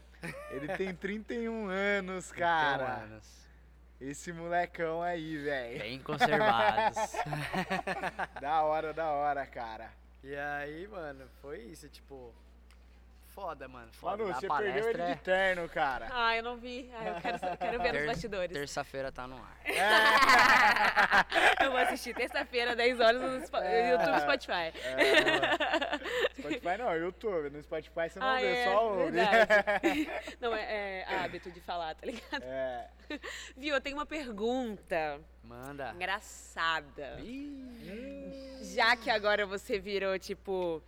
Ele 0.50 0.68
tem 0.76 0.94
31 0.94 1.68
anos, 1.68 2.32
cara. 2.32 2.82
Então, 2.84 3.04
anos. 3.04 3.44
Esse 4.00 4.32
molecão 4.32 5.02
aí, 5.02 5.36
velho. 5.38 5.78
Bem 5.78 5.98
conservados. 6.00 6.98
Da 8.40 8.62
hora, 8.62 8.92
da 8.92 9.10
hora, 9.10 9.46
cara. 9.46 9.90
e 10.22 10.34
aí, 10.36 10.86
mano, 10.88 11.24
foi 11.40 11.60
isso, 11.62 11.88
tipo. 11.88 12.34
Foda, 13.34 13.66
mano. 13.66 13.88
Foda. 13.94 14.16
Manu, 14.22 14.32
você 14.34 14.46
palestra 14.46 14.82
perdeu 14.84 14.90
ele 14.90 15.02
é- 15.10 15.14
de 15.16 15.20
terno, 15.22 15.68
cara. 15.68 16.06
Ah, 16.14 16.36
eu 16.36 16.42
não 16.42 16.56
vi. 16.56 16.88
Ah, 16.94 17.08
eu 17.08 17.14
quero, 17.20 17.36
eu 17.46 17.56
quero 17.56 17.82
ver 17.82 17.92
nos 17.92 18.00
Ter- 18.02 18.06
bastidores. 18.06 18.52
Terça-feira 18.52 19.10
tá 19.10 19.26
no 19.26 19.36
ar. 19.36 19.58
Eu 21.64 21.70
vou 21.70 21.80
assistir 21.80 22.14
terça-feira, 22.14 22.76
10 22.76 23.00
horas, 23.00 23.20
no 23.20 23.40
Spo- 23.46 23.56
YouTube 23.58 24.16
e 24.16 24.20
Spotify. 24.20 24.72
Spotify 26.38 26.76
não, 26.78 26.94
YouTube. 26.96 27.50
No 27.50 27.62
Spotify 27.62 28.08
você 28.10 28.18
não 28.20 28.26
Ah, 28.26 28.36
vê, 28.38 28.46
é, 28.46 28.64
só 28.64 28.84
ouve. 28.92 29.12
Não, 30.40 30.54
é, 30.54 31.00
é 31.02 31.16
hábito 31.24 31.50
de 31.50 31.60
falar, 31.60 31.94
tá 31.94 32.06
ligado? 32.06 32.42
É. 32.42 32.88
Viu, 33.56 33.74
eu 33.74 33.80
tenho 33.80 33.96
uma 33.96 34.06
pergunta 34.06 35.20
Manda. 35.42 35.92
engraçada. 35.94 37.16
Ih, 37.20 38.60
Já 38.74 38.96
que 38.96 39.10
agora 39.10 39.46
você 39.46 39.78
virou, 39.78 40.18
tipo, 40.18 40.82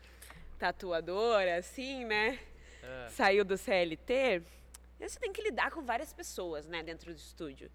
tatuadora, 0.59 1.57
assim, 1.57 2.05
né? 2.05 2.39
Ah. 2.83 3.07
Saiu 3.11 3.45
do 3.45 3.57
CLT, 3.57 4.43
você 4.99 5.19
tem 5.19 5.33
que 5.33 5.43
lidar 5.43 5.71
com 5.71 5.83
várias 5.83 6.13
pessoas, 6.13 6.67
né, 6.67 6.83
dentro 6.83 7.13
do 7.13 7.17
estúdio. 7.19 7.71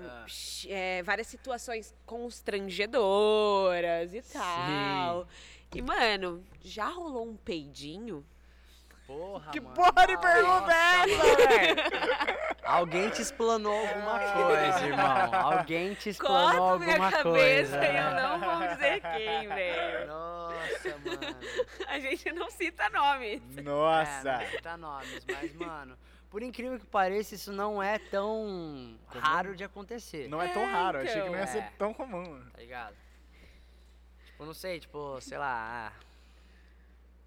Ah. 0.00 0.24
É, 0.68 1.02
várias 1.02 1.26
situações 1.26 1.94
constrangedoras 2.06 4.14
e 4.14 4.22
tal. 4.22 5.26
E, 5.74 5.82
mano, 5.82 6.44
já 6.62 6.86
rolou 6.88 7.28
um 7.28 7.36
peidinho? 7.36 8.24
porra, 9.06 9.50
Que 9.50 9.60
mano. 9.60 9.74
porra 9.74 10.06
de 10.06 10.16
pergunta 10.18 10.72
é 10.72 11.00
essa, 11.00 11.36
velho? 11.36 11.76
Alguém 12.68 13.08
te 13.10 13.22
explanou 13.22 13.72
alguma 13.88 14.18
coisa, 14.18 14.86
irmão. 14.86 15.34
Alguém 15.52 15.94
te 15.94 16.10
explanou 16.10 16.78
minha 16.78 16.92
alguma 16.92 17.10
cabeça 17.10 17.78
coisa. 17.78 17.84
e 17.86 17.96
eu 17.96 18.10
não 18.10 18.40
vou 18.40 18.68
dizer 18.68 19.00
quem, 19.00 19.48
velho. 19.48 20.06
Nossa, 20.06 20.88
mano. 20.98 21.36
A 21.88 21.98
gente 21.98 22.32
não 22.32 22.50
cita 22.50 22.88
nomes. 22.90 23.42
É, 23.56 23.62
Nossa. 23.62 24.32
não 24.38 24.46
cita 24.46 24.76
nomes, 24.76 25.24
mas, 25.26 25.54
mano, 25.54 25.98
por 26.30 26.42
incrível 26.42 26.78
que 26.78 26.86
pareça, 26.86 27.34
isso 27.34 27.52
não 27.52 27.82
é 27.82 27.98
tão 27.98 28.98
raro 29.08 29.56
de 29.56 29.64
acontecer. 29.64 30.28
Não 30.28 30.42
é 30.42 30.48
tão 30.48 30.62
É, 30.62 30.72
raro, 30.72 30.98
achei 30.98 31.22
que 31.22 31.28
não 31.28 31.36
ia 31.36 31.42
então. 31.42 31.52
ser 31.52 31.58
É. 31.60 31.72
tão 31.78 31.94
comum. 31.94 32.42
Tá 32.52 32.58
ligado? 32.60 32.94
Tipo, 34.26 34.44
não 34.44 34.54
sei, 34.54 34.78
tipo, 34.78 35.18
sei 35.22 35.38
lá. 35.38 35.90
ah, 35.90 35.92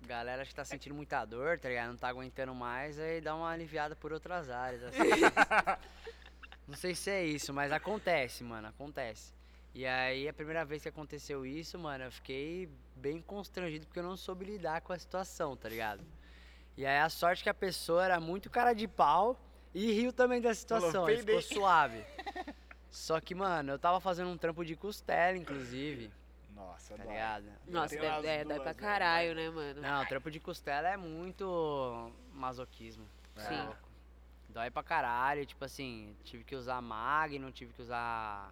Galera 0.05 0.45
que 0.45 0.53
tá 0.53 0.65
sentindo 0.65 0.95
muita 0.95 1.23
dor, 1.25 1.59
tá 1.59 1.69
ligado? 1.69 1.89
Não 1.89 1.97
tá 1.97 2.09
aguentando 2.09 2.53
mais, 2.55 2.97
aí 2.97 3.21
dá 3.21 3.35
uma 3.35 3.49
aliviada 3.49 3.95
por 3.95 4.11
outras 4.11 4.49
áreas, 4.49 4.83
assim. 4.83 4.97
não 6.67 6.75
sei 6.75 6.95
se 6.95 7.09
é 7.09 7.23
isso, 7.23 7.53
mas 7.53 7.71
acontece, 7.71 8.43
mano, 8.43 8.67
acontece. 8.67 9.33
E 9.73 9.85
aí, 9.85 10.27
a 10.27 10.33
primeira 10.33 10.65
vez 10.65 10.81
que 10.81 10.89
aconteceu 10.89 11.45
isso, 11.45 11.79
mano, 11.79 12.05
eu 12.05 12.11
fiquei 12.11 12.67
bem 12.95 13.21
constrangido 13.21 13.85
porque 13.85 13.99
eu 13.99 14.03
não 14.03 14.17
soube 14.17 14.43
lidar 14.43 14.81
com 14.81 14.91
a 14.91 14.99
situação, 14.99 15.55
tá 15.55 15.69
ligado? 15.69 16.03
E 16.75 16.85
aí 16.85 16.99
a 16.99 17.09
sorte 17.09 17.43
que 17.43 17.49
a 17.49 17.53
pessoa 17.53 18.03
era 18.03 18.19
muito 18.19 18.49
cara 18.49 18.73
de 18.73 18.87
pau 18.87 19.39
e 19.73 19.91
riu 19.91 20.11
também 20.11 20.41
da 20.41 20.53
situação, 20.53 21.05
ficou 21.05 21.41
suave. 21.41 22.03
Só 22.91 23.21
que, 23.21 23.33
mano, 23.33 23.71
eu 23.71 23.79
tava 23.79 24.01
fazendo 24.01 24.29
um 24.29 24.37
trampo 24.37 24.65
de 24.65 24.75
costela, 24.75 25.37
inclusive, 25.37 26.11
Nossa, 26.61 26.95
tá 26.97 27.03
dói. 27.03 27.13
ligado? 27.13 27.45
Nossa, 27.67 27.95
deve, 27.95 28.27
é, 28.27 28.43
dói 28.43 28.53
duas, 28.57 28.57
pra 28.63 28.73
né? 28.73 28.79
caralho, 28.79 29.35
né, 29.35 29.49
mano? 29.49 29.81
Não, 29.81 30.05
trampo 30.05 30.29
de 30.31 30.39
costela 30.39 30.87
é 30.89 30.97
muito 30.97 32.11
masoquismo. 32.33 33.05
É. 33.35 33.41
Sim. 33.41 33.69
Dói 34.49 34.69
pra 34.69 34.83
caralho, 34.83 35.45
tipo 35.45 35.63
assim, 35.63 36.15
tive 36.23 36.43
que 36.43 36.55
usar 36.55 36.81
Magnum, 36.81 37.51
tive 37.51 37.73
que 37.73 37.81
usar 37.81 38.51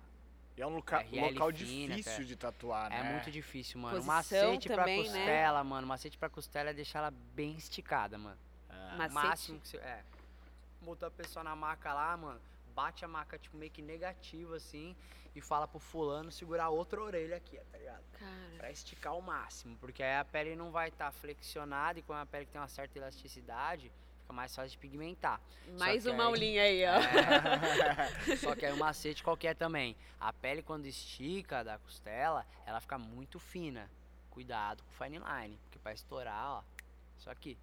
E 0.58 0.62
é 0.62 0.66
um 0.68 0.76
loca- 0.76 1.00
RL 1.02 1.34
local 1.34 1.52
fina, 1.54 1.96
difícil 1.96 2.14
cara. 2.14 2.26
de 2.26 2.36
tatuar, 2.36 2.92
É 2.92 3.04
né? 3.04 3.12
muito 3.14 3.30
difícil, 3.32 3.80
mano. 3.80 3.96
O 3.96 3.98
Posição 4.06 4.16
macete 4.16 4.68
pra 4.70 4.78
também, 4.78 5.04
né? 5.04 5.18
costela, 5.20 5.64
mano. 5.64 5.86
O 5.86 5.90
macete 5.90 6.18
pra 6.18 6.30
costela 6.30 6.70
é 6.70 6.74
deixar 6.74 7.00
ela 7.00 7.12
bem 7.12 7.52
esticada, 7.56 8.18
mano. 8.18 8.38
É. 8.70 8.74
O 8.94 8.98
Macete. 8.98 9.14
máximo 9.14 9.60
que 9.60 9.68
você. 9.68 9.78
É. 9.78 10.04
Botou 10.82 11.08
a 11.08 11.12
pessoa 11.12 11.44
na 11.44 11.56
maca 11.56 11.94
lá, 11.94 12.16
mano. 12.16 12.40
Bate 12.74 13.04
a 13.04 13.08
maca, 13.08 13.38
tipo, 13.38 13.58
meio 13.58 13.72
que 13.72 13.82
negativa, 13.82 14.56
assim. 14.56 14.96
E 15.36 15.42
fala 15.42 15.68
pro 15.68 15.80
fulano 15.80 16.32
segurar 16.32 16.66
a 16.66 16.70
outra 16.70 17.02
orelha 17.02 17.38
aqui, 17.38 17.58
tá 17.72 17.78
ligado? 17.78 18.04
Cara. 18.14 18.32
Pra 18.58 18.72
esticar 18.72 19.16
o 19.16 19.22
máximo. 19.22 19.78
Porque 19.78 20.02
aí 20.04 20.18
a 20.18 20.26
pele 20.26 20.56
não 20.56 20.72
vai 20.72 20.90
estar 20.90 21.12
flexionada. 21.12 22.00
E 22.00 22.02
como 22.02 22.20
a 22.20 22.26
pele 22.26 22.46
tem 22.46 22.60
uma 22.60 22.68
certa 22.68 22.98
elasticidade, 22.98 23.92
fica 24.22 24.34
mais 24.34 24.54
fácil 24.56 24.72
de 24.72 24.78
pigmentar. 24.80 25.40
Mais 25.78 26.04
que 26.04 26.10
uma 26.10 26.24
aí- 26.24 26.28
aulinha 26.30 26.62
aí, 26.64 26.84
ó. 26.86 28.32
É. 28.32 28.36
Só 28.38 28.56
que 28.56 28.66
aí 28.66 28.74
o 28.74 28.78
macete 28.78 29.24
qualquer 29.24 29.56
também. 29.56 29.96
A 30.20 30.34
pele 30.34 30.62
quando 30.64 30.86
estica 30.88 31.64
da 31.64 31.78
costela, 31.78 32.46
ela 32.66 32.82
fica 32.82 32.98
muito 32.98 33.40
fina. 33.40 33.90
Cuidado 34.30 34.84
com 34.84 34.90
o 34.90 34.94
fine 35.06 35.20
line, 35.20 35.58
porque 35.64 35.80
pra 35.80 35.94
estourar, 35.94 36.46
ó, 36.60 36.64
isso 37.18 37.30
aqui. 37.30 37.58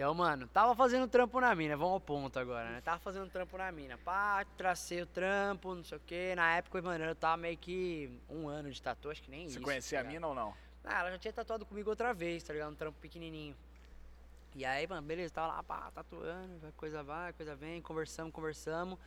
Então, 0.00 0.14
mano, 0.14 0.48
tava 0.48 0.74
fazendo 0.74 1.06
trampo 1.06 1.38
na 1.42 1.54
mina, 1.54 1.76
vamos 1.76 1.92
ao 1.92 2.00
ponto 2.00 2.38
agora, 2.38 2.70
né? 2.70 2.80
Tava 2.80 2.98
fazendo 3.00 3.28
trampo 3.28 3.58
na 3.58 3.70
mina. 3.70 3.98
Pá, 3.98 4.46
tracei 4.56 5.02
o 5.02 5.06
trampo, 5.06 5.74
não 5.74 5.84
sei 5.84 5.98
o 5.98 6.00
que. 6.00 6.34
Na 6.34 6.56
época, 6.56 6.80
mano, 6.80 7.04
eu 7.04 7.14
tava 7.14 7.36
meio 7.36 7.58
que 7.58 8.10
um 8.26 8.48
ano 8.48 8.70
de 8.70 8.80
tatu, 8.80 9.10
acho 9.10 9.22
que 9.22 9.30
nem 9.30 9.44
isso. 9.44 9.56
Você 9.56 9.60
tá 9.60 9.64
conhecia 9.66 9.98
a 9.98 10.00
ligado? 10.00 10.14
mina 10.14 10.26
ou 10.26 10.34
não? 10.34 10.54
Ah, 10.82 11.00
ela 11.00 11.10
já 11.10 11.18
tinha 11.18 11.34
tatuado 11.34 11.66
comigo 11.66 11.90
outra 11.90 12.14
vez, 12.14 12.42
tá 12.42 12.50
ligado? 12.54 12.72
Um 12.72 12.74
trampo 12.74 12.98
pequenininho. 12.98 13.54
E 14.54 14.64
aí, 14.64 14.86
mano, 14.86 15.06
beleza, 15.06 15.34
tava 15.34 15.48
lá, 15.48 15.62
pá, 15.62 15.90
tatuando, 15.94 16.72
coisa 16.78 17.02
vai, 17.02 17.34
coisa 17.34 17.54
vem, 17.54 17.82
conversamos, 17.82 18.32
conversamos. 18.32 18.98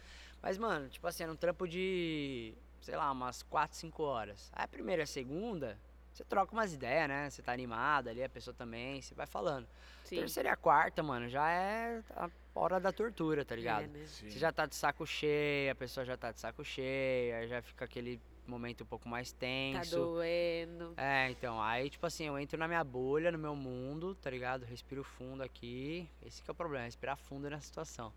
Mas, 0.44 0.60
mano, 0.60 0.90
tipo 0.90 1.08
assim, 1.08 1.24
era 1.24 1.32
um 1.32 1.36
trampo 1.36 1.68
de, 1.68 2.54
sei 2.82 2.96
lá, 2.96 3.12
umas 3.12 3.42
4, 3.42 3.76
5 3.76 4.04
horas. 4.04 4.52
Aí 4.54 4.66
a 4.66 4.68
primeira 4.68 5.02
e 5.02 5.06
a 5.06 5.08
segunda, 5.08 5.76
você 6.14 6.24
troca 6.24 6.54
umas 6.54 6.74
ideias, 6.74 7.08
né? 7.10 7.30
Você 7.30 7.42
tá 7.42 7.52
animado 7.52 8.08
ali, 8.08 8.24
a 8.24 8.30
pessoa 8.30 8.54
também, 8.54 9.02
você 9.02 9.14
vai 9.16 9.26
falando. 9.26 9.68
Sim. 10.04 10.18
Terceira 10.18 10.50
e 10.50 10.52
a 10.52 10.56
quarta, 10.56 11.02
mano, 11.02 11.28
já 11.28 11.50
é 11.50 12.02
a 12.16 12.30
hora 12.54 12.80
da 12.80 12.92
tortura, 12.92 13.44
tá 13.44 13.56
ligado? 13.56 13.86
É, 13.86 13.88
né? 13.88 14.06
Você 14.06 14.30
já 14.38 14.52
tá 14.52 14.66
de 14.66 14.76
saco 14.76 15.06
cheio, 15.08 15.72
a 15.72 15.76
pessoa 15.76 16.06
já 16.06 16.16
tá 16.16 16.32
de 16.32 16.40
saco 16.40 16.64
cheio, 16.64 17.36
aí 17.36 17.48
já 17.48 17.62
fica 17.62 17.86
aquele 17.86 18.22
momento 18.46 18.84
um 18.84 18.86
pouco 18.88 19.08
mais 19.10 19.32
Tá 19.32 19.40
tenso. 19.40 19.96
doendo. 19.96 20.94
É, 20.98 21.30
então, 21.32 21.62
aí, 21.62 21.90
tipo 21.90 22.06
assim, 22.06 22.26
eu 22.28 22.38
entro 22.38 22.60
na 22.60 22.68
minha 22.68 22.84
bolha, 22.84 23.32
no 23.32 23.38
meu 23.40 23.56
mundo, 23.56 24.14
tá 24.16 24.30
ligado? 24.30 24.66
Respiro 24.66 25.04
fundo 25.04 25.42
aqui. 25.42 26.08
Esse 26.22 26.44
que 26.44 26.50
é 26.50 26.52
o 26.52 26.56
problema, 26.56 26.86
respirar 26.86 27.18
fundo 27.18 27.50
nessa 27.50 27.66
situação. 27.66 28.14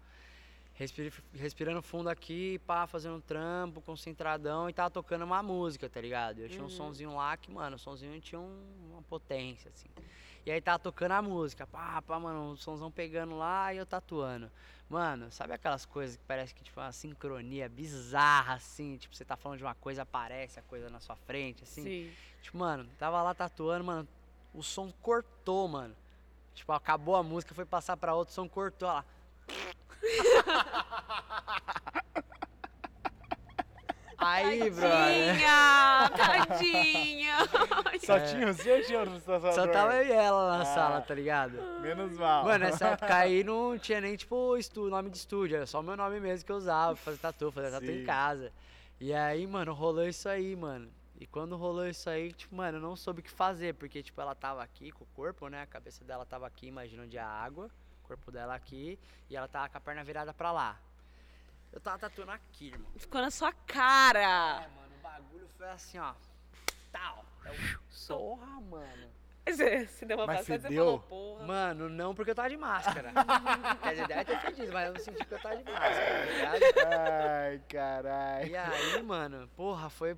Respirando 1.33 1.81
fundo 1.81 2.11
aqui, 2.11 2.59
pá, 2.67 2.87
fazendo 2.87 3.17
um 3.17 3.21
trampo, 3.21 3.81
concentradão 3.81 4.69
e 4.69 4.75
tava 4.75 4.91
tocando 4.91 5.25
uma 5.25 5.43
música, 5.43 5.89
tá 5.89 5.99
ligado? 6.01 6.41
Eu 6.41 6.49
tinha 6.51 6.61
um 6.61 6.65
Uhum. 6.65 6.71
sonzinho 6.71 7.15
lá 7.15 7.35
que, 7.37 7.51
mano, 7.51 7.77
o 7.77 7.79
sonzinho 7.79 8.21
tinha 8.21 8.39
um- 8.39 8.91
uma 8.93 9.03
potência, 9.03 9.71
assim. 9.75 9.89
E 10.45 10.51
aí 10.51 10.61
tava 10.61 10.79
tocando 10.79 11.13
a 11.13 11.23
música, 11.23 11.67
pá, 11.67 12.03
pá, 12.03 12.21
mano, 12.21 12.53
o 12.53 12.57
sonzão 12.59 12.91
pegando 12.91 13.37
lá 13.39 13.73
e 13.73 13.79
eu 13.79 13.87
tatuando. 13.87 14.51
Mano, 14.89 15.31
sabe 15.33 15.55
aquelas 15.55 15.87
coisas 15.87 16.17
que 16.17 16.23
parece 16.25 16.55
que, 16.55 16.63
tipo, 16.63 16.79
uma 16.79 16.93
sincronia 16.93 17.69
bizarra, 17.71 18.55
assim? 18.55 18.99
Tipo, 18.99 19.17
você 19.17 19.25
tá 19.25 19.35
falando 19.37 19.59
de 19.59 19.65
uma 19.65 19.75
coisa, 19.75 20.03
aparece 20.03 20.61
a 20.61 20.63
coisa 20.63 20.91
na 20.91 21.01
sua 21.01 21.17
frente, 21.17 21.65
assim? 21.65 21.83
Sim. 21.85 22.17
Tipo, 22.43 22.59
mano, 22.59 22.87
tava 22.99 23.23
lá 23.23 23.35
tatuando, 23.35 23.83
mano, 23.85 24.07
o 24.53 24.63
som 24.63 24.93
cortou, 25.01 25.67
mano. 25.69 25.97
Tipo, 26.55 26.73
acabou 26.73 27.17
a 27.17 27.23
música, 27.23 27.55
foi 27.55 27.65
passar 27.65 27.97
pra 27.97 28.15
outro, 28.15 28.31
o 28.33 28.35
som 28.35 28.47
cortou, 28.49 28.89
ó 28.89 28.93
lá. 28.93 29.05
Aí, 34.19 34.71
brother. 34.71 35.37
Tadinha! 36.17 37.37
Tadinha! 37.37 37.37
Só 38.01 38.19
tinha 38.87 39.01
outro 39.01 39.21
tatuador? 39.21 39.49
É. 39.51 39.53
Só 39.53 39.67
tava 39.69 39.95
eu 39.97 40.07
e 40.07 40.13
ela 40.13 40.57
na 40.57 40.63
Ah. 40.63 40.65
sala, 40.65 41.01
tá 41.03 41.15
ligado? 41.15 41.53
Menos 41.83 42.17
mal. 42.17 42.45
Mano, 42.45 42.65
nessa 42.65 42.89
época 42.97 43.15
aí 43.15 43.45
não 43.45 43.79
tinha 43.79 44.01
nem, 44.01 44.17
tipo, 44.17 44.57
estu, 44.57 44.89
nome 44.89 45.11
de 45.11 45.19
estúdio, 45.19 45.57
era 45.57 45.67
só 45.67 45.81
o 45.81 45.83
meu 45.83 45.97
nome 45.97 46.19
mesmo 46.19 46.47
que 46.47 46.53
eu 46.53 46.57
usava 46.57 46.95
pra 46.95 47.05
fazer 47.05 47.19
tatu, 47.19 47.53
fazer 47.53 47.71
tatu 47.71 47.91
em 47.91 48.05
casa. 48.05 48.53
E 48.99 49.13
aí, 49.13 49.47
mano, 49.47 49.75
rolou 49.75 50.07
isso 50.09 50.29
aí, 50.29 50.57
mano. 50.57 50.91
E 51.21 51.27
quando 51.27 51.55
rolou 51.57 51.87
isso 51.87 52.09
aí, 52.09 52.33
tipo, 52.33 52.55
mano, 52.57 52.79
eu 52.79 52.83
não 52.83 52.97
soube 52.97 53.21
o 53.21 53.23
que 53.23 53.31
fazer, 53.31 53.75
porque, 53.75 54.03
tipo, 54.03 54.19
ela 54.21 54.35
tava 54.35 54.63
aqui 54.63 54.91
com 54.91 55.05
o 55.05 55.09
corpo, 55.15 55.49
né? 55.49 55.63
A 55.63 55.67
cabeça 55.67 56.03
dela 56.05 56.25
tava 56.25 56.47
aqui, 56.47 56.67
imagina 56.67 57.03
onde 57.03 57.17
é 57.19 57.21
a 57.21 57.27
água, 57.29 57.71
corpo 58.07 58.31
dela 58.31 58.55
aqui, 58.55 58.99
e 59.29 59.37
ela 59.37 59.49
tava 59.49 59.69
com 59.69 59.79
a 59.79 59.81
perna 59.81 60.05
virada 60.05 60.33
pra 60.33 60.53
lá. 60.53 60.79
Eu 61.73 61.81
tava 61.81 61.99
tatuando 61.99 62.31
aqui, 62.33 62.69
irmão. 62.69 62.91
Ficou 62.97 63.21
na 63.21 63.31
sua 63.31 63.53
cara! 63.53 64.63
É, 64.63 64.69
mano, 64.69 64.97
o 64.99 65.03
bagulho 65.03 65.49
foi 65.57 65.69
assim, 65.69 65.99
ó. 65.99 66.15
Tal. 66.91 67.25
Porra, 68.09 68.61
mano. 68.61 69.11
Você, 69.47 69.87
você 69.87 70.05
deu 70.05 70.17
uma 70.17 70.27
Mas 70.27 70.39
passada 70.39 70.69
você 70.69 70.75
falou, 70.75 71.01
porra. 71.01 71.47
Mano, 71.47 71.89
não 71.89 72.15
porque 72.15 72.33
eu 72.33 72.35
tava 72.35 72.49
de 72.49 72.57
máscara. 72.57 73.13
Quer 73.83 73.91
dizer, 73.91 74.09
deve 74.09 74.25
ter 74.25 74.41
fedido, 74.41 74.73
mas 74.73 74.87
eu 74.87 74.95
não 74.95 75.01
senti 75.01 75.25
que 75.25 75.35
eu 75.35 75.41
tava 75.41 75.57
de 75.57 75.65
máscara, 75.65 76.27
tá 76.27 76.59
ligado? 76.59 76.63
Ai, 76.93 77.63
caralho. 77.69 78.49
E 78.49 78.57
aí, 78.57 79.03
mano, 79.03 79.49
porra, 79.55 79.89
foi 79.89 80.15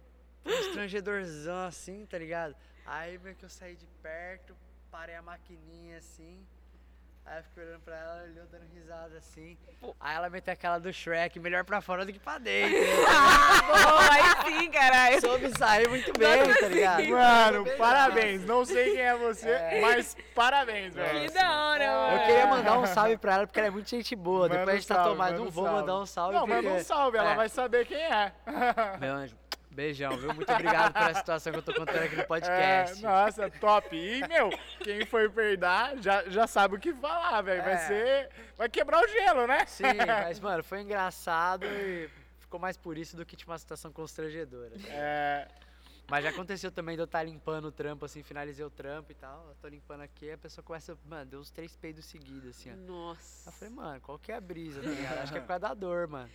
um 0.47 0.51
estrangedorzão 0.51 1.67
assim, 1.67 2.07
tá 2.07 2.19
ligado? 2.19 2.57
Aí 2.87 3.19
meio 3.19 3.37
que 3.37 3.45
eu 3.45 3.51
saí 3.51 3.77
de 3.77 3.87
perto, 4.03 4.57
parei 4.91 5.15
a 5.15 5.21
maquininha 5.23 5.99
assim. 5.99 6.47
Aí 7.31 7.39
eu 7.39 7.43
fiquei 7.45 7.63
olhando 7.65 7.81
pra 7.83 7.97
ela, 7.97 8.23
olhou 8.25 8.47
dando 8.51 8.65
risada 8.75 9.19
assim. 9.19 9.59
Aí 10.01 10.17
ela 10.17 10.31
meteu 10.31 10.53
aquela 10.55 10.79
do 10.79 10.91
Shrek, 10.93 11.39
melhor 11.39 11.63
pra 11.63 11.81
fora 11.83 12.07
do 12.07 12.13
que 12.13 12.19
pra 12.19 12.39
dentro. 12.39 12.75
Boa, 13.67 14.13
aí 14.13 14.53
sim, 14.61 14.71
caralho. 14.71 15.21
Soube 15.21 15.59
sair 15.59 15.89
muito 15.89 16.11
bem, 16.19 16.47
Nossa, 16.47 16.61
tá 16.61 16.69
ligado? 16.69 17.03
sim. 17.03 17.11
Mano, 17.13 17.67
parabéns. 17.77 18.45
Não 18.47 18.65
sei 18.65 18.93
quem 18.95 19.03
é 19.03 19.15
você, 19.17 19.51
É. 19.51 19.81
mas 19.83 20.17
parabéns, 20.35 20.95
velho. 20.95 21.21
Que 21.29 21.35
da 21.35 21.65
hora, 21.67 21.85
Eu 21.85 21.91
mano. 21.93 22.27
queria 22.27 22.47
mandar 22.47 22.79
um 22.79 22.87
salve 22.87 23.17
pra 23.19 23.35
ela 23.35 23.47
porque 23.47 23.59
ela 23.61 23.69
é 23.69 23.71
muito 23.71 23.91
gente 23.91 24.17
boa. 24.17 24.49
Manda 24.49 24.57
Depois 24.59 24.69
a 24.69 24.79
gente 24.79 24.89
tá 24.89 25.05
tomando, 25.05 25.37
não 25.39 25.47
um 25.47 25.51
vou 25.51 25.65
salve. 25.65 25.81
mandar 25.81 25.99
um 25.99 26.07
salve. 26.07 26.35
Não, 26.35 26.47
porque... 26.47 26.63
manda 26.63 26.75
um 26.81 26.85
salve, 26.85 27.19
ela 27.19 27.33
É. 27.33 27.35
vai 27.37 27.49
saber 27.51 27.87
quem 27.87 28.03
é. 28.03 28.33
Meu 28.99 29.13
anjo, 29.15 29.37
beijão, 29.79 30.17
viu? 30.19 30.35
Muito 30.35 30.53
obrigado 30.53 30.93
pela 30.93 31.15
situação 31.15 31.53
que 31.53 31.59
eu 31.61 31.63
tô 31.63 31.73
contando 31.73 32.03
aqui 32.03 32.17
no 32.17 32.23
É, 32.23 32.25
podcast. 32.25 33.01
nossa, 33.03 33.49
top. 33.49 33.97
E, 33.97 34.27
meu, 34.27 34.51
quem 34.83 35.07
foi 35.07 35.29
perder 35.29 36.03
já, 36.03 36.25
já 36.29 36.47
sabe 36.49 36.75
o 36.75 36.81
que 36.81 36.93
falar, 36.93 37.41
velho. 37.43 37.63
Vai 37.63 37.75
É. 37.75 37.79
ser. 37.79 38.31
Vai 38.57 38.69
quebrar 38.69 39.01
o 39.05 39.07
gelo, 39.07 39.47
né? 39.47 39.65
Sim, 39.67 39.85
mas, 40.27 40.41
mano, 40.41 40.65
foi 40.65 40.81
engraçado 40.81 41.65
e 41.65 42.11
ficou 42.41 42.59
mais 42.59 42.77
por 42.77 42.99
isso 42.99 43.17
do 43.17 43.25
que 43.25 43.37
tipo 43.37 43.53
uma 43.53 43.59
situação 43.59 43.93
constrangedora. 43.93 44.73
É. 44.89 45.47
Mas 46.11 46.25
já 46.25 46.31
aconteceu 46.31 46.73
também 46.73 46.97
de 46.97 47.03
eu 47.03 47.05
estar 47.05 47.23
limpando 47.23 47.67
o 47.67 47.71
trampo, 47.73 48.05
assim, 48.07 48.23
finalizei 48.23 48.65
o 48.65 48.71
trampo 48.71 49.13
e 49.13 49.15
tal. 49.15 49.47
Eu 49.51 49.55
tô 49.61 49.69
limpando 49.69 50.01
aqui, 50.01 50.33
a 50.33 50.39
pessoa 50.39 50.65
começa, 50.65 50.97
mano, 51.05 51.27
deu 51.31 51.39
uns 51.39 51.51
três 51.51 51.77
peidos 51.77 52.07
seguidos, 52.07 52.49
assim, 52.51 52.73
ó. 52.73 52.77
Nossa. 52.77 53.51
Eu 53.51 53.53
falei, 53.53 53.75
mano, 53.75 54.01
qual 54.01 54.19
que 54.19 54.33
é 54.33 54.37
a 54.37 54.41
brisa, 54.41 54.81
tá 54.83 54.89
ligado? 54.89 55.19
Acho 55.19 55.33
que 55.33 55.39
é 55.39 55.41
por 55.43 55.49
causa 55.49 55.61
da 55.61 55.75
dor, 55.75 56.09
mano. 56.09 56.31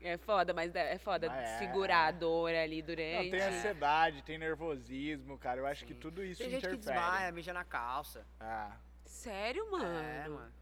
É 0.00 0.16
foda, 0.16 0.54
mas 0.54 0.74
é 0.74 0.96
foda 0.98 1.30
Ah, 1.30 1.42
é. 1.42 1.58
segurar 1.58 2.06
a 2.06 2.10
dor 2.12 2.54
ali 2.54 2.80
durante. 2.82 3.30
Não, 3.30 3.30
tem 3.30 3.42
ansiedade, 3.42 4.22
tem 4.22 4.38
nervosismo, 4.38 5.36
cara. 5.38 5.60
Eu 5.60 5.66
acho 5.66 5.84
que 5.84 5.92
Sim. 5.94 6.00
tudo 6.00 6.24
isso 6.24 6.40
Tem 6.40 6.50
gente 6.50 6.60
que 6.68 6.74
interfere. 6.74 6.96
desmaia, 6.98 7.32
mija 7.32 7.52
na 7.52 7.64
calça. 7.64 8.24
Ah. 8.38 8.76
Sério, 9.04 9.68
mano? 9.70 9.84
É, 9.98 10.28
mano. 10.28 10.52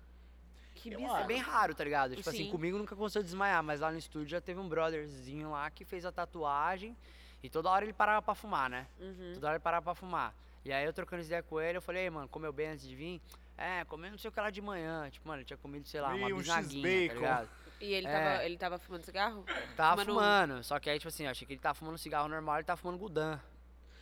Que 0.74 0.92
Eu 0.92 0.98
bizarro. 1.00 1.24
É 1.24 1.26
bem 1.26 1.38
raro, 1.38 1.74
tá 1.74 1.84
ligado? 1.84 2.16
Tipo 2.16 2.28
assim, 2.30 2.44
Sim. 2.44 2.50
comigo 2.50 2.78
nunca 2.78 2.94
aconteceu 2.94 3.22
desmaiar, 3.22 3.62
mas 3.62 3.80
lá 3.80 3.90
no 3.90 3.98
estúdio 3.98 4.28
já 4.28 4.40
teve 4.40 4.58
um 4.60 4.68
brotherzinho 4.68 5.50
lá 5.50 5.70
que 5.70 5.84
fez 5.84 6.04
a 6.04 6.12
tatuagem 6.12 6.96
e 7.42 7.50
toda 7.50 7.68
hora 7.70 7.84
ele 7.84 7.92
parava 7.92 8.22
pra 8.22 8.34
fumar, 8.34 8.70
né? 8.70 8.86
Uhum. 8.98 9.32
Toda 9.34 9.46
hora 9.48 9.56
ele 9.56 9.62
parava 9.62 9.84
pra 9.84 9.94
fumar. 9.94 10.34
E 10.64 10.72
aí 10.72 10.84
eu 10.84 10.92
trocando 10.92 11.22
ideia 11.22 11.42
com 11.42 11.60
ele, 11.60 11.78
eu 11.78 11.82
falei, 11.82 12.04
ei, 12.04 12.10
mano, 12.10 12.28
comeu 12.28 12.52
bem 12.52 12.68
antes 12.68 12.86
de 12.88 12.94
vir? 12.96 13.20
É, 13.56 13.84
comeu 13.84 14.10
não 14.10 14.18
sei 14.18 14.28
o 14.28 14.32
que 14.32 14.40
lá 14.40 14.50
de 14.50 14.60
manhã. 14.60 15.08
Tipo, 15.10 15.28
mano, 15.28 15.40
ele 15.40 15.46
tinha 15.46 15.56
comido, 15.56 15.86
sei 15.88 16.00
lá, 16.00 16.08
uma 16.14 16.28
Ih, 16.28 16.32
um 16.32 16.38
bisnaguinha, 16.38 16.82
tá 16.82 16.88
X-bacon. 16.88 17.14
ligado? 17.20 17.48
E 17.80 17.92
ele, 17.92 18.06
É. 18.06 18.10
tava, 18.12 18.44
ele 18.44 18.56
tava 18.58 18.78
fumando 18.78 19.04
cigarro? 19.04 19.44
Tava 19.76 20.02
Fumando- 20.04 20.20
fumando, 20.20 20.64
só 20.64 20.78
que 20.80 20.88
aí, 20.88 20.98
tipo 20.98 21.08
assim, 21.08 21.24
eu 21.24 21.30
achei 21.30 21.46
que 21.46 21.52
ele 21.52 21.60
tava 21.60 21.74
fumando 21.74 21.98
cigarro 21.98 22.26
normal, 22.28 22.56
ele 22.56 22.64
tava 22.64 22.80
fumando 22.80 22.98
Gudan, 22.98 23.38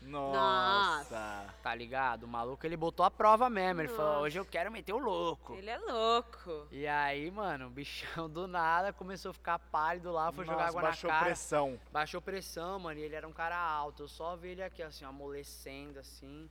Nossa. 0.03 1.47
tá 1.63 1.75
ligado? 1.75 2.25
O 2.25 2.29
maluco, 2.29 2.65
ele 2.65 2.77
botou 2.77 3.05
a 3.05 3.11
prova 3.11 3.51
mesmo, 3.51 3.81
ele 3.81 3.89
falou, 3.89 4.13
Nossa. 4.13 4.21
hoje 4.21 4.39
eu 4.39 4.45
quero 4.45 4.71
meter 4.71 4.93
o 4.93 4.99
louco. 4.99 5.55
Ele 5.55 5.71
é 5.71 5.79
louco. 5.79 6.69
E 6.71 6.87
aí, 6.87 7.31
mano, 7.31 7.67
o 7.67 7.71
bichão 7.71 8.29
do 8.31 8.47
nada 8.47 8.93
começou 8.93 9.31
a 9.31 9.35
ficar 9.35 9.59
pálido 9.59 10.13
lá, 10.13 10.31
foi 10.33 10.45
jogar 10.45 10.59
Nossa, 10.67 10.69
água 10.71 10.83
baixou 10.83 11.09
na 11.09 11.15
cara. 11.15 11.27
pressão. 11.27 11.81
Baixou 11.91 12.21
pressão, 12.23 12.79
mano, 12.79 13.01
e 13.01 13.03
ele 13.03 13.15
era 13.15 13.27
um 13.27 13.33
cara 13.33 13.57
alto. 13.59 14.05
Eu 14.05 14.09
só 14.09 14.37
vi 14.37 14.51
ele 14.51 14.63
aqui, 14.63 14.83
assim, 14.83 15.05
amolecendo, 15.05 15.99
assim. 15.99 16.49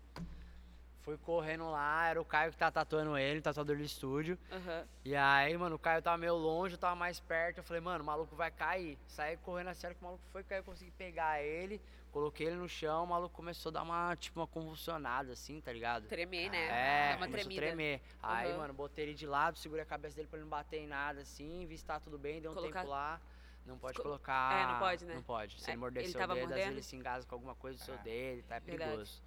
Fui 1.03 1.17
correndo 1.17 1.69
lá, 1.69 2.07
era 2.07 2.21
o 2.21 2.23
Caio 2.23 2.49
que 2.51 2.57
tá 2.57 2.71
tatuando 2.71 3.17
ele, 3.17 3.41
tatuador 3.41 3.75
do 3.75 3.83
estúdio. 3.83 4.37
Aham. 4.49 4.85
E 5.03 5.13
aí, 5.13 5.57
mano, 5.57 5.75
o 5.75 5.79
Caio 5.79 6.01
tava 6.01 6.17
meio 6.17 6.33
longe, 6.35 6.75
eu 6.75 6.79
tava 6.79 6.95
mais 6.95 7.19
perto. 7.19 7.57
Eu 7.57 7.63
falei, 7.63 7.81
mano, 7.81 8.01
o 8.01 8.07
maluco 8.07 8.33
vai 8.37 8.49
cair. 8.49 8.97
Saí 9.05 9.35
correndo 9.37 9.67
assim, 9.67 9.85
a 9.85 9.89
hora 9.89 9.95
que 9.95 10.01
o 10.01 10.05
maluco 10.05 10.23
foi 10.31 10.43
cair, 10.45 10.59
eu 10.59 10.63
consegui 10.63 10.91
pegar 10.91 11.43
ele, 11.43 11.81
coloquei 12.09 12.47
ele 12.47 12.55
no 12.55 12.69
chão, 12.69 13.03
o 13.03 13.07
maluco 13.07 13.35
começou 13.35 13.69
a 13.69 13.73
dar 13.73 13.83
uma, 13.83 14.15
tipo, 14.15 14.39
uma 14.39 14.47
convulsionada, 14.47 15.33
assim, 15.33 15.59
tá 15.59 15.73
ligado? 15.73 16.07
Tremer, 16.07 16.49
né? 16.49 16.67
É, 16.67 17.11
Dá 17.11 17.17
uma 17.17 17.27
tremida. 17.27 17.61
tremer. 17.61 18.01
Aí, 18.21 18.49
Aham. 18.51 18.57
mano, 18.59 18.73
botei 18.73 19.03
ele 19.03 19.13
de 19.13 19.27
lado, 19.27 19.57
segurei 19.57 19.83
a 19.83 19.85
cabeça 19.85 20.15
dele 20.15 20.29
pra 20.29 20.37
ele 20.37 20.45
não 20.45 20.49
bater 20.51 20.77
em 20.79 20.87
nada, 20.87 21.19
assim, 21.19 21.65
vi 21.67 21.77
se 21.77 21.83
tá 21.83 21.99
tudo 21.99 22.17
bem, 22.17 22.39
deu 22.41 22.51
um 22.51 22.53
Colocar- 22.53 22.79
tempo 22.79 22.91
lá. 22.91 23.19
Não 23.65 23.77
pode 23.77 23.95
Co- 23.97 24.03
colocar. 24.03 24.53
É, 24.61 24.71
não 24.73 24.79
pode, 24.79 25.05
né? 25.05 25.15
Não 25.15 25.23
pode. 25.23 25.61
Se 25.61 25.69
É, 25.69 25.73
ele 25.73 25.79
morder 25.79 26.03
ele 26.03 26.11
seu 26.11 26.19
dedo, 26.19 26.31
às 26.31 26.37
vezes 26.37 26.49
mordendo? 26.53 26.71
ele 26.73 26.83
se 26.83 26.95
engasga 26.97 27.27
com 27.29 27.35
alguma 27.35 27.55
coisa 27.55 27.77
do 27.77 27.83
seu 27.83 27.93
É. 27.93 27.97
dedo, 27.97 28.43
tá? 28.47 28.55
É 28.57 28.59
Verdade. 28.59 29.21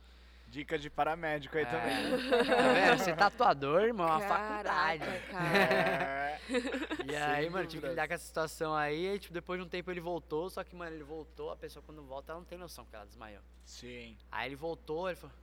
Dica 0.57 0.79
de 0.79 0.89
paramédico 0.89 1.55
aí 1.59 1.65
É. 1.65 1.67
também. 1.67 2.31
Tá 2.31 2.73
vendo? 2.73 3.05
Ser 3.05 3.15
tatuador, 3.15 3.83
irmão, 3.83 4.09
é 4.09 4.13
uma 4.13 4.21
faculdade. 4.21 5.05
cara. 5.31 5.59
É. 5.59 6.41
E 7.07 7.15
aí, 7.15 7.51
mano, 7.51 7.67
tive 7.67 7.83
que 7.83 7.89
lidar 7.89 8.09
com 8.09 8.15
essa 8.15 8.25
situação 8.25 8.75
aí. 8.75 9.07
E, 9.15 9.19
tipo, 9.19 9.35
depois 9.35 9.61
de 9.61 9.67
um 9.67 9.69
tempo 9.69 9.91
ele 9.91 10.01
voltou. 10.01 10.49
Só 10.49 10.65
que, 10.65 10.75
mano, 10.75 10.95
ele 10.97 11.05
voltou. 11.05 11.51
A 11.51 11.57
pessoa, 11.57 11.83
quando 11.85 12.03
volta, 12.03 12.33
ela 12.33 12.41
não 12.41 12.47
tem 12.47 12.57
noção 12.57 12.87
que 12.87 12.97
ela 12.97 13.05
desmaiou. 13.05 13.43
Sim. 13.65 14.17
Aí 14.31 14.49
ele 14.49 14.57
voltou, 14.57 15.09
ele 15.09 15.17
falou. 15.17 15.35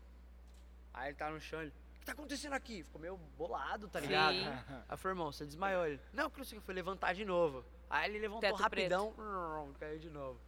Aí 0.94 1.10
ele 1.10 1.16
tá 1.16 1.30
no 1.30 1.40
chão, 1.40 1.62
ele. 1.62 1.70
O 1.70 2.00
que 2.00 2.06
tá 2.08 2.14
acontecendo 2.14 2.54
aqui? 2.54 2.84
Ficou 2.84 3.00
meio 3.00 3.18
bolado, 3.38 3.88
tá 3.90 4.00
ligado? 4.00 4.34
Sim. 4.34 4.48
Aí 4.68 4.84
eu 4.90 4.98
falei, 4.98 5.14
irmão, 5.16 5.32
você 5.32 5.46
desmaiou 5.46 5.86
ele. 5.86 6.00
Não, 6.12 6.30
que 6.30 6.42
que, 6.42 6.60
foi 6.60 6.74
levantar 6.74 7.14
de 7.14 7.24
novo. 7.24 7.64
Aí 7.90 8.10
ele 8.10 8.20
levantou 8.20 8.42
Teto 8.42 8.56
rapidão, 8.56 9.14
caiu 9.80 10.00
de 10.00 10.10
novo. 10.10 10.40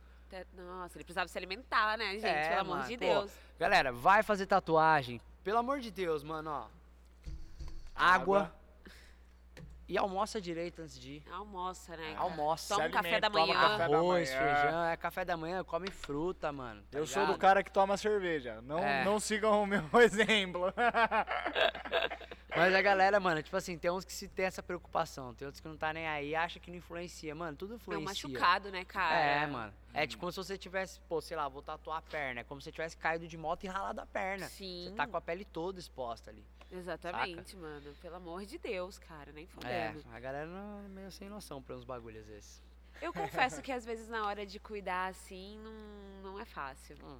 Nossa, 0.53 0.97
ele 0.97 1.03
precisava 1.03 1.27
se 1.27 1.37
alimentar, 1.37 1.97
né, 1.97 2.13
gente? 2.13 2.25
É, 2.25 2.49
Pelo 2.49 2.61
amor 2.61 2.77
mano, 2.77 2.87
de 2.89 2.97
pô. 2.97 3.05
Deus. 3.05 3.31
Galera, 3.59 3.91
vai 3.91 4.21
fazer 4.23 4.45
tatuagem. 4.45 5.21
Pelo 5.43 5.59
amor 5.59 5.79
de 5.79 5.91
Deus, 5.91 6.23
mano, 6.23 6.49
ó. 6.51 6.67
Água. 7.95 8.39
Água. 8.39 8.55
E 9.87 9.99
almoça 9.99 10.41
direito 10.41 10.81
antes 10.81 10.99
de 10.99 11.17
ir. 11.17 11.23
Almoça, 11.31 11.95
né? 11.95 12.07
cara? 12.13 12.19
Almoça. 12.19 12.73
Toma 12.73 12.87
um 12.87 12.91
café 12.91 13.19
da 13.19 13.27
alimenta, 13.27 13.29
toma 13.29 13.45
manhã. 13.53 13.59
café 13.77 13.77
da 13.87 13.97
Arroz, 13.97 14.29
manhã. 14.31 14.55
feijão, 14.55 14.83
é 14.85 14.97
café 14.97 15.25
da 15.25 15.37
manhã, 15.37 15.63
come 15.63 15.91
fruta, 15.91 16.51
mano. 16.51 16.81
tá 16.89 16.97
Eu 16.97 17.05
sou 17.05 17.21
do 17.21 17.25
ligado? 17.27 17.39
cara 17.39 17.63
que 17.63 17.71
toma 17.71 17.95
cerveja. 17.95 18.61
Não, 18.63 18.79
É. 18.79 19.05
não 19.05 19.19
sigam 19.19 19.61
o 19.61 19.65
meu 19.67 19.83
exemplo. 20.01 20.73
Mas 22.55 22.73
a 22.73 22.81
galera, 22.81 23.19
mano, 23.19 23.41
tipo 23.43 23.55
assim, 23.57 23.77
tem 23.77 23.91
uns 23.91 24.05
que 24.05 24.13
se 24.13 24.27
tem 24.27 24.45
essa 24.45 24.63
preocupação, 24.63 25.33
tem 25.33 25.45
outros 25.45 25.59
que 25.61 25.67
não 25.67 25.75
tá 25.77 25.91
nem 25.93 26.07
aí, 26.07 26.33
acha 26.35 26.59
que 26.59 26.69
não 26.71 26.77
influencia. 26.77 27.33
Mano, 27.35 27.57
tudo 27.57 27.71
É 27.71 27.73
um 27.73 27.77
influencia. 27.77 28.29
machucado, 28.29 28.71
né, 28.71 28.85
cara? 28.85 29.15
É, 29.15 29.47
mano. 29.47 29.73
É 29.93 30.05
tipo 30.07 30.19
como 30.21 30.31
se 30.31 30.37
você 30.37 30.57
tivesse, 30.57 30.99
pô, 31.01 31.21
sei 31.21 31.35
lá, 31.37 31.47
vou 31.47 31.61
tatuar 31.61 31.97
a 31.99 32.01
perna. 32.01 32.41
É 32.41 32.43
como 32.43 32.61
se 32.61 32.65
você 32.65 32.71
tivesse 32.71 32.97
caído 32.97 33.27
de 33.27 33.37
moto 33.37 33.63
e 33.63 33.67
ralado 33.67 34.01
a 34.01 34.05
perna. 34.05 34.47
Sim. 34.47 34.85
Você 34.87 34.95
tá 34.95 35.05
com 35.07 35.17
a 35.17 35.21
pele 35.21 35.43
toda 35.45 35.79
exposta 35.79 36.29
ali. 36.31 36.43
Exatamente, 36.71 37.55
mano. 37.55 37.93
Pelo 38.01 38.15
amor 38.15 38.45
de 38.45 38.57
Deus, 38.57 38.97
cara. 38.99 39.31
Nem 39.31 39.45
É, 39.45 39.47
fudendo. 39.91 40.03
a 40.11 40.19
galera 40.19 40.45
não, 40.47 40.85
é 40.85 40.87
meio 40.89 41.11
sem 41.11 41.29
noção 41.29 41.61
pra 41.61 41.75
uns 41.75 41.83
bagulhos 41.83 42.27
esses. 42.29 42.61
Eu 43.01 43.13
confesso 43.13 43.61
que 43.63 43.71
às 43.71 43.85
vezes 43.85 44.07
na 44.07 44.25
hora 44.25 44.45
de 44.45 44.59
cuidar 44.59 45.07
assim, 45.07 45.59
não, 45.59 46.31
não 46.31 46.39
é 46.39 46.45
fácil. 46.45 46.97
Hum. 47.03 47.19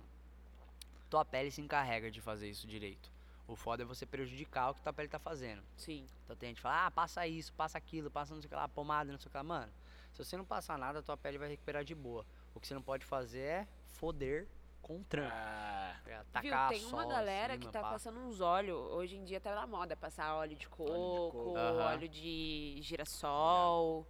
Tua 1.10 1.24
pele 1.24 1.52
se 1.52 1.62
encarrega 1.62 2.10
de 2.10 2.20
fazer 2.22 2.50
isso 2.50 2.66
direito. 2.68 3.10
O 3.48 3.56
foda 3.56 3.84
é 3.84 3.86
você 3.86 4.06
prejudicar 4.06 4.72
o 4.72 4.74
que 4.74 4.82
tua 4.82 4.92
pele 4.94 5.08
tá 5.08 5.20
fazendo. 5.20 5.62
Sim. 5.78 6.08
Então 6.24 6.36
tem 6.36 6.50
gente 6.50 6.58
que 6.58 6.62
fala, 6.64 6.88
ah, 6.88 6.92
passa 6.92 7.28
isso, 7.28 7.54
passa 7.54 7.78
aquilo, 7.78 8.10
passa 8.10 8.34
não 8.34 8.42
sei 8.42 8.48
o 8.48 8.50
que 8.50 8.56
lá, 8.56 8.68
pomada, 8.68 9.12
não 9.12 9.20
sei 9.20 9.28
o 9.28 9.32
que 9.32 9.38
lá. 9.38 9.44
Mano, 9.44 9.72
se 10.14 10.24
você 10.24 10.36
não 10.36 10.46
passar 10.46 10.78
nada, 10.80 11.04
tua 11.04 11.16
pele 11.16 11.38
vai 11.38 11.50
recuperar 11.50 11.84
de 11.84 11.94
boa. 11.94 12.26
O 12.56 12.60
que 12.60 12.68
você 12.68 12.74
não 12.74 12.82
pode 12.82 13.06
fazer 13.06 13.40
é 13.40 13.68
foder 13.86 14.48
com 14.82 15.04
trampo. 15.04 15.32
Ah, 15.34 15.96
É, 16.06 16.10
Viu, 16.16 16.26
tacar 16.32 16.70
tem 16.70 16.86
uma 16.86 17.06
galera 17.06 17.54
acima, 17.54 17.66
que 17.68 17.72
tá 17.72 17.82
pá. 17.82 17.92
passando 17.92 18.20
uns 18.20 18.40
óleos. 18.42 18.80
Hoje 18.92 19.16
em 19.16 19.24
dia 19.24 19.40
tá 19.40 19.54
na 19.54 19.68
moda 19.68 19.96
passar 19.96 20.36
óleo 20.36 20.56
de 20.56 20.68
coco, 20.68 21.32
coco. 21.32 21.58
Aham. 21.58 21.86
óleo 21.94 22.10
de 22.10 22.78
girassol. 22.82 24.08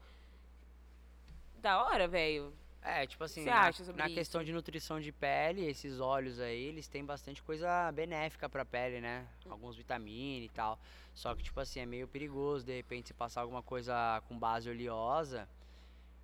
Da 1.58 1.84
hora, 1.84 2.08
velho. 2.08 2.54
É, 2.88 3.08
tipo 3.08 3.24
assim, 3.24 3.44
na, 3.46 3.72
na 3.96 4.08
questão 4.08 4.44
de 4.44 4.54
nutrição 4.54 5.00
de 5.00 5.12
pele, 5.12 5.66
esses 5.66 6.00
óleos 6.00 6.40
aí, 6.40 6.66
eles 6.66 6.88
têm 6.88 7.04
bastante 7.04 7.42
coisa 7.42 7.92
benéfica 7.92 8.48
pra 8.48 8.64
pele, 8.64 9.02
né? 9.02 9.26
Alguns 9.50 9.76
vitaminas 9.76 10.46
e 10.46 10.50
tal. 10.50 10.80
Só 11.12 11.34
que, 11.34 11.42
tipo 11.42 11.60
assim, 11.60 11.80
é 11.80 11.86
meio 11.86 12.08
perigoso, 12.08 12.64
de 12.64 12.76
repente, 12.76 13.08
se 13.08 13.14
passar 13.14 13.42
alguma 13.42 13.64
coisa 13.64 14.22
com 14.28 14.38
base 14.38 14.70
oleosa. 14.70 15.50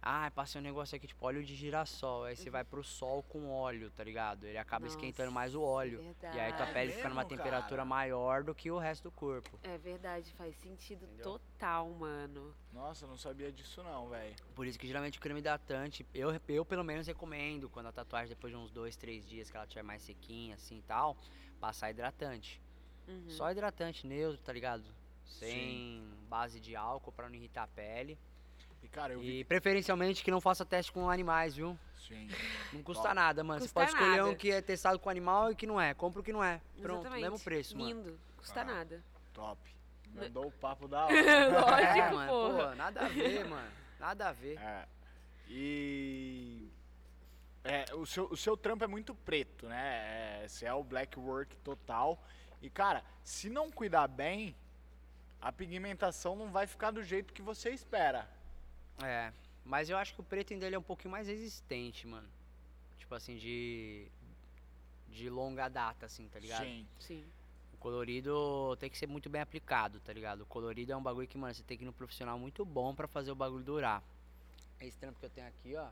Ah, 0.03 0.31
passei 0.33 0.59
um 0.59 0.63
negócio 0.63 0.95
aqui, 0.95 1.05
tipo 1.05 1.23
óleo 1.23 1.43
de 1.43 1.53
girassol. 1.55 2.23
Aí 2.23 2.35
você 2.35 2.49
vai 2.49 2.63
pro 2.63 2.83
sol 2.83 3.21
com 3.21 3.51
óleo, 3.51 3.91
tá 3.91 4.03
ligado? 4.03 4.45
Ele 4.45 4.57
acaba 4.57 4.87
esquentando 4.87 5.27
Nossa, 5.27 5.35
mais 5.35 5.53
o 5.53 5.61
óleo. 5.61 6.01
E 6.01 6.27
aí 6.27 6.51
tua 6.53 6.65
verdade. 6.65 6.73
pele 6.73 6.91
fica 6.93 7.09
numa 7.09 7.21
mesmo, 7.23 7.37
temperatura 7.37 7.69
cara? 7.77 7.85
maior 7.85 8.43
do 8.43 8.55
que 8.55 8.71
o 8.71 8.79
resto 8.79 9.03
do 9.03 9.11
corpo. 9.11 9.59
É 9.61 9.77
verdade, 9.77 10.33
faz 10.33 10.55
sentido 10.55 11.05
Entendeu? 11.05 11.23
total, 11.23 11.87
mano. 11.91 12.55
nossa, 12.73 13.05
eu 13.05 13.09
não 13.09 13.17
sabia 13.17 13.51
disso 13.51 13.83
não, 13.83 14.09
velho. 14.09 14.35
Por 14.55 14.65
isso 14.65 14.79
que 14.79 14.87
geralmente 14.87 15.19
o 15.19 15.21
creme 15.21 15.39
hidratante, 15.39 16.03
eu, 16.15 16.31
eu 16.47 16.65
pelo 16.65 16.83
menos 16.83 17.05
recomendo, 17.05 17.69
quando 17.69 17.85
a 17.85 17.91
tatuagem 17.91 18.29
depois 18.29 18.51
de 18.51 18.57
uns 18.57 18.71
dois, 18.71 18.95
três 18.95 19.27
dias 19.27 19.51
que 19.51 19.55
ela 19.55 19.65
estiver 19.65 19.83
mais 19.83 20.01
sequinha 20.01 20.55
assim 20.55 20.79
e 20.79 20.81
tal, 20.81 21.15
passar 21.59 21.91
hidratante. 21.91 22.59
Uhum. 23.07 23.29
Só 23.29 23.51
hidratante 23.51 24.07
neutro, 24.07 24.41
tá 24.41 24.51
ligado? 24.51 24.83
Sem 25.25 26.03
base 26.27 26.59
de 26.59 26.75
álcool 26.75 27.11
pra 27.11 27.29
não 27.29 27.35
irritar 27.35 27.63
a 27.63 27.67
pele. 27.67 28.17
E 28.83 28.87
cara, 28.87 29.13
eu 29.13 29.19
vi. 29.19 29.39
E 29.39 29.43
preferencialmente 29.43 30.23
que 30.23 30.31
não 30.31 30.41
faça 30.41 30.65
teste 30.65 30.91
com 30.91 31.09
animais, 31.09 31.55
viu? 31.55 31.77
Sim. 32.07 32.27
Não 32.73 32.81
custa 32.83 33.03
Top. 33.03 33.15
nada, 33.15 33.43
mano. 33.43 33.61
Custa 33.61 33.67
Você 33.69 33.73
pode 33.73 33.91
escolher 33.91 34.17
nada. 34.17 34.29
um 34.29 34.35
que 34.35 34.51
é 34.51 34.61
testado 34.61 34.99
com 34.99 35.09
animal 35.09 35.51
e 35.51 35.55
que 35.55 35.65
não 35.67 35.79
é. 35.79 35.93
Compra 35.93 36.19
o 36.19 36.23
que 36.23 36.33
não 36.33 36.43
é. 36.43 36.59
Pronto, 36.81 37.01
Exatamente. 37.01 37.21
mesmo 37.23 37.39
preço, 37.39 37.77
mano. 37.77 37.87
Lindo. 37.89 38.19
Custa 38.37 38.61
Ah. 38.61 38.65
nada. 38.65 39.03
Top. 39.33 39.59
Mandou 40.13 40.47
o 40.47 40.51
papo 40.51 40.87
da 40.89 41.05
hora. 41.07 41.13
Lógico, 41.13 41.97
É, 41.99 42.11
mano, 42.11 42.31
pô, 42.31 42.75
nada 42.75 43.05
a 43.05 43.07
ver, 43.07 43.45
mano. 43.45 43.71
Nada 43.99 44.29
a 44.29 44.31
ver. 44.33 44.59
É. 44.59 44.85
E. 45.47 46.69
É, 47.63 47.85
o, 47.93 48.05
seu, 48.05 48.25
o 48.25 48.35
seu 48.35 48.57
trampo 48.57 48.83
é 48.83 48.87
muito 48.87 49.13
preto, 49.13 49.67
né? 49.67 50.41
É, 50.43 50.47
você 50.47 50.65
é 50.65 50.73
o 50.73 50.83
black 50.83 51.19
work 51.19 51.55
total. 51.57 52.21
E, 52.61 52.69
cara, 52.69 53.03
se 53.23 53.49
não 53.49 53.69
cuidar 53.71 54.07
bem, 54.07 54.55
a 55.39 55.51
pigmentação 55.51 56.35
não 56.35 56.49
vai 56.51 56.65
ficar 56.65 56.89
do 56.91 57.03
jeito 57.03 57.31
que 57.33 57.41
você 57.41 57.69
espera. 57.69 58.27
É, 59.03 59.31
mas 59.65 59.89
eu 59.89 59.97
acho 59.97 60.13
que 60.13 60.21
o 60.21 60.23
preto 60.23 60.55
dele 60.57 60.75
é 60.75 60.79
um 60.79 60.83
pouquinho 60.83 61.11
mais 61.11 61.27
resistente, 61.27 62.07
mano. 62.07 62.27
Tipo 62.97 63.15
assim, 63.15 63.37
de. 63.37 64.07
De 65.09 65.29
longa 65.29 65.67
data, 65.67 66.05
assim, 66.05 66.27
tá 66.29 66.39
ligado? 66.39 66.63
Sim. 66.63 66.87
Sim. 66.99 67.25
O 67.73 67.77
colorido 67.77 68.77
tem 68.79 68.89
que 68.89 68.97
ser 68.97 69.07
muito 69.07 69.29
bem 69.29 69.41
aplicado, 69.41 69.99
tá 69.99 70.13
ligado? 70.13 70.41
O 70.41 70.45
colorido 70.45 70.93
é 70.93 70.95
um 70.95 71.03
bagulho 71.03 71.27
que, 71.27 71.37
mano, 71.37 71.53
você 71.53 71.63
tem 71.63 71.77
que 71.77 71.83
ir 71.83 71.85
no 71.85 71.91
profissional 71.91 72.39
muito 72.39 72.63
bom 72.63 72.95
pra 72.95 73.07
fazer 73.07 73.31
o 73.31 73.35
bagulho 73.35 73.63
durar. 73.63 74.01
Esse 74.79 74.97
trampo 74.97 75.19
que 75.19 75.25
eu 75.25 75.29
tenho 75.29 75.47
aqui, 75.47 75.75
ó, 75.75 75.89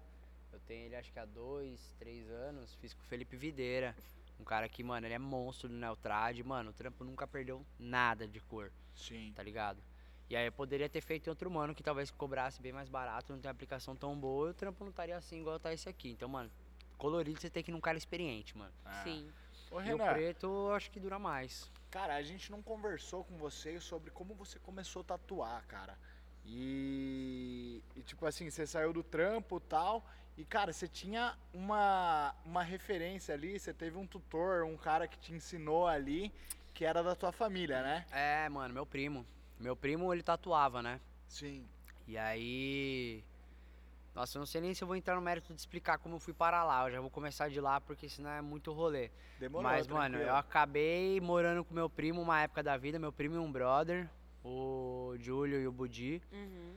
eu 0.53 0.60
tenho 0.68 0.86
ele 0.86 0.95
acho 0.95 1.12
que 1.12 1.20
há 1.20 1.26
dois, 1.26 1.93
três 1.99 2.30
anos, 2.30 2.74
fiz 2.76 2.93
com 2.93 3.01
o 3.01 3.05
Felipe 3.05 3.36
Videira. 3.36 3.95
Um 4.39 4.43
cara 4.45 4.70
que, 4.70 4.82
mano, 4.84 5.05
ele 5.05 5.14
é 5.14 5.20
monstro 5.20 5.68
do 5.68 5.76
Neotrad, 5.76 6.39
mano, 6.43 6.70
o 6.70 6.74
trampo 6.74 7.03
nunca 7.03 7.28
perdeu 7.28 7.66
nada 7.78 8.26
de 8.26 8.39
cor, 8.39 8.72
Sim. 8.95 9.34
tá 9.36 9.43
ligado? 9.43 9.82
E 10.30 10.36
aí 10.36 10.46
eu 10.46 10.52
poderia 10.52 10.88
ter 10.88 11.02
feito 11.02 11.28
em 11.28 11.30
outro 11.32 11.50
mano 11.50 11.74
que 11.74 11.82
talvez 11.82 12.12
cobrasse 12.12 12.62
bem 12.62 12.72
mais 12.72 12.88
barato, 12.88 13.34
não 13.34 13.40
tem 13.40 13.50
aplicação 13.50 13.96
tão 13.96 14.16
boa, 14.16 14.50
e 14.50 14.52
o 14.52 14.54
trampo 14.54 14.84
não 14.84 14.92
estaria 14.92 15.18
assim 15.18 15.40
igual 15.42 15.60
tá 15.60 15.74
esse 15.74 15.90
aqui. 15.90 16.12
Então, 16.12 16.30
mano, 16.30 16.52
colorido 16.98 17.42
você 17.42 17.50
tem 17.50 17.64
que 17.64 17.72
ir 17.72 17.74
num 17.74 17.82
cara 17.82 17.98
experiente, 17.98 18.56
mano. 18.58 18.72
Ah. 18.86 19.02
Sim. 19.04 19.32
Ô, 19.72 19.82
E 19.82 19.93
o 19.93 19.97
preto 19.97 20.46
eu 20.46 20.72
acho 20.74 20.89
que 20.92 21.00
dura 21.00 21.18
mais. 21.20 21.70
cara, 21.92 22.16
a 22.16 22.22
gente 22.22 22.51
não 22.51 22.62
conversou 22.62 23.24
com 23.24 23.38
você 23.38 23.80
sobre 23.80 24.12
como 24.12 24.34
você 24.36 24.60
começou 24.60 25.01
a 25.01 25.06
tatuar, 25.06 25.66
cara. 25.68 25.97
E, 26.46 27.82
e, 27.96 28.01
tipo 28.01 28.26
assim, 28.26 28.50
você 28.50 28.66
saiu 28.66 28.92
do 28.93 29.04
trampo 29.04 29.58
e 29.58 29.62
tal. 29.62 30.06
E, 30.38 30.46
cara, 30.46 30.72
você 30.74 30.88
tinha 30.88 31.36
uma, 31.54 32.34
uma 32.46 32.64
referência 32.64 33.34
ali, 33.34 33.60
você 33.60 33.74
teve 33.74 33.97
um 33.97 34.08
tutor, 34.08 34.64
um 34.64 34.78
cara 34.78 35.08
que 35.08 35.18
te 35.20 35.34
ensinou 35.34 35.86
ali, 35.86 36.32
que 36.74 36.86
era 36.86 37.04
da 37.04 37.16
tua 37.16 37.32
família, 37.32 37.82
né? 37.84 38.06
É, 38.12 38.47
mano, 38.50 38.74
meu 38.74 38.86
primo. 38.86 39.26
Meu 39.60 39.76
primo, 39.76 40.14
ele 40.14 40.24
tatuava, 40.24 40.82
né? 40.82 41.00
Sim. 41.28 41.68
E 42.08 42.18
aí. 42.18 43.24
Nossa, 44.16 44.38
eu 44.38 44.40
não 44.40 44.46
sei 44.48 44.62
nem 44.62 44.74
se 44.74 44.84
eu 44.84 44.88
vou 44.88 44.96
entrar 44.96 45.16
no 45.16 45.22
mérito 45.22 45.54
de 45.54 45.60
explicar 45.60 45.98
como 45.98 46.16
eu 46.16 46.20
fui 46.20 46.34
parar 46.34 46.64
lá. 46.64 46.88
Eu 46.88 46.92
já 46.92 47.02
vou 47.02 47.10
começar 47.10 47.50
de 47.50 47.60
lá 47.60 47.80
porque 47.80 48.10
senão 48.10 48.30
é 48.30 48.42
muito 48.42 48.72
rolê. 48.72 49.12
Demorou, 49.40 49.70
Mas, 49.70 49.88
mano, 49.88 50.16
tranquilo. 50.16 50.30
eu 50.30 50.36
acabei 50.36 51.22
morando 51.22 51.64
com 51.64 51.74
meu 51.74 51.90
primo 51.90 52.22
uma 52.22 52.42
época 52.42 52.64
da 52.64 52.76
vida, 52.78 52.98
meu 52.98 53.12
primo 53.12 53.36
e 53.36 53.38
um 53.38 53.52
brother, 53.52 54.10
o 54.44 55.14
Júlio 55.20 55.62
e 55.62 55.68
o 55.68 55.72
Budi. 55.72 56.22
Uhum. 56.32 56.76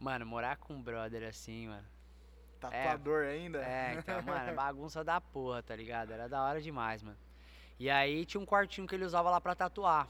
Mano, 0.00 0.24
morar 0.24 0.56
com 0.56 0.74
um 0.74 0.82
brother 0.82 1.28
assim, 1.28 1.68
mano. 1.68 1.86
Tatuador 2.60 3.24
ainda? 3.24 3.62
É, 3.62 3.94
então, 3.94 4.22
mano, 4.22 4.50
é 4.50 4.54
bagunça 4.54 5.04
da 5.04 5.20
porra, 5.20 5.62
tá 5.62 5.76
ligado? 5.76 6.12
Era 6.12 6.28
da 6.28 6.42
hora 6.42 6.60
demais, 6.60 7.02
mano. 7.02 7.18
E 7.78 7.88
aí 7.88 8.24
tinha 8.24 8.40
um 8.40 8.46
quartinho 8.46 8.86
que 8.86 8.94
ele 8.94 9.04
usava 9.04 9.30
lá 9.30 9.40
pra 9.40 9.54
tatuar. 9.54 10.08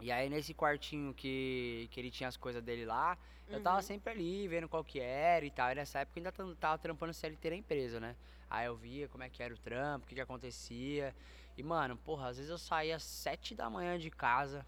E 0.00 0.12
aí 0.12 0.28
nesse 0.30 0.54
quartinho 0.54 1.12
que, 1.12 1.88
que 1.90 1.98
ele 2.00 2.10
tinha 2.10 2.28
as 2.28 2.36
coisas 2.36 2.62
dele 2.62 2.84
lá, 2.84 3.18
eu 3.48 3.60
tava 3.60 3.76
Uhum. 3.76 3.82
sempre 3.82 4.12
ali, 4.12 4.46
vendo 4.46 4.68
qual 4.68 4.84
que 4.84 5.00
era 5.00 5.44
e 5.44 5.50
tal. 5.50 5.70
E 5.70 5.74
nessa 5.74 6.00
época 6.00 6.18
eu 6.18 6.20
ainda 6.20 6.32
tam- 6.32 6.54
tava 6.54 6.78
trampando 6.78 7.12
CLT 7.12 7.50
na 7.50 7.56
empresa, 7.56 7.98
né? 7.98 8.14
Aí 8.48 8.66
eu 8.66 8.76
via 8.76 9.08
como 9.08 9.24
é 9.24 9.28
que 9.28 9.42
era 9.42 9.52
o 9.52 9.58
trampo, 9.58 10.04
o 10.04 10.08
que 10.08 10.14
que 10.14 10.20
acontecia. 10.20 11.14
E, 11.56 11.62
mano, 11.62 11.96
porra, 11.96 12.28
às 12.28 12.36
vezes 12.36 12.50
eu 12.50 12.58
saía 12.58 12.96
às 12.96 13.02
sete 13.02 13.54
da 13.54 13.68
manhã 13.68 13.98
de 13.98 14.10
casa, 14.10 14.64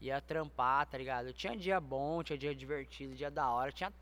ia 0.00 0.20
trampar, 0.20 0.86
tá 0.86 0.98
ligado? 0.98 1.32
Tinha 1.32 1.56
dia 1.56 1.80
bom, 1.80 2.22
tinha 2.22 2.36
dia 2.38 2.54
divertido, 2.54 3.14
dia 3.14 3.30
da 3.30 3.48
hora. 3.50 3.70
Tinha... 3.70 3.92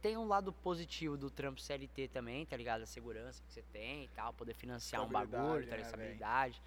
Tem 0.00 0.16
um 0.18 0.28
lado 0.28 0.52
positivo 0.52 1.16
do 1.16 1.30
trampo 1.30 1.60
CLT 1.60 2.08
também, 2.08 2.44
tá 2.44 2.56
ligado? 2.56 2.82
A 2.82 2.86
segurança 2.86 3.42
que 3.42 3.52
você 3.52 3.62
tem 3.72 4.04
e 4.04 4.08
tal, 4.08 4.32
poder 4.34 4.52
financiar 4.54 5.02
um 5.02 5.08
bagulho, 5.08 5.62
Estabilidade, 5.62 5.66
tá 5.66 5.76
né, 5.76 5.76
véi? 5.76 5.82
Estabilidade. 6.12 6.62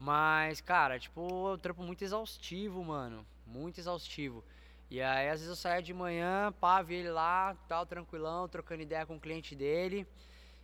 Mas, 0.00 0.62
cara, 0.62 0.98
tipo, 0.98 1.20
é 1.50 1.52
um 1.52 1.58
trampo 1.58 1.82
muito 1.82 2.02
exaustivo, 2.02 2.82
mano. 2.82 3.24
Muito 3.46 3.78
exaustivo. 3.78 4.42
E 4.90 5.00
aí, 5.02 5.28
às 5.28 5.40
vezes 5.40 5.48
eu 5.48 5.54
saía 5.54 5.82
de 5.82 5.92
manhã, 5.92 6.52
pá, 6.58 6.80
via 6.80 6.98
ele 6.98 7.10
lá, 7.10 7.54
tal, 7.68 7.84
tranquilão, 7.84 8.48
trocando 8.48 8.82
ideia 8.82 9.04
com 9.04 9.16
o 9.16 9.20
cliente 9.20 9.54
dele. 9.54 10.06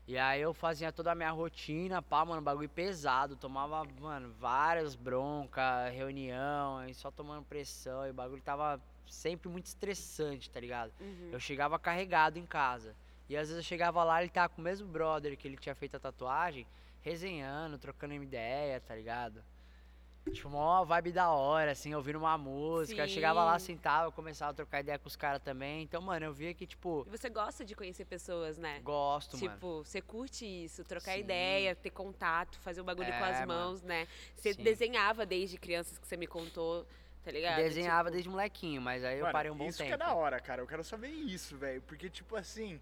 E 0.09 0.17
aí 0.17 0.41
eu 0.41 0.55
fazia 0.55 0.91
toda 0.91 1.13
a 1.13 1.15
minha 1.15 1.31
rotina, 1.33 2.01
pá, 2.01 2.25
mano, 2.25 2.41
bagulho 2.41 2.69
pesado. 2.69 3.37
Tomava, 3.37 3.85
mano, 4.01 4.33
várias 4.39 4.95
broncas, 4.95 5.93
reunião, 5.93 6.87
e 6.89 6.95
só 6.95 7.11
tomando 7.11 7.45
pressão. 7.45 8.07
E 8.07 8.11
o 8.11 8.15
bagulho 8.15 8.41
tava 8.41 8.81
sempre 9.07 9.51
muito 9.51 9.67
estressante, 9.67 10.49
tá 10.49 10.59
ligado? 10.59 10.93
Uhum. 10.99 11.29
Eu 11.31 11.39
chegava 11.39 11.79
carregado 11.79 12.39
em 12.39 12.47
casa. 12.47 12.97
E 13.29 13.37
às 13.37 13.49
vezes 13.49 13.57
eu 13.57 13.69
chegava 13.69 14.03
lá, 14.03 14.23
ele 14.23 14.31
tava 14.31 14.49
com 14.49 14.63
o 14.63 14.65
mesmo 14.65 14.89
brother 14.89 15.37
que 15.37 15.47
ele 15.47 15.57
tinha 15.57 15.75
feito 15.75 15.97
a 15.97 16.01
tatuagem, 16.01 16.67
resenhando, 17.11 17.79
trocando 17.79 18.15
uma 18.15 18.25
ideia, 18.25 18.81
tá 18.81 18.93
ligado? 18.97 19.41
Tipo, 20.33 20.49
uma 20.49 20.85
vibe 20.85 21.13
da 21.13 21.31
hora, 21.31 21.71
assim, 21.71 21.95
ouvindo 21.95 22.19
uma 22.19 22.37
música. 22.37 23.03
Eu 23.03 23.09
chegava 23.09 23.45
lá, 23.45 23.57
sentava, 23.61 24.11
começava 24.11 24.51
a 24.51 24.55
trocar 24.55 24.81
ideia 24.81 24.99
com 24.99 25.07
os 25.07 25.15
caras 25.15 25.41
também. 25.41 25.85
Então, 25.85 26.03
mano, 26.03 26.27
eu 26.27 26.33
via 26.33 26.53
que, 26.53 26.67
tipo, 26.67 27.05
E 27.07 27.11
você 27.17 27.31
gosta 27.31 27.65
de 27.65 27.77
conhecer 27.77 28.07
pessoas, 28.07 28.59
né? 28.59 28.81
gosto, 28.83 29.39
mano. 29.39 29.53
Tipo, 29.55 29.85
você 29.85 30.03
curte 30.03 30.45
isso, 30.45 30.83
trocar 30.83 31.13
Sim. 31.13 31.21
ideia, 31.21 31.77
ter 31.77 31.91
contato, 31.91 32.59
fazer 32.59 32.81
o 32.81 32.85
bagulho 32.85 33.13
com 33.13 33.25
É, 33.25 33.31
as 33.31 33.39
mano. 33.39 33.53
mãos, 33.53 33.83
né? 33.83 34.09
Você 34.35 34.53
Sim. 34.53 34.65
desenhava 34.65 35.25
desde 35.25 35.57
crianças 35.59 35.97
que 35.99 36.09
você 36.09 36.17
me 36.17 36.27
contou, 36.27 36.85
tá 37.23 37.31
ligado? 37.31 37.63
Desenhava 37.63 38.09
Tipo, 38.09 38.13
desde 38.15 38.29
molequinho, 38.29 38.83
mas 38.83 39.05
aí 39.05 39.19
eu 39.19 39.23
Mano, 39.23 39.33
parei 39.33 39.53
um 39.53 39.57
bom 39.57 39.69
isso 39.69 39.79
tempo. 39.79 39.89
que 39.91 39.95
é 39.95 39.97
da 39.97 40.13
hora, 40.13 40.41
cara. 40.41 40.61
Eu 40.61 40.67
quero 40.67 40.83
saber 40.83 41.07
isso, 41.11 41.57
velho. 41.57 41.81
Porque, 41.83 42.11
tipo 42.11 42.35
assim, 42.35 42.81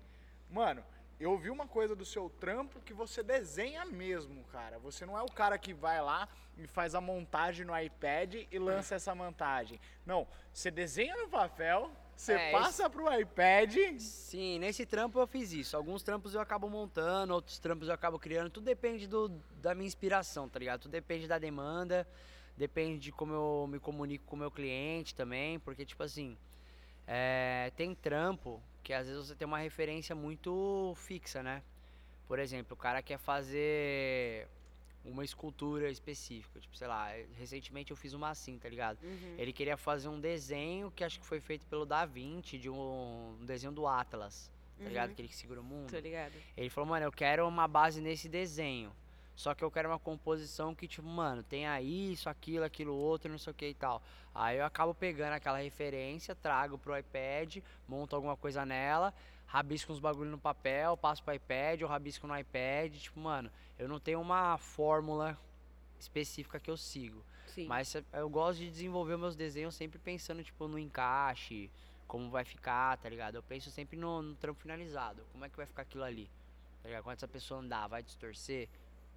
mano, 0.51 0.82
eu 1.18 1.30
ouvi 1.30 1.50
uma 1.50 1.66
coisa 1.66 1.94
do 1.94 2.04
seu 2.04 2.28
trampo 2.28 2.80
que 2.80 2.92
você 2.92 3.22
desenha 3.22 3.84
mesmo, 3.84 4.44
cara. 4.44 4.78
Você 4.78 5.06
não 5.06 5.16
é 5.18 5.22
o 5.22 5.30
cara 5.30 5.56
que 5.58 5.72
vai 5.72 6.02
lá 6.02 6.28
e 6.58 6.66
faz 6.66 6.94
a 6.94 7.00
montagem 7.00 7.64
no 7.64 7.78
iPad 7.78 8.46
e 8.50 8.58
lança 8.58 8.94
essa 8.94 9.14
montagem. 9.14 9.80
Não, 10.04 10.26
você 10.52 10.70
desenha 10.70 11.16
no 11.16 11.28
papel, 11.28 11.90
você 12.16 12.34
É, 12.34 12.50
passa 12.52 12.88
pro 12.90 13.12
iPad. 13.18 13.74
Sim, 13.98 14.58
nesse 14.58 14.84
trampo 14.86 15.18
eu 15.18 15.26
fiz 15.26 15.52
isso. 15.52 15.76
Alguns 15.76 16.02
trampos 16.02 16.34
eu 16.34 16.40
acabo 16.40 16.68
montando, 16.68 17.34
outros 17.34 17.58
trampos 17.58 17.88
eu 17.88 17.94
acabo 17.94 18.18
criando. 18.18 18.50
Tudo 18.50 18.64
depende 18.64 19.06
do, 19.06 19.28
da 19.60 19.74
minha 19.74 19.86
inspiração, 19.86 20.48
tá 20.48 20.58
ligado? 20.58 20.82
Tudo 20.82 20.92
depende 20.92 21.26
da 21.26 21.38
demanda, 21.38 22.06
depende 22.56 22.98
de 23.00 23.12
como 23.12 23.32
eu 23.32 23.66
me 23.68 23.78
comunico 23.80 24.24
com 24.26 24.36
o 24.36 24.38
meu 24.38 24.50
cliente 24.50 25.14
também. 25.14 25.58
Porque, 25.58 25.84
tipo 25.84 26.02
assim, 26.02 26.36
é, 27.06 27.72
tem 27.76 27.94
trampo 27.94 28.62
que 28.82 28.93
às 28.93 29.06
vezes 29.06 29.28
você 29.28 29.35
tem 29.35 29.47
uma 29.47 29.59
referência 29.59 30.14
muito 30.14 30.94
fixa, 30.97 31.43
né? 31.43 31.62
Por 32.28 32.39
exemplo, 32.39 32.74
o 32.74 32.76
cara 32.76 33.02
quer 33.02 33.18
fazer 33.18 34.47
uma 35.05 35.24
escultura 35.24 35.90
específica. 35.90 36.59
Tipo, 36.59 36.76
sei 36.76 36.86
lá, 36.86 37.10
recentemente 37.39 37.90
eu 37.90 37.97
fiz 37.97 38.12
uma 38.14 38.31
assim, 38.31 38.59
tá 38.59 38.68
ligado? 38.68 38.98
Uhum. 39.02 39.35
Ele 39.39 39.52
queria 39.52 39.76
fazer 39.76 40.09
um 40.09 40.18
desenho 40.18 40.90
que 40.90 41.05
acho 41.05 41.20
que 41.20 41.26
foi 41.26 41.40
feito 41.40 41.66
pelo 41.66 41.85
Da 41.85 42.05
Vinci, 42.06 42.59
de 42.59 42.70
um, 42.70 43.36
um 43.40 43.44
desenho 43.44 43.72
do 43.72 43.86
Atlas, 43.86 44.51
tá 44.78 44.89
ligado? 44.89 45.09
Uhum. 45.09 45.12
Aquele 45.12 45.28
que 45.28 45.36
segura 45.36 45.60
o 45.60 45.64
mundo. 45.64 45.90
Tô 45.90 45.98
ligado. 45.98 46.32
Ele 46.56 46.70
falou, 46.70 46.89
mano, 46.89 47.06
eu 47.06 47.12
quero 47.12 47.47
uma 47.47 47.68
base 47.68 48.01
nesse 48.01 48.28
desenho. 48.28 48.93
Só 49.35 49.55
que 49.55 49.65
eu 49.65 49.70
quero 49.70 49.89
uma 49.89 49.98
composição 49.98 50.74
que, 50.74 50.86
tipo, 50.86 51.06
mano, 51.06 51.43
tenha 51.43 51.81
isso, 51.81 52.28
aquilo, 52.28 52.65
aquilo 52.65 52.94
outro, 52.94 53.31
não 53.31 53.39
sei 53.39 53.51
o 53.51 53.55
que 53.55 53.69
e 53.69 53.74
tal. 53.74 54.01
Aí 54.35 54.59
eu 54.59 54.65
acabo 54.65 54.94
pegando 54.94 55.32
aquela 55.32 55.59
referência, 55.59 56.35
trago 56.35 56.78
pro 56.78 56.97
iPad, 56.97 57.59
monto 57.89 58.15
alguma 58.15 58.36
coisa 58.36 58.65
nela, 58.65 59.12
rabisco 59.47 59.93
uns 59.93 59.98
bagulho 59.98 60.31
no 60.31 60.39
papel, 60.39 60.97
passo 60.97 61.23
pro 61.23 61.35
iPad, 61.35 61.81
eu 61.81 61.89
rabisco 61.89 62.27
no 62.27 62.39
iPad. 62.39 62.94
Tipo, 62.94 63.20
mano, 63.20 63.51
eu 63.78 63.89
não 63.89 63.98
tenho 63.98 64.20
uma 64.20 64.56
fórmula 64.56 65.39
específica 65.98 66.61
que 66.61 66.70
eu 66.70 66.77
sigo. 66.77 67.24
Sim. 67.47 67.66
Mas 67.66 67.94
eu 68.12 68.28
gosto 68.28 68.59
de 68.59 68.70
desenvolver 68.70 69.16
meus 69.16 69.36
desenhos 69.36 69.74
sempre 69.74 69.98
pensando, 69.98 70.43
tipo, 70.43 70.66
no 70.66 70.78
encaixe, 70.78 71.70
como 72.06 72.31
vai 72.31 72.44
ficar, 72.44 72.97
tá 72.98 73.09
ligado? 73.09 73.36
Eu 73.36 73.43
penso 73.43 73.70
sempre 73.70 73.97
no, 73.97 74.23
no 74.23 74.35
trampo 74.35 74.61
finalizado, 74.61 75.24
como 75.32 75.44
é 75.44 75.48
que 75.48 75.56
vai 75.56 75.66
ficar 75.66 75.82
aquilo 75.82 76.05
ali, 76.05 76.28
tá 76.82 76.89
ligado? 76.89 77.05
Quando 77.05 77.16
essa 77.16 77.28
pessoa 77.28 77.61
andar, 77.61 77.86
vai 77.86 78.02
distorcer, 78.02 78.69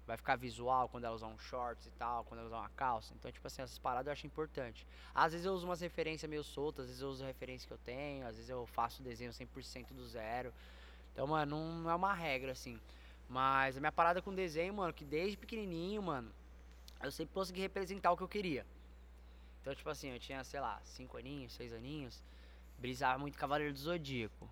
vai 0.08 0.16
ficar 0.16 0.36
visual 0.36 0.88
quando 0.88 1.04
ela 1.04 1.14
usar 1.14 1.26
um 1.26 1.38
shorts 1.38 1.84
e 1.86 1.90
tal, 1.90 2.24
quando 2.24 2.38
ela 2.40 2.48
usar 2.48 2.60
uma 2.60 2.70
calça. 2.70 3.12
Então, 3.14 3.30
tipo 3.30 3.46
assim, 3.46 3.60
essas 3.60 3.78
paradas 3.78 4.06
eu 4.06 4.12
acho 4.12 4.26
importante. 4.26 4.86
Às 5.14 5.32
vezes 5.32 5.44
eu 5.44 5.52
uso 5.52 5.66
umas 5.66 5.82
referências 5.82 6.28
meio 6.28 6.42
soltas, 6.42 6.84
às 6.84 6.88
vezes 6.88 7.02
eu 7.02 7.10
uso 7.10 7.24
referência 7.26 7.68
que 7.68 7.74
eu 7.74 7.78
tenho, 7.84 8.26
às 8.26 8.34
vezes 8.34 8.48
eu 8.48 8.66
faço 8.66 9.02
desenho 9.02 9.30
100% 9.30 9.92
do 9.92 10.06
zero. 10.06 10.50
Então, 11.12 11.26
mano, 11.26 11.82
não 11.82 11.90
é 11.90 11.94
uma 11.94 12.14
regra, 12.14 12.52
assim. 12.52 12.80
Mas 13.28 13.76
a 13.76 13.80
minha 13.80 13.92
parada 13.92 14.22
com 14.22 14.34
desenho, 14.34 14.72
mano, 14.72 14.94
que 14.94 15.04
desde 15.04 15.36
pequenininho, 15.36 16.02
mano, 16.02 16.32
eu 17.02 17.12
sempre 17.12 17.34
consegui 17.34 17.60
representar 17.60 18.10
o 18.10 18.16
que 18.16 18.22
eu 18.22 18.28
queria. 18.28 18.64
Então, 19.60 19.74
tipo 19.74 19.90
assim, 19.90 20.08
eu 20.08 20.18
tinha, 20.18 20.42
sei 20.42 20.60
lá, 20.60 20.80
5 20.84 21.18
aninhos, 21.18 21.52
6 21.52 21.74
aninhos, 21.74 22.22
brisava 22.78 23.18
muito 23.18 23.36
Cavaleiro 23.36 23.74
do 23.74 23.78
Zodíaco. 23.78 24.48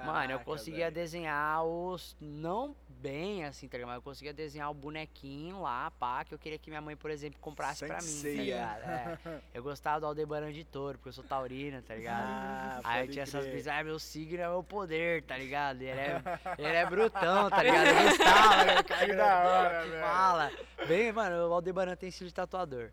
Mano, 0.00 0.12
eu 0.24 0.28
Caraca, 0.38 0.44
conseguia 0.44 0.84
velho. 0.86 0.94
desenhar 0.94 1.64
os. 1.64 2.16
Não 2.20 2.74
bem 2.88 3.44
assim, 3.44 3.66
tá 3.66 3.76
ligado? 3.76 3.88
Mas 3.88 3.96
eu 3.96 4.02
conseguia 4.02 4.32
desenhar 4.32 4.70
o 4.70 4.74
bonequinho 4.74 5.60
lá, 5.62 5.90
pá, 5.98 6.24
que 6.24 6.32
eu 6.32 6.38
queria 6.38 6.56
que 6.56 6.70
minha 6.70 6.80
mãe, 6.80 6.96
por 6.96 7.10
exemplo, 7.10 7.38
comprasse 7.40 7.84
pra 7.84 7.98
mim, 8.00 8.22
tá 8.22 8.28
ligado? 8.28 8.80
É. 8.82 9.18
Eu 9.52 9.62
gostava 9.62 9.98
do 10.00 10.06
Aldebaran 10.06 10.52
de 10.52 10.64
Touro, 10.64 10.98
porque 10.98 11.08
eu 11.08 11.12
sou 11.12 11.24
taurina, 11.24 11.82
tá 11.82 11.94
ligado? 11.96 12.22
Ah, 12.24 12.80
Aí 12.84 13.06
eu 13.06 13.10
tinha 13.10 13.24
essas 13.24 13.40
crer. 13.42 13.52
brisas, 13.52 13.72
ah, 13.74 13.82
meu 13.84 13.98
signo 13.98 14.40
é 14.40 14.48
meu 14.48 14.62
poder, 14.62 15.22
tá 15.24 15.36
ligado? 15.36 15.82
Ele 15.82 15.98
é, 16.00 16.22
ele 16.58 16.68
é 16.76 16.86
brutão, 16.86 17.50
tá 17.50 17.62
ligado? 17.62 17.86
Eu 17.88 18.08
gostava, 18.08 18.64
né? 18.64 18.82
Cara, 18.84 19.06
Que 19.06 19.14
da 19.14 19.42
hora, 19.44 19.84
velho. 19.84 20.00
fala. 20.00 20.50
Bem, 20.86 21.12
mano, 21.12 21.48
o 21.48 21.52
Aldebaran 21.54 21.96
tem 21.96 22.08
estilo 22.08 22.28
de 22.28 22.34
tatuador. 22.34 22.90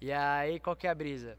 E 0.00 0.10
aí, 0.12 0.58
qual 0.60 0.74
que 0.76 0.86
é 0.86 0.90
a 0.90 0.94
brisa? 0.94 1.38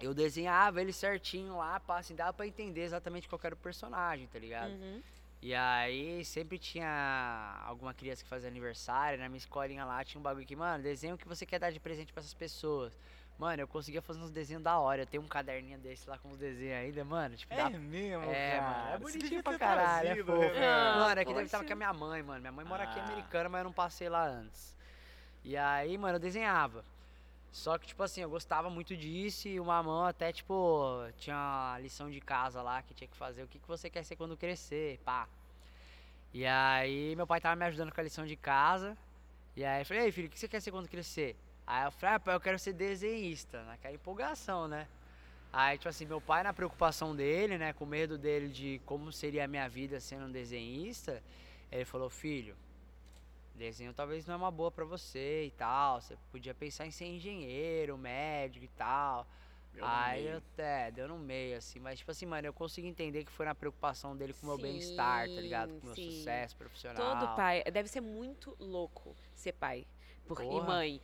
Eu 0.00 0.12
desenhava 0.12 0.80
ele 0.80 0.92
certinho 0.92 1.56
lá, 1.56 1.78
pá, 1.80 1.98
assim, 1.98 2.14
dava 2.14 2.32
pra 2.32 2.46
entender 2.46 2.82
exatamente 2.82 3.28
qual 3.28 3.40
era 3.44 3.54
o 3.54 3.58
personagem, 3.58 4.26
tá 4.26 4.38
ligado? 4.38 4.70
Uhum. 4.70 5.02
E 5.40 5.54
aí 5.54 6.24
sempre 6.24 6.58
tinha 6.58 7.62
alguma 7.66 7.92
criança 7.94 8.22
que 8.22 8.28
fazia 8.28 8.48
aniversário, 8.48 9.18
na 9.18 9.28
minha 9.28 9.38
escolinha 9.38 9.84
lá 9.84 10.02
tinha 10.02 10.18
um 10.18 10.22
bagulho 10.22 10.46
que, 10.46 10.56
mano, 10.56 10.82
desenho 10.82 11.16
que 11.18 11.28
você 11.28 11.44
quer 11.46 11.58
dar 11.58 11.70
de 11.70 11.78
presente 11.78 12.12
pra 12.12 12.20
essas 12.20 12.34
pessoas. 12.34 12.98
Mano, 13.38 13.60
eu 13.62 13.66
conseguia 13.68 14.00
fazer 14.00 14.20
uns 14.20 14.30
desenhos 14.30 14.62
da 14.62 14.78
hora. 14.78 15.02
Eu 15.02 15.06
tenho 15.06 15.20
um 15.22 15.26
caderninho 15.26 15.76
desse 15.78 16.08
lá 16.08 16.16
com 16.18 16.30
os 16.30 16.38
desenhos 16.38 16.76
ainda, 16.84 17.04
mano. 17.04 17.36
Tipo, 17.36 17.52
dá 17.54 17.66
É 17.66 17.70
mesmo, 17.70 18.22
É, 18.30 18.58
cara. 18.58 18.62
mano, 18.70 18.86
é 18.94 18.98
Você 18.98 19.18
bonitinho 19.18 19.42
pra 19.42 19.58
caralho, 19.58 20.06
é 20.08 20.14
trazido, 20.14 20.32
fofo. 20.32 20.54
né? 20.54 20.66
Ah, 20.68 20.94
Mano, 21.00 21.20
é 21.20 21.24
que 21.24 21.34
deve 21.34 21.46
estar 21.46 21.64
com 21.64 21.72
a 21.72 21.76
minha 21.76 21.92
mãe, 21.92 22.22
mano. 22.22 22.40
Minha 22.40 22.52
mãe 22.52 22.64
mora 22.64 22.84
aqui 22.84 23.00
Ah. 23.00 23.04
americana, 23.04 23.48
mas 23.48 23.58
eu 23.58 23.64
não 23.64 23.72
passei 23.72 24.08
lá 24.08 24.24
antes. 24.24 24.76
E 25.42 25.56
aí, 25.56 25.98
mano, 25.98 26.14
eu 26.14 26.20
desenhava. 26.20 26.84
Só 27.54 27.78
que, 27.78 27.86
tipo 27.86 28.02
assim, 28.02 28.20
eu 28.20 28.28
gostava 28.28 28.68
muito 28.68 28.96
disso 28.96 29.46
e 29.46 29.60
o 29.60 29.64
mamão 29.64 30.04
até, 30.04 30.32
tipo, 30.32 31.06
tinha 31.16 31.36
uma 31.36 31.78
lição 31.78 32.10
de 32.10 32.20
casa 32.20 32.60
lá 32.60 32.82
que 32.82 32.92
tinha 32.92 33.06
que 33.06 33.16
fazer 33.16 33.44
o 33.44 33.46
que, 33.46 33.60
que 33.60 33.68
você 33.68 33.88
quer 33.88 34.02
ser 34.04 34.16
quando 34.16 34.36
crescer, 34.36 34.98
pá. 35.04 35.28
E 36.32 36.44
aí, 36.44 37.14
meu 37.14 37.28
pai 37.28 37.40
tava 37.40 37.54
me 37.54 37.64
ajudando 37.66 37.92
com 37.92 38.00
a 38.00 38.02
lição 38.04 38.26
de 38.26 38.34
casa. 38.34 38.98
E 39.54 39.64
aí, 39.64 39.82
eu 39.82 39.86
falei, 39.86 40.02
ei, 40.02 40.10
filho, 40.10 40.26
o 40.26 40.30
que 40.32 40.38
você 40.38 40.48
quer 40.48 40.60
ser 40.60 40.72
quando 40.72 40.88
crescer? 40.88 41.36
Aí 41.64 41.84
eu 41.86 41.92
falei, 41.92 42.16
ah, 42.16 42.18
pai, 42.18 42.34
eu 42.34 42.40
quero 42.40 42.58
ser 42.58 42.72
desenhista, 42.72 43.62
naquela 43.62 43.94
empolgação, 43.94 44.66
né? 44.66 44.88
Aí, 45.52 45.78
tipo 45.78 45.88
assim, 45.88 46.06
meu 46.06 46.20
pai, 46.20 46.42
na 46.42 46.52
preocupação 46.52 47.14
dele, 47.14 47.56
né, 47.56 47.72
com 47.72 47.86
medo 47.86 48.18
dele 48.18 48.48
de 48.48 48.80
como 48.84 49.12
seria 49.12 49.44
a 49.44 49.48
minha 49.48 49.68
vida 49.68 50.00
sendo 50.00 50.26
um 50.26 50.32
desenhista, 50.32 51.22
ele 51.70 51.84
falou, 51.84 52.10
filho, 52.10 52.56
desenho 53.58 53.92
talvez 53.94 54.26
não 54.26 54.34
é 54.34 54.36
uma 54.36 54.50
boa 54.50 54.70
pra 54.70 54.84
você 54.84 55.44
e 55.44 55.50
tal, 55.50 56.00
você 56.00 56.16
podia 56.30 56.54
pensar 56.54 56.86
em 56.86 56.90
ser 56.90 57.06
engenheiro, 57.06 57.96
médico 57.96 58.64
e 58.64 58.68
tal. 58.68 59.26
Deu 59.72 59.84
Aí 59.84 60.26
eu 60.28 60.38
até, 60.38 60.90
deu 60.92 61.08
no 61.08 61.18
meio, 61.18 61.56
assim, 61.58 61.80
mas 61.80 61.98
tipo 61.98 62.10
assim, 62.10 62.26
mano, 62.26 62.46
eu 62.46 62.52
consigo 62.52 62.86
entender 62.86 63.24
que 63.24 63.32
foi 63.32 63.44
na 63.44 63.54
preocupação 63.56 64.16
dele 64.16 64.32
com 64.32 64.46
o 64.46 64.50
meu 64.50 64.58
bem-estar, 64.58 65.26
tá 65.28 65.40
ligado? 65.40 65.74
Com 65.80 65.82
o 65.82 65.86
meu 65.86 65.96
Sim, 65.96 66.10
sucesso 66.10 66.56
profissional. 66.56 67.18
Todo 67.18 67.34
pai. 67.34 67.64
Deve 67.72 67.88
ser 67.88 68.00
muito 68.00 68.56
louco 68.60 69.16
ser 69.34 69.52
pai. 69.52 69.84
Por, 70.26 70.40
e 70.40 70.60
mãe, 70.60 71.00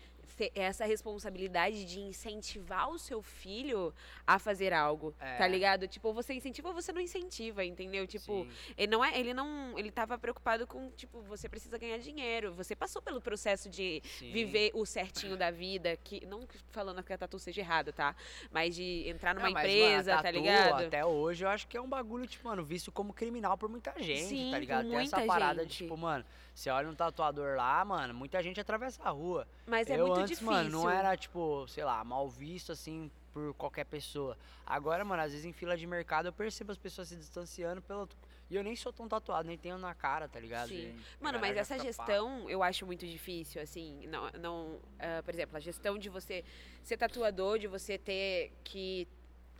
essa 0.55 0.85
responsabilidade 0.85 1.85
de 1.85 2.01
incentivar 2.01 2.91
o 2.91 2.99
seu 2.99 3.23
filho 3.23 3.93
a 4.27 4.39
fazer 4.39 4.73
algo, 4.73 5.15
É. 5.21 5.37
tá 5.37 5.47
ligado? 5.47 5.87
Tipo, 5.89 6.13
você 6.13 6.35
incentiva 6.35 6.69
ou 6.69 6.75
você 6.75 6.93
não 6.93 7.01
incentiva, 7.01 7.65
entendeu? 7.65 8.07
Tipo, 8.07 8.45
Sim. 8.45 8.51
ele 8.77 8.91
não 8.91 9.05
é, 9.05 9.19
ele 9.19 9.35
não, 9.35 9.79
ele 9.79 9.91
tava 9.91 10.19
preocupado 10.19 10.67
com, 10.67 10.91
tipo, 10.93 11.21
você 11.23 11.49
precisa 11.49 11.77
ganhar 11.79 11.99
dinheiro, 11.99 12.53
você 12.53 12.75
passou 12.77 13.03
pelo 13.03 13.21
processo 13.21 13.69
de 13.69 14.03
Sim. 14.19 14.31
viver 14.31 14.71
o 14.75 14.85
certinho 14.87 15.37
da 15.37 15.51
vida, 15.51 15.97
que 16.03 16.25
não 16.27 16.47
falando 16.71 17.03
que 17.03 17.13
a 17.13 17.19
tatu 17.19 17.39
seja 17.39 17.61
errado, 17.61 17.93
tá? 17.93 18.15
Mas 18.51 18.75
de 18.75 19.09
entrar 19.09 19.35
numa 19.35 19.51
Não, 19.51 19.59
empresa, 19.59 20.17
tá 20.17 20.23
tatu, 20.23 20.35
ligado? 20.39 20.85
Até 20.87 21.05
hoje 21.05 21.45
eu 21.45 21.49
acho 21.49 21.67
que 21.67 21.77
é 21.77 21.81
um 21.81 21.89
bagulho, 21.89 22.27
tipo, 22.27 22.47
mano, 22.49 22.65
visto 22.65 22.91
como 22.93 23.13
criminal 23.13 23.57
por 23.59 23.69
muita 23.69 23.93
gente, 24.03 24.25
Sim, 24.29 24.51
tá 24.51 24.59
ligado? 24.59 24.89
Tem 24.89 24.99
essa 24.99 25.23
parada 25.27 25.65
de, 25.65 25.73
gente. 25.73 25.85
tipo, 25.85 25.97
mano, 25.97 26.25
você 26.61 26.69
olha 26.69 26.91
um 26.91 26.95
tatuador 26.95 27.57
lá, 27.57 27.83
mano, 27.85 28.13
muita 28.13 28.43
gente 28.43 28.61
atravessa 28.61 29.03
a 29.03 29.09
rua. 29.09 29.49
Mas 29.67 29.89
é 29.89 29.95
eu 29.95 30.07
muito 30.07 30.21
antes, 30.21 30.39
difícil. 30.39 30.47
mano, 30.47 30.69
não 30.69 30.91
era, 30.91 31.17
tipo, 31.17 31.67
sei 31.69 31.85
lá, 31.85 32.05
mal 32.05 32.29
visto, 32.29 32.71
assim, 32.71 33.11
por 33.33 33.55
qualquer 33.55 33.85
pessoa. 33.87 34.37
Agora, 34.67 35.03
mano, 35.03 35.23
às 35.23 35.33
vezes 35.33 35.47
em 35.47 35.53
fila 35.53 35.75
de 35.75 35.87
mercado 35.87 36.27
eu 36.27 36.33
percebo 36.33 36.71
as 36.71 36.79
pessoas 36.79 37.09
se 37.09 37.17
distanciando 37.17 37.81
pelo... 37.81 38.07
E 38.51 38.57
eu 38.57 38.65
nem 38.65 38.77
sou 38.77 38.93
tão 38.93 39.09
tatuado, 39.09 39.47
nem 39.47 39.57
tenho 39.57 39.79
na 39.79 39.95
cara, 39.95 40.29
tá 40.29 40.39
ligado? 40.39 40.69
Sim. 40.69 40.95
A 41.21 41.25
Mano, 41.25 41.39
mas 41.39 41.57
essa 41.57 41.77
fica 41.77 41.87
pá. 41.87 42.05
gestão 42.05 42.51
eu 42.51 42.63
acho 42.63 42.85
muito 42.85 43.07
difícil, 43.07 43.63
assim, 43.63 44.07
não, 44.09 44.29
não 44.33 44.81
ah, 44.99 45.23
por 45.23 45.33
exemplo, 45.33 45.57
a 45.57 45.61
gestão 45.61 45.97
de 45.97 46.09
você 46.09 46.45
ser 46.83 46.97
tatuador, 46.97 47.59
de 47.59 47.69
você 47.69 47.97
ter 47.97 48.53
que 48.65 49.07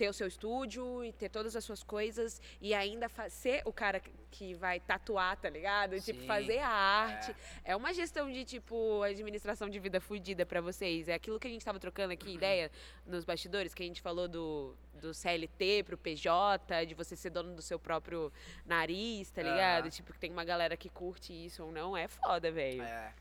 ter 0.01 0.09
o 0.09 0.15
seu 0.15 0.27
estúdio 0.27 1.05
e 1.05 1.13
ter 1.13 1.29
todas 1.29 1.55
as 1.55 1.63
suas 1.63 1.83
coisas 1.83 2.41
e 2.59 2.73
ainda 2.73 3.07
ser 3.29 3.61
o 3.67 3.73
cara 3.73 4.01
que- 4.01 4.55
vai 4.55 4.81
tatuar, 4.81 5.37
tá 5.37 5.51
ligado? 5.51 6.01
Tipo, 6.01 6.21
Sim, 6.21 6.27
fazer 6.27 6.59
a 6.61 6.69
arte. 6.69 7.37
É. 7.63 7.77
uma 7.77 7.93
gestão 7.93 8.33
de, 8.33 8.43
tipo, 8.47 9.03
administração 9.03 9.69
de 9.69 9.79
vida 9.79 10.01
fudida 10.01 10.47
pra 10.47 10.63
vocês. 10.63 11.07
É 11.09 11.13
aquilo 11.15 11.39
que 11.39 11.47
a 11.47 11.51
gente 11.51 11.63
tava 11.65 11.79
trocando 11.79 12.15
aqui, 12.15 12.33
ideia, 12.35 12.71
nos 13.05 13.25
bastidores, 13.27 13.75
que 13.75 13.83
a 13.83 13.87
gente 13.87 14.01
falou 14.01 14.27
do, 14.27 14.75
do 14.95 15.13
CLT 15.13 15.83
pro 15.85 15.99
PJ, 15.99 16.87
de 16.87 16.95
você 16.95 17.15
ser 17.15 17.29
dono 17.31 17.55
do 17.55 17.61
seu 17.61 17.79
próprio 17.79 18.33
nariz, 18.65 19.31
tá 19.31 19.43
ligado? 19.43 19.83
Aham. 19.83 19.91
Tipo, 19.91 20.13
que 20.15 20.19
tem 20.19 20.31
uma 20.33 20.45
galera 20.45 20.77
que 20.79 20.89
curte 20.89 21.33
isso 21.35 21.63
ou 21.65 21.71
não, 21.71 21.95
é 21.95 22.09
foda, 22.09 22.51
velho. 22.51 22.83
É. 22.83 23.13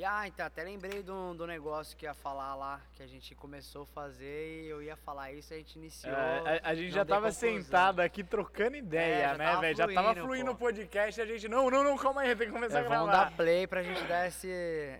E 0.00 0.04
ah, 0.06 0.26
então, 0.26 0.46
até 0.46 0.64
lembrei 0.64 1.02
do, 1.02 1.34
do 1.34 1.46
negócio 1.46 1.94
que 1.94 2.06
ia 2.06 2.14
falar 2.14 2.54
lá, 2.54 2.80
que 2.94 3.02
a 3.02 3.06
gente 3.06 3.34
começou 3.34 3.82
a 3.82 3.86
fazer 3.86 4.64
e 4.64 4.66
eu 4.66 4.82
ia 4.82 4.96
falar 4.96 5.30
isso, 5.30 5.52
a 5.52 5.58
gente 5.58 5.76
iniciou. 5.78 6.16
É, 6.16 6.58
a, 6.64 6.70
a 6.70 6.74
gente 6.74 6.90
já 6.90 7.04
tava 7.04 7.30
conclusão. 7.30 7.62
sentado 7.62 8.00
aqui 8.00 8.24
trocando 8.24 8.78
ideia, 8.78 9.32
já 9.32 9.36
né, 9.36 9.44
tava 9.44 9.60
velho? 9.60 9.76
Já 9.76 9.86
tava 9.88 10.14
fluindo, 10.14 10.52
o 10.52 10.56
podcast 10.56 11.20
e 11.20 11.22
a 11.22 11.26
gente, 11.26 11.46
não, 11.50 11.68
não, 11.70 11.84
não, 11.84 11.98
calma 11.98 12.22
aí, 12.22 12.34
tem 12.34 12.46
que 12.46 12.52
começar 12.54 12.78
É, 12.78 12.86
a 12.86 12.88
vamos 12.88 13.08
gravar. 13.10 13.24
dar 13.26 13.36
play 13.36 13.66
pra 13.66 13.82
gente 13.82 14.02
dar 14.04 14.26
esse, 14.26 14.48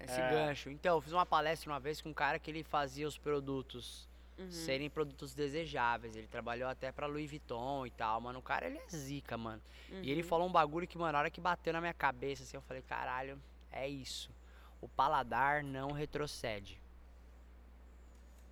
esse 0.04 0.20
É. 0.20 0.28
gancho. 0.28 0.68
Então, 0.68 0.96
eu 0.98 1.00
fiz 1.00 1.14
uma 1.14 1.24
palestra 1.24 1.72
uma 1.72 1.80
vez 1.80 2.02
com 2.02 2.10
um 2.10 2.14
cara 2.14 2.38
que 2.38 2.50
ele 2.50 2.62
fazia 2.62 3.08
os 3.08 3.16
produtos 3.16 4.06
Uhum. 4.36 4.50
serem 4.50 4.90
produtos 4.90 5.34
desejáveis. 5.34 6.14
Ele 6.14 6.26
trabalhou 6.26 6.68
até 6.68 6.92
pra 6.92 7.06
Louis 7.06 7.28
Vuitton 7.30 7.86
e 7.86 7.90
tal, 7.90 8.20
mano. 8.20 8.38
O 8.38 8.42
cara, 8.42 8.66
ele 8.66 8.76
é 8.78 8.88
zica, 8.94 9.38
mano. 9.38 9.62
E 10.02 10.10
ele 10.10 10.20
Uhum. 10.22 10.28
falou 10.28 10.46
um 10.46 10.52
bagulho 10.52 10.86
que, 10.86 10.98
mano, 10.98 11.12
na 11.12 11.18
hora 11.20 11.30
que 11.30 11.40
bateu 11.40 11.72
na 11.72 11.80
minha 11.80 11.94
cabeça, 11.94 12.42
assim, 12.42 12.56
eu 12.58 12.62
falei, 12.62 12.82
caralho, 12.82 13.38
é 13.72 13.88
isso. 13.88 14.30
O 14.80 14.88
paladar 14.88 15.62
não 15.62 15.90
retrocede. 15.92 16.80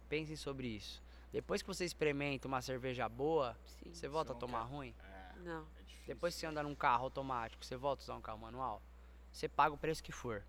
Pensem 0.09 0.37
sobre 0.37 0.69
isso. 0.69 1.03
Depois 1.33 1.61
que 1.61 1.69
você 1.69 1.85
experimenta 1.85 2.49
uma 2.49 2.63
cerveja 2.63 3.09
boa, 3.09 3.57
Sim. 3.83 3.93
você 3.93 4.09
volta 4.09 4.33
a 4.33 4.37
tomar 4.37 4.67
quer. 4.67 4.73
ruim. 4.73 4.95
É, 5.05 5.33
Não. 5.41 5.63
é. 5.63 5.79
Depois 6.07 6.35
que 6.35 6.41
você 6.41 6.47
anda 6.47 6.63
num 6.63 6.75
carro 6.75 7.05
automático, 7.05 7.63
você 7.65 7.77
volta 7.77 8.03
a 8.03 8.05
usar 8.05 8.15
um 8.17 8.21
carro 8.23 8.39
manual, 8.39 8.81
você 9.31 9.47
paga 9.49 9.75
o 9.75 9.79
preço 9.79 10.03
que 10.03 10.11
for. 10.13 10.43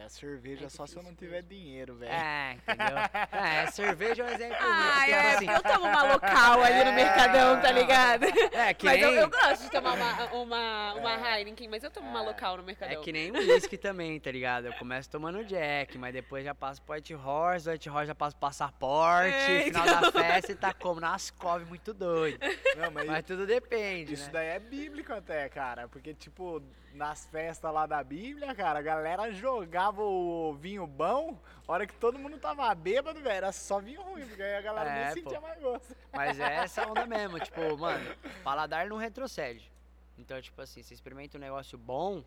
É 0.00 0.04
a 0.04 0.08
cerveja 0.08 0.66
É 0.66 0.68
só 0.68 0.86
se 0.86 0.96
eu 0.96 1.02
não 1.02 1.14
tiver 1.14 1.42
dinheiro, 1.42 1.94
velho. 1.94 2.12
É, 2.12 2.54
entendeu? 2.54 2.96
é, 3.32 3.66
cerveja 3.70 4.22
é 4.22 4.26
um 4.26 4.28
exemplo 4.28 4.56
Ah, 4.60 5.08
é, 5.08 5.34
assim. 5.34 5.48
eu 5.50 5.62
tomo 5.62 5.86
uma 5.86 6.02
local 6.12 6.62
ali 6.62 6.84
no 6.84 6.90
É, 6.90 6.94
Mercadão, 6.94 7.60
tá 7.60 7.70
ligado? 7.72 8.24
É, 8.52 8.74
que 8.74 8.84
mas 8.86 9.00
eu, 9.00 9.10
nem, 9.10 9.20
eu 9.20 9.30
gosto 9.30 9.62
de 9.62 9.70
tomar 9.70 9.94
uma, 9.94 10.24
uma, 10.34 10.94
uma 10.94 11.36
Heineken, 11.38 11.68
mas 11.68 11.82
eu 11.84 11.90
tomo 11.90 12.08
uma 12.08 12.20
É. 12.20 12.22
local 12.26 12.56
no 12.56 12.62
é 12.62 12.66
Mercadão. 12.66 13.02
que 13.02 13.12
nem 13.12 13.30
o 13.30 13.34
whisky 13.34 13.78
também, 13.78 14.18
tá 14.20 14.30
ligado? 14.30 14.66
Eu 14.66 14.72
começo 14.74 15.08
tomando 15.10 15.44
Jack, 15.44 15.96
mas 15.96 16.12
depois 16.12 16.44
já 16.44 16.54
passo 16.54 16.82
pro 16.82 16.94
White 16.94 17.14
Horse, 17.14 17.64
do 17.66 17.70
White 17.72 17.88
Horse 17.88 18.06
já 18.08 18.14
passo 18.14 18.36
pro 18.36 18.40
passaporte, 18.48 19.34
É, 19.36 19.62
final 19.62 19.86
da 19.86 20.12
festa 20.12 20.52
e 20.52 20.54
tá 20.54 20.72
como 20.74 21.00
nas 21.00 21.30
cove 21.30 21.64
muito 21.64 21.94
doido. 21.94 22.38
Não, 22.76 22.90
mas 22.90 23.06
Mas 23.06 23.24
tudo 23.24 23.46
depende, 23.46 24.14
isso 24.14 24.26
né? 24.26 24.30
daí 24.32 24.46
é 24.48 24.58
bíblico 24.58 25.12
até, 25.12 25.48
cara. 25.48 25.88
Porque, 25.88 26.12
tipo, 26.14 26.62
nas 26.94 27.26
festas 27.26 27.72
lá 27.72 27.86
da 27.86 28.02
Bíblia, 28.04 28.54
cara, 28.54 28.78
a 28.78 28.82
galera 28.82 29.32
jogava 29.32 30.00
o 30.02 30.54
vinho 30.54 30.86
bom, 30.86 31.36
hora 31.66 31.86
que 31.86 31.94
todo 31.94 32.18
mundo 32.18 32.38
tava 32.38 32.72
bêbado, 32.74 33.20
velho, 33.20 33.34
era 33.36 33.52
só 33.52 33.80
vinho 33.80 34.00
ruim, 34.02 34.26
porque 34.26 34.40
aí 34.42 34.54
a 34.56 34.60
galera 34.60 34.90
É, 34.90 35.04
nem 35.14 35.22
pô. 35.22 35.30
sentia 35.30 35.40
mais 35.40 35.60
gosto. 35.60 35.96
Mas 36.12 36.38
é 36.38 36.54
essa 36.54 36.86
onda 36.88 37.04
mesmo, 37.04 37.40
tipo, 37.40 37.76
mano, 37.76 38.16
paladar 38.44 38.86
não 38.88 38.96
retrocede. 38.96 39.70
Então, 40.16 40.40
tipo 40.40 40.60
assim, 40.62 40.82
você 40.82 40.94
experimenta 40.94 41.36
um 41.36 41.40
negócio 41.40 41.76
bom, 41.76 42.24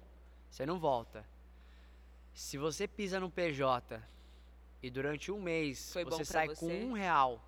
você 0.49 0.65
não 0.65 0.77
volta. 0.77 1.25
Se 2.33 2.57
você 2.57 2.87
pisa 2.87 3.19
no 3.19 3.31
PJ 3.31 4.01
e 4.83 4.89
durante 4.89 5.31
um 5.31 5.41
mês 5.41 5.93
Foi 5.93 6.03
você 6.03 6.25
sai 6.25 6.47
você? 6.49 6.59
com 6.59 6.67
um 6.89 6.91
real 6.93 7.41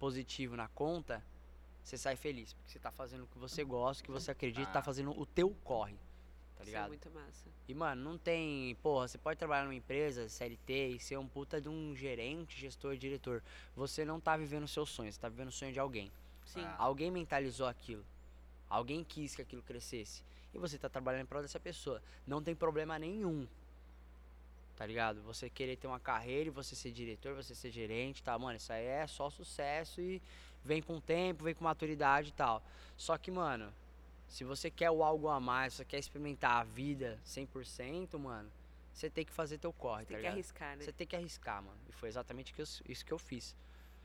positivo 0.00 0.56
na 0.56 0.66
conta, 0.68 1.22
você 1.82 1.96
sai 1.96 2.16
feliz. 2.16 2.52
Porque 2.52 2.70
você 2.72 2.78
tá 2.80 2.90
fazendo 2.90 3.22
o 3.24 3.26
que 3.28 3.38
você 3.38 3.62
gosta, 3.64 4.02
o 4.02 4.04
que 4.06 4.10
você 4.10 4.32
acredita, 4.32 4.70
tá 4.72 4.80
Ah. 4.80 4.82
fazendo 4.82 5.12
o 5.18 5.24
teu 5.24 5.50
corre. 5.62 5.96
Tá 6.64 6.70
Isso 6.70 6.76
é 6.76 6.80
ligado? 6.80 6.88
muito 6.88 7.10
massa. 7.10 7.48
E, 7.68 7.74
mano, 7.74 8.02
não 8.02 8.18
tem. 8.18 8.74
Porra, 8.76 9.06
você 9.08 9.18
pode 9.18 9.38
trabalhar 9.38 9.64
numa 9.64 9.74
empresa, 9.74 10.28
CLT, 10.28 10.88
e 10.88 10.98
ser 10.98 11.18
um 11.18 11.26
puta 11.26 11.60
de 11.60 11.68
um 11.68 11.94
gerente, 11.94 12.58
gestor, 12.58 12.96
diretor. 12.96 13.42
Você 13.76 14.04
não 14.04 14.18
tá 14.20 14.36
vivendo 14.36 14.64
o 14.64 14.68
seu 14.68 14.86
sonho, 14.86 15.12
você 15.12 15.20
tá 15.20 15.28
vivendo 15.28 15.48
o 15.48 15.52
sonho 15.52 15.72
de 15.72 15.78
alguém. 15.78 16.10
Sim. 16.44 16.62
Ah. 16.62 16.76
Alguém 16.78 17.10
mentalizou 17.10 17.66
aquilo. 17.66 18.04
Alguém 18.68 19.04
quis 19.04 19.34
que 19.34 19.42
aquilo 19.42 19.62
crescesse. 19.62 20.22
E 20.52 20.58
você 20.58 20.78
tá 20.78 20.88
trabalhando 20.88 21.22
em 21.22 21.26
prol 21.26 21.42
dessa 21.42 21.60
pessoa. 21.60 22.02
Não 22.26 22.42
tem 22.42 22.54
problema 22.54 22.98
nenhum. 22.98 23.46
Tá 24.76 24.86
ligado? 24.86 25.22
Você 25.22 25.48
querer 25.48 25.76
ter 25.76 25.86
uma 25.86 26.00
carreira 26.00 26.48
e 26.48 26.50
você 26.50 26.74
ser 26.74 26.90
diretor, 26.90 27.34
você 27.34 27.54
ser 27.54 27.70
gerente, 27.70 28.22
tá? 28.22 28.36
Mano, 28.38 28.56
isso 28.56 28.72
aí 28.72 28.84
é 28.84 29.06
só 29.06 29.30
sucesso 29.30 30.00
e 30.00 30.20
vem 30.64 30.82
com 30.82 30.96
o 30.96 31.00
tempo, 31.00 31.44
vem 31.44 31.54
com 31.54 31.62
maturidade 31.62 32.30
e 32.30 32.32
tal. 32.32 32.62
Só 32.96 33.16
que, 33.16 33.30
mano, 33.30 33.72
se 34.28 34.44
você 34.44 34.70
quer 34.70 34.90
o 34.90 35.02
algo 35.02 35.28
a 35.28 35.38
mais, 35.38 35.72
se 35.72 35.76
você 35.78 35.84
quer 35.84 35.98
experimentar 35.98 36.60
a 36.60 36.64
vida 36.64 37.18
100%, 37.24 38.18
mano, 38.18 38.50
você 38.92 39.10
tem 39.10 39.24
que 39.24 39.32
fazer 39.32 39.58
teu 39.58 39.72
corre, 39.72 40.04
tá 40.04 40.08
Tem 40.08 40.16
que 40.16 40.22
ligado? 40.22 40.32
arriscar, 40.34 40.76
né? 40.76 40.84
Você 40.84 40.92
tem 40.92 41.06
que 41.06 41.16
arriscar, 41.16 41.62
mano. 41.62 41.78
E 41.88 41.92
foi 41.92 42.08
exatamente 42.08 42.52
que 42.52 42.62
isso 42.62 43.04
que 43.04 43.12
eu 43.12 43.18
fiz. 43.18 43.56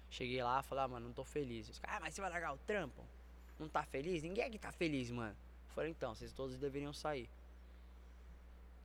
Cheguei 0.09 0.43
lá 0.43 0.59
e 0.59 0.63
falei, 0.63 0.83
ah, 0.83 0.87
mano, 0.87 1.07
não 1.07 1.13
tô 1.13 1.23
feliz. 1.23 1.69
Os 1.69 1.77
caras, 1.77 1.97
ah, 1.97 1.99
mas 1.99 2.15
você 2.15 2.21
vai 2.21 2.29
largar 2.31 2.53
o 2.53 2.57
trampo? 2.57 3.03
Não 3.59 3.69
tá 3.69 3.83
feliz? 3.83 4.23
Ninguém 4.23 4.43
aqui 4.45 4.57
tá 4.57 4.71
feliz, 4.71 5.11
mano. 5.11 5.35
Eu 5.67 5.75
falei, 5.75 5.91
então, 5.91 6.15
vocês 6.15 6.33
todos 6.33 6.57
deveriam 6.57 6.91
sair. 6.91 7.29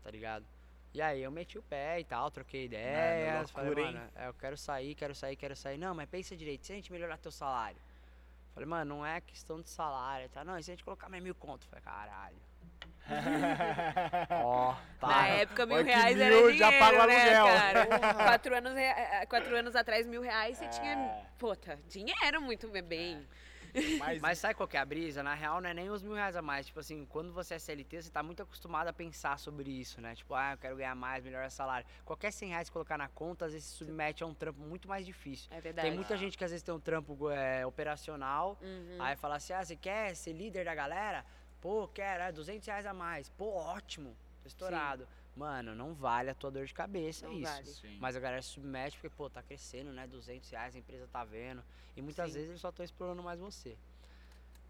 Tá 0.02 0.10
ligado? 0.10 0.44
E 0.92 1.00
aí 1.00 1.22
eu 1.22 1.30
meti 1.30 1.58
o 1.58 1.62
pé 1.62 1.98
e 1.98 2.04
tal, 2.04 2.30
troquei 2.30 2.66
ideias. 2.66 3.50
falei, 3.50 3.70
loucura, 3.70 3.88
hein? 3.88 3.94
mano, 3.94 4.10
é, 4.14 4.28
eu 4.28 4.34
quero 4.34 4.56
sair, 4.56 4.94
quero 4.94 5.14
sair, 5.14 5.34
quero 5.34 5.56
sair. 5.56 5.78
Não, 5.78 5.94
mas 5.94 6.08
pensa 6.08 6.36
direito, 6.36 6.66
se 6.66 6.72
a 6.72 6.76
gente 6.76 6.92
melhorar 6.92 7.16
teu 7.16 7.32
salário? 7.32 7.80
Falei, 8.54 8.68
mano, 8.68 8.96
não 8.98 9.04
é 9.06 9.20
questão 9.20 9.60
de 9.60 9.68
salário, 9.68 10.28
tá? 10.28 10.44
Não, 10.44 10.56
e 10.56 10.62
se 10.62 10.70
a 10.70 10.74
gente 10.74 10.84
colocar 10.84 11.08
mais 11.08 11.22
mil 11.22 11.34
conto? 11.34 11.66
Falei, 11.66 11.82
caralho. 11.84 12.36
Ó, 14.30 14.72
Na 14.72 14.78
para. 15.00 15.26
época, 15.28 15.66
mil 15.66 15.76
Olha 15.76 15.84
que 15.84 15.90
reais 15.90 16.16
mil 16.16 16.24
era 16.24 16.34
dinheiro, 16.36 16.56
já 16.56 16.72
paga 16.78 17.04
o 17.04 17.06
né, 17.06 17.34
aluguel. 17.36 17.44
cara? 17.44 18.14
quatro, 18.14 18.56
anos, 18.56 18.76
eh, 18.76 19.26
quatro 19.26 19.56
anos 19.56 19.76
atrás, 19.76 20.06
mil 20.06 20.22
reais, 20.22 20.56
você 20.56 20.68
tinha... 20.68 20.92
É. 20.92 21.26
Puta, 21.38 21.78
dinheiro 21.88 22.40
muito 22.40 22.68
bem. 22.68 23.26
Mas, 23.98 24.20
Mas 24.20 24.38
sabe 24.38 24.54
qual 24.54 24.68
que 24.68 24.76
é 24.76 24.80
a 24.80 24.84
brisa? 24.84 25.22
Na 25.22 25.34
real, 25.34 25.60
não 25.60 25.68
é 25.68 25.74
nem 25.74 25.90
os 25.90 26.02
mil 26.02 26.14
reais 26.14 26.36
a 26.36 26.42
mais. 26.42 26.66
Tipo 26.66 26.80
assim, 26.80 27.04
quando 27.06 27.32
você 27.32 27.54
é 27.54 27.58
CLT, 27.58 28.02
você 28.02 28.10
tá 28.10 28.22
muito 28.22 28.42
acostumado 28.42 28.88
a 28.88 28.92
pensar 28.92 29.38
sobre 29.38 29.70
isso, 29.70 30.00
né? 30.00 30.14
Tipo, 30.14 30.34
ah, 30.34 30.52
eu 30.52 30.58
quero 30.58 30.76
ganhar 30.76 30.94
mais, 30.94 31.24
melhorar 31.24 31.48
o 31.48 31.50
salário. 31.50 31.86
Qualquer 32.04 32.30
100 32.30 32.50
reais 32.50 32.68
que 32.68 32.72
colocar 32.72 32.96
na 32.96 33.08
conta, 33.08 33.46
às 33.46 33.52
vezes 33.52 33.68
se 33.68 33.76
submete 33.76 34.22
a 34.22 34.26
um 34.26 34.34
trampo 34.34 34.60
muito 34.60 34.88
mais 34.88 35.04
difícil. 35.04 35.48
É 35.50 35.60
verdade. 35.60 35.88
Tem 35.88 35.94
muita 35.96 36.16
gente 36.16 36.38
que 36.38 36.44
às 36.44 36.50
vezes 36.50 36.62
tem 36.62 36.74
um 36.74 36.80
trampo 36.80 37.30
é, 37.30 37.66
operacional, 37.66 38.58
Uhum. 38.62 38.98
aí 39.00 39.16
fala 39.16 39.36
assim, 39.36 39.52
ah, 39.52 39.64
você 39.64 39.76
quer 39.76 40.14
ser 40.14 40.32
líder 40.32 40.64
da 40.64 40.74
galera? 40.74 41.24
Pô, 41.60 41.88
quero, 41.88 42.22
é 42.22 42.30
200 42.32 42.66
reais 42.66 42.86
a 42.86 42.94
mais. 42.94 43.28
Pô, 43.30 43.54
ótimo, 43.54 44.16
estourado. 44.44 45.08
Mano, 45.36 45.74
não 45.74 45.94
vale 45.94 46.30
a 46.30 46.34
tua 46.34 46.50
dor 46.50 46.64
de 46.64 46.72
cabeça, 46.74 47.26
é 47.26 47.28
Não 47.28 47.34
isso. 47.34 47.42
vale. 47.52 47.66
Sim. 47.66 47.98
Mas 48.00 48.14
a 48.16 48.20
galera 48.20 48.40
se 48.42 48.50
submete 48.50 48.96
porque, 48.96 49.10
pô, 49.16 49.28
tá 49.28 49.42
crescendo, 49.42 49.92
né? 49.92 50.06
200 50.06 50.48
reais, 50.50 50.76
a 50.76 50.78
empresa 50.78 51.08
tá 51.08 51.24
vendo. 51.24 51.64
E 51.96 52.02
muitas 52.02 52.28
Sim. 52.28 52.34
vezes 52.34 52.48
eles 52.50 52.60
só 52.60 52.68
estão 52.68 52.84
explorando 52.84 53.22
mais 53.22 53.40
você. 53.40 53.76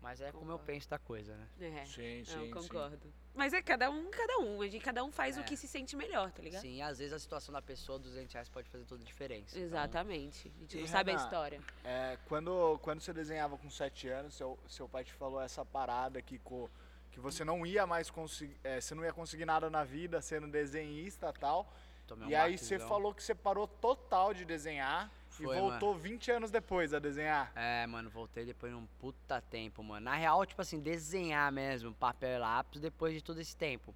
Mas 0.00 0.20
é 0.20 0.30
como 0.32 0.42
eu 0.44 0.58
Concordo. 0.58 0.66
penso 0.66 0.88
da 0.90 0.98
coisa, 0.98 1.34
né? 1.34 1.48
É. 1.60 1.84
Sim, 1.86 2.18
Não, 2.18 2.24
sim, 2.26 2.44
sim. 2.44 2.50
concordo. 2.50 3.12
Mas 3.34 3.52
é 3.54 3.62
cada 3.62 3.90
um, 3.90 4.10
cada 4.10 4.38
um. 4.38 4.60
A 4.60 4.68
gente, 4.68 4.82
cada 4.84 5.02
um 5.02 5.10
faz 5.10 5.36
o 5.38 5.40
É. 5.40 5.42
que 5.44 5.56
se 5.56 5.66
sente 5.66 5.96
melhor, 5.96 6.30
tá 6.30 6.42
ligado? 6.42 6.60
Sim, 6.60 6.82
às 6.82 6.98
vezes 6.98 7.12
a 7.14 7.18
situação 7.18 7.52
da 7.54 7.62
pessoa, 7.62 7.98
200 7.98 8.32
reais 8.34 8.48
pode 8.50 8.68
fazer 8.68 8.84
toda 8.84 9.02
a 9.02 9.06
diferença. 9.06 9.56
Então, 9.56 9.62
Exatamente. 9.66 10.52
A 10.56 10.60
gente 10.60 10.76
E, 10.76 10.80
não 10.82 10.88
sabe 10.88 11.10
a 11.10 11.14
Renan, 11.14 11.24
história. 11.24 11.60
É, 11.84 12.18
quando, 12.26 12.78
quando 12.82 13.00
você 13.00 13.12
desenhava 13.14 13.56
com 13.56 13.70
7 13.70 14.08
anos, 14.08 14.34
seu, 14.34 14.58
seu 14.68 14.86
pai 14.88 15.04
te 15.04 15.12
falou 15.12 15.40
essa 15.40 15.64
parada 15.64 16.20
que, 16.20 16.38
co- 16.38 16.70
que 17.14 17.20
você 17.20 17.44
não 17.44 17.64
ia 17.64 17.86
mais 17.86 18.10
conseguir, 18.10 18.56
você 18.80 18.92
não 18.94 19.04
ia 19.04 19.12
conseguir 19.12 19.44
nada 19.44 19.70
na 19.70 19.84
vida 19.84 20.20
sendo 20.20 20.48
desenhista 20.48 21.32
e 21.34 21.38
tal. 21.38 21.72
tomei 22.08 22.26
um 22.26 22.30
E 22.30 22.34
aí 22.34 22.58
você 22.58 22.76
falou 22.78 23.14
que 23.14 23.22
você 23.22 23.34
parou 23.34 23.68
total 23.68 24.34
de 24.34 24.44
desenhar 24.44 25.08
Foi, 25.28 25.56
e 25.56 25.60
voltou 25.60 25.94
20 25.94 26.32
anos 26.32 26.50
depois 26.50 26.92
a 26.92 26.98
desenhar. 26.98 27.52
É, 27.54 27.86
mano, 27.86 28.10
voltei 28.10 28.44
depois 28.44 28.72
de 28.72 28.76
um 28.78 28.84
puta 28.98 29.40
tempo, 29.40 29.80
mano. 29.84 30.04
Na 30.04 30.14
real, 30.16 30.44
tipo 30.44 30.60
assim, 30.60 30.80
desenhar 30.80 31.52
mesmo, 31.52 31.94
papel 31.94 32.36
e 32.36 32.38
lápis, 32.38 32.80
depois 32.80 33.14
de 33.14 33.22
todo 33.22 33.40
esse 33.40 33.56
tempo. 33.56 33.94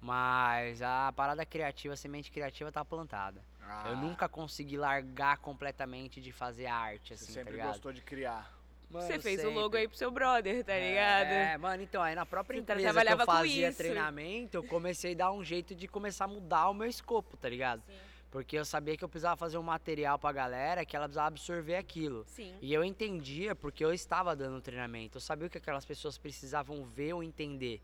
Mas 0.00 0.80
a 0.80 1.12
parada 1.14 1.44
criativa, 1.44 1.92
a 1.94 1.96
semente 1.96 2.30
criativa 2.30 2.72
tá 2.72 2.82
plantada. 2.84 3.42
Ah, 3.60 3.88
Eu 3.88 3.96
nunca 3.96 4.26
consegui 4.28 4.76
largar 4.78 5.36
completamente 5.38 6.20
de 6.20 6.32
fazer 6.32 6.66
arte, 6.66 7.08
Você 7.08 7.14
assim, 7.14 7.26
tá 7.26 7.32
sempre 7.32 7.52
ligado? 7.52 7.68
gostou 7.68 7.92
de 7.92 8.00
criar. 8.02 8.53
Mano, 8.90 9.06
Você 9.06 9.18
fez 9.18 9.44
o 9.44 9.50
logo 9.50 9.76
aí 9.76 9.88
pro 9.88 9.96
seu 9.96 10.10
brother, 10.10 10.64
tá 10.64 10.78
ligado? 10.78 11.26
É, 11.26 11.58
mano, 11.58 11.82
então, 11.82 12.02
aí 12.02 12.14
na 12.14 12.24
própria 12.24 12.56
Você 12.56 12.62
empresa 12.62 13.04
que 13.04 13.12
eu 13.12 13.26
fazia 13.26 13.72
treinamento, 13.72 14.56
eu 14.56 14.64
comecei 14.64 15.12
a 15.12 15.16
dar 15.16 15.32
um 15.32 15.42
jeito 15.42 15.74
de 15.74 15.88
começar 15.88 16.26
a 16.26 16.28
mudar 16.28 16.68
o 16.68 16.74
meu 16.74 16.88
escopo, 16.88 17.36
tá 17.36 17.48
ligado? 17.48 17.82
Sim. 17.86 17.92
Porque 18.30 18.58
eu 18.58 18.64
sabia 18.64 18.96
que 18.96 19.04
eu 19.04 19.08
precisava 19.08 19.36
fazer 19.36 19.58
um 19.58 19.62
material 19.62 20.18
pra 20.18 20.32
galera 20.32 20.84
que 20.84 20.96
ela 20.96 21.06
precisava 21.06 21.28
absorver 21.28 21.76
aquilo. 21.76 22.24
Sim. 22.26 22.52
E 22.60 22.74
eu 22.74 22.82
entendia 22.82 23.54
porque 23.54 23.84
eu 23.84 23.92
estava 23.92 24.34
dando 24.34 24.60
treinamento. 24.60 25.18
Eu 25.18 25.20
sabia 25.20 25.46
o 25.46 25.50
que 25.50 25.58
aquelas 25.58 25.84
pessoas 25.84 26.18
precisavam 26.18 26.84
ver 26.84 27.12
ou 27.12 27.22
entender. 27.22 27.80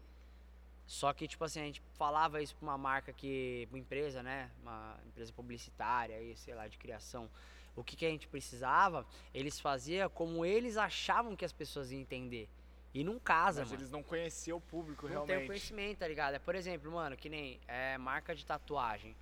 Só 0.86 1.12
que, 1.12 1.28
tipo 1.28 1.44
assim, 1.44 1.60
a 1.60 1.64
gente 1.66 1.80
falava 1.96 2.42
isso 2.42 2.56
pra 2.56 2.66
uma 2.66 2.76
marca 2.76 3.12
que. 3.12 3.68
Uma 3.70 3.78
empresa, 3.78 4.24
né? 4.24 4.50
Uma 4.60 4.98
empresa 5.06 5.32
publicitária 5.32 6.16
aí, 6.16 6.36
sei 6.36 6.52
lá, 6.52 6.66
de 6.66 6.76
criação. 6.76 7.30
O 7.76 7.84
que, 7.84 7.96
que 7.96 8.04
a 8.04 8.10
gente 8.10 8.28
precisava, 8.28 9.06
eles 9.32 9.58
faziam 9.60 10.08
como 10.10 10.44
eles 10.44 10.76
achavam 10.76 11.36
que 11.36 11.44
as 11.44 11.52
pessoas 11.52 11.90
iam 11.90 12.00
entender. 12.00 12.48
E 12.92 13.04
não 13.04 13.18
casa, 13.18 13.60
Mas 13.60 13.70
mano. 13.70 13.82
eles 13.82 13.90
não 13.90 14.02
conheciam 14.02 14.58
o 14.58 14.60
público 14.60 15.06
Não 15.06 15.10
tem 15.10 15.18
o 15.22 15.24
realmente. 15.26 15.46
conhecimento, 15.46 15.98
tá 15.98 16.08
ligado? 16.08 16.34
É, 16.34 16.38
por 16.40 16.54
exemplo, 16.56 16.90
mano, 16.90 17.16
que 17.16 17.28
nem 17.28 17.60
é, 17.68 17.96
marca 17.96 18.34
de 18.34 18.44
tatuagem. 18.44 19.16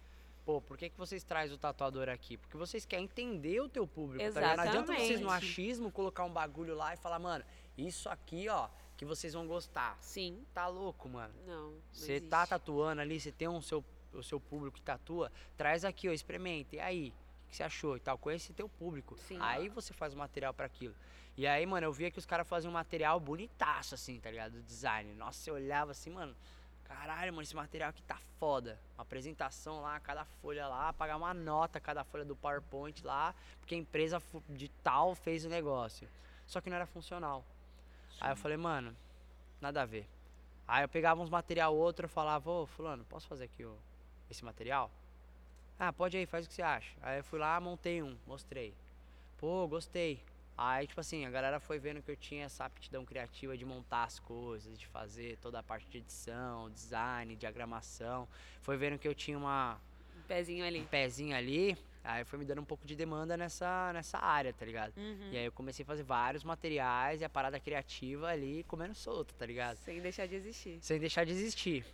Pô, 0.46 0.62
por 0.62 0.78
que, 0.78 0.88
que 0.88 0.96
vocês 0.96 1.22
trazem 1.22 1.54
o 1.54 1.58
tatuador 1.58 2.08
aqui? 2.08 2.38
Porque 2.38 2.56
vocês 2.56 2.86
querem 2.86 3.04
entender 3.04 3.60
o 3.60 3.68
teu 3.68 3.86
público, 3.86 4.24
tá 4.32 4.40
ligado? 4.40 4.56
Não 4.56 4.64
adianta 4.64 4.94
vocês 4.94 5.20
no 5.20 5.26
Exatamente. 5.26 5.44
achismo 5.44 5.92
colocar 5.92 6.24
um 6.24 6.32
bagulho 6.32 6.74
lá 6.74 6.94
e 6.94 6.96
falar, 6.96 7.18
mano, 7.18 7.44
isso 7.76 8.08
aqui, 8.08 8.48
ó, 8.48 8.70
que 8.96 9.04
vocês 9.04 9.34
vão 9.34 9.46
gostar. 9.46 9.98
Sim. 10.00 10.42
Tá 10.54 10.66
louco, 10.66 11.06
mano. 11.06 11.34
Não. 11.46 11.72
não 11.72 11.78
Você 11.92 12.18
tá 12.18 12.46
tatuando 12.46 13.02
ali, 13.02 13.20
você 13.20 13.30
tem 13.30 13.46
um 13.46 13.60
seu, 13.60 13.84
o 14.14 14.22
seu 14.22 14.40
público 14.40 14.76
que 14.76 14.82
tatua, 14.82 15.30
traz 15.58 15.84
aqui, 15.84 16.08
ó, 16.08 16.12
experimenta. 16.12 16.76
E 16.76 16.80
aí? 16.80 17.12
Que 17.48 17.56
você 17.56 17.62
achou 17.62 17.96
e 17.96 18.00
tal? 18.00 18.18
Conhece 18.18 18.52
teu 18.52 18.68
público. 18.68 19.16
Sim. 19.18 19.38
Aí 19.40 19.68
você 19.68 19.92
faz 19.92 20.14
o 20.14 20.16
material 20.16 20.52
pra 20.52 20.66
aquilo. 20.66 20.94
E 21.36 21.46
aí, 21.46 21.64
mano, 21.64 21.86
eu 21.86 21.92
via 21.92 22.10
que 22.10 22.18
os 22.18 22.26
caras 22.26 22.48
faziam 22.48 22.70
um 22.70 22.74
material 22.74 23.18
bonitaço, 23.20 23.94
assim, 23.94 24.18
tá 24.18 24.30
ligado? 24.30 24.52
Do 24.52 24.62
design. 24.62 25.14
Nossa, 25.14 25.38
você 25.38 25.50
olhava 25.50 25.92
assim, 25.92 26.10
mano. 26.10 26.34
Caralho, 26.84 27.32
mano, 27.32 27.42
esse 27.42 27.54
material 27.54 27.90
aqui 27.90 28.02
tá 28.02 28.18
foda. 28.40 28.80
Uma 28.96 29.02
apresentação 29.02 29.82
lá, 29.82 30.00
cada 30.00 30.24
folha 30.24 30.66
lá, 30.66 30.92
pagar 30.92 31.16
uma 31.16 31.34
nota 31.34 31.78
cada 31.78 32.02
folha 32.02 32.24
do 32.24 32.34
PowerPoint 32.34 33.04
lá, 33.04 33.34
porque 33.60 33.74
a 33.74 33.78
empresa 33.78 34.22
de 34.48 34.68
tal 34.82 35.14
fez 35.14 35.44
o 35.44 35.48
negócio. 35.48 36.08
Só 36.46 36.60
que 36.60 36.70
não 36.70 36.76
era 36.76 36.86
funcional. 36.86 37.44
Aí 38.20 38.32
eu 38.32 38.36
falei, 38.36 38.56
mano, 38.56 38.96
nada 39.60 39.82
a 39.82 39.86
ver. 39.86 40.08
Aí 40.66 40.82
eu 40.82 40.88
pegava 40.88 41.20
uns 41.22 41.30
material 41.30 41.74
outro, 41.74 42.06
eu 42.06 42.10
falava, 42.10 42.50
ô 42.50 42.66
fulano, 42.66 43.04
posso 43.04 43.28
fazer 43.28 43.44
aqui 43.44 43.64
o, 43.64 43.76
esse 44.30 44.44
material? 44.44 44.90
Ah, 45.78 45.92
pode 45.92 46.16
aí, 46.16 46.26
faz 46.26 46.44
o 46.44 46.48
que 46.48 46.54
você 46.54 46.62
acha. 46.62 46.90
Aí 47.02 47.18
eu 47.20 47.24
fui 47.24 47.38
lá, 47.38 47.60
montei 47.60 48.02
um, 48.02 48.16
mostrei. 48.26 48.74
Pô, 49.36 49.66
gostei. 49.68 50.20
Aí, 50.56 50.88
tipo 50.88 51.00
assim, 51.00 51.24
a 51.24 51.30
galera 51.30 51.60
foi 51.60 51.78
vendo 51.78 52.02
que 52.02 52.10
eu 52.10 52.16
tinha 52.16 52.44
essa 52.46 52.64
aptidão 52.64 53.04
criativa 53.04 53.56
de 53.56 53.64
montar 53.64 54.02
as 54.04 54.18
coisas, 54.18 54.76
de 54.76 54.88
fazer 54.88 55.38
toda 55.40 55.60
a 55.60 55.62
parte 55.62 55.88
de 55.88 55.98
edição, 55.98 56.68
design, 56.70 57.36
diagramação. 57.36 58.26
Foi 58.60 58.76
vendo 58.76 58.98
que 58.98 59.06
eu 59.06 59.14
tinha 59.14 59.38
uma, 59.38 59.78
Um 60.18 60.22
pezinho 60.26 60.64
um 60.64 60.66
ali. 60.68 60.88
pezinho 60.90 61.36
ali. 61.36 61.78
Aí 62.02 62.24
foi 62.24 62.38
me 62.40 62.44
dando 62.44 62.60
um 62.60 62.64
pouco 62.64 62.84
de 62.86 62.96
demanda 62.96 63.36
nessa, 63.36 63.92
nessa 63.92 64.18
área, 64.18 64.52
tá 64.52 64.64
ligado? 64.64 64.94
Uhum. 64.96 65.28
E 65.30 65.36
aí 65.36 65.44
eu 65.44 65.52
comecei 65.52 65.82
a 65.84 65.86
fazer 65.86 66.02
vários 66.02 66.42
materiais 66.42 67.20
e 67.20 67.24
a 67.24 67.28
parada 67.28 67.60
criativa 67.60 68.28
ali 68.28 68.64
comendo 68.64 68.94
solta, 68.94 69.34
tá 69.38 69.46
ligado? 69.46 69.76
Sem 69.76 70.00
deixar 70.00 70.26
de 70.26 70.34
existir. 70.34 70.78
Sem 70.80 70.98
deixar 70.98 71.24
de 71.24 71.32
existir. 71.32 71.84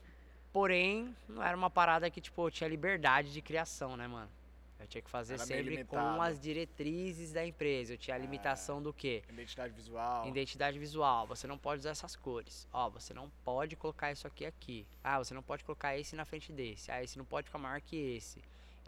Porém, 0.54 1.12
não 1.28 1.42
era 1.42 1.56
uma 1.56 1.68
parada 1.68 2.08
que, 2.08 2.20
tipo, 2.20 2.46
eu 2.46 2.50
tinha 2.50 2.68
liberdade 2.68 3.32
de 3.32 3.42
criação, 3.42 3.96
né, 3.96 4.06
mano? 4.06 4.30
Eu 4.78 4.86
tinha 4.86 5.02
que 5.02 5.10
fazer 5.10 5.34
Era 5.34 5.44
sempre 5.44 5.82
com 5.84 6.22
as 6.22 6.38
diretrizes 6.38 7.32
da 7.32 7.44
empresa. 7.44 7.94
Eu 7.94 7.98
tinha 7.98 8.14
a 8.14 8.18
limitação 8.18 8.80
do 8.80 8.92
quê? 8.92 9.24
Identidade 9.28 9.74
visual. 9.74 10.28
Identidade 10.28 10.78
visual. 10.78 11.26
Você 11.26 11.48
não 11.48 11.58
pode 11.58 11.80
usar 11.80 11.90
essas 11.90 12.14
cores. 12.14 12.68
Ó, 12.72 12.88
você 12.88 13.12
não 13.12 13.28
pode 13.44 13.74
colocar 13.74 14.12
isso 14.12 14.28
aqui 14.28 14.46
aqui. 14.46 14.86
Ah, 15.02 15.18
você 15.18 15.34
não 15.34 15.42
pode 15.42 15.64
colocar 15.64 15.98
esse 15.98 16.14
na 16.14 16.24
frente 16.24 16.52
desse. 16.52 16.88
Ah, 16.92 17.02
esse 17.02 17.18
não 17.18 17.24
pode 17.24 17.46
ficar 17.46 17.58
maior 17.58 17.80
que 17.80 17.96
esse. 17.96 18.38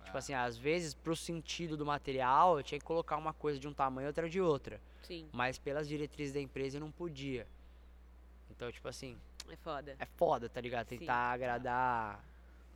Tipo 0.05 0.17
Ah. 0.17 0.19
assim, 0.19 0.35
às 0.35 0.57
vezes, 0.57 0.95
pro 0.95 1.17
sentido 1.17 1.77
do 1.77 1.85
material, 1.85 2.59
eu 2.59 2.63
tinha 2.63 2.79
que 2.79 2.85
colocar 2.85 3.17
uma 3.17 3.33
coisa 3.33 3.59
de 3.59 3.67
um 3.67 3.73
tamanho 3.75 4.07
e 4.07 4.09
outra 4.09 4.29
de 4.31 4.41
outra. 4.41 4.81
Sim. 5.03 5.29
Mas 5.33 5.59
pelas 5.59 5.89
diretrizes 5.89 6.33
da 6.33 6.41
empresa 6.41 6.77
eu 6.77 6.81
não 6.81 6.93
podia. 6.93 7.45
Então, 8.53 8.71
tipo 8.71 8.87
assim, 8.87 9.17
É 9.51 9.57
foda. 9.57 9.97
é 9.99 10.07
foda, 10.17 10.49
tá 10.49 10.61
ligado? 10.61 10.89
Sim. 10.89 10.99
Tentar 10.99 11.33
agradar 11.33 12.23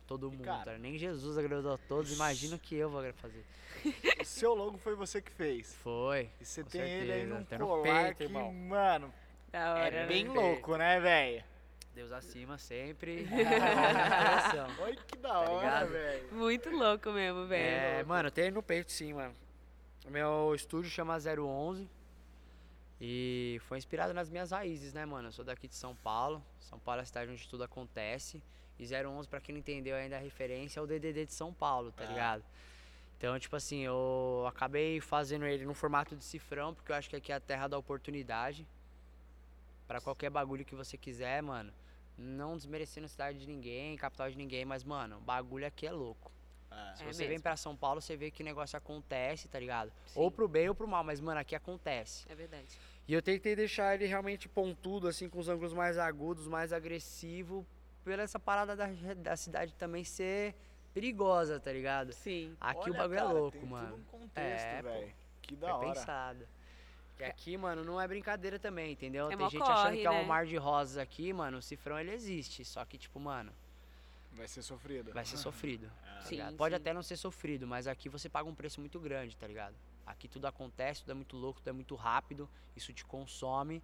todo 0.07 0.31
mundo. 0.31 0.43
cara- 0.43 0.73
tá? 0.73 0.77
Nem 0.77 0.97
Jesus 0.97 1.37
agradou 1.37 1.73
a 1.73 1.77
todos, 1.77 2.11
imagina 2.13 2.55
o 2.55 2.59
que 2.59 2.75
eu 2.75 2.89
vou 2.89 3.01
fazer. 3.13 3.45
O 4.21 4.25
seu 4.25 4.53
logo 4.53 4.77
foi 4.77 4.93
você 4.95 5.21
que 5.21 5.31
fez. 5.31 5.73
Foi. 5.75 6.29
E 6.39 6.45
você 6.45 6.63
tem 6.63 6.81
ele 6.81 7.11
aí 7.11 7.21
certeza, 7.21 7.39
num 7.39 7.45
tem 7.45 7.59
colar 7.59 8.03
peito, 8.03 8.17
que, 8.17 8.23
irmão. 8.23 8.53
mano, 8.53 9.13
Da 9.51 9.73
hora. 9.73 9.87
é 9.87 9.91
né? 10.01 10.05
bem 10.07 10.25
Peito. 10.25 10.39
louco, 10.39 10.75
né, 10.77 10.99
velho? 10.99 11.43
Deus 11.95 12.11
acima 12.11 12.57
sempre. 12.57 13.25
Coração. 13.27 14.67
Olha 14.85 14.95
que 14.95 15.17
da 15.17 15.39
hora, 15.39 15.49
Tá 15.69 15.79
ligado? 15.83 15.89
velho. 15.91 16.33
Muito 16.33 16.69
louco 16.69 17.11
mesmo, 17.11 17.47
velho. 17.47 17.63
É, 17.63 18.03
mano, 18.03 18.29
tem 18.29 18.51
no 18.51 18.61
peito 18.61 18.91
sim, 18.91 19.13
mano. 19.13 19.33
O 20.05 20.11
meu 20.11 20.53
estúdio 20.55 20.89
chama 20.91 21.17
011. 21.17 21.89
E 23.03 23.59
foi 23.67 23.79
inspirado 23.79 24.13
nas 24.13 24.29
minhas 24.29 24.51
raízes, 24.51 24.93
né, 24.93 25.05
mano? 25.07 25.29
Eu 25.29 25.31
sou 25.31 25.43
daqui 25.43 25.67
de 25.67 25.73
São 25.75 25.95
Paulo. 25.95 26.43
São 26.59 26.77
Paulo 26.77 26.99
é 26.99 27.01
a 27.01 27.05
cidade 27.05 27.31
onde 27.31 27.47
tudo 27.47 27.63
acontece. 27.63 28.41
E 28.77 28.85
011, 28.85 29.27
pra 29.27 29.41
quem 29.41 29.53
não 29.53 29.59
entendeu 29.59 29.95
ainda 29.95 30.17
a 30.17 30.19
referência, 30.19 30.79
é 30.79 30.83
o 30.83 30.85
DDD 30.87 31.25
de 31.25 31.33
São 31.33 31.51
Paulo, 31.51 31.91
tá 31.91 32.03
Ah. 32.03 32.07
ligado? 32.07 32.43
Então, 33.17 33.37
tipo 33.39 33.55
assim, 33.55 33.79
eu 33.81 34.45
acabei 34.47 34.99
fazendo 35.01 35.45
ele 35.45 35.65
no 35.65 35.73
formato 35.73 36.15
de 36.15 36.23
cifrão, 36.23 36.73
porque 36.75 36.91
eu 36.91 36.95
acho 36.95 37.09
que 37.09 37.15
aqui 37.15 37.31
é 37.31 37.35
a 37.35 37.39
terra 37.39 37.67
da 37.67 37.77
oportunidade. 37.77 38.67
Pra 39.87 39.99
qualquer 39.99 40.29
bagulho 40.29 40.63
que 40.63 40.75
você 40.75 40.95
quiser, 40.97 41.41
mano. 41.41 41.73
Não 42.17 42.55
desmerecendo 42.55 43.05
a 43.05 43.09
cidade 43.09 43.39
de 43.39 43.47
ninguém, 43.47 43.95
capital 43.97 44.29
de 44.29 44.37
ninguém, 44.37 44.63
mas, 44.63 44.83
mano, 44.83 45.17
o 45.17 45.21
bagulho 45.21 45.65
aqui 45.65 45.85
é 45.87 45.91
louco. 45.91 46.31
É. 46.71 46.95
Se 46.95 47.03
É 47.03 47.05
você 47.13 47.19
vem 47.23 47.29
mesmo. 47.31 47.43
pra 47.43 47.57
São 47.57 47.75
Paulo, 47.75 47.99
você 48.01 48.15
vê 48.15 48.31
que 48.31 48.41
o 48.41 48.45
negócio 48.45 48.77
acontece, 48.77 49.47
tá 49.47 49.59
ligado? 49.59 49.91
Sim. 50.07 50.19
Ou 50.19 50.31
pro 50.31 50.47
bem 50.47 50.69
ou 50.69 50.75
pro 50.75 50.87
mal, 50.87 51.03
mas, 51.03 51.19
mano, 51.19 51.39
aqui 51.39 51.55
acontece. 51.55 52.25
É 52.29 52.33
verdade. 52.35 52.79
E 53.11 53.13
eu 53.13 53.21
tentei 53.21 53.57
deixar 53.57 53.93
ele 53.93 54.05
realmente 54.05 54.47
pontudo, 54.47 55.05
assim, 55.05 55.27
com 55.27 55.37
os 55.37 55.49
ângulos 55.49 55.73
mais 55.73 55.97
agudos, 55.97 56.47
mais 56.47 56.71
agressivo, 56.71 57.67
pela 58.05 58.23
essa 58.23 58.39
parada 58.39 58.73
da, 58.73 58.87
da 59.17 59.35
cidade 59.35 59.73
também 59.73 60.05
ser 60.05 60.55
perigosa, 60.93 61.59
tá 61.59 61.73
ligado? 61.73 62.13
Sim. 62.13 62.55
Aqui 62.61 62.79
Olha, 62.89 62.91
o 62.93 62.95
bagulho 62.95 63.19
cara, 63.19 63.29
é 63.29 63.33
louco, 63.33 63.57
tem 63.57 63.67
mano. 63.67 63.89
Tudo 63.89 63.99
um 63.99 64.03
contexto, 64.05 64.65
É, 64.65 64.81
pô. 64.81 64.87
velho. 64.87 65.13
Que 65.41 65.55
da 65.57 65.67
Foi 65.67 65.75
hora. 65.75 65.89
pensado. 65.89 66.47
E 67.19 67.23
aqui, 67.25 67.57
mano, 67.57 67.83
não 67.83 67.99
é 67.99 68.07
brincadeira 68.07 68.57
também, 68.57 68.93
entendeu? 68.93 69.29
É 69.29 69.35
Tem 69.35 69.49
gente 69.49 69.61
achando 69.61 69.75
corre, 69.83 69.97
que 69.97 70.07
é 70.07 70.09
né? 70.09 70.21
um 70.21 70.25
mar 70.25 70.45
de 70.45 70.55
rosas 70.55 70.97
aqui, 70.97 71.33
mano. 71.33 71.57
O 71.57 71.61
cifrão 71.61 71.99
ele 71.99 72.13
existe. 72.13 72.63
Só 72.63 72.85
que, 72.85 72.97
tipo, 72.97 73.19
mano, 73.19 73.51
Vai 74.31 74.47
ser 74.47 74.61
sofrido. 74.61 75.11
vai 75.11 75.25
ser 75.25 75.35
sofrido. 75.35 75.91
tá 76.15 76.21
Sim? 76.21 76.39
Pode 76.55 76.75
sim. 76.75 76.81
até 76.81 76.93
não 76.93 77.03
ser 77.03 77.17
sofrido, 77.17 77.67
mas 77.67 77.87
aqui 77.87 78.07
você 78.07 78.29
paga 78.29 78.47
um 78.47 78.55
preço 78.55 78.79
muito 78.79 79.01
grande, 79.01 79.35
tá 79.35 79.45
ligado? 79.45 79.75
Aqui 80.05 80.27
tudo 80.27 80.45
acontece, 80.47 81.01
tudo 81.01 81.11
é 81.11 81.15
muito 81.15 81.37
louco, 81.37 81.59
tudo 81.59 81.69
é 81.69 81.73
muito 81.73 81.95
rápido, 81.95 82.49
isso 82.75 82.91
te 82.93 83.05
consome, 83.05 83.81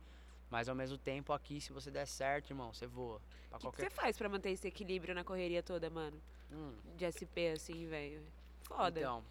mas 0.49 0.67
ao 0.67 0.75
mesmo 0.75 0.97
tempo 0.97 1.31
aqui, 1.33 1.61
se 1.61 1.71
você 1.71 1.89
der 1.91 2.05
certo, 2.07 2.49
irmão, 2.51 2.73
você 2.73 2.87
voa. 2.87 3.17
O 3.17 3.19
que, 3.19 3.55
que 3.57 3.61
qualquer. 3.61 3.83
você 3.83 3.89
faz 3.89 4.17
pra 4.17 4.27
manter 4.29 4.51
esse 4.51 4.67
equilíbrio 4.67 5.13
na 5.15 5.23
correria 5.23 5.61
toda, 5.63 5.89
mano? 5.89 6.19
Hum, 6.51 6.73
De 6.95 7.05
SP, 7.05 7.51
assim, 7.53 7.87
velho. 7.87 8.21
Foda. 8.63 8.99
Então, 8.99 9.23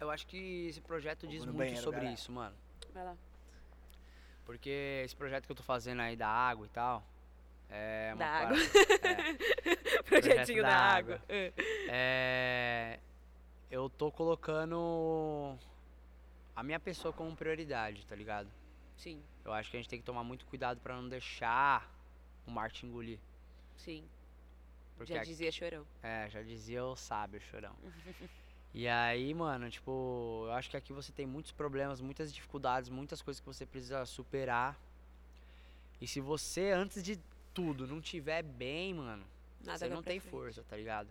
eu 0.00 0.10
acho 0.10 0.26
que 0.26 0.66
esse 0.68 0.80
projeto 0.80 1.26
diz 1.26 1.44
muito 1.44 1.56
banheiro, 1.58 1.80
sobre 1.80 2.00
galera. 2.00 2.14
isso, 2.14 2.32
mano. 2.32 2.56
Vai 2.92 3.04
lá. 3.04 3.16
Porque 4.44 5.02
esse 5.04 5.14
projeto 5.14 5.46
que 5.46 5.52
eu 5.52 5.56
tô 5.56 5.62
fazendo 5.62 6.00
aí 6.02 6.16
da 6.16 6.28
água 6.28 6.66
e 6.66 6.68
tal, 6.70 7.04
é 7.70 8.10
uma 8.14 8.18
Da 8.18 8.26
para- 8.26 8.46
água. 8.48 8.58
é, 9.04 10.02
Projetinho 10.02 10.62
da 10.62 10.68
da, 10.68 10.76
água. 10.76 11.14
água. 11.14 11.26
É. 11.28 11.52
É, 11.88 13.00
eu 13.72 13.88
tô 13.88 14.12
colocando 14.12 15.56
a 16.54 16.62
minha 16.62 16.78
pessoa 16.78 17.10
como 17.10 17.34
prioridade, 17.34 18.04
tá 18.06 18.14
ligado? 18.14 18.46
Sim, 18.98 19.22
Eu 19.44 19.52
acho 19.52 19.70
que 19.70 19.76
a 19.78 19.80
gente 19.80 19.88
tem 19.88 19.98
que 19.98 20.04
tomar 20.04 20.22
muito 20.22 20.44
cuidado 20.44 20.78
pra 20.80 20.94
não 20.94 21.08
deixar 21.08 21.90
o 22.46 22.50
mar 22.50 22.70
te 22.70 22.84
engolir. 22.86 23.18
sim. 23.76 24.04
Porque 24.94 25.14
Já 25.14 25.24
dizia 25.24 25.50
chorão. 25.50 25.84
É, 26.02 26.28
já 26.30 26.42
dizia 26.42 26.84
o 26.84 26.94
sábio, 26.94 27.40
chorão. 27.40 27.74
e 28.74 28.86
aí, 28.86 29.32
mano, 29.34 29.68
tipo, 29.70 30.42
eu 30.44 30.52
acho 30.52 30.70
que 30.70 30.76
aqui 30.76 30.92
você 30.92 31.10
tem 31.10 31.26
muitos 31.26 31.50
problemas, 31.50 32.00
muitas 32.00 32.32
dificuldades, 32.32 32.90
muitas 32.90 33.20
coisas 33.22 33.40
que 33.40 33.46
você 33.46 33.64
precisa 33.66 34.04
superar. 34.04 34.78
E 36.00 36.06
se 36.06 36.20
você, 36.20 36.70
antes 36.70 37.02
de 37.02 37.18
tudo, 37.54 37.86
não 37.86 38.00
tiver 38.00 38.42
bem, 38.42 38.94
mano, 38.94 39.24
Nada 39.64 39.78
você 39.78 39.88
não 39.88 40.02
tem 40.02 40.20
frente. 40.20 40.30
força, 40.30 40.62
tá 40.68 40.76
ligado? 40.76 41.08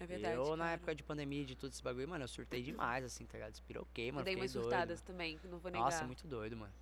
É 0.00 0.06
verdade. 0.06 0.34
eu, 0.34 0.56
na 0.56 0.64
cara. 0.64 0.74
época 0.74 0.94
de 0.94 1.02
pandemia, 1.02 1.44
de 1.44 1.54
tudo 1.54 1.72
esse 1.72 1.82
bagulho, 1.82 2.08
mano, 2.08 2.24
eu 2.24 2.28
surtei 2.28 2.62
demais, 2.62 3.04
assim, 3.04 3.26
tá 3.26 3.34
ligado? 3.34 3.52
Despiroquei, 3.52 4.10
mano. 4.10 4.22
Eu 4.22 4.24
dei 4.24 4.34
umas 4.34 4.52
doido. 4.52 4.64
surtadas 4.64 5.02
também, 5.02 5.38
não 5.44 5.58
vou 5.58 5.70
negar. 5.70 5.84
Nossa, 5.84 6.04
muito 6.04 6.26
doido, 6.26 6.56
mano. 6.56 6.72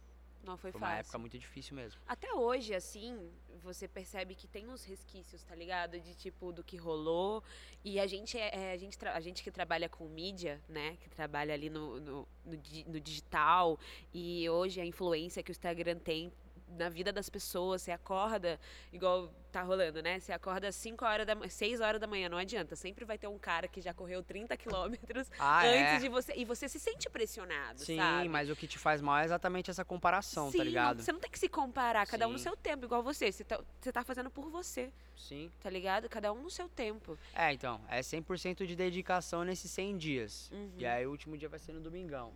Não 0.45 0.57
foi, 0.57 0.71
Foi 0.71 0.81
fácil. 0.81 0.95
uma 0.95 1.01
época 1.01 1.19
muito 1.19 1.39
difícil 1.39 1.75
mesmo. 1.75 2.01
Até 2.07 2.33
hoje, 2.33 2.73
assim, 2.73 3.31
você 3.63 3.89
percebe 3.89 4.35
que 4.35 4.47
tem 4.47 4.69
uns 4.69 4.85
resquícios, 4.85 5.43
tá 5.43 5.55
ligado? 5.55 6.01
De 6.01 6.15
tipo, 6.15 6.53
do 6.53 6.63
que 6.63 6.77
rolou. 6.77 7.43
E 7.85 7.99
a 7.99 8.07
gente 8.07 8.39
é, 8.39 8.55
é, 8.55 8.73
a, 8.73 8.77
gente 8.77 8.97
a 9.05 9.21
gente 9.21 9.43
que 9.43 9.51
trabalha 9.51 9.89
com 9.89 10.09
mídia, 10.09 10.61
né? 10.69 10.97
Que 11.01 11.11
trabalha 11.11 11.53
ali 11.53 11.69
no, 11.69 12.01
no, 12.01 12.29
no, 12.45 12.63
no 12.87 13.01
digital. 13.01 13.79
E 14.15 14.49
hoje 14.49 14.81
a 14.81 14.87
influência 14.87 15.43
que 15.43 15.51
o 15.51 15.53
Instagram 15.53 15.99
tem 15.99 16.33
na 16.77 16.89
vida 16.89 17.13
das 17.13 17.29
pessoas, 17.29 17.83
você 17.83 17.91
acorda, 17.91 18.59
igual 18.93 19.33
tá 19.51 19.63
rolando, 19.63 20.03
né? 20.03 20.21
Você 20.21 20.33
acorda 20.33 20.69
às 20.69 20.77
5 20.77 21.05
horas 21.05 21.27
da 21.27 21.35
ma- 21.35 21.49
6 21.49 21.81
horas 21.81 22.01
da 22.01 22.07
manhã, 22.07 22.29
não 22.29 22.37
adianta. 22.37 22.77
Sempre 22.77 23.05
vai 23.05 23.17
ter 23.17 23.27
um 23.27 23.39
cara 23.39 23.67
que 23.67 23.81
já 23.81 23.95
correu 23.95 24.23
30 24.23 24.57
quilômetros 24.57 25.31
Ah, 25.39 25.63
antes 25.65 25.95
é. 25.95 25.99
de 26.01 26.09
você. 26.09 26.35
E 26.37 26.45
você 26.45 26.69
se 26.69 26.79
sente 26.79 27.09
pressionado, 27.09 27.81
Sim, 27.81 27.97
sabe? 27.97 28.29
mas 28.29 28.51
o 28.51 28.57
que 28.57 28.67
te 28.67 28.79
faz 28.79 29.01
mal 29.01 29.19
é 29.19 29.25
exatamente 29.25 29.71
essa 29.71 29.85
comparação, 29.85 30.51
Sim, 30.51 30.59
tá 30.59 30.65
ligado? 30.65 31.03
você 31.03 31.13
não 31.13 31.21
tem 31.21 31.31
que 31.31 31.39
se 31.39 31.49
comparar, 31.49 32.07
cada 32.07 32.29
um 32.29 32.33
no 32.33 32.39
Sim. 32.39 32.45
seu 32.45 32.57
tempo, 32.57 32.85
igual 32.85 33.03
você. 33.03 33.33
Você 33.33 33.45
tá, 33.45 33.61
você 33.81 33.91
tá 33.93 34.05
fazendo 34.05 34.31
por 34.31 34.51
você, 34.51 34.93
Sim. 35.17 35.51
tá 35.61 35.71
ligado? 35.71 36.09
Cada 36.09 36.33
um 36.33 36.43
no 36.43 36.51
seu 36.51 36.69
tempo. 36.69 37.19
É, 37.35 37.53
então, 37.53 37.81
é 37.89 38.01
100% 38.01 38.67
de 38.67 38.77
dedicação 38.77 39.45
nesses 39.45 39.71
100 39.71 39.97
dias. 39.97 40.51
Uhum. 40.53 40.73
E 40.77 40.85
aí 40.87 41.07
o 41.07 41.11
último 41.11 41.37
dia 41.39 41.49
vai 41.49 41.59
ser 41.59 41.73
no 41.73 41.81
domingão. 41.81 42.33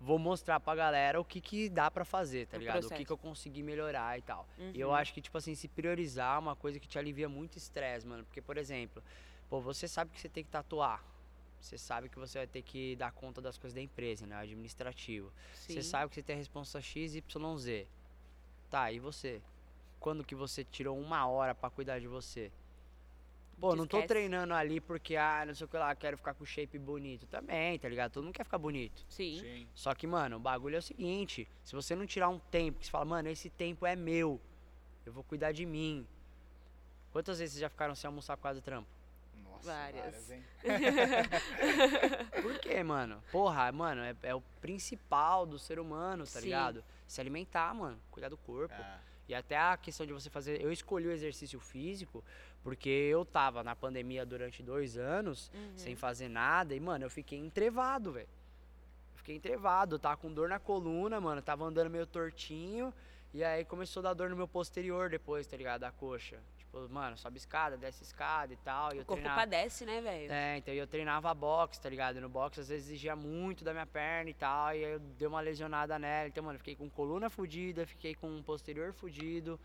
Vou 0.00 0.18
mostrar 0.18 0.58
pra 0.60 0.74
galera 0.74 1.20
o 1.20 1.24
que 1.24 1.42
que 1.42 1.68
dá 1.68 1.90
pra 1.90 2.06
fazer, 2.06 2.46
tá 2.46 2.56
O 2.56 2.60
ligado? 2.60 2.76
O 2.78 2.80
que 2.80 2.88
processo. 2.88 3.06
que 3.06 3.12
eu 3.12 3.18
consegui 3.18 3.62
melhorar 3.62 4.18
e 4.18 4.22
tal. 4.22 4.48
E 4.72 4.80
eu 4.80 4.88
Uhum. 4.88 4.94
acho 4.94 5.12
que, 5.12 5.20
tipo 5.20 5.36
assim, 5.36 5.54
se 5.54 5.68
priorizar 5.68 6.36
é 6.36 6.38
uma 6.38 6.56
coisa 6.56 6.80
que 6.80 6.88
te 6.88 6.98
alivia 6.98 7.28
muito 7.28 7.58
estresse, 7.58 8.06
mano. 8.06 8.24
Porque, 8.24 8.40
por 8.40 8.56
exemplo, 8.56 9.02
pô, 9.50 9.60
você 9.60 9.86
sabe 9.86 10.10
que 10.10 10.18
você 10.18 10.28
tem 10.28 10.42
que 10.42 10.48
tatuar. 10.50 11.04
Você 11.60 11.76
sabe 11.76 12.08
que 12.08 12.18
você 12.18 12.38
vai 12.38 12.46
ter 12.46 12.62
que 12.62 12.96
dar 12.96 13.12
conta 13.12 13.42
das 13.42 13.58
coisas 13.58 13.74
da 13.74 13.82
empresa, 13.82 14.26
né? 14.26 14.36
Administrativo. 14.36 15.30
Você 15.52 15.82
Sim. 15.82 15.90
sabe 15.90 16.08
que 16.08 16.14
você 16.14 16.22
tem 16.22 16.34
a 16.34 16.38
responsa 16.38 16.80
X, 16.80 17.14
Y, 17.14 17.58
Z. 17.58 17.86
Tá, 18.70 18.90
e 18.90 18.98
você? 18.98 19.42
Quando 19.98 20.24
que 20.24 20.34
você 20.34 20.64
tirou 20.64 20.98
uma 20.98 21.26
hora 21.26 21.54
pra 21.54 21.68
cuidar 21.68 21.98
de 21.98 22.06
você? 22.06 22.50
Pô, 23.60 23.76
não 23.76 23.86
tô 23.86 23.98
Esquece. 23.98 24.08
treinando 24.14 24.54
ali 24.54 24.80
porque, 24.80 25.16
ah, 25.16 25.44
não 25.46 25.54
sei 25.54 25.66
o 25.66 25.68
que 25.68 25.76
lá, 25.76 25.94
quero 25.94 26.16
ficar 26.16 26.32
com 26.32 26.42
o 26.44 26.46
shape 26.46 26.78
bonito. 26.78 27.26
Também, 27.26 27.78
tá 27.78 27.88
ligado? 27.88 28.12
Todo 28.12 28.24
mundo 28.24 28.32
quer 28.34 28.44
ficar 28.44 28.56
bonito. 28.58 29.04
Sim. 29.08 29.38
Sim. 29.40 29.68
Só 29.74 29.94
que, 29.94 30.06
mano, 30.06 30.36
o 30.36 30.40
bagulho 30.40 30.76
é 30.76 30.78
o 30.78 30.82
seguinte: 30.82 31.46
se 31.62 31.74
você 31.74 31.94
não 31.94 32.06
tirar 32.06 32.30
um 32.30 32.38
tempo, 32.38 32.78
que 32.78 32.86
você 32.86 32.90
fala, 32.90 33.04
mano, 33.04 33.28
esse 33.28 33.50
tempo 33.50 33.84
é 33.84 33.94
meu, 33.94 34.40
eu 35.04 35.12
vou 35.12 35.22
cuidar 35.22 35.52
de 35.52 35.66
mim. 35.66 36.06
Quantas 37.12 37.38
vezes 37.38 37.54
vocês 37.54 37.60
já 37.60 37.68
ficaram 37.68 37.94
sem 37.94 38.08
almoçar 38.08 38.36
por 38.36 38.44
causa 38.44 38.60
do 38.60 38.64
trampo? 38.64 38.88
Nossa, 39.42 39.66
Várias. 39.72 40.04
várias, 40.04 40.30
hein? 40.30 40.44
Por 42.42 42.58
quê, 42.60 42.82
mano? 42.82 43.22
Porra, 43.30 43.70
mano, 43.72 44.00
é, 44.02 44.14
é 44.22 44.34
o 44.34 44.40
principal 44.60 45.44
do 45.44 45.58
ser 45.58 45.78
humano, 45.78 46.24
tá 46.24 46.38
Sim. 46.40 46.46
ligado? 46.46 46.84
Se 47.06 47.20
alimentar, 47.20 47.74
mano, 47.74 47.98
cuidar 48.10 48.28
do 48.28 48.36
corpo. 48.36 48.74
É. 48.74 48.98
E 49.28 49.34
até 49.34 49.56
a 49.56 49.76
questão 49.76 50.06
de 50.06 50.12
você 50.12 50.28
fazer. 50.30 50.60
Eu 50.60 50.72
escolhi 50.72 51.06
o 51.06 51.12
exercício 51.12 51.60
físico 51.60 52.24
porque 52.62 52.88
eu 52.88 53.24
tava 53.24 53.62
na 53.62 53.74
pandemia 53.74 54.24
durante 54.26 54.62
dois 54.62 54.96
anos, 54.98 55.50
Uhum. 55.54 55.72
sem 55.76 55.96
fazer 55.96 56.28
nada, 56.28 56.74
e, 56.74 56.80
mano, 56.80 57.04
eu 57.04 57.10
fiquei 57.10 57.38
entrevado, 57.38 58.12
velho. 58.12 58.28
Fiquei 59.16 59.36
entrevado, 59.36 59.98
tava 59.98 60.16
com 60.16 60.32
dor 60.32 60.48
na 60.48 60.58
coluna, 60.58 61.20
mano, 61.20 61.40
tava 61.42 61.64
andando 61.64 61.90
meio 61.90 62.06
tortinho, 62.06 62.92
e 63.32 63.44
aí 63.44 63.64
começou 63.64 64.00
a 64.00 64.04
dar 64.04 64.14
dor 64.14 64.30
no 64.30 64.36
meu 64.36 64.48
posterior 64.48 65.08
depois, 65.10 65.46
tá 65.46 65.56
ligado? 65.56 65.82
Da 65.82 65.90
coxa. 65.92 66.38
Tipo, 66.58 66.88
mano, 66.88 67.16
sobe 67.18 67.36
escada, 67.36 67.76
desce 67.76 68.02
escada 68.02 68.52
e 68.52 68.56
tal. 68.56 68.92
E 68.92 68.96
eu 68.98 69.02
O 69.02 69.04
corpo 69.04 69.20
treinava... 69.22 69.40
padece, 69.40 69.84
né, 69.84 70.00
velho? 70.00 70.32
É, 70.32 70.56
então 70.58 70.72
eu 70.72 70.86
treinava 70.86 71.32
boxe, 71.34 71.80
tá 71.80 71.88
ligado? 71.88 72.16
E 72.16 72.20
no 72.20 72.28
boxe 72.28 72.60
às 72.60 72.68
vezes 72.68 72.86
exigia 72.88 73.14
muito 73.16 73.62
da 73.64 73.72
minha 73.72 73.86
perna 73.86 74.30
e 74.30 74.34
tal, 74.34 74.68
e 74.74 74.84
aí 74.84 74.92
eu 74.92 74.98
dei 75.00 75.26
uma 75.28 75.40
lesionada 75.40 75.98
nela. 75.98 76.28
Então, 76.28 76.42
mano, 76.44 76.56
eu 76.56 76.58
fiquei 76.60 76.76
com 76.76 76.88
coluna 76.88 77.28
fudida, 77.28 77.86
fiquei 77.86 78.14
com 78.14 78.40
posterior 78.42 78.92
fudido. 78.92 79.58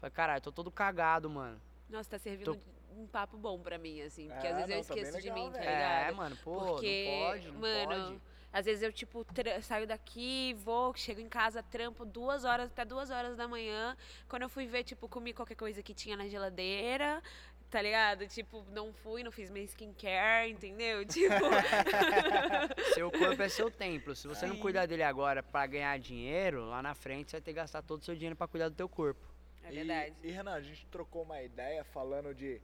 Falei, 0.00 0.12
caralho, 0.12 0.40
tô 0.42 0.52
todo 0.52 0.70
cagado, 0.70 1.28
mano. 1.28 1.60
Nossa, 1.90 2.10
tá 2.10 2.18
servindo 2.18 2.44
Tô- 2.46 2.52
de 2.54 2.60
um 3.00 3.06
papo 3.06 3.36
bom 3.36 3.58
pra 3.60 3.78
mim, 3.78 4.00
assim. 4.02 4.28
Porque 4.28 4.46
É, 4.46 4.50
às 4.50 4.56
vezes 4.56 4.70
eu 4.70 4.76
não, 4.78 4.84
tá 4.84 4.94
bem 4.94 5.02
esqueço 5.02 5.22
de 5.22 5.28
legal, 5.30 5.44
mim, 5.46 5.52
tá 5.52 5.58
ligado? 5.60 6.08
É, 6.08 6.12
mano, 6.12 6.36
pô, 6.44 6.60
Porque, 6.60 7.04
não 7.10 7.26
pode, 7.28 7.46
não 7.48 7.60
mano, 7.60 8.04
pode. 8.18 8.20
Às 8.52 8.64
vezes 8.66 8.82
eu, 8.82 8.92
tipo, 8.92 9.24
tra- 9.26 9.62
saio 9.62 9.86
daqui, 9.86 10.54
vou, 10.64 10.92
chego 10.94 11.20
em 11.20 11.28
casa, 11.28 11.62
trampo 11.62 12.04
duas 12.04 12.44
horas, 12.44 12.66
até 12.70 12.84
duas 12.84 13.08
horas 13.10 13.36
da 13.36 13.46
manhã. 13.46 13.96
Quando 14.28 14.42
eu 14.42 14.48
fui 14.48 14.66
ver, 14.66 14.82
tipo, 14.82 15.08
comi 15.08 15.32
qualquer 15.32 15.54
coisa 15.54 15.82
que 15.84 15.94
tinha 15.94 16.16
na 16.16 16.26
geladeira, 16.26 17.22
tá 17.70 17.80
ligado? 17.80 18.26
Tipo, 18.26 18.64
não 18.72 18.92
fui, 18.92 19.22
não 19.22 19.30
fiz 19.30 19.50
minha 19.50 19.64
skincare, 19.64 20.50
entendeu? 20.50 21.04
Tipo, 21.06 21.30
Seu 22.94 23.08
corpo 23.10 23.40
é 23.40 23.48
seu 23.48 23.70
templo. 23.70 24.16
Se 24.16 24.26
você 24.26 24.46
não 24.46 24.56
Sim. 24.56 24.60
cuidar 24.62 24.86
dele 24.86 25.04
agora 25.04 25.44
pra 25.44 25.64
ganhar 25.66 25.96
dinheiro, 26.00 26.64
lá 26.68 26.82
na 26.82 26.92
frente 26.94 27.30
você 27.30 27.36
vai 27.36 27.42
ter 27.42 27.52
que 27.52 27.56
gastar 27.56 27.82
todo 27.82 28.00
o 28.00 28.04
seu 28.04 28.14
dinheiro 28.16 28.34
pra 28.34 28.48
cuidar 28.48 28.68
do 28.68 28.74
teu 28.74 28.88
corpo. 28.88 29.29
É 29.64 29.72
E- 29.72 29.74
verdade. 29.74 30.14
E, 30.22 30.30
Renan, 30.30 30.52
a 30.54 30.60
gente 30.60 30.86
trocou 30.86 31.22
uma 31.22 31.40
ideia 31.42 31.84
falando 31.84 32.34
de 32.34 32.60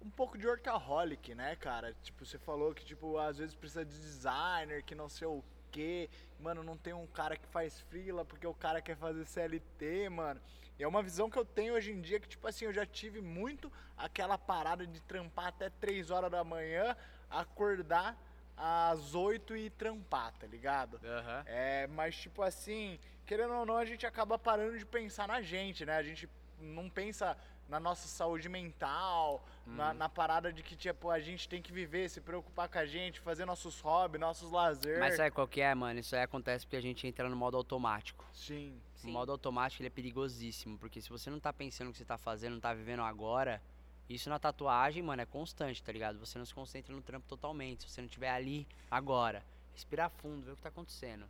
um 0.00 0.10
pouco 0.10 0.36
de 0.36 0.46
workaholic, 0.46 1.34
né, 1.34 1.56
cara? 1.56 1.94
Tipo, 2.02 2.24
você 2.26 2.38
falou 2.38 2.74
que, 2.74 2.84
tipo, 2.84 3.16
às 3.18 3.38
vezes 3.38 3.54
precisa 3.54 3.84
de 3.84 3.96
designer, 3.98 4.82
que 4.82 4.94
não 4.94 5.08
sei 5.08 5.26
o 5.26 5.42
quê. 5.70 6.10
Mano, 6.38 6.62
não 6.62 6.76
tem 6.76 6.92
um 6.92 7.06
cara 7.06 7.36
que 7.36 7.46
faz 7.48 7.80
freela 7.82 8.24
porque 8.24 8.46
o 8.46 8.52
cara 8.54 8.82
quer 8.82 8.96
fazer 8.96 9.24
CLT, 9.24 10.08
mano. 10.10 10.40
E 10.78 10.82
é 10.82 10.88
uma 10.88 11.02
visão 11.02 11.30
que 11.30 11.38
eu 11.38 11.44
tenho 11.44 11.74
hoje 11.74 11.90
em 11.92 12.00
dia 12.00 12.20
que, 12.20 12.28
tipo 12.28 12.46
assim, 12.46 12.64
eu 12.66 12.72
já 12.72 12.84
tive 12.84 13.20
muito 13.20 13.72
aquela 13.96 14.36
parada 14.36 14.86
de 14.86 15.00
trampar 15.02 15.46
até 15.46 15.70
3 15.70 16.10
horas 16.10 16.30
da 16.30 16.42
manhã, 16.44 16.96
acordar 17.30 18.16
às 18.56 19.14
8 19.14 19.56
e 19.56 19.70
trampar, 19.70 20.32
tá 20.34 20.46
ligado? 20.46 21.00
Aham. 21.04 21.42
É, 21.46 21.86
mas 21.88 22.16
tipo 22.16 22.42
assim, 22.42 22.98
querendo 23.26 23.54
ou 23.54 23.66
não, 23.66 23.76
a 23.76 23.84
gente 23.84 24.06
acaba 24.06 24.38
parando 24.38 24.78
de 24.78 24.84
pensar 24.86 25.26
na 25.28 25.40
gente, 25.42 25.84
né? 25.84 25.96
A 25.96 26.02
gente 26.02 26.28
não 26.60 26.88
pensa 26.88 27.36
na 27.68 27.80
nossa 27.80 28.06
saúde 28.06 28.48
mental, 28.48 29.42
na, 29.66 29.88
Uhum. 29.90 29.94
na 29.94 30.08
parada 30.08 30.52
de 30.52 30.62
que, 30.62 30.76
tipo, 30.76 31.08
a 31.10 31.18
gente 31.18 31.48
tem 31.48 31.62
que 31.62 31.72
viver, 31.72 32.10
se 32.10 32.20
preocupar 32.20 32.68
com 32.68 32.78
a 32.78 32.84
gente, 32.84 33.20
fazer 33.20 33.46
nossos 33.46 33.80
hobbies, 33.80 34.20
nossos 34.20 34.50
lazer. 34.50 34.98
Mas 35.00 35.16
sabe 35.16 35.30
qual 35.30 35.48
que 35.48 35.60
é, 35.62 35.74
mano? 35.74 35.98
Isso 36.00 36.14
aí 36.14 36.22
acontece 36.22 36.66
porque 36.66 36.76
a 36.76 36.82
gente 36.82 37.06
entra 37.06 37.28
no 37.28 37.34
modo 37.36 37.56
automático. 37.56 38.24
Sim. 38.34 38.78
Sim. 38.96 39.08
O 39.08 39.12
modo 39.12 39.32
automático 39.32 39.80
ele 39.82 39.86
é 39.88 39.90
perigosíssimo, 39.90 40.78
porque 40.78 41.00
se 41.00 41.08
você 41.08 41.30
não 41.30 41.40
tá 41.40 41.52
pensando 41.52 41.88
o 41.88 41.92
que 41.92 41.98
você 41.98 42.04
tá 42.04 42.18
fazendo, 42.18 42.54
não 42.54 42.60
tá 42.60 42.74
vivendo 42.74 43.02
agora, 43.02 43.62
isso 44.08 44.28
na 44.28 44.38
tatuagem, 44.38 45.02
mano, 45.02 45.22
é 45.22 45.26
constante, 45.26 45.82
tá 45.82 45.90
ligado? 45.90 46.18
Você 46.18 46.38
não 46.38 46.44
se 46.44 46.54
concentra 46.54 46.94
no 46.94 47.00
trampo 47.00 47.26
totalmente. 47.26 47.84
Se 47.84 47.90
você 47.90 48.02
não 48.02 48.06
estiver 48.06 48.30
ali 48.30 48.66
agora, 48.90 49.42
respirar 49.72 50.10
fundo, 50.10 50.44
ver 50.44 50.52
o 50.52 50.56
que 50.56 50.62
tá 50.62 50.68
acontecendo. 50.68 51.26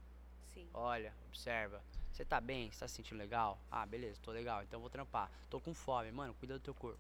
Olha, 0.75 1.15
observa. 1.29 1.81
Você 2.13 2.25
tá 2.25 2.41
bem? 2.41 2.71
Você 2.71 2.81
tá 2.81 2.89
se 2.89 2.95
sentindo 2.95 3.19
legal? 3.19 3.59
Ah, 3.71 3.87
beleza, 3.87 4.21
tô 4.23 4.31
legal, 4.33 4.63
então 4.63 4.79
eu 4.79 4.81
vou 4.81 4.91
trampar. 4.91 5.31
Tô 5.49 5.61
com 5.61 5.73
fome, 5.73 6.11
mano, 6.13 6.35
cuida 6.35 6.55
do 6.55 6.61
teu 6.61 6.75
corpo, 6.75 6.99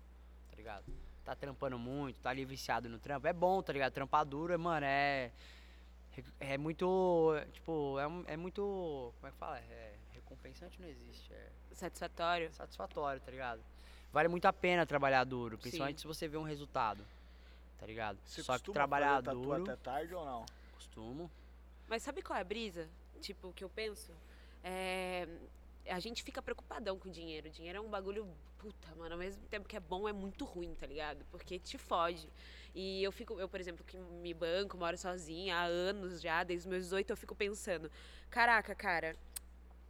tá 0.48 0.56
ligado? 0.56 0.84
Tá 1.24 1.34
trampando 1.34 1.78
muito, 1.78 2.20
tá 2.20 2.30
ali 2.30 2.44
viciado 2.44 2.88
no 2.88 2.98
trampo. 2.98 3.26
É 3.26 3.32
bom, 3.32 3.62
tá 3.62 3.72
ligado? 3.72 3.92
Trampar 3.92 4.24
duro, 4.24 4.52
é, 4.52 4.56
mano, 4.56 4.86
é. 4.86 5.32
É 6.38 6.56
muito. 6.56 7.32
Tipo, 7.52 7.96
é, 7.98 8.34
é 8.34 8.36
muito. 8.36 9.12
Como 9.16 9.26
é 9.26 9.30
que 9.32 9.36
fala? 9.36 9.58
É, 9.58 9.94
recompensante 10.12 10.80
não 10.80 10.88
existe. 10.88 11.32
É 11.32 11.50
Satisfatório. 11.72 12.52
satisfatório, 12.52 13.20
tá 13.20 13.30
ligado? 13.30 13.60
Vale 14.12 14.28
muito 14.28 14.46
a 14.46 14.52
pena 14.52 14.86
trabalhar 14.86 15.24
duro, 15.24 15.58
principalmente 15.58 15.96
Sim. 15.96 16.02
se 16.02 16.06
você 16.06 16.28
vê 16.28 16.36
um 16.36 16.44
resultado, 16.44 17.04
tá 17.78 17.86
ligado? 17.86 18.16
Você 18.24 18.44
Só 18.44 18.56
que 18.58 18.70
trabalhar 18.72 19.20
duro. 19.20 19.62
até 19.62 19.74
tarde 19.74 20.14
ou 20.14 20.24
não? 20.24 20.46
Costumo. 20.74 21.28
Mas 21.88 22.02
sabe 22.04 22.22
qual 22.22 22.38
é 22.38 22.42
a 22.42 22.44
brisa? 22.44 22.88
Tipo, 23.24 23.54
que 23.54 23.64
eu 23.64 23.70
penso? 23.70 24.12
É, 24.62 25.26
A 25.88 25.98
gente 25.98 26.22
fica 26.22 26.42
preocupadão 26.42 26.98
com 26.98 27.08
o 27.08 27.12
dinheiro. 27.12 27.48
O 27.48 27.50
dinheiro 27.50 27.78
é 27.78 27.80
um 27.80 27.88
bagulho, 27.88 28.26
puta, 28.58 28.94
mano, 28.96 29.14
ao 29.14 29.18
mesmo 29.18 29.42
tempo 29.48 29.66
que 29.66 29.76
é 29.76 29.80
bom, 29.80 30.06
é 30.06 30.12
muito 30.12 30.44
ruim, 30.44 30.74
tá 30.74 30.86
ligado? 30.86 31.24
Porque 31.30 31.58
te 31.58 31.78
fode. 31.78 32.28
E 32.74 33.02
eu 33.02 33.10
fico, 33.12 33.38
eu, 33.40 33.48
por 33.48 33.60
exemplo, 33.60 33.82
que 33.84 33.96
me 33.96 34.34
banco, 34.34 34.76
moro 34.76 34.96
sozinha 34.98 35.56
há 35.56 35.64
anos 35.64 36.20
já, 36.20 36.42
desde 36.44 36.68
meus 36.68 36.84
18, 36.84 37.10
eu 37.10 37.16
fico 37.16 37.34
pensando, 37.34 37.90
caraca, 38.30 38.74
cara, 38.74 39.16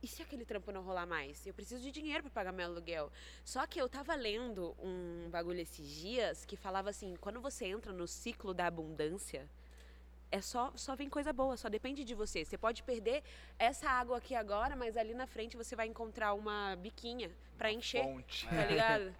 e 0.02 0.06
se 0.06 0.23
aquele 0.23 0.44
trampo 0.44 0.70
não 0.70 0.82
rolar 0.82 1.06
mais? 1.06 1.44
Eu 1.47 1.55
preciso 1.55 1.82
de 1.82 1.90
dinheiro 1.90 2.23
para 2.24 2.31
pagar 2.31 2.52
meu 2.52 2.66
aluguel. 2.66 3.11
Só 3.44 3.66
que 3.66 3.81
eu 3.81 3.89
tava 3.89 4.15
lendo 4.15 4.77
um 4.78 5.28
bagulho 5.31 5.61
esses 5.61 5.89
dias 5.89 6.44
que 6.44 6.56
falava 6.56 6.90
assim, 6.90 7.16
quando 7.20 7.40
você 7.40 7.65
entra 7.66 7.93
no 7.93 8.06
ciclo 8.06 8.52
da 8.52 8.66
abundância, 8.66 9.48
é 10.36 10.40
só, 10.40 10.73
só 10.74 10.97
vem 10.97 11.09
coisa 11.09 11.32
boa, 11.32 11.56
só 11.56 11.69
depende 11.69 12.02
de 12.05 12.15
você. 12.15 12.44
Você 12.44 12.59
pode 12.59 12.82
perder 12.82 13.23
essa 13.59 13.89
água 13.89 14.16
aqui 14.19 14.35
agora, 14.35 14.74
mas 14.77 14.97
ali 14.97 15.15
na 15.15 15.27
frente 15.27 15.56
você 15.56 15.77
vai 15.77 15.86
encontrar 15.86 16.35
uma 16.35 16.77
biquinha 16.77 17.31
pra 17.56 17.70
encher, 17.73 18.02
Fonte. 18.02 18.47
tá 18.48 18.65
ligado? 18.66 19.15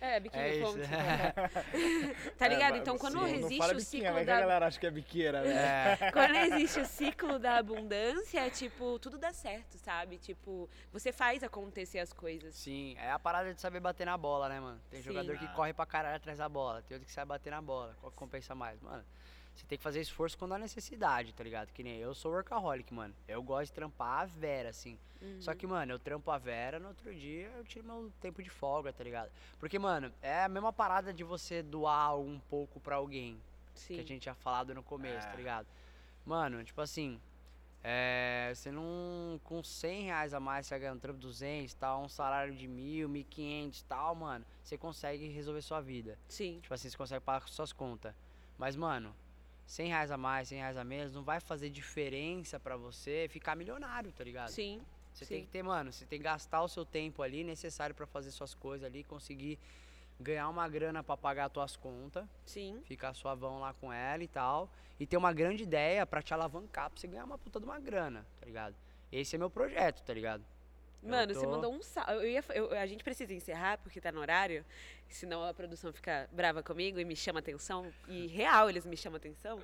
É, 0.00 0.20
biquíni 0.20 0.42
É 0.42 0.56
isso. 0.56 0.66
fonte. 0.72 0.86
tá 2.36 2.46
ligado? 2.48 2.74
É, 2.74 2.78
Então, 2.78 2.98
quando 2.98 3.14
sim, 3.14 3.18
não 3.20 3.26
existe 3.28 3.56
fala 3.56 3.72
o 3.72 3.76
biquinha, 3.76 3.84
ciclo 4.10 4.14
que 4.24 4.30
a 4.30 4.34
da 4.34 4.40
galera 4.40 4.66
acha 4.66 4.78
que 4.78 4.86
é 4.86 4.90
biqueira, 4.90 5.42
né? 5.42 5.96
É. 6.00 6.10
Quando 6.12 6.34
existe 6.36 6.80
o 6.80 6.84
ciclo 6.84 7.38
da 7.38 7.56
abundância, 7.56 8.50
tipo, 8.50 8.98
tudo 8.98 9.16
dá 9.16 9.32
certo, 9.32 9.78
sabe? 9.78 10.18
Tipo, 10.18 10.68
você 10.92 11.10
faz 11.10 11.42
acontecer 11.42 12.00
as 12.00 12.12
coisas. 12.12 12.54
Sim, 12.54 12.94
é 12.98 13.10
a 13.12 13.18
parada 13.18 13.54
de 13.54 13.60
saber 13.60 13.80
bater 13.80 14.04
na 14.04 14.18
bola, 14.18 14.48
né, 14.50 14.60
mano? 14.60 14.78
Tem 14.90 15.00
Sim. 15.00 15.06
jogador 15.08 15.38
que 15.38 15.46
Ah. 15.46 15.54
corre 15.54 15.72
pra 15.72 15.86
caralho 15.86 16.16
atrás 16.16 16.36
da 16.38 16.48
bola, 16.50 16.82
tem 16.82 16.96
outro 16.96 17.06
que 17.06 17.12
sabe 17.12 17.28
bater 17.30 17.50
na 17.50 17.62
bola. 17.62 17.96
Qual 18.00 18.12
que 18.12 18.18
compensa 18.18 18.54
mais? 18.54 18.78
Mano, 18.82 19.04
você 19.54 19.66
tem 19.66 19.78
que 19.78 19.84
fazer 19.84 20.00
esforço 20.00 20.36
quando 20.36 20.52
há 20.52 20.58
necessidade, 20.58 21.32
tá 21.32 21.44
ligado? 21.44 21.70
Que 21.72 21.82
nem 21.82 21.98
eu 21.98 22.14
sou 22.14 22.32
workaholic, 22.32 22.92
mano. 22.92 23.14
Eu 23.28 23.42
gosto 23.42 23.66
de 23.66 23.72
trampar 23.72 24.20
a 24.22 24.26
vera, 24.26 24.68
assim. 24.70 24.98
Uhum. 25.22 25.40
Só 25.40 25.54
que, 25.54 25.66
mano, 25.66 25.92
eu 25.92 25.98
trampo 25.98 26.30
a 26.30 26.36
Vera, 26.36 26.78
no 26.78 26.88
outro 26.88 27.14
dia 27.14 27.46
eu 27.56 27.64
tiro 27.64 27.86
meu 27.86 28.12
tempo 28.20 28.42
de 28.42 28.50
folga, 28.50 28.92
tá 28.92 29.02
ligado? 29.02 29.30
Porque, 29.58 29.78
mano, 29.78 30.12
é 30.20 30.42
a 30.44 30.48
mesma 30.48 30.72
parada 30.72 31.14
de 31.14 31.24
você 31.24 31.62
doar 31.62 32.18
um 32.18 32.38
pouco 32.50 32.78
pra 32.78 32.96
alguém, 32.96 33.40
Sim. 33.74 33.94
que 33.94 34.00
a 34.00 34.04
gente 34.04 34.22
tinha 34.22 34.34
falado 34.34 34.74
no 34.74 34.82
começo, 34.82 35.26
É. 35.26 35.30
tá 35.30 35.36
ligado? 35.36 35.66
Mano, 36.26 36.62
tipo 36.62 36.80
assim, 36.80 37.18
é, 37.82 38.52
você 38.54 38.70
não. 38.70 39.38
Com 39.44 39.62
100 39.62 40.02
reais 40.04 40.34
a 40.34 40.40
mais, 40.40 40.66
você 40.66 40.74
vai 40.74 40.80
ganhar 40.80 40.92
um 40.94 40.98
trampo 40.98 41.18
200 41.20 41.72
tal, 41.74 42.02
um 42.02 42.08
salário 42.08 42.54
de 42.54 42.66
mil, 42.66 43.08
1.500 43.08 43.82
tal, 43.88 44.14
mano, 44.14 44.44
você 44.62 44.76
consegue 44.76 45.28
resolver 45.28 45.62
sua 45.62 45.80
vida. 45.80 46.18
Sim. 46.28 46.58
Tipo 46.60 46.74
assim, 46.74 46.88
você 46.90 46.96
consegue 46.96 47.24
pagar 47.24 47.46
suas 47.48 47.72
contas. 47.72 48.14
Mas, 48.58 48.74
mano, 48.76 49.14
100 49.66 49.88
reais 49.88 50.10
a 50.10 50.16
mais, 50.16 50.48
100 50.48 50.58
reais 50.58 50.76
a 50.76 50.84
menos, 50.84 51.12
não 51.12 51.22
vai 51.22 51.40
fazer 51.40 51.70
diferença 51.70 52.60
pra 52.60 52.76
você 52.76 53.26
ficar 53.30 53.56
milionário, 53.56 54.12
tá 54.12 54.22
ligado? 54.22 54.50
Sim. 54.50 54.82
Você 55.12 55.24
Sim. 55.24 55.34
tem 55.34 55.44
que 55.44 55.50
ter, 55.50 55.62
mano, 55.62 55.92
você 55.92 56.04
tem 56.04 56.18
que 56.18 56.24
gastar 56.24 56.62
o 56.62 56.68
seu 56.68 56.84
tempo 56.84 57.22
ali 57.22 57.44
necessário 57.44 57.94
pra 57.94 58.06
fazer 58.06 58.30
suas 58.32 58.52
coisas 58.54 58.84
ali, 58.84 59.04
conseguir 59.04 59.58
ganhar 60.20 60.48
uma 60.48 60.68
grana 60.68 61.02
pra 61.02 61.16
pagar 61.16 61.46
as 61.46 61.52
tuas 61.52 61.76
contas, 61.76 62.26
Sim. 62.44 62.82
ficar 62.84 63.14
suavão 63.14 63.60
lá 63.60 63.72
com 63.74 63.92
ela 63.92 64.22
e 64.22 64.28
tal, 64.28 64.70
e 64.98 65.06
ter 65.06 65.16
uma 65.16 65.32
grande 65.32 65.62
ideia 65.62 66.04
pra 66.04 66.20
te 66.22 66.34
alavancar 66.34 66.90
pra 66.90 67.00
você 67.00 67.06
ganhar 67.06 67.24
uma 67.24 67.38
puta 67.38 67.58
de 67.58 67.64
uma 67.64 67.78
grana, 67.78 68.26
tá 68.38 68.46
ligado? 68.46 68.74
Esse 69.10 69.36
é 69.36 69.38
meu 69.38 69.50
projeto, 69.50 70.02
tá 70.02 70.12
ligado? 70.12 70.44
Mano, 71.10 71.34
você 71.34 71.40
tô- 71.44 71.50
mandou 71.50 71.72
um 71.74 71.82
salve. 71.82 72.36
A 72.80 72.86
gente 72.86 73.04
precisa 73.04 73.32
encerrar 73.34 73.78
porque 73.78 74.00
tá 74.00 74.10
no 74.12 74.20
horário, 74.20 74.64
senão 75.08 75.44
a 75.44 75.52
produção 75.54 75.92
fica 75.92 76.28
brava 76.32 76.62
comigo 76.62 76.98
e 76.98 77.04
me 77.04 77.14
chama 77.16 77.38
atenção. 77.40 77.92
E 78.08 78.26
real, 78.26 78.68
eles 78.68 78.84
me 78.86 78.96
chamam 78.96 79.16
atenção. 79.16 79.60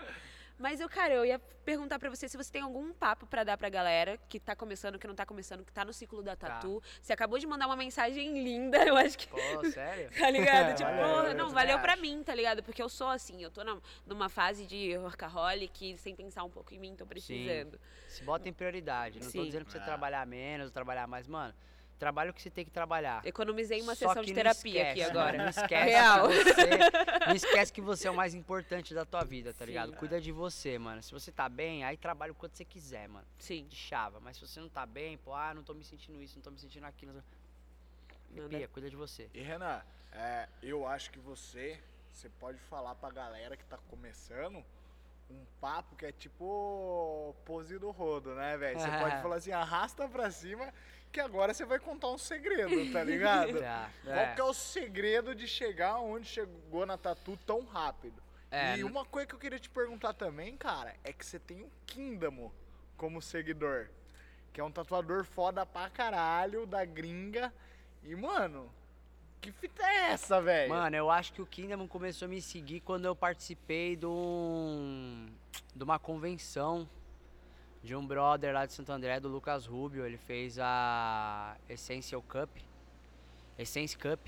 Mas 0.61 0.79
eu, 0.79 0.89
cara, 0.91 1.15
eu 1.15 1.25
ia 1.25 1.39
perguntar 1.65 1.99
pra 1.99 2.11
você 2.11 2.29
se 2.29 2.37
você 2.37 2.53
tem 2.53 2.61
algum 2.61 2.93
papo 2.93 3.27
pra 3.27 3.43
dar 3.45 3.57
pra 3.57 3.71
galera 3.71 4.19
que 4.29 4.39
tá 4.39 4.55
começando, 4.55 4.99
que 4.99 5.07
não 5.07 5.15
tá 5.15 5.25
começando, 5.25 5.65
que 5.65 5.73
tá 5.73 5.87
no 5.87 5.93
ciclo 5.93 6.23
da 6.23 6.37
tatu. 6.37 6.83
Você 7.01 7.15
acabou 7.15 7.39
de 7.39 7.47
mandar 7.47 7.67
uma 7.67 7.77
mensagem 7.77 8.45
linda, 8.45 8.77
eu 8.85 8.95
acho 8.95 9.17
que. 9.17 9.27
Pô, 9.27 9.39
sério? 9.71 10.11
Tá 10.21 10.29
ligado? 10.31 10.77
Tipo, 10.77 10.91
Valeu, 10.91 11.09
porra, 11.15 11.35
não, 11.35 11.49
valeu 11.49 11.79
pra 11.79 11.95
acho. 11.95 12.03
mim, 12.03 12.23
tá 12.23 12.35
ligado? 12.35 12.63
Porque 12.63 12.83
eu 12.83 12.91
sou 12.91 13.09
assim, 13.09 13.43
eu 13.43 13.51
tô 13.51 13.65
na- 13.65 13.81
numa 14.07 14.29
fase 14.29 14.67
de 14.67 14.97
workaholic, 14.99 15.97
sem 15.97 16.15
pensar 16.15 16.45
um 16.45 16.51
pouco 16.51 16.75
em 16.75 16.79
mim, 16.79 16.95
tô 16.95 17.07
precisando. 17.07 17.81
Se 18.07 18.23
bota 18.23 18.47
em 18.47 18.53
prioridade. 18.53 19.19
Não 19.19 19.27
tô 19.27 19.33
Sim. 19.33 19.45
dizendo 19.47 19.65
pra 19.65 19.73
você 19.73 19.79
É. 19.79 19.83
trabalhar 19.85 20.27
menos 20.27 20.67
ou 20.67 20.73
trabalhar 20.73 21.07
mais, 21.07 21.27
mano. 21.27 21.55
Trabalha 22.01 22.31
o 22.31 22.35
que 22.35 22.41
você 22.41 22.49
tem 22.49 22.65
que 22.65 22.71
trabalhar. 22.71 23.21
Economizei 23.27 23.83
uma 23.83 23.95
Só 23.95 24.09
sessão 24.09 24.25
de 24.25 24.33
terapia 24.33 24.91
aqui 24.91 25.01
esquece, 25.01 25.11
agora. 25.11 25.37
mano, 25.37 25.43
Não 25.43 25.51
esquece, 25.51 25.85
Real. 25.91 26.29
Que 26.29 26.45
você, 26.45 26.71
não 27.29 27.35
esquece 27.35 27.73
que 27.75 27.81
você 27.83 28.09
é 28.09 28.11
o 28.11 28.15
mais 28.15 28.35
importante 28.35 28.95
da 28.95 29.05
tua 29.05 29.23
vida, 29.23 29.53
tá 29.53 29.67
ligado? 29.67 29.91
Sim. 29.91 29.97
Cuida 29.97 30.19
de 30.19 30.33
você, 30.33 30.79
mano. 30.79 31.03
Se 31.03 31.13
você 31.13 31.31
tá 31.31 31.47
bem, 31.47 31.85
aí 31.85 31.99
trabalha 31.99 32.33
o 32.33 32.35
quanto 32.35 32.57
você 32.57 32.65
quiser, 32.65 33.07
mano. 33.07 33.27
Sim. 33.39 33.67
De 33.69 33.77
chava. 33.77 34.19
Mas 34.19 34.39
se 34.39 34.49
você 34.49 34.59
não 34.59 34.71
tá 34.71 34.87
bem, 34.87 35.19
pô, 35.19 35.35
ah, 35.35 35.53
não 35.53 35.63
tô 35.63 35.75
me 35.75 35.85
sentindo 35.85 36.23
isso, 36.23 36.37
não 36.37 36.43
tô 36.43 36.51
me 36.51 36.59
sentindo 36.59 36.87
aquilo. 36.87 37.23
Pia, 38.49 38.67
cuida 38.69 38.89
de 38.89 38.97
você. 38.97 39.29
E 39.35 39.43
Renan, 39.43 39.83
é, 40.13 40.49
eu 40.63 40.87
acho 40.87 41.11
que 41.11 41.19
você, 41.19 41.79
você 42.11 42.31
pode 42.31 42.59
falar 42.61 42.95
pra 42.95 43.11
galera 43.11 43.59
que 43.59 43.65
tá 43.67 43.77
começando 43.91 44.65
um 45.31 45.45
papo 45.61 45.95
que 45.97 46.07
é 46.07 46.13
tipo 46.13 47.37
pose 47.45 47.79
do 47.79 47.91
rodo, 47.91 48.35
né, 48.35 48.57
velho? 48.57 48.81
Você 48.81 48.91
pode 48.91 49.21
falar 49.23 49.37
assim, 49.37 49.53
arrasta 49.53 50.09
pra 50.09 50.31
cima, 50.31 50.73
que 51.11 51.21
agora 51.21 51.53
você 51.53 51.65
vai 51.65 51.79
contar 51.79 52.09
um 52.09 52.19
segredo, 52.19 52.93
tá 52.93 53.03
ligado? 53.03 53.59
Qual 54.05 54.35
que 54.35 54.41
é 54.41 54.45
o 54.45 54.55
segredo 54.55 55.35
de 55.35 55.47
chegar 55.49 55.99
onde 55.99 56.27
chegou 56.27 56.87
na 56.87 56.97
tatu 56.97 57.39
tão 57.47 57.65
rápido? 57.65 58.23
É, 58.51 58.75
e 58.77 58.79
n- 58.81 58.85
uma 58.85 59.05
coisa 59.05 59.27
que 59.27 59.35
eu 59.35 59.39
queria 59.39 59.59
te 59.59 59.69
perguntar 59.71 60.13
também, 60.15 60.57
cara, 60.57 60.95
é 61.05 61.13
que 61.13 61.25
você 61.25 61.39
tem 61.39 61.63
o 61.63 61.71
Kingdom 61.87 62.51
como 62.97 63.21
seguidor. 63.23 63.89
Que 64.53 64.61
é 64.61 64.65
um 64.65 64.71
tatuador 64.73 65.25
foda 65.25 65.65
pra 65.65 65.89
caralho, 65.89 66.67
da 66.67 66.85
gringa. 66.85 67.53
E, 68.03 68.17
mano, 68.17 68.69
que 69.41 69.53
fita 69.53 69.83
é 69.85 70.11
essa, 70.11 70.41
velho? 70.43 70.71
Mano, 70.71 70.97
eu 70.97 71.09
acho 71.11 71.33
que 71.33 71.41
o 71.41 71.47
Kingdom 71.47 71.87
começou 71.87 72.27
a 72.27 72.29
me 72.29 72.43
seguir 72.43 72.81
quando 72.81 73.05
eu 73.05 73.15
participei 73.15 73.95
de 73.95 74.07
um. 74.07 75.27
de 75.75 75.85
uma 75.85 75.99
convenção 76.01 76.89
de 77.83 77.97
um 77.97 78.07
brother 78.07 78.53
lá 78.53 78.67
de 78.67 78.73
Santo 78.73 78.93
André, 78.93 79.19
do 79.21 79.29
Lucas 79.29 79.67
Rubio. 79.67 80.05
Ele 80.05 80.19
fez 80.19 80.59
a 80.59 81.57
Essential 81.69 82.23
Cup. 82.23 82.51
Essence 83.59 83.97
Cup. 83.97 84.21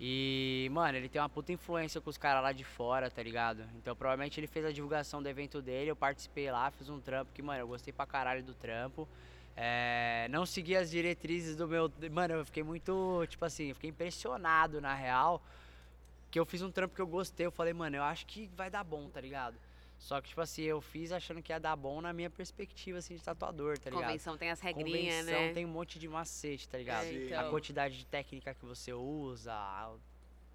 E, 0.00 0.68
mano, 0.72 0.98
ele 0.98 1.08
tem 1.08 1.20
uma 1.20 1.28
puta 1.28 1.52
influência 1.52 2.00
com 2.00 2.10
os 2.10 2.18
caras 2.18 2.42
lá 2.42 2.50
de 2.52 2.64
fora, 2.64 3.08
tá 3.08 3.22
ligado? 3.22 3.64
Então, 3.76 3.94
provavelmente 3.94 4.40
ele 4.40 4.48
fez 4.48 4.64
a 4.64 4.72
divulgação 4.72 5.22
do 5.22 5.28
evento 5.28 5.62
dele, 5.62 5.92
eu 5.92 5.96
participei 5.96 6.50
lá, 6.50 6.72
fiz 6.72 6.88
um 6.88 6.98
trampo 7.00 7.30
que, 7.32 7.40
mano, 7.40 7.60
eu 7.60 7.68
gostei 7.68 7.92
pra 7.92 8.04
caralho 8.04 8.42
do 8.42 8.52
trampo. 8.52 9.06
É, 9.56 10.26
não 10.30 10.44
segui 10.44 10.76
as 10.76 10.90
diretrizes 10.90 11.54
do 11.54 11.68
meu. 11.68 11.92
Mano, 12.10 12.34
eu 12.34 12.44
fiquei 12.44 12.62
muito. 12.62 13.24
Tipo 13.28 13.44
assim, 13.44 13.68
eu 13.68 13.74
fiquei 13.74 13.90
impressionado 13.90 14.80
na 14.80 14.94
real. 14.94 15.42
Que 16.30 16.40
eu 16.40 16.46
fiz 16.46 16.62
um 16.62 16.70
trampo 16.70 16.94
que 16.94 17.00
eu 17.00 17.06
gostei. 17.06 17.46
Eu 17.46 17.52
falei, 17.52 17.72
mano, 17.72 17.96
eu 17.96 18.02
acho 18.02 18.26
que 18.26 18.48
vai 18.56 18.70
dar 18.70 18.82
bom, 18.82 19.08
tá 19.08 19.20
ligado? 19.20 19.56
Só 20.02 20.20
que, 20.20 20.30
tipo 20.30 20.40
assim, 20.40 20.62
eu 20.62 20.80
fiz 20.80 21.12
achando 21.12 21.40
que 21.40 21.52
ia 21.52 21.60
dar 21.60 21.76
bom 21.76 22.00
na 22.00 22.12
minha 22.12 22.28
perspectiva, 22.28 22.98
assim, 22.98 23.14
de 23.14 23.22
tatuador, 23.22 23.78
tá 23.78 23.88
ligado? 23.88 24.06
Convenção 24.06 24.36
tem 24.36 24.50
as 24.50 24.58
regrinhas, 24.58 25.20
Convenção 25.20 25.46
né? 25.46 25.52
tem 25.52 25.64
um 25.64 25.68
monte 25.68 25.96
de 25.96 26.08
macete, 26.08 26.68
tá 26.68 26.76
ligado? 26.76 27.04
É, 27.04 27.10
Sim. 27.10 27.26
então. 27.26 27.46
A 27.46 27.48
quantidade 27.48 27.96
de 27.96 28.04
técnica 28.06 28.52
que 28.52 28.66
você 28.66 28.92
usa, 28.92 29.54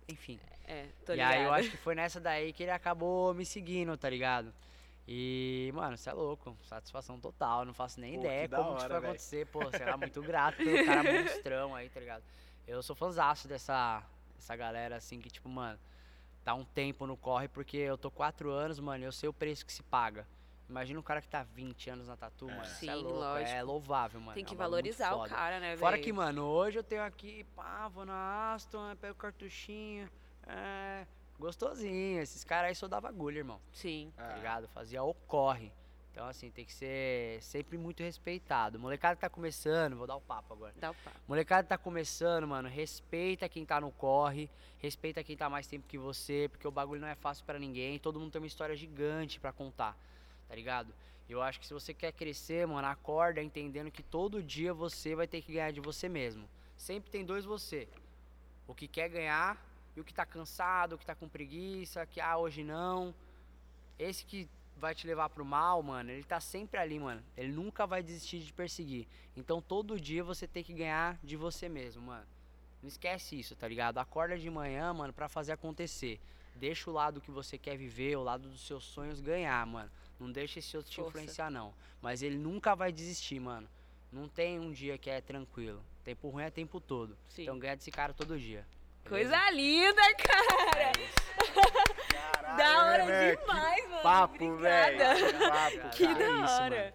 enfim. 0.06 0.38
É, 0.66 0.88
tô 1.06 1.14
e 1.14 1.16
ligado. 1.16 1.32
aí 1.32 1.44
eu 1.46 1.54
acho 1.54 1.72
que 1.72 1.78
foi 1.78 1.96
nessa 1.96 2.20
daí 2.20 2.52
que 2.52 2.64
ele 2.64 2.74
acabou 2.74 3.34
me 3.34 3.46
seguindo, 3.46 3.96
tá 3.96 4.10
ligado? 4.10 4.54
E, 5.08 5.72
mano, 5.74 5.96
você 5.96 6.10
é 6.10 6.14
louco. 6.14 6.58
Satisfação 6.64 7.18
total. 7.18 7.64
Não 7.64 7.74
faço 7.74 8.02
nem 8.02 8.16
Pô, 8.16 8.20
ideia 8.20 8.50
que 8.50 8.54
como 8.54 8.72
que 8.72 8.76
isso 8.76 8.84
hora, 8.84 9.00
vai 9.00 9.10
acontecer. 9.12 9.48
Pô, 9.48 9.72
sei 9.72 9.86
lá, 9.86 9.96
muito 9.96 10.22
grato 10.22 10.58
pelo 10.58 10.86
cara 10.86 11.04
monstrão 11.24 11.74
aí, 11.74 11.88
tá 11.88 12.02
ligado? 12.02 12.24
Eu 12.68 12.84
sou 12.84 12.98
fãzaço 12.98 13.48
dessa, 13.48 14.04
dessa 14.36 14.58
galera, 14.58 14.98
assim, 14.98 15.22
que, 15.22 15.30
tipo, 15.30 15.48
mano, 15.48 15.80
tá 16.48 16.54
um 16.54 16.64
tempo 16.64 17.06
no 17.06 17.18
corre, 17.18 17.50
porque 17.50 17.76
eu 17.76 17.98
tô 17.98 18.10
quatro 18.10 18.50
anos, 18.52 18.80
mano, 18.80 19.04
e 19.04 19.06
eu 19.06 19.12
sei 19.12 19.28
o 19.28 19.34
preço 19.34 19.66
que 19.66 19.74
se 19.74 19.84
paga. 19.84 20.26
Imagina 20.70 20.98
um 20.98 21.04
cara 21.04 21.22
que 21.22 21.28
tá 21.28 21.44
20 21.44 21.90
anos 21.90 22.08
na 22.08 22.16
tatu, 22.16 22.46
mano. 22.48 22.64
Cê 22.64 22.88
é 22.90 22.94
Sim, 22.94 23.02
louco, 23.02 23.10
É 23.18 23.20
lógico. 23.20 23.66
louvável, 23.66 24.22
mano. 24.22 24.34
Tem 24.34 24.44
é 24.44 24.46
que 24.46 24.52
muito 24.52 24.60
valorizar 24.60 25.14
o 25.14 25.28
cara, 25.28 25.60
né, 25.60 25.76
Fora 25.76 25.98
velho? 25.98 26.04
que, 26.06 26.14
mano, 26.14 26.46
hoje 26.46 26.80
eu 26.80 26.84
tenho 26.84 27.04
aqui, 27.04 27.44
pá, 27.54 27.90
vou 27.90 28.06
na 28.06 28.54
Aston, 28.54 28.96
pego 28.96 29.12
o 29.12 29.18
cartuchinho, 29.18 30.10
é, 30.48 31.06
gostosinho. 31.38 32.22
Esses 32.22 32.46
caras 32.46 32.70
aí 32.70 32.76
só 32.76 32.88
dava 32.88 33.10
agulha, 33.10 33.40
irmão, 33.40 33.60
Sim. 33.74 34.14
tá 34.16 34.32
É. 34.32 34.36
ligado? 34.38 34.70
Fazia 34.70 35.04
o 35.04 35.14
corre. 35.14 35.74
Então, 36.18 36.28
assim, 36.28 36.50
tem 36.50 36.66
que 36.66 36.74
ser 36.74 37.40
sempre 37.44 37.78
muito 37.78 38.02
respeitado. 38.02 38.80
Molecada 38.80 39.16
que 39.16 39.22
tá 39.22 39.30
começando, 39.30 39.96
vou 39.96 40.08
dar 40.08 40.16
o 40.16 40.22
papo 40.22 40.52
agora. 40.52 40.74
Dá 40.76 40.90
o 40.90 40.96
papo. 40.96 41.16
Molecada 41.28 41.62
que 41.62 41.70
tá 41.70 41.78
começando, 41.78 42.48
mano, 42.48 42.68
respeita 42.68 43.48
quem 43.48 43.64
tá 43.64 43.80
no 43.80 43.92
corre, 43.92 44.50
respeita 44.80 45.24
quem 45.24 45.38
tá 45.38 45.48
mais 45.48 45.68
tempo 45.68 45.88
que 45.88 45.96
você, 45.96 46.50
porque 46.50 46.68
o 46.68 46.72
bagulho 46.72 47.00
não 47.00 47.08
é 47.08 47.14
fácil 47.14 47.46
pra 47.46 47.60
ninguém, 47.60 48.00
todo 48.00 48.20
mundo 48.20 48.32
tem 48.32 48.42
uma 48.42 48.48
história 48.48 48.76
gigante 48.76 49.40
pra 49.40 49.52
contar, 49.54 49.96
tá 50.50 50.56
ligado? 50.56 50.92
Eu 51.30 51.40
acho 51.40 51.60
que 51.60 51.68
se 51.68 51.74
você 51.76 51.94
quer 51.94 52.12
crescer, 52.12 52.66
mano, 52.66 52.88
acorda 52.88 53.40
entendendo 53.40 53.92
que 53.92 54.02
todo 54.02 54.42
dia 54.42 54.74
você 54.74 55.14
vai 55.14 55.28
ter 55.28 55.44
que 55.44 55.54
ganhar 55.54 55.72
de 55.72 55.80
você 55.80 56.10
mesmo. 56.10 56.50
Sempre 56.76 57.12
tem 57.12 57.24
dois 57.24 57.46
você. 57.46 57.88
O 58.68 58.74
que 58.74 58.88
quer 58.88 59.08
ganhar 59.08 59.64
e 59.96 60.02
o 60.02 60.04
que 60.04 60.16
tá 60.16 60.26
cansado, 60.26 60.94
o 60.94 60.98
que 60.98 61.06
tá 61.06 61.14
com 61.14 61.30
preguiça, 61.30 62.08
que 62.08 62.20
ah, 62.20 62.40
hoje 62.40 62.64
não. 62.64 63.14
Esse 64.00 64.26
que 64.26 64.50
vai 64.80 64.94
te 64.96 65.06
levar 65.08 65.30
pro 65.30 65.44
mal, 65.44 65.82
mano, 65.82 66.12
ele 66.12 66.24
tá 66.24 66.40
sempre 66.40 66.80
ali, 66.80 67.00
mano. 67.00 67.24
Ele 67.36 67.52
nunca 67.52 67.86
vai 67.86 68.02
desistir 68.02 68.40
de 68.40 68.48
te 68.48 68.54
perseguir. 68.54 69.08
Então 69.36 69.62
todo 69.62 70.00
dia 70.00 70.24
você 70.24 70.48
tem 70.48 70.64
que 70.64 70.74
ganhar 70.74 71.20
de 71.24 71.36
você 71.36 71.68
mesmo, 71.68 72.02
mano. 72.02 72.26
Não 72.82 72.88
esquece 72.88 73.40
isso, 73.40 73.56
tá 73.56 73.68
ligado? 73.68 73.98
Acorda 73.98 74.38
de 74.38 74.50
manhã, 74.50 74.94
mano, 74.94 75.12
pra 75.12 75.28
fazer 75.28 75.52
acontecer. 75.52 76.20
Deixa 76.56 76.90
o 76.90 76.94
lado 76.94 77.22
que 77.22 77.32
você 77.32 77.58
quer 77.58 77.78
viver, 77.78 78.16
o 78.16 78.24
lado 78.24 78.50
dos 78.50 78.66
seus 78.66 78.84
sonhos 78.84 79.20
ganhar, 79.20 79.66
mano. 79.66 79.92
Não 80.20 80.32
deixa 80.32 80.60
esse 80.60 80.76
outro 80.76 80.92
te 80.92 80.96
Força. 80.96 81.10
influenciar, 81.10 81.52
não. 81.52 81.74
Mas 82.02 82.22
ele 82.22 82.38
nunca 82.38 82.76
vai 82.76 82.92
desistir, 82.92 83.40
mano. 83.40 83.68
Não 84.12 84.28
tem 84.28 84.60
um 84.60 84.72
dia 84.72 84.98
que 84.98 85.10
é 85.10 85.22
tranquilo. 85.22 85.84
Tempo 86.04 86.30
ruim 86.30 86.44
é 86.44 86.50
tempo 86.50 86.80
todo. 86.80 87.18
Sim. 87.28 87.44
Então 87.44 87.60
ganha 87.60 87.76
desse 87.76 87.92
cara 87.92 88.14
todo 88.14 88.40
dia. 88.40 88.66
Coisa 89.08 89.50
linda, 89.52 90.02
cara! 90.16 90.92
Caralho, 92.32 92.58
da 92.58 92.86
hora 92.86 93.06
né, 93.06 93.20
velho? 93.20 93.40
demais, 93.40 93.90
mano. 93.90 94.02
Papo, 94.04 94.34
Obrigada. 94.46 95.16
velho. 95.16 95.90
Que 95.92 96.08
cara. 96.08 96.24
É 96.24 96.28
da 96.42 96.60
hora. 96.64 96.94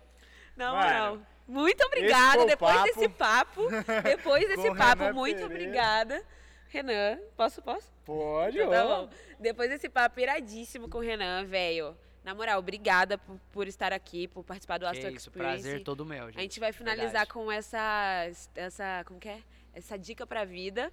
Na 0.57 0.73
Mano, 0.73 0.83
moral. 0.83 1.19
Muito 1.49 1.85
obrigada. 1.85 2.47
Depois 2.47 2.75
papo 2.75 2.85
desse 2.85 3.09
papo, 3.09 3.69
depois 4.05 4.49
desse 4.49 4.75
papo, 4.75 5.03
Renan 5.03 5.13
muito 5.15 5.37
Pereira. 5.39 5.55
obrigada. 5.55 6.23
Renan. 6.69 7.19
Posso, 7.37 7.61
posso? 7.63 7.93
Pode, 8.05 8.59
Então 8.59 8.71
tá 8.71 8.85
bom. 8.85 9.09
Depois 9.39 9.69
desse 9.69 9.89
papo 9.89 10.21
iradíssimo 10.21 10.89
com 10.89 10.99
o 10.99 11.01
Renan, 11.01 11.45
velho. 11.45 11.97
Na 12.25 12.35
moral, 12.35 12.59
obrigada 12.61 13.19
por, 13.19 13.37
por 13.51 13.67
estar 13.67 13.93
aqui, 13.93 14.29
por 14.29 14.45
participar 14.45 14.79
do 14.79 14.85
Que 14.87 14.93
Astro 14.93 15.09
isso, 15.11 15.29
Experience. 15.29 15.63
prazer 15.63 15.83
todo 15.83 16.07
meu, 16.07 16.27
gente. 16.27 16.39
A 16.39 16.43
gente 16.43 16.61
vai 16.61 16.73
finalizar 16.73 17.27
Verdade. 17.27 17.31
com 17.33 17.51
essa, 17.51 18.27
essa, 18.55 19.03
como 19.07 19.19
que 19.19 19.29
é? 19.29 19.41
Essa 19.75 19.99
dica 19.99 20.25
pra 20.27 20.45
vida. 20.45 20.93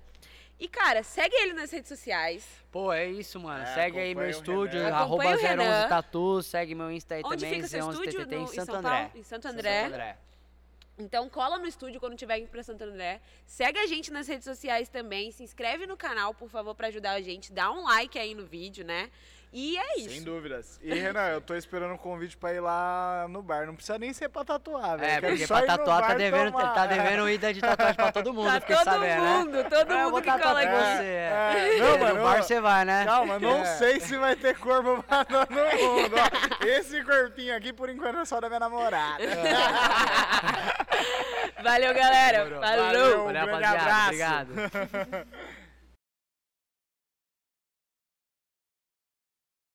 E, 0.60 0.68
cara, 0.68 1.03
segue 1.03 1.34
ele 1.38 1.53
nas 1.53 1.72
redes 1.72 1.88
sociais. 1.88 2.45
Pô, 2.72 2.91
é 2.91 3.07
isso, 3.07 3.40
mano. 3.40 3.64
É, 3.64 3.73
segue 3.73 3.98
aí 3.98 4.14
meu 4.14 4.30
estúdio, 4.30 4.81
Renan. 4.84 4.95
arroba 4.95 5.23
Acompanha 5.23 5.36
o 5.36 5.40
011 5.40 5.48
Renan. 5.48 5.88
Tatu, 5.88 6.44
segue 6.44 6.76
meu 6.76 6.91
Insta 6.91 7.15
aí 7.15 7.22
Onde 7.23 7.45
também, 7.45 7.56
fica 7.64 7.68
seu 7.69 7.86
011 7.86 7.99
estúdio? 7.99 8.19
TTT 8.26 8.36
No- 8.36 8.41
em 8.41 8.44
em 8.44 8.48
Santo 8.48 8.65
São 8.65 8.76
André. 8.76 8.90
Paulo? 8.91 9.11
Em 9.15 9.23
Santo 9.23 9.48
André. 9.48 9.81
Santo 9.84 9.94
André. 9.94 10.18
Então 11.02 11.30
cola 11.30 11.57
no 11.57 11.65
estúdio 11.65 11.98
quando 11.98 12.18
tiver 12.18 12.40
indo 12.40 12.49
pra 12.49 12.61
Santo 12.61 12.84
André. 12.84 13.22
Segue 13.45 13.80
a 13.80 13.88
gente 13.88 14.11
nas 14.11 14.27
redes 14.27 14.44
sociais 14.44 14.90
também. 14.90 15.31
Se 15.31 15.41
inscreve 15.44 15.88
no 15.88 15.95
canal, 15.95 16.34
por 16.34 16.49
favor, 16.49 16.76
pra 16.76 16.88
ajudar 16.88 17.11
a 17.11 17.22
gente. 17.22 17.53
Dá 17.53 17.72
um 17.72 17.84
like 17.86 18.19
aí 18.19 18.36
no 18.36 18.45
vídeo, 18.45 18.84
né? 18.84 19.10
E 19.52 19.78
é 19.80 19.98
isso. 19.98 20.10
Sem 20.12 20.22
dúvidas. 20.24 20.80
E, 20.84 20.94
Renan, 20.94 21.28
eu 21.30 21.42
tô 21.42 21.56
esperando 21.56 21.92
um 21.94 21.98
convite 21.98 22.38
pra 22.38 22.54
ir 22.54 22.60
lá 22.60 23.26
no 23.30 23.42
bar. 23.42 23.66
Não 23.66 23.74
precisa 23.74 23.98
nem 23.98 24.14
ser 24.14 24.30
pra 24.30 24.46
tatuar, 24.46 24.96
velho. 25.00 25.10
É, 25.10 25.14
Quero 25.20 25.28
porque 25.30 25.48
só 25.48 25.56
pra 25.56 25.64
ir 25.64 25.68
no 25.70 25.78
tatuar 25.78 26.02
tá 26.02 26.08
bar 26.10 26.18
devendo, 26.18 26.52
tomar. 26.52 26.74
tá 26.76 26.86
devendo 26.86 27.28
ida 27.30 27.52
de 27.52 27.60
tatuagem 27.62 27.96
pra 27.96 28.12
todo 28.12 28.32
mundo, 28.32 28.46
Tá 28.46 28.60
fiquei 28.62 28.76
todo 28.76 28.86
sabendo, 28.86 29.24
né? 29.24 29.38
mundo, 29.40 29.64
todo 29.70 29.92
É, 29.92 30.04
mundo 30.06 30.22
que 30.22 30.32
cola 30.40 30.62
aqui. 30.62 30.72
você, 30.72 31.04
é. 31.04 31.54
É, 31.56 31.78
não, 31.80 31.92
no 31.94 32.00
mano, 32.00 32.22
bar 32.24 32.38
ó, 32.40 32.44
você 32.44 32.62
vai, 32.62 32.86
né? 32.86 33.06
Calma, 33.06 33.40
não 33.40 33.62
É. 33.62 33.66
sei 33.66 34.00
se 34.00 34.16
vai 34.18 34.36
ter 34.36 34.56
corpo 34.60 35.02
pra 35.02 35.26
todo 35.30 35.50
mundo. 35.50 36.16
ó. 36.16 36.68
Esse 36.68 37.04
corpinho 37.04 37.58
aqui, 37.58 37.74
por 37.74 37.90
enquanto, 37.90 38.20
é 38.20 38.26
só 38.26 38.40
da 38.40 38.50
minha 38.50 38.60
namorada. 38.60 39.18
Valeu, 41.64 41.94
galera. 41.94 42.46
Falou. 42.46 42.60
Valeu. 42.62 43.24
Valeu, 43.26 43.46
grande 43.48 43.66
abraço. 43.66 44.06
Obrigado. 44.06 44.48